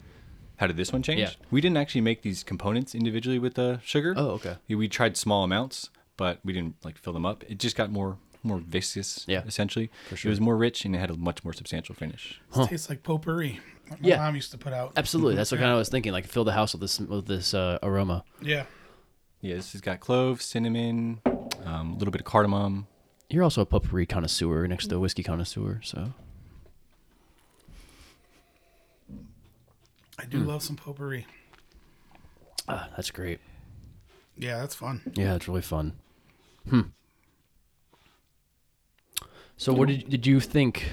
How 0.57 0.67
did 0.67 0.77
this 0.77 0.93
one 0.93 1.03
change? 1.03 1.21
Yeah. 1.21 1.31
We 1.51 1.61
didn't 1.61 1.77
actually 1.77 2.01
make 2.01 2.23
these 2.23 2.43
components 2.43 2.95
individually 2.95 3.39
with 3.39 3.55
the 3.55 3.81
sugar. 3.85 4.15
Oh, 4.17 4.31
okay. 4.31 4.57
We 4.69 4.89
tried 4.89 5.17
small 5.17 5.45
amounts, 5.45 5.91
but 6.17 6.39
we 6.45 6.53
didn't 6.55 6.77
like 6.83 6.97
fill 6.97 7.13
them 7.13 7.27
up. 7.27 7.45
It 7.49 7.59
just 7.59 7.77
got 7.77 7.91
more 7.91 8.17
more 8.43 8.59
viscous. 8.59 9.25
Yeah, 9.27 9.43
essentially. 9.47 9.91
for 10.09 10.15
It 10.15 10.25
was 10.31 10.41
more 10.41 10.57
rich 10.57 10.85
and 10.85 10.95
it 10.95 10.99
had 10.99 11.11
a 11.11 11.17
much 11.17 11.43
more 11.45 11.53
substantial 11.53 11.95
finish. 11.95 12.41
it 12.55 12.69
tastes 12.69 12.89
like 12.89 13.03
potpourri. 13.03 13.61
Like 13.91 14.03
my 14.03 14.09
Yeah. 14.09 14.17
mom 14.19 14.35
used 14.35 14.51
to 14.53 14.59
put 14.59 14.73
out. 14.73 14.93
Absolutely. 14.97 15.35
That's 15.37 15.51
what 15.53 15.59
kind 15.59 15.71
of 15.71 15.77
I 15.77 15.79
was 15.79 15.89
thinking. 15.89 16.13
Like 16.13 16.27
fill 16.27 16.45
the 16.45 16.53
house 16.53 16.73
with 16.73 16.81
this 16.81 16.99
with 16.99 17.27
this 17.27 17.55
uh, 17.55 17.79
aroma. 17.83 18.25
Yeah. 18.43 18.65
Yeah, 19.43 19.55
this 19.57 19.73
has 19.73 19.81
got 19.81 20.01
clove, 20.01 20.43
cinnamon, 20.43 21.21
um, 21.65 21.93
a 21.93 21.97
little 21.99 22.11
bit 22.11 22.21
of 22.21 22.25
cardamom. 22.27 22.87
You're 23.29 23.45
also 23.45 23.61
a 23.61 23.67
potpourri 23.67 24.07
connoisseur 24.07 24.67
next 24.67 24.87
to 24.89 24.97
a 24.97 24.99
whiskey 24.99 25.23
connoisseur, 25.23 25.81
so 25.85 26.13
I 30.19 30.25
do 30.25 30.39
love 30.39 30.63
some 30.63 30.77
potpourri. 30.77 31.27
ah, 32.69 32.89
that's 32.97 33.11
great. 33.11 33.41
Yeah, 34.39 34.59
that's 34.61 34.75
fun. 34.75 35.03
Yeah, 35.15 35.35
it's 35.35 35.49
really 35.49 35.63
fun. 35.63 35.93
Hmm. 36.69 36.81
So, 39.57 39.73
what 39.73 39.89
did 39.89 40.09
did 40.09 40.27
you 40.27 40.41
think? 40.41 40.85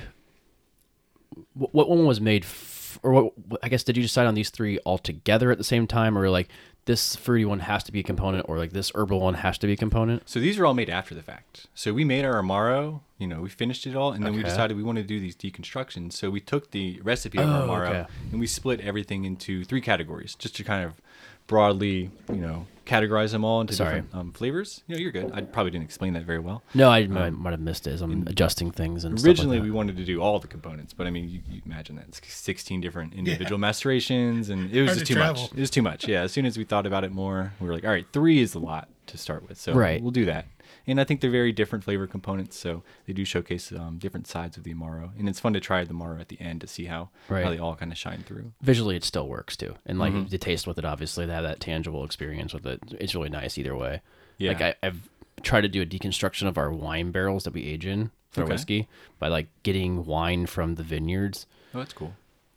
What, 1.54 1.74
what 1.74 1.90
one 1.90 2.06
was 2.06 2.22
made, 2.22 2.44
f- 2.44 2.73
or 3.02 3.14
what? 3.14 3.34
I 3.64 3.70
guess 3.70 3.84
did 3.84 3.98
you 3.98 4.04
decide 4.04 4.28
on 4.28 4.36
these 4.36 4.50
three 4.50 4.78
all 4.80 4.98
together 4.98 5.52
at 5.52 5.58
the 5.58 5.64
same 5.64 5.88
time, 5.88 6.18
or 6.18 6.30
like 6.30 6.50
this 6.86 7.16
fruity 7.16 7.46
one 7.46 7.60
has 7.62 7.84
to 7.86 7.92
be 7.94 8.02
a 8.02 8.04
component, 8.04 8.46
or 8.50 8.58
like 8.58 8.74
this 8.74 8.92
herbal 8.94 9.22
one 9.22 9.36
has 9.36 9.58
to 9.60 9.68
be 9.68 9.74
a 9.74 9.78
component? 9.78 10.28
So 10.30 10.40
these 10.40 10.60
are 10.60 10.66
all 10.66 10.74
made 10.74 10.90
after 10.90 11.16
the 11.16 11.22
fact. 11.24 11.68
So 11.74 11.94
we 11.94 12.04
made 12.04 12.26
our 12.26 12.42
Amaro, 12.42 13.02
you 13.18 13.28
know, 13.28 13.42
we 13.42 13.50
finished 13.50 13.88
it 13.88 13.96
all, 13.96 14.12
and 14.12 14.26
then 14.26 14.34
we 14.36 14.44
decided 14.44 14.76
we 14.78 14.84
wanted 14.84 15.04
to 15.04 15.08
do 15.08 15.20
these 15.20 15.36
deconstructions. 15.36 16.14
So 16.14 16.30
we 16.30 16.42
took 16.42 16.72
the 16.72 17.00
recipe 17.04 17.38
of 17.40 17.48
Oh, 17.48 17.70
our 17.72 17.86
Amaro 17.86 17.90
okay. 17.90 18.06
and 18.32 18.40
we 18.40 18.48
split 18.48 18.82
everything 18.82 19.24
into 19.26 19.64
three 19.64 19.82
categories, 19.82 20.36
just 20.36 20.56
to 20.58 20.64
kind 20.64 20.84
of 20.86 21.02
broadly, 21.48 22.10
you 22.30 22.36
know, 22.36 22.66
categorize 22.86 23.32
them 23.32 23.46
all 23.46 23.62
into 23.62 23.74
Sorry. 23.74 24.02
different 24.02 24.14
um, 24.16 24.32
flavors. 24.34 24.84
You 24.88 24.96
know, 24.96 25.02
you're 25.02 25.12
good. 25.12 25.32
I 25.34 25.42
probably 25.42 25.72
didn't 25.72 25.86
explain 25.86 26.14
that 26.14 26.24
very 26.26 26.40
well. 26.40 26.64
No, 26.74 26.90
I 26.90 27.08
might, 27.08 27.30
might 27.32 27.52
have 27.52 27.62
missed 27.62 27.88
it 27.88 27.92
as 27.92 28.02
I'm 28.02 28.28
adjusting 28.28 28.72
things 28.72 29.06
and 29.06 29.18
stuff 29.18 29.26
like 29.28 29.30
Originally, 29.38 29.58
that. 29.60 29.64
we 29.64 29.72
wanted 29.72 29.96
to 29.98 30.04
do 30.06 30.22
all 30.22 30.40
the 30.40 30.48
components, 30.50 30.94
but 30.94 31.08
I 31.08 31.10
mean, 31.10 31.30
you, 31.30 31.40
you 31.50 31.62
imagine 31.66 31.96
that 31.96 32.06
it's 32.10 32.22
16 32.34 32.82
different 32.82 33.14
individual 33.14 33.58
macerations, 33.58 34.50
and 34.50 34.70
it 34.72 34.82
was 34.82 34.90
Hard 34.90 35.00
just 35.00 35.08
to 35.08 35.14
too 35.14 35.20
travel. 35.20 35.42
much. 35.44 35.52
It 35.54 35.60
was 35.60 35.70
too 35.70 35.82
much. 35.82 36.08
Yeah. 36.08 36.22
As 36.24 36.32
soon 36.34 36.46
as 36.46 36.58
we 36.58 36.66
thought 36.66 36.86
about 36.86 37.04
it 37.06 37.12
more, 37.14 37.54
we 37.62 37.68
were 37.68 37.74
like, 37.74 37.86
all 37.86 37.92
right, 37.92 38.06
three 38.12 38.42
is 38.42 38.54
a 38.54 38.60
lot 38.60 38.90
to 39.08 39.18
start 39.18 39.48
with, 39.48 39.58
so 39.60 39.74
Right. 39.74 40.02
we'll 40.02 40.12
do 40.12 40.26
that. 40.26 40.46
And 40.86 41.00
I 41.00 41.04
think 41.06 41.22
they're 41.22 41.32
very 41.32 41.52
different 41.54 41.84
flavor 41.84 42.08
components, 42.08 42.58
so 42.60 42.84
they 43.08 43.14
do 43.14 43.24
showcase 43.24 43.72
um, 43.72 43.98
different 44.00 44.28
sides 44.28 44.58
of 44.58 44.64
the 44.64 44.74
Amaro, 44.74 45.12
and 45.18 45.30
it's 45.30 45.40
fun 45.40 45.54
to 45.54 45.60
try 45.62 45.84
the 45.86 45.94
Amaro 45.94 46.20
at 46.20 46.28
the 46.28 46.40
end 46.42 46.60
to 46.62 46.68
see 46.68 46.86
how 46.86 47.10
Right. 47.30 47.44
how 47.44 47.50
they 47.52 47.58
all 47.60 47.76
kind 47.76 47.92
of 47.92 47.98
shine 47.98 48.24
through. 48.24 48.52
visually 48.62 48.96
it 48.98 49.04
still 49.04 49.28
works 49.28 49.56
too 49.56 49.76
and 49.86 49.98
like 50.00 50.12
Mm-hmm. 50.14 50.28
the 50.30 50.38
taste 50.38 50.68
with 50.68 50.78
it 50.78 50.86
obviously 50.86 51.26
to 51.26 51.32
have 51.34 51.44
that 51.44 51.60
tangible 51.62 52.04
experience 52.04 52.54
with 52.54 52.66
it 52.66 52.82
it's 53.00 53.16
really 53.16 53.30
nice 53.30 53.58
either 53.58 53.76
way 53.76 54.02
Yeah. 54.38 54.52
like 54.52 54.62
I, 54.62 54.76
i've 54.84 55.10
tried 55.42 55.62
to 55.62 55.68
do 55.70 55.82
a 55.82 55.86
deconstruction 55.86 56.48
of 56.48 56.58
our 56.58 56.72
wine 56.72 57.12
barrels 57.12 57.44
that 57.46 57.54
we 57.54 57.64
age 57.66 57.86
in 57.86 58.12
for 58.32 58.44
Okay. 58.44 58.52
whiskey 58.54 58.88
by 59.20 59.28
like 59.30 59.48
getting 59.64 60.06
wine 60.06 60.46
from 60.48 60.76
the 60.76 60.84
vineyards 60.84 61.46
Oh, 61.76 61.80
that's 61.80 61.94
cool. 61.94 62.14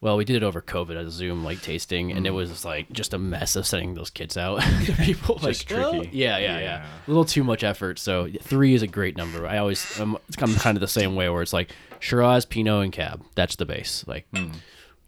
Well 0.07 0.17
we 0.17 0.25
did 0.25 0.37
it 0.37 0.43
over 0.45 0.63
covid 0.63 0.91
at 0.99 1.05
a 1.05 1.11
zoom 1.11 1.43
like 1.45 1.61
tasting 1.61 2.13
and 2.13 2.27
it 2.27 2.31
Mm. 2.33 2.37
was 2.37 2.65
like 2.65 2.91
just 2.93 3.13
a 3.13 3.19
mess 3.19 3.57
of 3.57 3.67
sending 3.67 3.95
those 3.95 4.09
kids 4.11 4.37
out 4.37 4.61
people 5.03 5.39
like 5.43 5.57
tricky. 5.59 5.83
"Oh." 5.85 5.93
yeah, 6.13 6.39
yeah 6.39 6.39
yeah 6.39 6.59
Yeah. 6.61 6.87
a 7.07 7.11
little 7.11 7.25
too 7.25 7.43
much 7.45 7.65
effort 7.65 7.99
so 7.99 8.29
three 8.41 8.73
is 8.75 8.83
a 8.83 8.87
great 8.87 9.17
number 9.17 9.47
i 9.47 9.59
always 9.59 9.99
i'm, 9.99 10.17
I'm 10.39 10.55
kind 10.55 10.77
of 10.77 10.81
the 10.81 10.89
same 11.01 11.17
way 11.17 11.29
where 11.29 11.43
it's 11.43 11.53
like 11.53 11.73
shiraz 11.99 12.45
pinot 12.47 12.85
and 12.85 12.93
cab 12.93 13.25
that's 13.35 13.57
the 13.57 13.67
base 13.67 14.05
like 14.07 14.27
Hmm. 14.35 14.53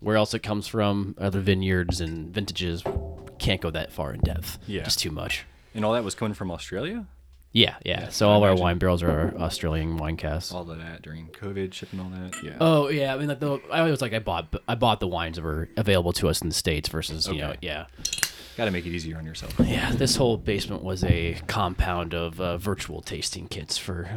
where 0.00 0.16
else 0.16 0.32
it 0.34 0.42
comes 0.44 0.66
from, 0.68 1.14
other 1.18 1.40
vineyards 1.40 2.00
and 2.00 2.32
vintages, 2.32 2.82
can't 3.38 3.60
go 3.60 3.70
that 3.70 3.90
far 3.92 4.12
in 4.14 4.20
depth. 4.20 4.56
Yeah. 4.66 4.84
Just 4.84 5.00
too 5.00 5.10
much. 5.10 5.44
And 5.74 5.84
all 5.84 5.92
that 5.94 6.04
was 6.04 6.14
coming 6.14 6.34
from 6.34 6.50
Australia. 6.52 7.06
Yeah, 7.52 7.76
yeah. 7.84 8.02
Yeah, 8.02 8.08
so 8.10 8.28
I 8.28 8.32
all 8.34 8.44
our 8.44 8.54
wine 8.54 8.78
barrels 8.78 9.02
are 9.02 9.34
Australian 9.38 9.96
wine 9.96 10.16
casks. 10.16 10.52
All 10.52 10.70
of 10.70 10.78
that 10.78 11.02
during 11.02 11.28
COVID, 11.28 11.72
shipping 11.72 11.98
all 12.00 12.10
that. 12.10 12.42
Yeah. 12.42 12.56
Oh 12.60 12.88
yeah, 12.88 13.14
I 13.14 13.18
mean 13.18 13.28
like 13.28 13.40
the 13.40 13.60
I 13.70 13.80
always 13.80 14.00
like 14.02 14.12
I 14.12 14.18
bought 14.18 14.54
I 14.68 14.74
bought 14.74 15.00
the 15.00 15.08
wines 15.08 15.36
that 15.36 15.42
were 15.42 15.68
available 15.76 16.12
to 16.14 16.28
us 16.28 16.42
in 16.42 16.48
the 16.48 16.54
states 16.54 16.88
versus 16.88 17.26
you 17.26 17.38
know 17.38 17.54
yeah. 17.62 17.86
Got 18.56 18.64
to 18.64 18.70
make 18.72 18.86
it 18.86 18.90
easier 18.90 19.16
on 19.16 19.24
yourself. 19.24 19.54
Yeah, 19.64 19.92
this 19.92 20.16
whole 20.16 20.36
basement 20.36 20.82
was 20.82 21.04
a 21.04 21.40
compound 21.46 22.12
of 22.12 22.40
uh, 22.40 22.58
virtual 22.58 23.00
tasting 23.02 23.46
kits 23.46 23.78
for 23.78 24.10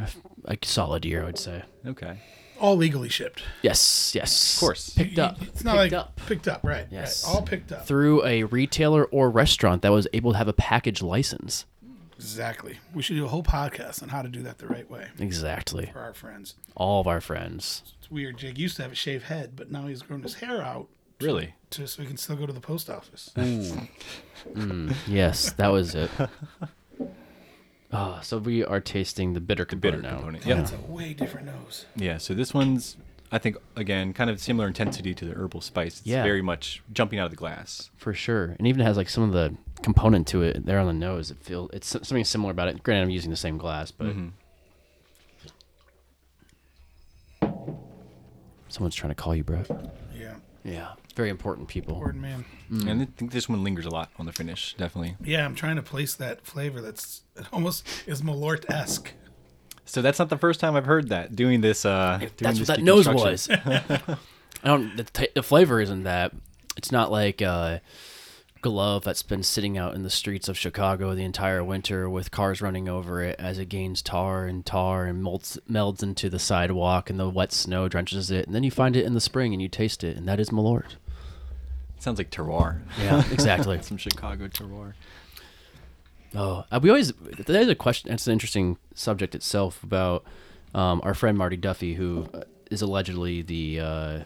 a 0.46 0.58
solid 0.62 1.04
year, 1.04 1.22
I 1.22 1.26
would 1.26 1.38
say. 1.38 1.62
Okay. 1.86 2.18
All 2.58 2.76
legally 2.76 3.08
shipped. 3.08 3.42
Yes, 3.62 4.12
yes. 4.16 4.54
Of 4.54 4.60
course. 4.60 4.90
Picked 4.90 5.20
up. 5.20 5.40
It's 5.42 5.62
not 5.62 5.76
picked 5.78 5.92
like 5.92 6.00
up 6.00 6.16
picked 6.26 6.48
up, 6.48 6.60
right? 6.64 6.86
Yes. 6.90 7.24
Right. 7.24 7.34
All 7.34 7.42
picked 7.42 7.70
up. 7.70 7.86
through 7.86 8.24
a 8.24 8.42
retailer 8.44 9.04
or 9.06 9.30
restaurant 9.30 9.82
that 9.82 9.92
was 9.92 10.08
able 10.12 10.32
to 10.32 10.38
have 10.38 10.48
a 10.48 10.52
package 10.52 11.02
license. 11.02 11.64
Exactly. 12.22 12.78
We 12.94 13.02
should 13.02 13.16
do 13.16 13.24
a 13.24 13.28
whole 13.28 13.42
podcast 13.42 14.02
on 14.02 14.08
how 14.08 14.22
to 14.22 14.28
do 14.28 14.42
that 14.42 14.58
the 14.58 14.66
right 14.68 14.88
way 14.90 15.08
Exactly. 15.18 15.90
for 15.92 15.98
our 16.00 16.14
friends. 16.14 16.54
All 16.76 17.00
of 17.00 17.06
our 17.08 17.20
friends. 17.20 17.82
It's 17.98 18.10
weird. 18.10 18.36
Jake 18.38 18.58
used 18.58 18.76
to 18.76 18.82
have 18.82 18.92
a 18.92 18.94
shaved 18.94 19.24
head, 19.24 19.54
but 19.56 19.70
now 19.70 19.86
he's 19.88 20.02
grown 20.02 20.22
his 20.22 20.34
hair 20.34 20.62
out 20.62 20.88
Really? 21.20 21.54
to, 21.70 21.86
so 21.86 22.02
he 22.02 22.08
can 22.08 22.16
still 22.16 22.36
go 22.36 22.46
to 22.46 22.52
the 22.52 22.60
post 22.60 22.88
office. 22.88 23.30
Hmm. 23.34 23.78
Hmm. 24.54 24.90
Yes, 25.06 25.52
that 25.52 25.68
was 25.68 25.94
it. 25.94 26.10
Oh, 27.92 28.18
so 28.22 28.38
we 28.38 28.64
are 28.64 28.80
tasting 28.80 29.34
the 29.34 29.40
bitter 29.40 29.64
Bitter 29.64 30.00
now. 30.02 30.16
component. 30.16 30.44
Yeah. 30.46 30.54
That's 30.56 30.72
a 30.72 30.78
way 30.90 31.12
different 31.14 31.46
nose. 31.46 31.86
Yeah. 31.94 32.18
So 32.18 32.34
this 32.34 32.52
one's, 32.52 32.96
I 33.30 33.38
think, 33.38 33.56
again, 33.76 34.12
kind 34.12 34.30
of 34.30 34.40
similar 34.40 34.66
intensity 34.66 35.14
to 35.14 35.24
the 35.24 35.34
herbal 35.34 35.60
spice. 35.60 35.98
It's 35.98 36.06
Yeah. 36.06 36.24
very 36.24 36.42
much 36.42 36.82
jumping 36.92 37.18
out 37.20 37.26
of 37.26 37.30
the 37.30 37.36
glass. 37.36 37.90
For 37.96 38.12
sure, 38.14 38.56
and 38.58 38.66
even 38.66 38.84
has 38.84 38.96
like 38.96 39.08
some 39.08 39.22
of 39.22 39.32
the 39.32 39.54
component 39.82 40.26
to 40.28 40.42
it 40.42 40.64
there 40.64 40.78
on 40.78 40.86
the 40.86 40.92
nose. 40.92 41.30
It 41.30 41.38
feels 41.40 41.70
it's 41.72 41.86
something 41.88 42.24
similar 42.24 42.50
about 42.50 42.68
it. 42.68 42.82
Granted, 42.82 43.02
I'm 43.04 43.10
using 43.10 43.30
the 43.30 43.36
same 43.36 43.58
glass, 43.58 43.90
but 43.90 44.08
Mm-hmm. 44.08 44.28
someone's 48.68 48.94
trying 48.94 49.10
to 49.10 49.14
call 49.14 49.34
you, 49.34 49.44
bro. 49.44 49.62
Yeah. 50.14 50.34
Yeah, 50.64 50.92
very 51.16 51.28
important 51.28 51.66
people. 51.68 51.94
Important 51.94 52.22
man. 52.22 52.44
Mm. 52.70 52.88
And 52.88 53.02
I 53.02 53.08
think 53.16 53.32
this 53.32 53.48
one 53.48 53.64
lingers 53.64 53.84
a 53.84 53.90
lot 53.90 54.10
on 54.18 54.26
the 54.26 54.32
finish, 54.32 54.74
definitely. 54.78 55.16
Yeah, 55.22 55.44
I'm 55.44 55.54
trying 55.56 55.76
to 55.76 55.82
place 55.82 56.14
that 56.14 56.46
flavor 56.46 56.80
that's 56.80 57.22
it 57.36 57.46
almost 57.52 57.84
is 58.06 58.22
Malort 58.22 58.70
esque. 58.70 59.12
So 59.84 60.00
that's 60.00 60.18
not 60.20 60.28
the 60.28 60.38
first 60.38 60.60
time 60.60 60.76
I've 60.76 60.86
heard 60.86 61.08
that 61.08 61.34
doing 61.34 61.60
this. 61.60 61.84
Uh, 61.84 62.18
doing 62.18 62.30
That's 62.38 62.58
this 62.60 62.68
what 62.68 62.76
that 62.78 62.82
nose 62.84 63.08
was. 63.08 63.48
I 63.50 64.16
don't. 64.64 64.96
The, 64.96 65.02
t- 65.04 65.28
the 65.34 65.42
flavor 65.42 65.80
isn't 65.80 66.04
that. 66.04 66.32
It's 66.76 66.92
not 66.92 67.10
like 67.10 67.42
uh, 67.42 67.80
glove 68.62 69.04
that's 69.04 69.22
been 69.22 69.42
sitting 69.42 69.76
out 69.76 69.94
in 69.94 70.02
the 70.02 70.10
streets 70.10 70.48
of 70.48 70.56
Chicago 70.56 71.14
the 71.14 71.24
entire 71.24 71.62
winter 71.62 72.08
with 72.08 72.30
cars 72.30 72.62
running 72.62 72.88
over 72.88 73.22
it 73.22 73.36
as 73.38 73.58
it 73.58 73.68
gains 73.68 74.00
tar 74.00 74.46
and 74.46 74.64
tar 74.64 75.04
and 75.04 75.22
melts 75.22 75.58
melds 75.70 76.02
into 76.02 76.30
the 76.30 76.38
sidewalk 76.38 77.10
and 77.10 77.18
the 77.20 77.28
wet 77.28 77.52
snow 77.52 77.88
drenches 77.88 78.30
it, 78.30 78.46
and 78.46 78.54
then 78.54 78.62
you 78.62 78.70
find 78.70 78.96
it 78.96 79.04
in 79.04 79.14
the 79.14 79.20
spring 79.20 79.52
and 79.52 79.60
you 79.60 79.68
taste 79.68 80.02
it, 80.02 80.16
and 80.16 80.26
that 80.26 80.40
is 80.40 80.50
Malort. 80.50 80.96
Sounds 81.98 82.18
like 82.18 82.30
terroir. 82.30 82.80
Yeah, 82.98 83.22
exactly. 83.30 83.78
Some 83.82 83.96
Chicago 83.96 84.48
terroir. 84.48 84.94
Oh, 86.34 86.64
uh, 86.70 86.80
we 86.82 86.88
always. 86.88 87.12
There's 87.12 87.68
a 87.68 87.74
question. 87.74 88.10
It's 88.10 88.26
an 88.26 88.32
interesting 88.32 88.78
subject 88.94 89.34
itself 89.34 89.82
about 89.82 90.24
um, 90.74 91.00
our 91.04 91.14
friend 91.14 91.36
Marty 91.36 91.56
Duffy, 91.56 91.94
who 91.94 92.26
uh, 92.34 92.42
allegedly 92.80 93.42
the 93.42 93.80
uh, 93.80 94.20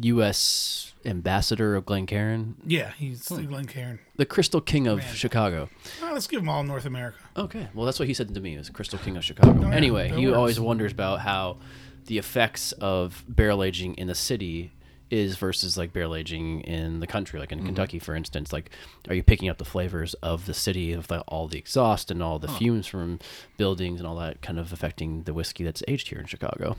U.S. 0.00 0.91
ambassador 1.04 1.74
of 1.74 1.84
Glencairn, 1.86 2.56
Yeah, 2.66 2.92
he's 2.98 3.24
the 3.26 3.42
Glencairn. 3.42 3.98
the 4.16 4.26
Crystal 4.26 4.60
King 4.60 4.86
of 4.86 4.98
Man. 4.98 5.14
Chicago. 5.14 5.68
Oh, 6.02 6.10
let's 6.12 6.26
give 6.26 6.40
him 6.40 6.48
all 6.48 6.62
North 6.62 6.84
America. 6.86 7.18
Okay, 7.36 7.68
well 7.74 7.86
that's 7.86 7.98
what 7.98 8.08
he 8.08 8.14
said 8.14 8.32
to 8.34 8.40
me. 8.40 8.54
Is 8.56 8.70
Crystal 8.70 8.98
King 8.98 9.16
of 9.16 9.24
Chicago. 9.24 9.60
yeah, 9.68 9.74
anyway, 9.74 10.08
he 10.08 10.26
works. 10.26 10.36
always 10.36 10.60
wonders 10.60 10.92
about 10.92 11.20
how 11.20 11.58
the 12.06 12.18
effects 12.18 12.72
of 12.72 13.24
barrel 13.28 13.62
aging 13.62 13.94
in 13.94 14.06
the 14.08 14.14
city 14.14 14.72
is 15.10 15.36
versus 15.36 15.76
like 15.76 15.92
barrel 15.92 16.14
aging 16.16 16.62
in 16.62 17.00
the 17.00 17.06
country, 17.06 17.38
like 17.38 17.52
in 17.52 17.58
Mm-hmm. 17.58 17.66
Kentucky, 17.66 17.98
for 17.98 18.14
instance. 18.14 18.50
Like, 18.52 18.70
are 19.08 19.14
you 19.14 19.22
picking 19.22 19.48
up 19.50 19.58
the 19.58 19.64
flavors 19.64 20.14
of 20.14 20.46
the 20.46 20.54
city 20.54 20.92
of 20.92 21.08
the, 21.08 21.20
all 21.22 21.48
the 21.48 21.58
exhaust 21.58 22.10
and 22.10 22.22
all 22.22 22.38
the 22.38 22.48
fumes 22.48 22.86
from 22.86 23.18
buildings 23.58 24.00
and 24.00 24.06
all 24.06 24.16
that 24.16 24.40
kind 24.40 24.58
of 24.58 24.72
affecting 24.72 25.24
the 25.24 25.34
whiskey 25.34 25.64
that's 25.64 25.82
aged 25.86 26.08
here 26.08 26.18
in 26.18 26.24
Chicago? 26.26 26.76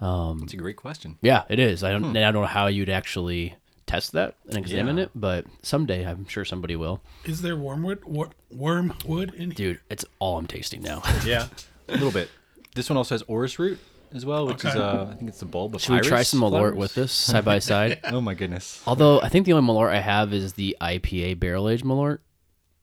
That's 0.00 0.52
a 0.52 0.56
great 0.56 0.76
question. 0.76 1.18
Yeah, 1.22 1.44
it 1.48 1.58
is. 1.58 1.84
I 1.84 1.92
don't. 1.92 2.02
Hmm. 2.04 2.16
I 2.16 2.20
don't 2.20 2.34
know 2.34 2.44
how 2.46 2.66
you'd 2.66 2.88
actually 2.90 3.54
test 3.86 4.12
that 4.12 4.34
and 4.48 4.56
examine 4.56 4.96
Yeah. 4.98 5.04
it, 5.04 5.10
but 5.14 5.46
someday 5.62 6.04
I'm 6.06 6.26
sure 6.28 6.44
somebody 6.44 6.76
will. 6.76 7.00
Is 7.24 7.42
there 7.42 7.56
wormwood? 7.56 8.04
Wor- 8.04 8.30
wormwood 8.50 9.34
in 9.34 9.50
here? 9.50 9.56
Dude, 9.74 9.80
it's 9.90 10.04
all 10.20 10.38
I'm 10.38 10.46
tasting 10.46 10.80
now. 10.82 11.02
Yeah, 11.24 11.48
a 11.88 11.92
little 11.92 12.12
bit. 12.12 12.30
This 12.74 12.88
one 12.88 12.96
also 12.96 13.14
has 13.14 13.22
orris 13.22 13.58
root 13.58 13.78
as 14.14 14.24
well, 14.24 14.46
which 14.46 14.64
is 14.64 14.74
uh, 14.76 15.08
I 15.10 15.14
think 15.16 15.28
it's 15.28 15.40
the 15.40 15.44
bulb 15.46 15.74
of 15.74 15.80
Should 15.82 15.92
we 15.94 16.00
try 16.00 16.22
some 16.22 16.40
Malort 16.40 16.76
with 16.76 16.94
this 16.94 17.10
side 17.12 17.44
by 17.44 17.58
side? 17.58 18.00
Oh 18.04 18.20
my 18.20 18.34
goodness. 18.34 18.80
Although 18.86 19.20
I 19.20 19.28
think 19.28 19.44
the 19.46 19.52
only 19.54 19.66
Malort 19.72 19.90
I 19.90 20.00
have 20.00 20.32
is 20.32 20.52
the 20.54 20.76
IPA 20.80 21.40
barrel 21.40 21.68
aged 21.68 21.84
Malort. 21.84 22.18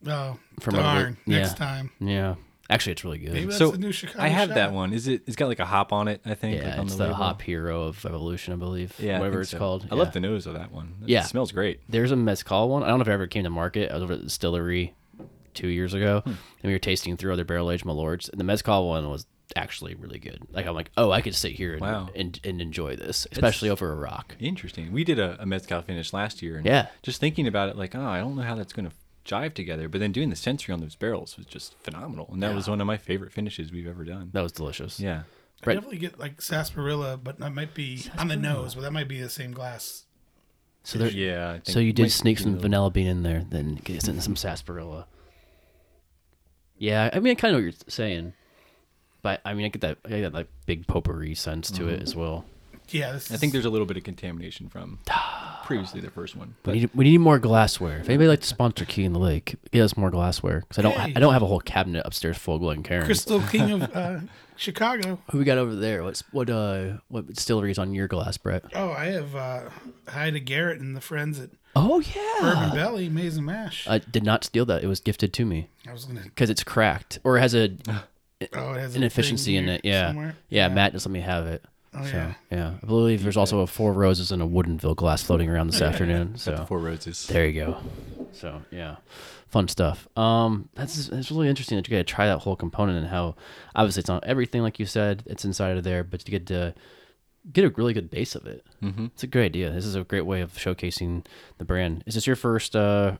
Oh, 0.06 0.38
From 0.60 0.76
over- 0.76 0.84
darn. 0.84 1.18
Next 1.26 1.52
yeah. 1.52 1.56
time. 1.56 1.92
Yeah, 2.02 2.36
actually, 2.70 2.92
it's 2.94 3.04
really 3.04 3.18
good. 3.20 3.34
Maybe 3.34 3.46
that's 3.46 3.58
So 3.58 3.72
the 3.72 3.78
new 3.78 3.92
Chicago 3.92 4.22
I 4.24 4.28
have 4.30 4.50
shot. 4.50 4.56
that 4.56 4.74
one. 4.74 4.94
Is 4.94 5.08
it? 5.08 5.24
It's 5.28 5.36
got 5.36 5.48
like 5.48 5.60
a 5.60 5.66
hop 5.66 5.92
on 5.94 6.08
it. 6.08 6.22
I 6.26 6.34
think. 6.34 6.62
yeah, 6.62 6.70
like 6.70 6.80
on 6.80 6.86
it's 6.88 6.96
the, 6.96 7.08
the. 7.08 7.14
Hop 7.14 7.42
Hero 7.42 7.84
of 7.84 8.06
Evolution, 8.06 8.54
I 8.54 8.56
believe. 8.58 8.94
Yeah, 9.00 9.20
whatever 9.20 9.42
it's 9.42 9.52
so. 9.52 9.58
called. 9.58 9.88
I 9.92 9.96
yeah. 9.96 10.02
love 10.04 10.14
the 10.14 10.20
nose 10.20 10.46
of 10.48 10.54
that 10.54 10.72
one. 10.72 10.96
It 11.04 11.10
Yeah. 11.10 11.24
smells 11.24 11.52
great. 11.52 11.82
There's 11.90 12.12
a 12.12 12.16
mezcal 12.16 12.70
one. 12.70 12.84
I 12.84 12.88
don't 12.88 13.00
know 13.00 13.04
if 13.04 13.08
it 13.08 13.12
ever 13.14 13.28
came 13.28 13.44
to 13.44 13.50
market. 13.50 13.92
I 13.92 13.96
was 13.96 14.04
over 14.04 14.14
at 14.14 14.20
the 14.20 14.26
distillery 14.26 14.94
two 15.54 15.68
years 15.70 15.94
ago, 15.94 16.22
Hmm. 16.24 16.30
and 16.32 16.38
we 16.66 16.74
were 16.74 16.80
tasting 16.80 17.18
through 17.18 17.34
other 17.34 17.44
barrel 17.46 17.72
aged 17.72 17.84
Malorts. 17.86 18.30
And 18.30 18.40
the 18.40 18.44
mezcal 18.44 18.88
one 18.88 19.10
was 19.10 19.26
actually 19.56 19.96
really 19.96 20.20
good. 20.20 20.40
Like 20.52 20.68
I'm 20.68 20.76
like, 20.76 20.92
oh, 20.98 21.10
I 21.10 21.22
could 21.22 21.34
sit 21.34 21.54
here 21.54 21.72
and, 21.74 21.82
Wow. 21.82 22.10
and, 22.16 22.40
and 22.44 22.62
enjoy 22.62 22.96
this, 22.96 23.26
especially 23.32 23.70
over 23.70 23.92
a 23.92 23.96
rock. 23.96 24.36
Interesting. 24.40 24.92
We 24.92 25.04
did 25.04 25.18
a, 25.20 25.38
a 25.42 25.46
mezcal 25.48 25.82
finish 25.82 26.12
last 26.14 26.42
year, 26.44 26.58
and 26.58 26.66
Yeah. 26.66 26.88
just 27.02 27.20
thinking 27.20 27.48
about 27.48 27.70
it, 27.70 27.76
like, 27.78 27.96
oh, 27.96 28.06
I 28.06 28.20
don't 28.20 28.36
know 28.36 28.44
how 28.44 28.56
that's 28.56 28.74
going 28.74 28.88
to 28.90 28.96
jive 29.28 29.54
together. 29.54 29.88
But 29.90 30.00
then 30.00 30.12
doing 30.12 30.30
the 30.30 30.36
sensory 30.36 30.74
on 30.74 30.80
those 30.80 30.96
barrels 30.96 31.38
was 31.38 31.46
just 31.46 31.76
phenomenal, 31.84 32.30
and 32.32 32.42
that 32.42 32.56
was 32.56 32.68
one 32.70 32.82
of 32.82 32.88
my 32.88 32.98
favorite 32.98 33.32
finishes 33.34 33.72
we've 33.72 33.88
ever 33.88 34.04
done. 34.04 34.30
That 34.34 34.42
was 34.42 34.52
delicious. 34.52 35.00
Yeah. 35.00 35.24
I 35.64 35.68
Right. 35.68 35.74
definitely 35.76 35.98
get 36.00 36.20
like 36.20 36.42
sarsaparilla, 36.42 37.18
but 37.18 37.40
that 37.40 37.52
might 37.54 37.74
be 37.74 38.04
on 38.18 38.28
the 38.28 38.36
nose, 38.38 38.76
but 38.76 38.82
that 38.82 38.92
might 38.94 39.08
be 39.08 39.20
the 39.20 39.30
same 39.30 39.52
glass. 39.52 40.06
So 40.84 41.00
there, 41.00 41.10
Yeah. 41.10 41.50
I 41.50 41.54
think 41.54 41.68
So 41.68 41.80
you 41.80 41.92
did 41.94 42.12
sneak 42.12 42.38
some 42.40 42.52
little- 42.54 42.62
vanilla 42.62 42.90
bean 42.92 43.08
in 43.08 43.24
there, 43.24 43.44
then 43.50 43.76
get 43.84 44.04
some 44.04 44.36
sarsaparilla. 44.36 45.08
Yeah, 46.78 47.10
I 47.12 47.20
mean, 47.20 47.32
I 47.32 47.36
kind 47.36 47.56
of 47.56 47.60
know 47.62 47.66
what 47.68 47.74
you're 47.74 47.84
saying, 47.90 48.34
but 49.24 49.42
I 49.44 49.54
mean, 49.56 49.66
I 49.66 49.70
get 49.70 49.82
that, 49.82 49.98
I 50.06 50.10
get 50.10 50.22
that 50.22 50.34
like 50.34 50.48
big 50.68 50.86
potpourri 50.88 51.34
sense 51.36 51.72
to 51.72 51.82
Mm-hmm. 51.82 51.90
it 51.90 52.02
as 52.04 52.16
well. 52.16 52.46
Yeah, 52.90 53.12
this 53.14 53.32
I 53.32 53.38
think 53.38 53.52
there's 53.54 53.66
a 53.66 53.70
little 53.70 53.86
bit 53.88 53.98
of 53.98 54.04
contamination 54.04 54.70
from 54.70 55.00
previously 55.66 56.00
the 56.02 56.10
first 56.10 56.36
one. 56.36 56.50
We 56.50 56.54
But 56.64 56.74
need, 56.76 56.90
we 56.96 57.04
need 57.06 57.18
more 57.20 57.40
glassware. 57.40 57.98
If 58.00 58.08
anybody 58.10 58.28
like 58.30 58.42
to 58.42 58.48
sponsor 58.48 58.86
Key 58.86 59.04
in 59.04 59.14
the 59.14 59.20
Lake, 59.20 59.56
get 59.72 59.82
us 59.82 59.98
more 59.98 60.10
glassware 60.10 60.62
because 60.62 60.80
I 60.80 60.82
don't 60.84 60.98
Hey. 60.98 61.14
I 61.16 61.20
don't 61.20 61.34
have 61.34 61.42
a 61.42 61.48
whole 61.48 61.60
cabinet 61.60 62.04
upstairs 62.06 62.38
full 62.38 62.56
of 62.56 62.62
Glencairn. 62.62 63.06
Crystal 63.06 63.42
King 63.42 63.72
of 63.72 63.84
uh, 63.96 64.20
Chicago. 64.56 65.20
Who 65.32 65.38
we 65.40 65.44
got 65.44 65.58
over 65.58 65.76
there? 65.76 66.04
What's 66.04 66.22
what 66.32 66.50
uh 66.50 66.98
what 67.10 67.28
distillery 67.28 67.72
is 67.72 67.78
on 67.78 67.94
your 67.94 68.08
glass, 68.08 68.38
Brett? 68.38 68.64
Oh, 68.74 68.92
I 68.92 69.06
have 69.08 69.36
uh, 69.36 69.70
hi 70.08 70.32
to 70.32 70.40
Garrett 70.40 70.80
and 70.80 70.96
the 70.96 71.02
friends 71.02 71.40
at 71.40 71.50
Oh 71.76 72.02
Bourbon 72.02 72.70
yeah, 72.70 72.72
Belly, 72.74 73.08
Maize 73.10 73.38
and 73.38 73.46
Mash. 73.46 73.88
I 73.88 74.00
did 74.00 74.24
not 74.24 74.44
steal 74.44 74.66
that. 74.66 74.84
It 74.84 74.88
was 74.88 75.00
gifted 75.00 75.32
to 75.34 75.46
me 75.46 75.70
I 75.88 75.94
was 75.94 76.06
gonna. 76.06 76.22
because 76.24 76.50
it's 76.50 76.64
cracked 76.64 77.20
or 77.24 77.38
it 77.38 77.42
has 77.42 77.54
a 77.54 77.78
Oh, 78.54 78.74
it 78.74 78.80
has 78.80 78.94
a 78.94 78.98
inefficiency 78.98 79.56
in 79.58 79.66
here 79.66 79.74
it. 79.76 79.82
Yeah. 79.84 80.08
somewhere. 80.10 80.36
yeah, 80.50 80.68
Matt 80.70 80.94
just 80.94 81.06
let 81.06 81.12
me 81.12 81.22
have 81.22 81.46
it. 81.48 81.64
Oh 81.94 82.04
so 82.06 82.12
yeah. 82.18 82.34
yeah, 82.52 82.74
I 82.82 82.86
believe 82.86 83.24
there's 83.24 83.38
also 83.38 83.60
a 83.62 83.68
Four 83.68 83.94
Roses 83.94 84.32
and 84.32 84.42
a 84.42 84.46
Woodinville 84.46 84.96
glass 84.96 85.24
floating 85.24 85.50
around 85.50 85.68
this 85.72 85.82
afternoon. 85.90 86.34
the 86.34 86.40
So 86.40 86.66
Four 86.66 86.80
Roses. 86.80 87.26
there 87.28 87.48
you 87.48 87.54
go. 87.66 87.78
So 88.34 88.62
yeah, 88.72 88.98
fun 89.48 89.68
stuff. 89.68 90.08
Um, 90.18 90.70
that's 90.76 91.08
that's 91.08 91.32
really 91.32 91.50
interesting 91.50 91.78
that 91.78 91.88
you 91.88 91.92
get 91.98 92.06
to 92.06 92.14
try 92.14 92.28
that 92.28 92.40
whole 92.40 92.56
component 92.56 92.98
and 93.00 93.08
how 93.08 93.36
obviously 93.76 94.02
it's 94.02 94.10
not 94.10 94.24
everything 94.26 94.62
like 94.62 94.80
you 94.80 94.86
said. 94.86 95.24
It's 95.26 95.46
inside 95.46 95.78
of 95.78 95.84
there, 95.84 96.04
but 96.04 96.28
you 96.28 96.32
get 96.32 96.46
to 96.48 96.74
get 97.52 97.64
a 97.64 97.70
really 97.70 97.94
good 97.94 98.10
base 98.12 98.36
of 98.36 98.46
it. 98.46 98.66
Mm-hmm. 98.84 99.06
It's 99.06 99.24
a 99.24 99.28
great 99.28 99.46
idea. 99.46 99.72
This 99.72 99.86
is 99.86 99.96
a 99.96 100.04
great 100.04 100.26
way 100.26 100.42
of 100.42 100.54
showcasing 100.54 101.26
the 101.58 101.66
brand. 101.66 102.04
Is 102.06 102.14
this 102.16 102.28
your 102.28 102.36
first 102.36 102.76
uh, 102.76 103.18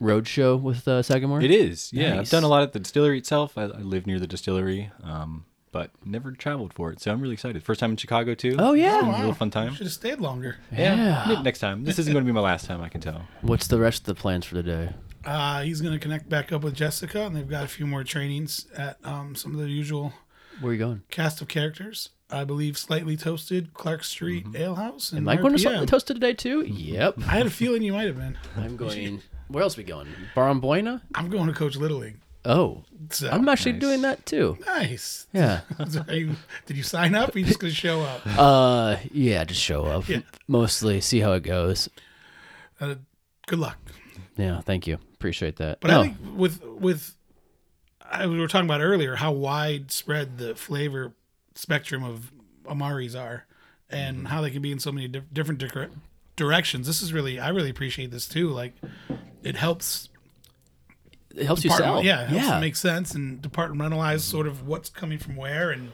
road 0.00 0.26
show 0.26 0.56
with 0.56 0.88
uh, 0.88 1.02
Sagamore? 1.02 1.42
It 1.42 1.50
is. 1.50 1.92
Yeah, 1.92 2.14
Nice. 2.14 2.18
I've 2.20 2.30
done 2.30 2.42
a 2.44 2.48
lot 2.48 2.62
at 2.62 2.72
the 2.72 2.78
distillery 2.80 3.18
itself. 3.18 3.58
I, 3.58 3.64
I 3.64 3.80
live 3.82 4.06
near 4.06 4.18
the 4.18 4.26
distillery, 4.26 4.90
um, 5.04 5.44
but 5.72 5.90
never 6.04 6.32
traveled 6.32 6.72
for 6.72 6.90
it. 6.92 7.00
So 7.00 7.12
I'm 7.12 7.20
really 7.20 7.34
excited. 7.34 7.62
First 7.62 7.80
time 7.80 7.92
in 7.92 7.96
Chicago 7.96 8.34
too. 8.34 8.56
Oh 8.58 8.72
yeah. 8.72 9.00
Oh, 9.02 9.06
a 9.06 9.12
wow. 9.12 9.22
real 9.24 9.34
fun 9.34 9.50
time. 9.50 9.74
Should 9.74 9.86
have 9.86 9.92
stayed 9.92 10.20
longer. 10.20 10.56
Yeah. 10.72 11.24
maybe 11.28 11.42
next 11.42 11.60
time. 11.60 11.84
This 11.84 11.98
isn't 11.98 12.12
going 12.12 12.24
to 12.24 12.28
be 12.28 12.34
my 12.34 12.40
last 12.40 12.66
time. 12.66 12.80
I 12.80 12.88
can 12.88 13.00
tell. 13.00 13.22
What's 13.42 13.66
the 13.66 13.78
rest 13.78 14.02
of 14.02 14.06
the 14.06 14.20
plans 14.20 14.44
for 14.46 14.54
the 14.54 14.62
day? 14.62 14.90
Uh, 15.24 15.62
he's 15.62 15.82
gonna 15.82 15.98
connect 15.98 16.30
back 16.30 16.50
up 16.50 16.62
with 16.62 16.74
Jessica, 16.74 17.26
and 17.26 17.36
they've 17.36 17.48
got 17.48 17.62
a 17.62 17.68
few 17.68 17.86
more 17.86 18.02
trainings 18.02 18.66
at 18.74 18.96
um, 19.04 19.34
some 19.34 19.52
of 19.52 19.60
the 19.60 19.68
usual 19.68 20.14
Where 20.60 20.70
are 20.70 20.72
you 20.72 20.78
going? 20.78 21.02
cast 21.10 21.42
of 21.42 21.48
characters. 21.48 22.08
I 22.30 22.44
believe 22.44 22.78
slightly 22.78 23.16
toasted 23.16 23.74
Clark 23.74 24.04
Street 24.04 24.46
Ale 24.54 24.76
House. 24.76 25.08
Mm-hmm. 25.08 25.16
Am 25.18 25.28
I 25.28 25.36
going 25.36 25.52
to 25.52 25.58
Slightly 25.58 25.86
Toasted 25.86 26.16
today 26.16 26.32
too? 26.32 26.62
Yep. 26.62 27.18
I 27.18 27.32
had 27.32 27.46
a 27.46 27.50
feeling 27.50 27.82
you 27.82 27.92
might 27.92 28.06
have 28.06 28.16
been. 28.16 28.38
I'm 28.56 28.76
going. 28.76 29.20
Where 29.48 29.64
else 29.64 29.76
we 29.76 29.82
going? 29.82 30.06
Barumboina? 30.36 31.02
I'm 31.14 31.28
going 31.28 31.48
to 31.48 31.52
coach 31.52 31.74
Little 31.74 31.98
League. 31.98 32.20
Oh, 32.44 32.84
So 33.10 33.28
I'm 33.28 33.46
actually 33.48 33.72
Nice. 33.72 33.80
doing 33.80 34.02
that 34.02 34.24
too. 34.26 34.56
nice. 34.66 35.26
Yeah. 35.32 35.60
You, 36.10 36.36
did 36.66 36.76
you 36.76 36.82
sign 36.82 37.14
up? 37.14 37.34
Or 37.34 37.38
you 37.38 37.44
just 37.44 37.58
gonna 37.60 37.72
show 37.72 38.00
up? 38.02 38.22
Uh, 38.38 38.96
yeah, 39.12 39.44
just 39.44 39.60
show 39.60 39.84
up. 39.84 40.08
Yeah. 40.08 40.20
Mostly 40.48 41.00
see 41.00 41.20
how 41.20 41.32
it 41.32 41.42
goes. 41.42 41.88
Uh, 42.80 42.94
good 43.46 43.58
luck. 43.58 43.78
Yeah, 44.36 44.60
thank 44.62 44.86
you. 44.86 44.94
Appreciate 45.14 45.56
that. 45.56 45.80
But 45.80 45.88
No, 45.88 46.00
I 46.00 46.02
think 46.04 46.16
with 46.34 46.62
with 46.64 47.14
I, 48.10 48.26
we 48.26 48.38
were 48.40 48.48
talking 48.48 48.66
about 48.66 48.80
earlier 48.80 49.16
how 49.16 49.32
widespread 49.32 50.38
the 50.38 50.54
flavor 50.54 51.12
spectrum 51.54 52.02
of 52.02 52.32
Amaris 52.64 53.18
are, 53.20 53.44
and 53.90 54.16
Mm-hmm. 54.18 54.26
how 54.26 54.40
they 54.40 54.50
can 54.50 54.62
be 54.62 54.72
in 54.72 54.78
so 54.78 54.90
many 54.92 55.08
di- 55.08 55.22
different 55.32 55.60
dir- 55.60 55.90
directions. 56.36 56.86
This 56.86 57.02
is 57.02 57.12
really 57.12 57.38
I 57.38 57.50
really 57.50 57.70
appreciate 57.70 58.10
this 58.10 58.26
too. 58.26 58.48
Like 58.48 58.72
it 59.42 59.56
helps. 59.56 60.08
It 61.34 61.46
helps 61.46 61.64
you 61.64 61.70
sell. 61.70 62.02
Yeah, 62.02 62.22
it 62.22 62.28
helps 62.28 62.46
yeah. 62.46 62.60
make 62.60 62.76
sense 62.76 63.14
and 63.14 63.40
departmentalize 63.40 64.20
sort 64.20 64.46
of 64.46 64.66
what's 64.66 64.90
coming 64.90 65.18
from 65.18 65.36
where 65.36 65.70
and 65.70 65.92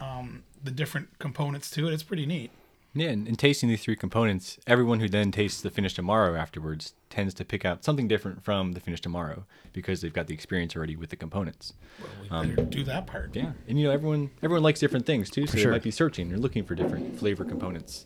um, 0.00 0.44
the 0.62 0.70
different 0.70 1.18
components 1.18 1.70
to 1.72 1.88
it. 1.88 1.92
It's 1.92 2.02
pretty 2.02 2.26
neat. 2.26 2.50
Yeah, 2.94 3.08
and, 3.08 3.26
and 3.26 3.38
tasting 3.38 3.70
these 3.70 3.82
three 3.82 3.96
components, 3.96 4.58
everyone 4.66 5.00
who 5.00 5.08
then 5.08 5.30
tastes 5.30 5.62
the 5.62 5.70
finished 5.70 5.96
Amaro 5.96 6.38
afterwards 6.38 6.92
tends 7.08 7.32
to 7.34 7.44
pick 7.44 7.64
out 7.64 7.84
something 7.84 8.06
different 8.06 8.44
from 8.44 8.72
the 8.72 8.80
finished 8.80 9.04
Amaro 9.04 9.44
because 9.72 10.02
they've 10.02 10.12
got 10.12 10.26
the 10.26 10.34
experience 10.34 10.76
already 10.76 10.96
with 10.96 11.08
the 11.08 11.16
components. 11.16 11.72
We 12.20 12.28
better 12.28 12.62
do 12.64 12.84
that 12.84 13.06
part. 13.06 13.34
Yeah, 13.34 13.52
and 13.66 13.78
you 13.78 13.86
know 13.86 13.92
everyone 13.92 14.30
everyone 14.42 14.62
likes 14.62 14.78
different 14.78 15.06
things 15.06 15.30
too, 15.30 15.46
so 15.46 15.56
sure. 15.56 15.70
they 15.70 15.76
might 15.76 15.82
be 15.82 15.90
searching 15.90 16.32
or 16.34 16.36
looking 16.36 16.64
for 16.64 16.74
different 16.74 17.18
flavor 17.18 17.44
components 17.44 18.04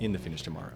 in 0.00 0.12
the 0.12 0.18
finished 0.18 0.50
Amaro. 0.50 0.72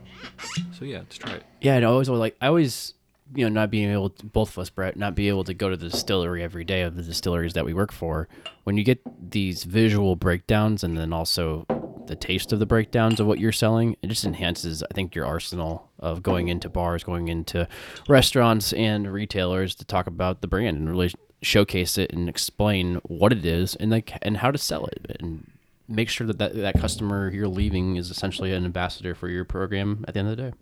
So 0.79 0.85
yeah, 0.85 0.99
let's 0.99 1.19
try 1.19 1.33
it. 1.33 1.43
Yeah, 1.61 1.75
and 1.75 1.85
I 1.85 1.89
always 1.89 2.09
like 2.09 2.37
I 2.41 2.47
always 2.47 2.95
you 3.35 3.45
know 3.45 3.61
not 3.61 3.71
being 3.71 3.91
able 3.91 4.11
to, 4.11 4.27
both 4.27 4.51
of 4.51 4.59
us 4.59 4.71
Brett 4.71 4.97
not 4.97 5.15
be 5.15 5.29
able 5.29 5.45
to 5.45 5.55
go 5.55 5.69
to 5.69 5.77
the 5.77 5.89
distillery 5.89 6.43
every 6.43 6.65
day 6.65 6.83
of 6.83 6.97
the 6.97 7.03
distilleries 7.03 7.55
that 7.55 7.65
we 7.65 7.75
work 7.75 7.93
for. 7.93 8.29
When 8.65 8.77
you 8.77 8.85
get 8.85 9.01
these 9.31 9.65
visual 9.65 10.17
breakdowns 10.17 10.85
and 10.85 10.97
then 10.97 11.13
also 11.13 11.67
the 12.07 12.17
taste 12.17 12.53
of 12.53 12.61
the 12.61 12.67
breakdowns 12.67 13.19
of 13.19 13.27
what 13.27 13.41
you're 13.41 13.53
selling, 13.53 13.97
it 14.03 14.07
just 14.07 14.25
enhances 14.25 14.83
I 14.83 14.95
think 14.95 15.15
your 15.15 15.27
arsenal 15.27 15.91
of 15.99 16.23
going 16.23 16.49
into 16.49 16.69
bars, 16.69 17.03
going 17.03 17.29
into 17.29 17.67
restaurants 18.09 18.73
and 18.73 19.13
retailers 19.13 19.75
to 19.77 19.85
talk 19.85 20.07
about 20.07 20.41
the 20.41 20.49
brand 20.49 20.77
and 20.77 20.89
really 20.89 21.13
showcase 21.43 21.99
it 21.99 22.13
and 22.13 22.29
explain 22.29 22.97
what 23.05 23.33
it 23.33 23.45
is 23.45 23.75
and 23.77 23.91
like 23.91 24.19
and 24.23 24.39
how 24.39 24.51
to 24.51 24.59
sell 24.59 24.87
it 24.87 25.17
and 25.21 25.51
make 25.89 26.09
sure 26.09 26.27
that 26.27 26.39
that, 26.39 26.55
that 26.55 26.79
customer 26.79 27.31
you're 27.31 27.49
leaving 27.49 27.97
is 27.97 28.11
essentially 28.11 28.53
an 28.53 28.65
ambassador 28.65 29.15
for 29.15 29.29
your 29.29 29.45
program 29.45 30.05
at 30.09 30.15
the 30.15 30.21
end 30.21 30.29
of 30.29 30.37
the 30.37 30.51
day. 30.51 30.57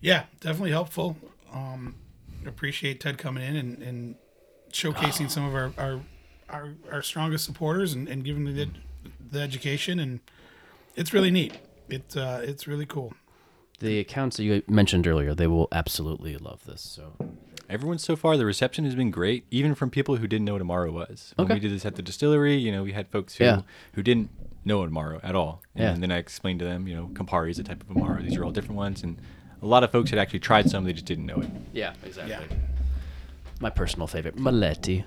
Yeah, 0.00 0.24
definitely 0.40 0.70
helpful. 0.70 1.16
Um, 1.52 1.96
appreciate 2.46 3.00
Ted 3.00 3.18
coming 3.18 3.42
in 3.42 3.56
and, 3.56 3.82
and 3.82 4.14
showcasing 4.72 5.30
some 5.30 5.44
of 5.44 5.54
our 5.54 5.72
our, 5.78 6.00
our, 6.48 6.72
our 6.92 7.02
strongest 7.02 7.44
supporters 7.44 7.92
and, 7.92 8.08
and 8.08 8.24
giving 8.24 8.44
the 8.44 8.68
the 9.30 9.40
education 9.40 9.98
and 9.98 10.20
it's 10.96 11.12
really 11.12 11.30
neat. 11.30 11.58
It's 11.88 12.16
uh, 12.16 12.42
it's 12.44 12.66
really 12.66 12.86
cool. 12.86 13.12
The 13.80 13.98
accounts 13.98 14.36
that 14.36 14.44
you 14.44 14.62
mentioned 14.68 15.06
earlier, 15.06 15.34
they 15.34 15.46
will 15.46 15.68
absolutely 15.72 16.36
love 16.36 16.64
this. 16.64 16.82
So 16.82 17.14
Everyone 17.68 17.98
so 17.98 18.16
far, 18.16 18.36
the 18.36 18.44
reception 18.44 18.84
has 18.84 18.96
been 18.96 19.12
great, 19.12 19.46
even 19.52 19.76
from 19.76 19.90
people 19.90 20.16
who 20.16 20.26
didn't 20.26 20.44
know 20.44 20.54
what 20.54 20.62
Amaro 20.62 20.92
was. 20.92 21.32
When 21.36 21.44
Okay. 21.44 21.54
we 21.54 21.60
did 21.60 21.70
this 21.70 21.86
at 21.86 21.94
the 21.94 22.02
distillery, 22.02 22.56
you 22.56 22.72
know, 22.72 22.82
we 22.82 22.90
had 22.92 23.06
folks 23.06 23.36
who, 23.36 23.44
Yeah. 23.44 23.60
who 23.92 24.02
didn't 24.02 24.28
know 24.64 24.80
Amaro 24.80 25.20
at 25.22 25.36
all. 25.36 25.62
And 25.76 25.84
Yeah. 25.84 26.00
then 26.00 26.10
I 26.10 26.16
explained 26.18 26.58
to 26.58 26.64
them, 26.64 26.88
you 26.88 26.96
know, 26.96 27.06
Campari 27.14 27.50
is 27.50 27.60
a 27.60 27.62
type 27.62 27.80
of 27.82 27.86
Amaro. 27.96 28.22
These 28.22 28.36
are 28.36 28.44
all 28.44 28.50
different 28.50 28.76
ones. 28.76 29.04
And 29.04 29.20
a 29.62 29.66
lot 29.66 29.84
of 29.84 29.90
folks 29.92 30.10
had 30.10 30.18
actually 30.18 30.40
tried 30.40 30.68
some, 30.70 30.84
they 30.84 30.92
just 30.92 31.06
didn't 31.06 31.26
know 31.26 31.36
it. 31.40 31.48
yeah, 31.72 31.94
exactly. 32.04 32.32
Yeah. 32.32 32.42
My 33.60 33.70
personal 33.70 34.06
favorite, 34.06 34.36
Meletti. 34.36 35.04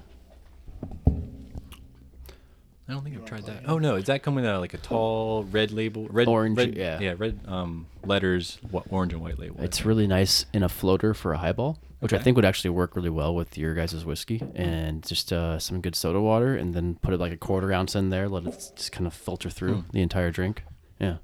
I 2.87 2.91
don't 2.91 3.03
think 3.03 3.15
I've 3.15 3.25
tried 3.25 3.45
that. 3.45 3.63
Oh 3.65 3.79
no, 3.79 3.95
does 3.95 4.05
that 4.07 4.23
come 4.23 4.35
with 4.35 4.45
a, 4.45 4.59
like 4.59 4.73
a 4.73 4.77
tall 4.77 5.43
red 5.45 5.71
label, 5.71 6.07
red 6.09 6.27
Orange, 6.27 6.57
red, 6.57 6.75
yeah. 6.75 6.99
yeah, 6.99 7.15
red 7.17 7.39
um 7.47 7.87
letters, 8.05 8.59
what 8.71 8.83
orange 8.89 9.13
and 9.13 9.21
white 9.21 9.39
label. 9.39 9.61
It's 9.63 9.85
really 9.85 10.05
nice 10.05 10.45
in 10.53 10.63
a 10.63 10.69
floater 10.69 11.13
for 11.13 11.31
a 11.33 11.37
highball, 11.37 11.79
which 12.01 12.11
I 12.11 12.19
think 12.19 12.35
would 12.35 12.43
actually 12.45 12.71
work 12.71 12.95
really 12.97 13.09
well 13.09 13.33
with 13.33 13.57
your 13.57 13.73
guys' 13.73 14.03
whiskey 14.03 14.43
and 14.53 15.01
just 15.07 15.31
uh, 15.31 15.57
some 15.59 15.79
good 15.79 15.95
soda 15.95 16.19
water, 16.19 16.55
and 16.57 16.73
then 16.73 16.95
put 17.01 17.13
it 17.13 17.19
like 17.21 17.31
a 17.31 17.37
quarter 17.37 17.71
ounce 17.71 17.95
in 17.95 18.09
there, 18.09 18.27
let 18.27 18.45
it 18.45 18.71
just 18.75 18.91
kind 18.91 19.07
of 19.07 19.13
filter 19.13 19.49
through 19.49 19.75
Mm. 19.77 19.91
the 19.93 20.01
entire 20.01 20.29
drink. 20.29 20.63
Yeah, 20.99 21.17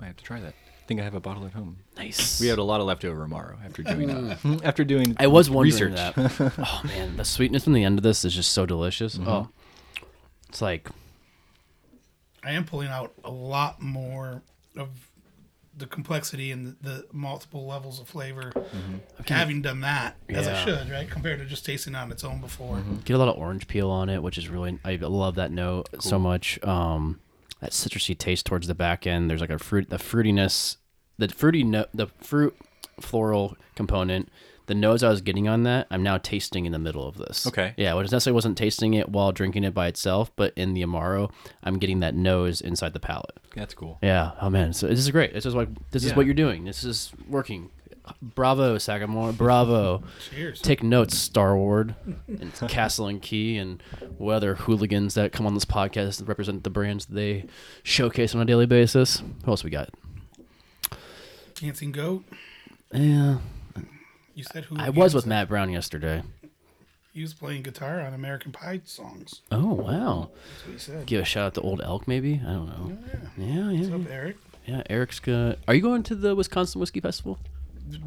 I 0.00 0.04
have 0.06 0.16
to 0.16 0.24
try 0.24 0.40
that. 0.40 0.54
I 0.84 0.86
think 0.86 1.00
I 1.00 1.04
have 1.04 1.14
a 1.14 1.20
bottle 1.20 1.46
at 1.46 1.52
home. 1.54 1.78
nice. 1.96 2.38
We 2.42 2.48
had 2.48 2.58
a 2.58 2.62
lot 2.62 2.80
of 2.82 2.86
leftover 2.86 3.26
Amaro 3.26 3.56
after 3.64 3.82
doing 3.82 4.10
uh, 4.10 4.36
after 4.64 4.84
doing. 4.84 5.16
I 5.18 5.28
was 5.28 5.48
wondering 5.48 5.92
research. 5.94 6.14
that. 6.14 6.52
oh 6.58 6.82
man, 6.84 7.16
the 7.16 7.24
sweetness 7.24 7.64
from 7.64 7.72
the 7.72 7.84
end 7.84 7.98
of 7.98 8.02
this 8.02 8.22
is 8.22 8.34
just 8.34 8.52
so 8.52 8.66
delicious. 8.66 9.18
Oh, 9.18 9.48
it's 10.50 10.60
like 10.60 10.88
I 12.44 12.50
am 12.52 12.66
pulling 12.66 12.88
out 12.88 13.14
a 13.24 13.30
lot 13.30 13.80
more 13.80 14.42
of 14.76 14.90
the 15.76 15.86
complexity 15.86 16.50
and 16.50 16.66
the, 16.66 16.76
the 16.82 17.06
multiple 17.12 17.66
levels 17.66 17.98
of 17.98 18.06
flavor. 18.06 18.52
Having 19.26 19.62
done 19.62 19.80
that, 19.80 20.16
as 20.28 20.46
I 20.46 20.52
Yeah. 20.52 20.64
should, 20.66 20.90
right, 20.90 21.10
compared 21.10 21.38
to 21.40 21.46
just 21.46 21.64
tasting 21.64 21.94
it 21.94 21.96
on 21.96 22.12
its 22.12 22.22
own 22.24 22.42
before. 22.42 22.82
get 23.06 23.14
a 23.14 23.18
lot 23.18 23.28
of 23.28 23.36
orange 23.38 23.66
peel 23.68 23.88
on 23.90 24.10
it, 24.10 24.22
which 24.22 24.36
is 24.36 24.48
really 24.50 24.78
I 24.84 24.96
love 24.96 25.36
that 25.36 25.50
note 25.50 25.88
so 26.00 26.18
much. 26.18 26.62
Um, 26.62 27.20
that 27.64 27.72
citrusy 27.72 28.16
taste 28.16 28.44
towards 28.46 28.66
the 28.68 28.74
back 28.74 29.06
end. 29.06 29.28
There's 29.30 29.40
like 29.40 29.50
a 29.50 29.58
fruit, 29.58 29.88
the 29.90 29.96
fruitiness, 29.96 30.76
the 31.18 31.28
fruity 31.28 31.64
note, 31.64 31.88
the 31.94 32.08
fruit 32.20 32.54
floral 33.00 33.56
component. 33.74 34.28
The 34.66 34.74
nose 34.74 35.02
I 35.02 35.10
was 35.10 35.20
getting 35.20 35.46
on 35.46 35.64
that, 35.64 35.86
I'm 35.90 36.02
now 36.02 36.16
tasting 36.16 36.64
in 36.64 36.72
the 36.72 36.78
middle 36.78 37.06
of 37.06 37.18
this. 37.18 37.46
Okay. 37.46 37.74
Yeah, 37.76 37.92
which 37.94 38.10
necessarily 38.10 38.34
wasn't 38.34 38.56
tasting 38.56 38.94
it 38.94 39.10
while 39.10 39.30
drinking 39.30 39.62
it 39.64 39.74
by 39.74 39.88
itself, 39.88 40.30
but 40.36 40.54
in 40.56 40.72
the 40.72 40.82
Amaro, 40.82 41.30
I'm 41.62 41.78
getting 41.78 42.00
that 42.00 42.14
nose 42.14 42.62
inside 42.62 42.94
the 42.94 43.00
palate. 43.00 43.36
That's 43.54 43.74
cool. 43.74 43.98
Yeah. 44.02 44.30
Oh 44.40 44.48
man. 44.48 44.72
So 44.72 44.86
this 44.86 44.98
is 44.98 45.10
great. 45.10 45.34
This 45.34 45.44
is 45.44 45.54
like 45.54 45.68
this 45.90 46.02
is 46.02 46.10
Yeah. 46.10 46.16
what 46.16 46.24
you're 46.24 46.34
doing. 46.34 46.64
This 46.64 46.82
is 46.82 47.12
working. 47.28 47.70
Bravo, 48.20 48.76
Sagamore. 48.78 49.32
Bravo. 49.32 50.02
Cheers. 50.30 50.60
Take 50.60 50.82
notes, 50.82 51.16
Starward, 51.16 51.94
and 52.28 52.52
Castle 52.68 53.06
and 53.06 53.22
Key, 53.22 53.56
and 53.56 53.82
what 54.18 54.34
other 54.34 54.54
hooligans 54.56 55.14
that 55.14 55.32
come 55.32 55.46
on 55.46 55.54
this 55.54 55.64
podcast 55.64 56.18
that 56.18 56.28
represent 56.28 56.64
the 56.64 56.70
brands 56.70 57.06
they 57.06 57.46
showcase 57.82 58.34
on 58.34 58.40
a 58.42 58.44
daily 58.44 58.66
basis. 58.66 59.22
Who 59.44 59.50
else 59.50 59.64
we 59.64 59.70
got? 59.70 59.88
Dancing 61.54 61.92
Goat. 61.92 62.24
Yeah, 62.92 63.38
You 64.34 64.44
said 64.44 64.64
who? 64.64 64.76
I 64.78 64.90
was 64.90 65.14
with 65.14 65.26
Matt 65.26 65.48
Brown 65.48 65.70
yesterday. 65.70 66.22
He 67.12 67.22
was 67.22 67.32
playing 67.32 67.62
guitar 67.62 68.00
on 68.00 68.12
American 68.12 68.50
Pie 68.52 68.82
songs. 68.84 69.40
Oh 69.52 69.72
wow! 69.74 70.30
That's 70.34 70.66
what 70.66 70.72
he 70.72 70.78
said. 70.78 71.06
Give 71.06 71.22
a 71.22 71.24
shout 71.24 71.46
out 71.46 71.54
to 71.54 71.60
Old 71.60 71.80
Elk, 71.82 72.06
maybe. 72.08 72.40
I 72.44 72.50
don't 72.52 72.66
know. 72.66 72.98
Oh, 72.98 73.22
yeah, 73.38 73.70
What's 73.70 73.88
yeah, 73.88 73.94
up, 73.94 74.00
Eric? 74.10 74.36
yeah. 74.66 74.82
Eric's 74.90 75.20
gonna. 75.20 75.56
Are 75.68 75.74
you 75.74 75.80
going 75.80 76.02
to 76.04 76.14
the 76.16 76.34
Wisconsin 76.34 76.80
Whiskey 76.80 77.00
Festival? 77.00 77.38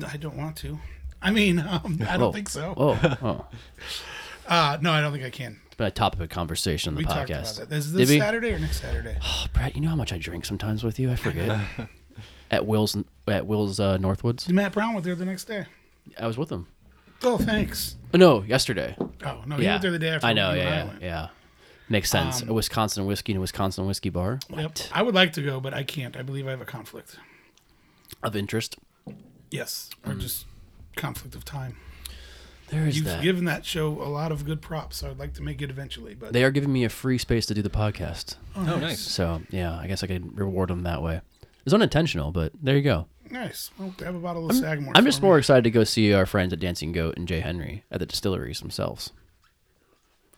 I 0.07 0.17
don't 0.17 0.37
want 0.37 0.55
to. 0.57 0.79
I 1.21 1.31
mean, 1.31 1.59
um, 1.67 1.99
I 2.07 2.13
don't 2.17 2.21
Oh. 2.23 2.31
think 2.31 2.49
so. 2.49 2.73
Oh, 2.77 3.17
oh. 3.21 3.45
Uh, 4.49 4.77
no, 4.79 4.93
I 4.93 5.01
don't 5.01 5.11
think 5.11 5.25
I 5.25 5.29
can. 5.29 5.59
It's 5.65 5.75
been 5.75 5.87
a 5.87 5.91
topic 5.91 6.21
of 6.21 6.29
conversation 6.29 6.91
on 6.91 6.95
the 6.95 6.99
We 6.99 7.03
talked 7.03 7.29
podcast. 7.29 7.57
about 7.57 7.69
that. 7.69 7.75
Is 7.75 7.91
Did 7.91 7.97
this 7.99 8.09
we? 8.11 8.19
Saturday 8.19 8.53
or 8.53 8.59
next 8.59 8.79
Saturday? 8.79 9.17
Oh, 9.23 9.45
Brett, 9.51 9.75
you 9.75 9.81
know 9.81 9.89
how 9.89 9.97
much 9.97 10.13
I 10.13 10.17
drink 10.17 10.45
sometimes 10.45 10.85
with 10.85 10.99
you. 10.99 11.11
I 11.11 11.17
forget. 11.17 11.59
at 12.51 12.65
Will's 12.65 12.95
at 13.27 13.45
Will's 13.45 13.77
uh, 13.81 13.97
Northwoods. 13.97 14.47
Matt 14.49 14.71
Brown 14.71 14.93
was 14.93 15.03
there 15.03 15.15
the 15.15 15.25
next 15.25 15.45
day. 15.49 15.65
I 16.17 16.27
was 16.27 16.37
with 16.37 16.49
him. 16.49 16.67
Oh, 17.23 17.37
thanks. 17.37 17.97
Oh, 18.13 18.17
no, 18.17 18.41
yesterday. 18.43 18.95
Oh 19.25 19.43
no, 19.45 19.57
he 19.57 19.67
was 19.67 19.81
there 19.81 19.91
the 19.91 19.99
day 19.99 20.09
after. 20.11 20.27
I 20.27 20.31
know. 20.31 20.53
you 20.53 20.61
and 20.61 20.69
Yeah, 20.69 20.75
yeah, 20.77 20.85
went. 20.87 21.01
yeah. 21.01 21.27
Makes 21.89 22.09
sense. 22.09 22.41
Um, 22.41 22.47
a 22.49 22.53
Wisconsin 22.53 23.05
whiskey 23.05 23.33
and 23.33 23.37
a 23.39 23.41
Wisconsin 23.41 23.85
whiskey 23.85 24.09
bar. 24.09 24.39
Yep. 24.49 24.77
I 24.93 25.01
would 25.01 25.13
like 25.15 25.33
to 25.33 25.41
go, 25.41 25.59
but 25.59 25.73
I 25.73 25.83
can't. 25.83 26.15
I 26.15 26.21
believe 26.21 26.47
I 26.47 26.51
have 26.51 26.61
a 26.61 26.65
conflict. 26.65 27.17
Of 28.23 28.33
interest. 28.37 28.77
Yes, 29.51 29.89
or 30.05 30.13
Mm. 30.13 30.19
just 30.21 30.45
conflict 30.95 31.35
of 31.35 31.45
time. 31.45 31.77
There 32.69 32.85
is 32.85 32.97
You've 32.97 33.05
that. 33.05 33.23
given 33.23 33.45
that 33.45 33.65
show 33.65 34.01
a 34.01 34.09
lot 34.09 34.31
of 34.33 34.43
good 34.45 34.61
props, 34.61 34.97
so 34.97 35.09
I'd 35.09 35.17
like 35.17 35.33
to 35.35 35.41
make 35.41 35.61
it 35.61 35.69
eventually. 35.69 36.13
But 36.15 36.33
they 36.33 36.43
are 36.43 36.51
giving 36.51 36.73
me 36.73 36.83
a 36.83 36.89
free 36.89 37.17
space 37.17 37.45
to 37.45 37.53
do 37.53 37.61
the 37.61 37.69
podcast. 37.69 38.35
oh, 38.57 38.73
Oh, 38.73 38.79
nice. 38.79 38.99
So 38.99 39.41
yeah, 39.49 39.73
I 39.77 39.87
guess 39.87 40.03
I 40.03 40.07
could 40.07 40.37
reward 40.37 40.69
them 40.69 40.83
that 40.83 41.01
way. 41.01 41.21
It's 41.65 41.73
unintentional, 41.73 42.31
but 42.31 42.51
there 42.61 42.75
you 42.75 42.81
go. 42.81 43.07
nice. 43.29 43.71
Well, 43.77 43.93
have 43.99 44.15
a 44.15 44.19
bottle 44.19 44.49
of 44.49 44.55
Sagamore. 44.55 44.93
I'm 44.95 45.03
for 45.03 45.07
just 45.09 45.21
me. 45.21 45.27
more 45.27 45.37
excited 45.37 45.63
to 45.65 45.71
go 45.71 45.83
see 45.85 46.13
our 46.13 46.25
friends 46.25 46.51
at 46.53 46.59
Dancing 46.59 46.91
Goat 46.93 47.17
and 47.17 47.27
J. 47.27 47.39
Henry 47.41 47.83
at 47.91 47.99
the 47.99 48.05
distilleries 48.05 48.59
themselves. 48.59 49.11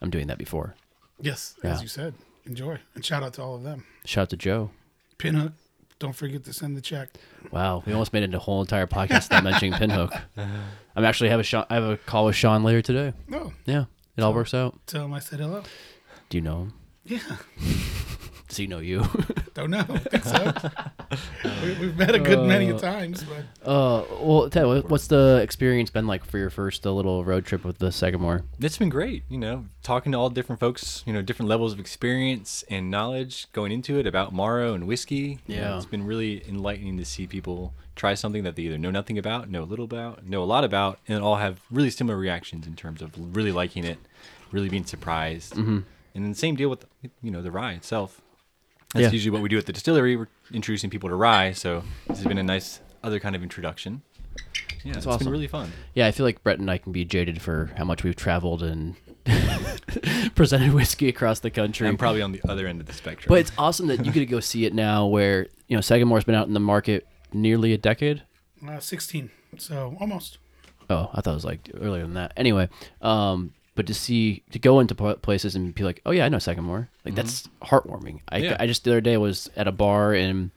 I'm 0.01 0.09
doing 0.09 0.27
that 0.27 0.37
before. 0.37 0.75
Yes, 1.19 1.55
Yeah. 1.63 1.73
as 1.73 1.81
you 1.81 1.87
said. 1.87 2.13
Enjoy 2.45 2.79
and 2.95 3.05
shout 3.05 3.21
out 3.23 3.33
to 3.33 3.41
all 3.43 3.55
of 3.55 3.63
them. 3.63 3.85
Shout 4.05 4.23
out 4.23 4.29
to 4.31 4.37
Joe. 4.37 4.71
Pinhook, 5.19 5.53
don't 5.99 6.13
forget 6.13 6.43
to 6.45 6.53
send 6.53 6.75
the 6.77 6.81
check. 6.81 7.09
Wow, 7.51 7.83
we 7.85 7.93
almost 7.93 8.13
made 8.13 8.23
it 8.23 8.33
a 8.33 8.39
whole 8.39 8.61
entire 8.61 8.87
podcast 8.87 9.29
not 9.31 9.43
mentioning 9.43 9.73
Pinhook. 9.73 10.19
I'm 10.95 11.05
actually 11.05 11.29
have 11.29 11.39
a 11.39 11.43
Sean, 11.43 11.65
I 11.69 11.75
have 11.75 11.83
a 11.83 11.97
call 11.97 12.25
with 12.25 12.35
Sean 12.35 12.63
later 12.63 12.81
today. 12.81 13.13
No, 13.27 13.53
Yeah, 13.65 13.85
it 14.17 14.21
all 14.23 14.33
works 14.33 14.53
out. 14.53 14.79
tell 14.87 15.05
him 15.05 15.13
I 15.13 15.19
said 15.19 15.39
hello. 15.39 15.63
Do 16.29 16.37
you 16.37 16.41
know 16.41 16.57
him? 16.63 16.73
Yeah, 17.05 17.19
Does 18.49 18.57
he 18.57 18.67
know 18.67 18.79
you? 18.79 19.05
Don't 19.53 19.69
know. 19.69 19.83
Think 19.83 20.23
so. 20.25 20.53
we, 21.63 21.73
we've 21.79 21.95
met 21.97 22.15
a 22.15 22.19
good 22.19 22.47
many 22.47 22.73
times, 22.77 23.23
but 23.23 23.67
uh, 23.69 24.03
well, 24.19 24.49
Ted, 24.49 24.65
what- 24.65 24.89
what's 24.89 25.07
the 25.07 25.39
experience 25.43 25.89
been 25.91 26.07
like 26.07 26.25
for 26.25 26.37
your 26.39 26.49
first 26.49 26.85
uh, 26.85 26.91
little 26.91 27.23
road 27.23 27.45
trip 27.45 27.63
with 27.63 27.77
the 27.77 27.91
Sagamore? 27.91 28.43
It's 28.59 28.77
been 28.77 28.89
great, 28.89 29.23
you 29.29 29.37
know, 29.37 29.65
talking 29.83 30.11
to 30.13 30.17
all 30.17 30.29
different 30.31 30.59
folks, 30.59 31.03
you 31.05 31.13
know, 31.13 31.21
different 31.21 31.47
levels 31.47 31.73
of 31.73 31.79
experience 31.79 32.63
and 32.69 32.89
knowledge 32.89 33.47
going 33.53 33.71
into 33.71 33.99
it 33.99 34.07
about 34.07 34.33
Amaro 34.33 34.73
and 34.73 34.87
whiskey. 34.87 35.39
You 35.47 35.55
know, 35.57 35.61
Yeah. 35.61 35.77
it's 35.77 35.85
been 35.85 36.05
really 36.05 36.43
enlightening 36.49 36.97
to 36.97 37.05
see 37.05 37.27
people 37.27 37.73
try 37.95 38.15
something 38.15 38.43
that 38.43 38.55
they 38.55 38.63
either 38.63 38.77
know 38.79 38.91
nothing 38.91 39.17
about, 39.19 39.49
know 39.49 39.61
a 39.61 39.65
little 39.65 39.85
about, 39.85 40.25
know 40.25 40.41
a 40.41 40.45
lot 40.45 40.63
about, 40.63 40.99
and 41.07 41.21
all 41.23 41.35
have 41.35 41.59
really 41.69 41.89
similar 41.91 42.17
reactions 42.17 42.65
in 42.65 42.75
terms 42.75 43.01
of 43.01 43.11
really 43.35 43.51
liking 43.51 43.83
it, 43.83 43.99
really 44.51 44.69
being 44.69 44.85
surprised. 44.85 45.53
Mm-hmm. 45.53 45.79
And 46.15 46.23
then 46.25 46.31
the 46.31 46.37
same 46.37 46.55
deal 46.55 46.69
with, 46.69 46.85
you 47.21 47.29
know, 47.29 47.43
the 47.43 47.51
rye 47.51 47.73
itself. 47.73 48.21
That's 48.93 49.03
Yeah. 49.03 49.11
usually 49.11 49.31
what 49.31 49.41
we 49.41 49.49
do 49.49 49.57
at 49.57 49.65
the 49.65 49.73
distillery. 49.73 50.15
We're 50.15 50.27
introducing 50.53 50.89
people 50.89 51.09
to 51.09 51.15
rye, 51.15 51.51
so 51.51 51.83
this 52.07 52.17
has 52.17 52.25
been 52.27 52.37
a 52.39 52.43
nice 52.43 52.79
other 53.03 53.19
kind 53.19 53.35
of 53.35 53.43
introduction. 53.43 54.01
Yeah, 54.83 54.93
it's 54.97 55.05
awesome. 55.05 55.25
been 55.25 55.31
really 55.31 55.47
fun. 55.47 55.71
Yeah, 55.93 56.07
I 56.07 56.11
feel 56.11 56.25
like 56.25 56.41
Brett 56.43 56.57
and 56.59 56.71
I 56.71 56.77
can 56.77 56.91
be 56.91 57.05
jaded 57.05 57.41
for 57.41 57.71
how 57.77 57.83
much 57.83 58.03
we've 58.03 58.15
traveled 58.15 58.63
and 58.63 58.95
presented 60.35 60.73
whiskey 60.73 61.07
across 61.09 61.39
the 61.39 61.49
country. 61.51 61.87
I'm 61.87 61.97
probably 61.97 62.21
on 62.21 62.31
the 62.31 62.41
other 62.47 62.65
end 62.67 62.79
of 62.81 62.87
the 62.87 62.93
spectrum. 62.93 63.27
but 63.29 63.39
it's 63.39 63.51
awesome 63.57 63.87
that 63.87 64.05
you 64.05 64.11
get 64.11 64.21
to 64.21 64.25
go 64.25 64.39
see 64.39 64.65
it 64.65 64.73
now, 64.73 65.05
where 65.05 65.47
you 65.67 65.75
know 65.75 65.81
Sagamore's 65.81 66.23
been 66.23 66.35
out 66.35 66.47
in 66.47 66.53
the 66.53 66.59
market 66.59 67.07
nearly 67.33 67.73
a 67.73 67.77
decade. 67.77 68.23
uh, 68.67 68.79
16. 68.79 69.29
So 69.57 69.95
almost. 69.99 70.37
Oh, 70.89 71.09
I 71.13 71.21
thought 71.21 71.31
it 71.31 71.35
was 71.35 71.45
like 71.45 71.69
earlier 71.79 72.01
than 72.03 72.15
that. 72.15 72.33
Anyway, 72.35 72.69
um, 73.01 73.53
but 73.79 73.87
to 73.87 73.93
see 73.93 74.43
to 74.51 74.59
go 74.59 74.81
into 74.81 74.93
places 74.93 75.55
and 75.55 75.73
be 75.73 75.85
like, 75.85 76.01
oh 76.05 76.11
yeah, 76.11 76.25
I 76.25 76.27
know 76.27 76.37
Sagamore. 76.37 76.89
Like 77.05 77.15
that's 77.15 77.47
heartwarming. 77.61 78.19
I, 78.27 78.39
Yeah. 78.39 78.57
I 78.59 78.67
just 78.67 78.83
the 78.83 78.91
other 78.91 78.99
day 78.99 79.15
was 79.15 79.49
at 79.55 79.69
a 79.69 79.71
bar 79.71 80.13
and 80.13 80.51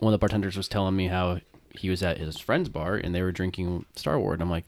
one 0.00 0.14
of 0.14 0.18
the 0.18 0.24
bartenders 0.24 0.56
was 0.56 0.66
telling 0.66 0.96
me 0.96 1.08
how 1.08 1.40
he 1.78 1.90
was 1.90 2.02
at 2.02 2.16
his 2.16 2.38
friend's 2.38 2.70
bar 2.70 2.94
and 2.96 3.14
they 3.14 3.20
were 3.20 3.30
drinking 3.30 3.84
Star 3.94 4.18
Wars. 4.18 4.36
And 4.36 4.42
I'm 4.42 4.48
like, 4.48 4.64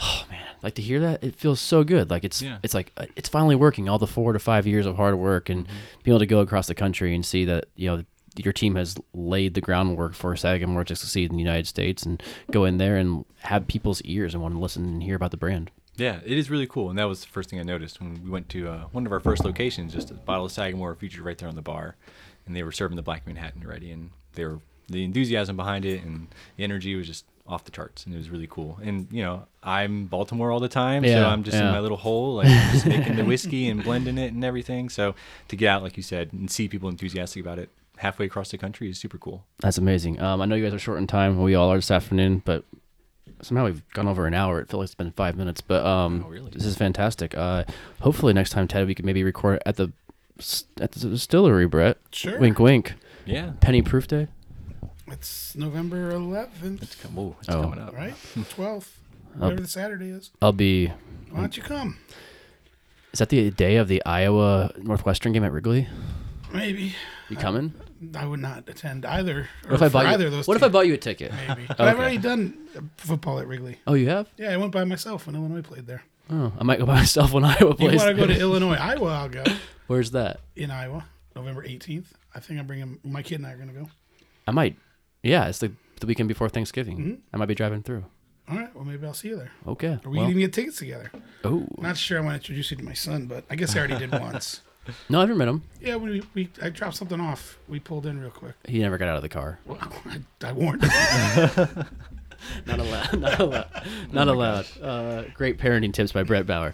oh 0.00 0.26
man, 0.30 0.44
like 0.62 0.74
to 0.74 0.82
hear 0.82 1.00
that, 1.00 1.24
it 1.24 1.34
feels 1.34 1.60
so 1.62 1.82
good. 1.82 2.10
Like 2.10 2.24
it's 2.24 2.42
Yeah. 2.42 2.58
it's 2.62 2.74
like 2.74 2.92
uh, 2.98 3.06
it's 3.16 3.30
finally 3.30 3.56
working. 3.56 3.88
All 3.88 3.98
the 3.98 4.06
four 4.06 4.34
to 4.34 4.38
five 4.38 4.66
years 4.66 4.84
of 4.84 4.96
hard 4.96 5.14
work 5.16 5.48
and 5.48 5.66
being 6.02 6.12
able 6.12 6.18
to 6.18 6.26
go 6.26 6.40
across 6.40 6.66
the 6.66 6.74
country 6.74 7.14
and 7.14 7.24
see 7.24 7.46
that 7.46 7.68
you 7.74 7.88
know 7.88 8.04
your 8.36 8.52
team 8.52 8.74
has 8.74 8.96
laid 9.14 9.54
the 9.54 9.62
groundwork 9.62 10.12
for 10.12 10.36
Sagamore 10.36 10.84
to 10.84 10.94
succeed 10.94 11.30
in 11.30 11.36
the 11.38 11.42
United 11.42 11.66
States 11.66 12.02
and 12.04 12.22
go 12.50 12.66
in 12.66 12.76
there 12.76 12.98
and 12.98 13.24
have 13.44 13.66
people's 13.66 14.02
ears 14.02 14.34
and 14.34 14.42
want 14.42 14.54
to 14.54 14.60
listen 14.60 14.84
and 14.84 15.02
hear 15.02 15.16
about 15.16 15.30
the 15.30 15.38
brand. 15.38 15.70
Yeah, 15.98 16.20
it 16.24 16.38
is 16.38 16.48
really 16.48 16.66
cool, 16.66 16.90
and 16.90 16.98
that 16.98 17.04
was 17.04 17.20
the 17.22 17.28
first 17.28 17.50
thing 17.50 17.58
I 17.58 17.64
noticed 17.64 18.00
when 18.00 18.22
we 18.22 18.30
went 18.30 18.48
to 18.50 18.68
uh, 18.68 18.78
one 18.92 19.04
of 19.04 19.12
our 19.12 19.20
first 19.20 19.44
locations. 19.44 19.92
Just 19.92 20.10
a 20.10 20.14
bottle 20.14 20.46
of 20.46 20.52
Sagamore 20.52 20.94
featured 20.94 21.22
right 21.24 21.36
there 21.36 21.48
on 21.48 21.56
the 21.56 21.62
bar, 21.62 21.96
and 22.46 22.54
they 22.54 22.62
were 22.62 22.72
serving 22.72 22.96
the 22.96 23.02
Black 23.02 23.26
Manhattan 23.26 23.62
already, 23.64 23.90
and 23.90 24.10
they 24.34 24.44
were 24.44 24.60
the 24.88 25.04
enthusiasm 25.04 25.56
behind 25.56 25.84
it 25.84 26.02
and 26.02 26.28
the 26.56 26.64
energy 26.64 26.94
was 26.94 27.06
just 27.06 27.24
off 27.46 27.64
the 27.64 27.70
charts, 27.70 28.04
and 28.04 28.14
it 28.14 28.18
was 28.18 28.28
really 28.28 28.46
cool. 28.46 28.78
And 28.82 29.08
you 29.10 29.22
know, 29.22 29.46
I'm 29.62 30.04
Baltimore 30.04 30.50
all 30.50 30.60
the 30.60 30.68
time, 30.68 31.02
so 31.04 31.26
I'm 31.26 31.42
just 31.44 31.56
in 31.56 31.64
my 31.72 31.80
little 31.80 31.96
hole, 31.96 32.36
like 32.36 32.48
just 32.72 32.86
making 32.86 33.16
the 33.16 33.24
whiskey 33.24 33.68
and 33.68 33.82
blending 33.82 34.18
it 34.18 34.32
and 34.32 34.44
everything. 34.44 34.88
So 34.90 35.14
to 35.48 35.56
get 35.56 35.68
out, 35.68 35.82
like 35.82 35.96
you 35.96 36.02
said, 36.02 36.32
and 36.32 36.50
see 36.50 36.68
people 36.68 36.88
enthusiastic 36.90 37.42
about 37.42 37.58
it 37.58 37.70
halfway 37.96 38.26
across 38.26 38.50
the 38.50 38.58
country 38.58 38.90
is 38.90 38.98
super 38.98 39.18
cool. 39.18 39.44
That's 39.60 39.78
amazing. 39.78 40.20
Um, 40.20 40.40
I 40.40 40.44
know 40.44 40.54
you 40.54 40.64
guys 40.64 40.74
are 40.74 40.78
short 40.78 40.98
in 40.98 41.06
time. 41.06 41.42
We 41.42 41.54
all 41.54 41.70
are 41.70 41.76
this 41.76 41.90
afternoon, 41.90 42.42
but 42.44 42.64
somehow 43.42 43.64
we've 43.66 43.82
gone 43.90 44.08
over 44.08 44.26
an 44.26 44.34
hour. 44.34 44.60
It 44.60 44.68
feels 44.68 44.80
like 44.80 44.84
it's 44.86 44.94
been 44.94 45.10
five 45.12 45.36
minutes, 45.36 45.60
but 45.60 45.84
um, 45.86 46.24
Oh, 46.26 46.30
really? 46.30 46.50
this 46.50 46.64
is 46.64 46.76
fantastic. 46.76 47.36
Uh, 47.36 47.64
hopefully 48.00 48.32
next 48.32 48.50
time, 48.50 48.66
Ted, 48.68 48.86
we 48.86 48.94
could 48.94 49.04
maybe 49.04 49.22
record 49.22 49.62
at 49.66 49.76
the 49.76 49.92
at 50.80 50.92
the 50.92 51.08
distillery, 51.08 51.66
Brett. 51.66 51.98
Sure. 52.12 52.38
Wink, 52.38 52.58
wink. 52.58 52.94
Yeah, 53.26 53.52
Penny 53.60 53.82
proof 53.82 54.06
day. 54.06 54.28
It's 55.10 55.54
November 55.56 56.12
11th, 56.12 56.82
it's, 56.82 56.94
com- 56.94 57.18
ooh, 57.18 57.34
it's 57.40 57.48
Oh. 57.48 57.62
coming 57.62 57.78
up. 57.80 57.94
right? 57.94 58.12
12th. 58.36 58.88
Whatever 59.34 59.60
the 59.62 59.68
Saturday 59.68 60.08
is. 60.10 60.30
I'll 60.42 60.52
be. 60.52 60.88
Why 61.30 61.40
don't 61.40 61.56
you 61.56 61.62
come? 61.62 61.98
Is 63.12 63.20
that 63.20 63.28
the 63.30 63.50
day 63.50 63.76
of 63.76 63.88
the 63.88 64.02
Iowa 64.04 64.72
Northwestern 64.78 65.32
game 65.32 65.44
at 65.44 65.52
Wrigley? 65.52 65.88
Maybe. 66.52 66.94
You 67.28 67.36
coming? 67.36 67.74
I 68.14 68.26
would 68.26 68.40
not 68.40 68.68
attend 68.68 69.04
either. 69.04 69.48
What 69.64 69.74
if 69.74 69.82
I 69.82 69.88
bought 69.88 70.06
either 70.06 70.22
you? 70.24 70.26
of 70.28 70.32
those 70.32 70.48
What 70.48 70.56
if 70.56 70.62
I 70.62 70.68
bought 70.68 70.86
you 70.86 70.94
a 70.94 70.98
ticket? 70.98 71.32
Maybe. 71.32 71.64
But 71.68 71.80
I've 71.80 71.98
already 71.98 72.18
done 72.18 72.68
football 72.96 73.38
at 73.40 73.46
Wrigley. 73.46 73.78
Oh, 73.86 73.94
you 73.94 74.08
have? 74.08 74.28
Yeah, 74.36 74.50
I 74.50 74.56
went 74.56 74.72
by 74.72 74.84
myself 74.84 75.26
when 75.26 75.34
Illinois 75.36 75.62
played 75.62 75.86
there. 75.86 76.02
Oh, 76.30 76.52
I 76.58 76.62
might 76.64 76.78
go 76.78 76.86
by 76.86 76.94
myself 77.04 77.32
when 77.32 77.44
Iowa 77.44 77.70
You 77.70 77.74
plays. 77.74 77.96
want 77.98 78.16
to 78.16 78.26
go 78.26 78.26
to 78.26 78.38
Illinois, 78.38 78.74
Iowa? 78.76 79.08
I'll 79.08 79.28
go. 79.28 79.44
Where's 79.88 80.12
that? 80.12 80.40
In 80.56 80.70
Iowa, 80.70 81.04
November 81.34 81.64
18th. 81.66 82.06
I 82.34 82.40
think 82.40 82.60
I'm 82.60 82.66
bringing 82.66 82.98
my 83.04 83.22
kid 83.22 83.36
and 83.36 83.46
I 83.46 83.52
are 83.52 83.56
going 83.56 83.68
to 83.68 83.74
go. 83.74 83.88
I 84.46 84.50
might. 84.52 84.76
Yeah, 85.22 85.48
it's 85.48 85.58
the 85.58 85.72
the 86.00 86.06
weekend 86.06 86.28
before 86.28 86.48
Thanksgiving. 86.48 86.98
Mm-hmm. 86.98 87.14
I 87.32 87.36
might 87.38 87.46
be 87.46 87.54
driving 87.56 87.82
through. 87.82 88.04
All 88.48 88.56
right. 88.56 88.74
Well, 88.74 88.84
maybe 88.84 89.04
I'll 89.06 89.14
see 89.14 89.28
you 89.28 89.36
there. 89.36 89.50
Okay. 89.66 89.98
Or 90.04 90.10
we 90.10 90.18
well, 90.18 90.26
can 90.26 90.30
even 90.30 90.40
get 90.42 90.52
tickets 90.52 90.78
together. 90.78 91.10
oh 91.44 91.66
Not 91.78 91.96
sure 91.96 92.18
I 92.18 92.20
want 92.20 92.32
to 92.32 92.36
introduce 92.36 92.70
you 92.70 92.76
to 92.76 92.84
my 92.84 92.92
son, 92.94 93.26
but 93.26 93.44
I 93.50 93.56
guess 93.56 93.74
I 93.74 93.80
already 93.80 93.98
did 93.98 94.12
once. 94.20 94.60
No, 95.08 95.20
I've 95.20 95.28
never 95.28 95.38
met 95.38 95.48
him. 95.48 95.62
Yeah, 95.80 95.96
we, 95.96 96.22
we 96.34 96.48
I 96.62 96.70
dropped 96.70 96.96
something 96.96 97.20
off. 97.20 97.58
We 97.68 97.78
pulled 97.80 98.06
in 98.06 98.20
real 98.20 98.30
quick. 98.30 98.54
He 98.66 98.78
never 98.80 98.98
got 98.98 99.08
out 99.08 99.16
of 99.16 99.22
the 99.22 99.28
car. 99.28 99.58
Well, 99.66 99.78
I, 100.06 100.48
I 100.48 100.52
warned 100.52 100.82
him. 100.84 100.90
Not 102.66 102.78
allowed. 102.78 103.20
Not 103.20 103.40
allowed. 103.40 103.66
Not 104.12 104.28
allowed. 104.34 104.66
Uh, 104.80 105.22
great 105.34 105.58
parenting 105.58 105.92
tips 105.92 106.12
by 106.12 106.22
Brett 106.22 106.46
Bauer. 106.46 106.72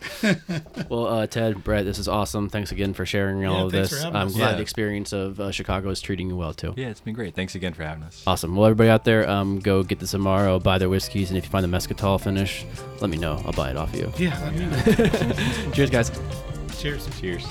well, 0.91 1.07
uh, 1.07 1.27
Ted, 1.27 1.65
Brett, 1.65 1.87
this 1.87 1.99
is 1.99 2.07
awesome. 2.07 2.51
Thanks 2.51 2.71
again 2.71 2.93
for 2.93 3.07
sharing 3.07 3.47
all 3.47 3.61
Yeah, 3.61 3.65
of 3.65 3.73
thanks 3.73 3.89
for 3.89 3.95
this. 3.95 4.05
I'm 4.05 4.15
us. 4.29 4.35
glad 4.35 4.51
Yeah. 4.51 4.57
the 4.57 4.63
experience 4.63 5.15
of 5.15 5.41
uh, 5.41 5.51
Chicago 5.53 5.89
is 5.89 6.03
treating 6.03 6.29
you 6.29 6.37
well 6.37 6.53
too. 6.53 6.75
Yeah, 6.77 6.89
it's 6.89 7.01
been 7.01 7.15
great. 7.15 7.35
Thanks 7.35 7.55
again 7.55 7.73
for 7.73 7.83
having 7.83 8.03
us. 8.05 8.23
Awesome. 8.27 8.55
Well, 8.55 8.67
everybody 8.67 8.91
out 8.91 9.05
there, 9.05 9.27
um, 9.29 9.59
go 9.59 9.83
get 9.83 10.01
this 10.01 10.11
tomorrow. 10.11 10.59
Buy 10.59 10.77
their 10.77 10.91
whiskeys, 10.91 11.31
and 11.31 11.39
if 11.39 11.45
you 11.45 11.51
find 11.51 11.65
the 11.65 11.75
Moscatel 11.75 12.21
finish, 12.21 12.67
let 13.01 13.09
me 13.09 13.17
know. 13.17 13.43
I'll 13.47 13.53
buy 13.53 13.71
it 13.71 13.79
off 13.79 13.95
you. 13.95 14.13
yeah, 14.19 14.39
let 14.45 14.55
me 14.55 14.67
know. 14.67 15.73
Cheers, 15.73 15.89
guys. 15.89 16.13
Cheers. 16.79 17.09
Cheers. 17.19 17.47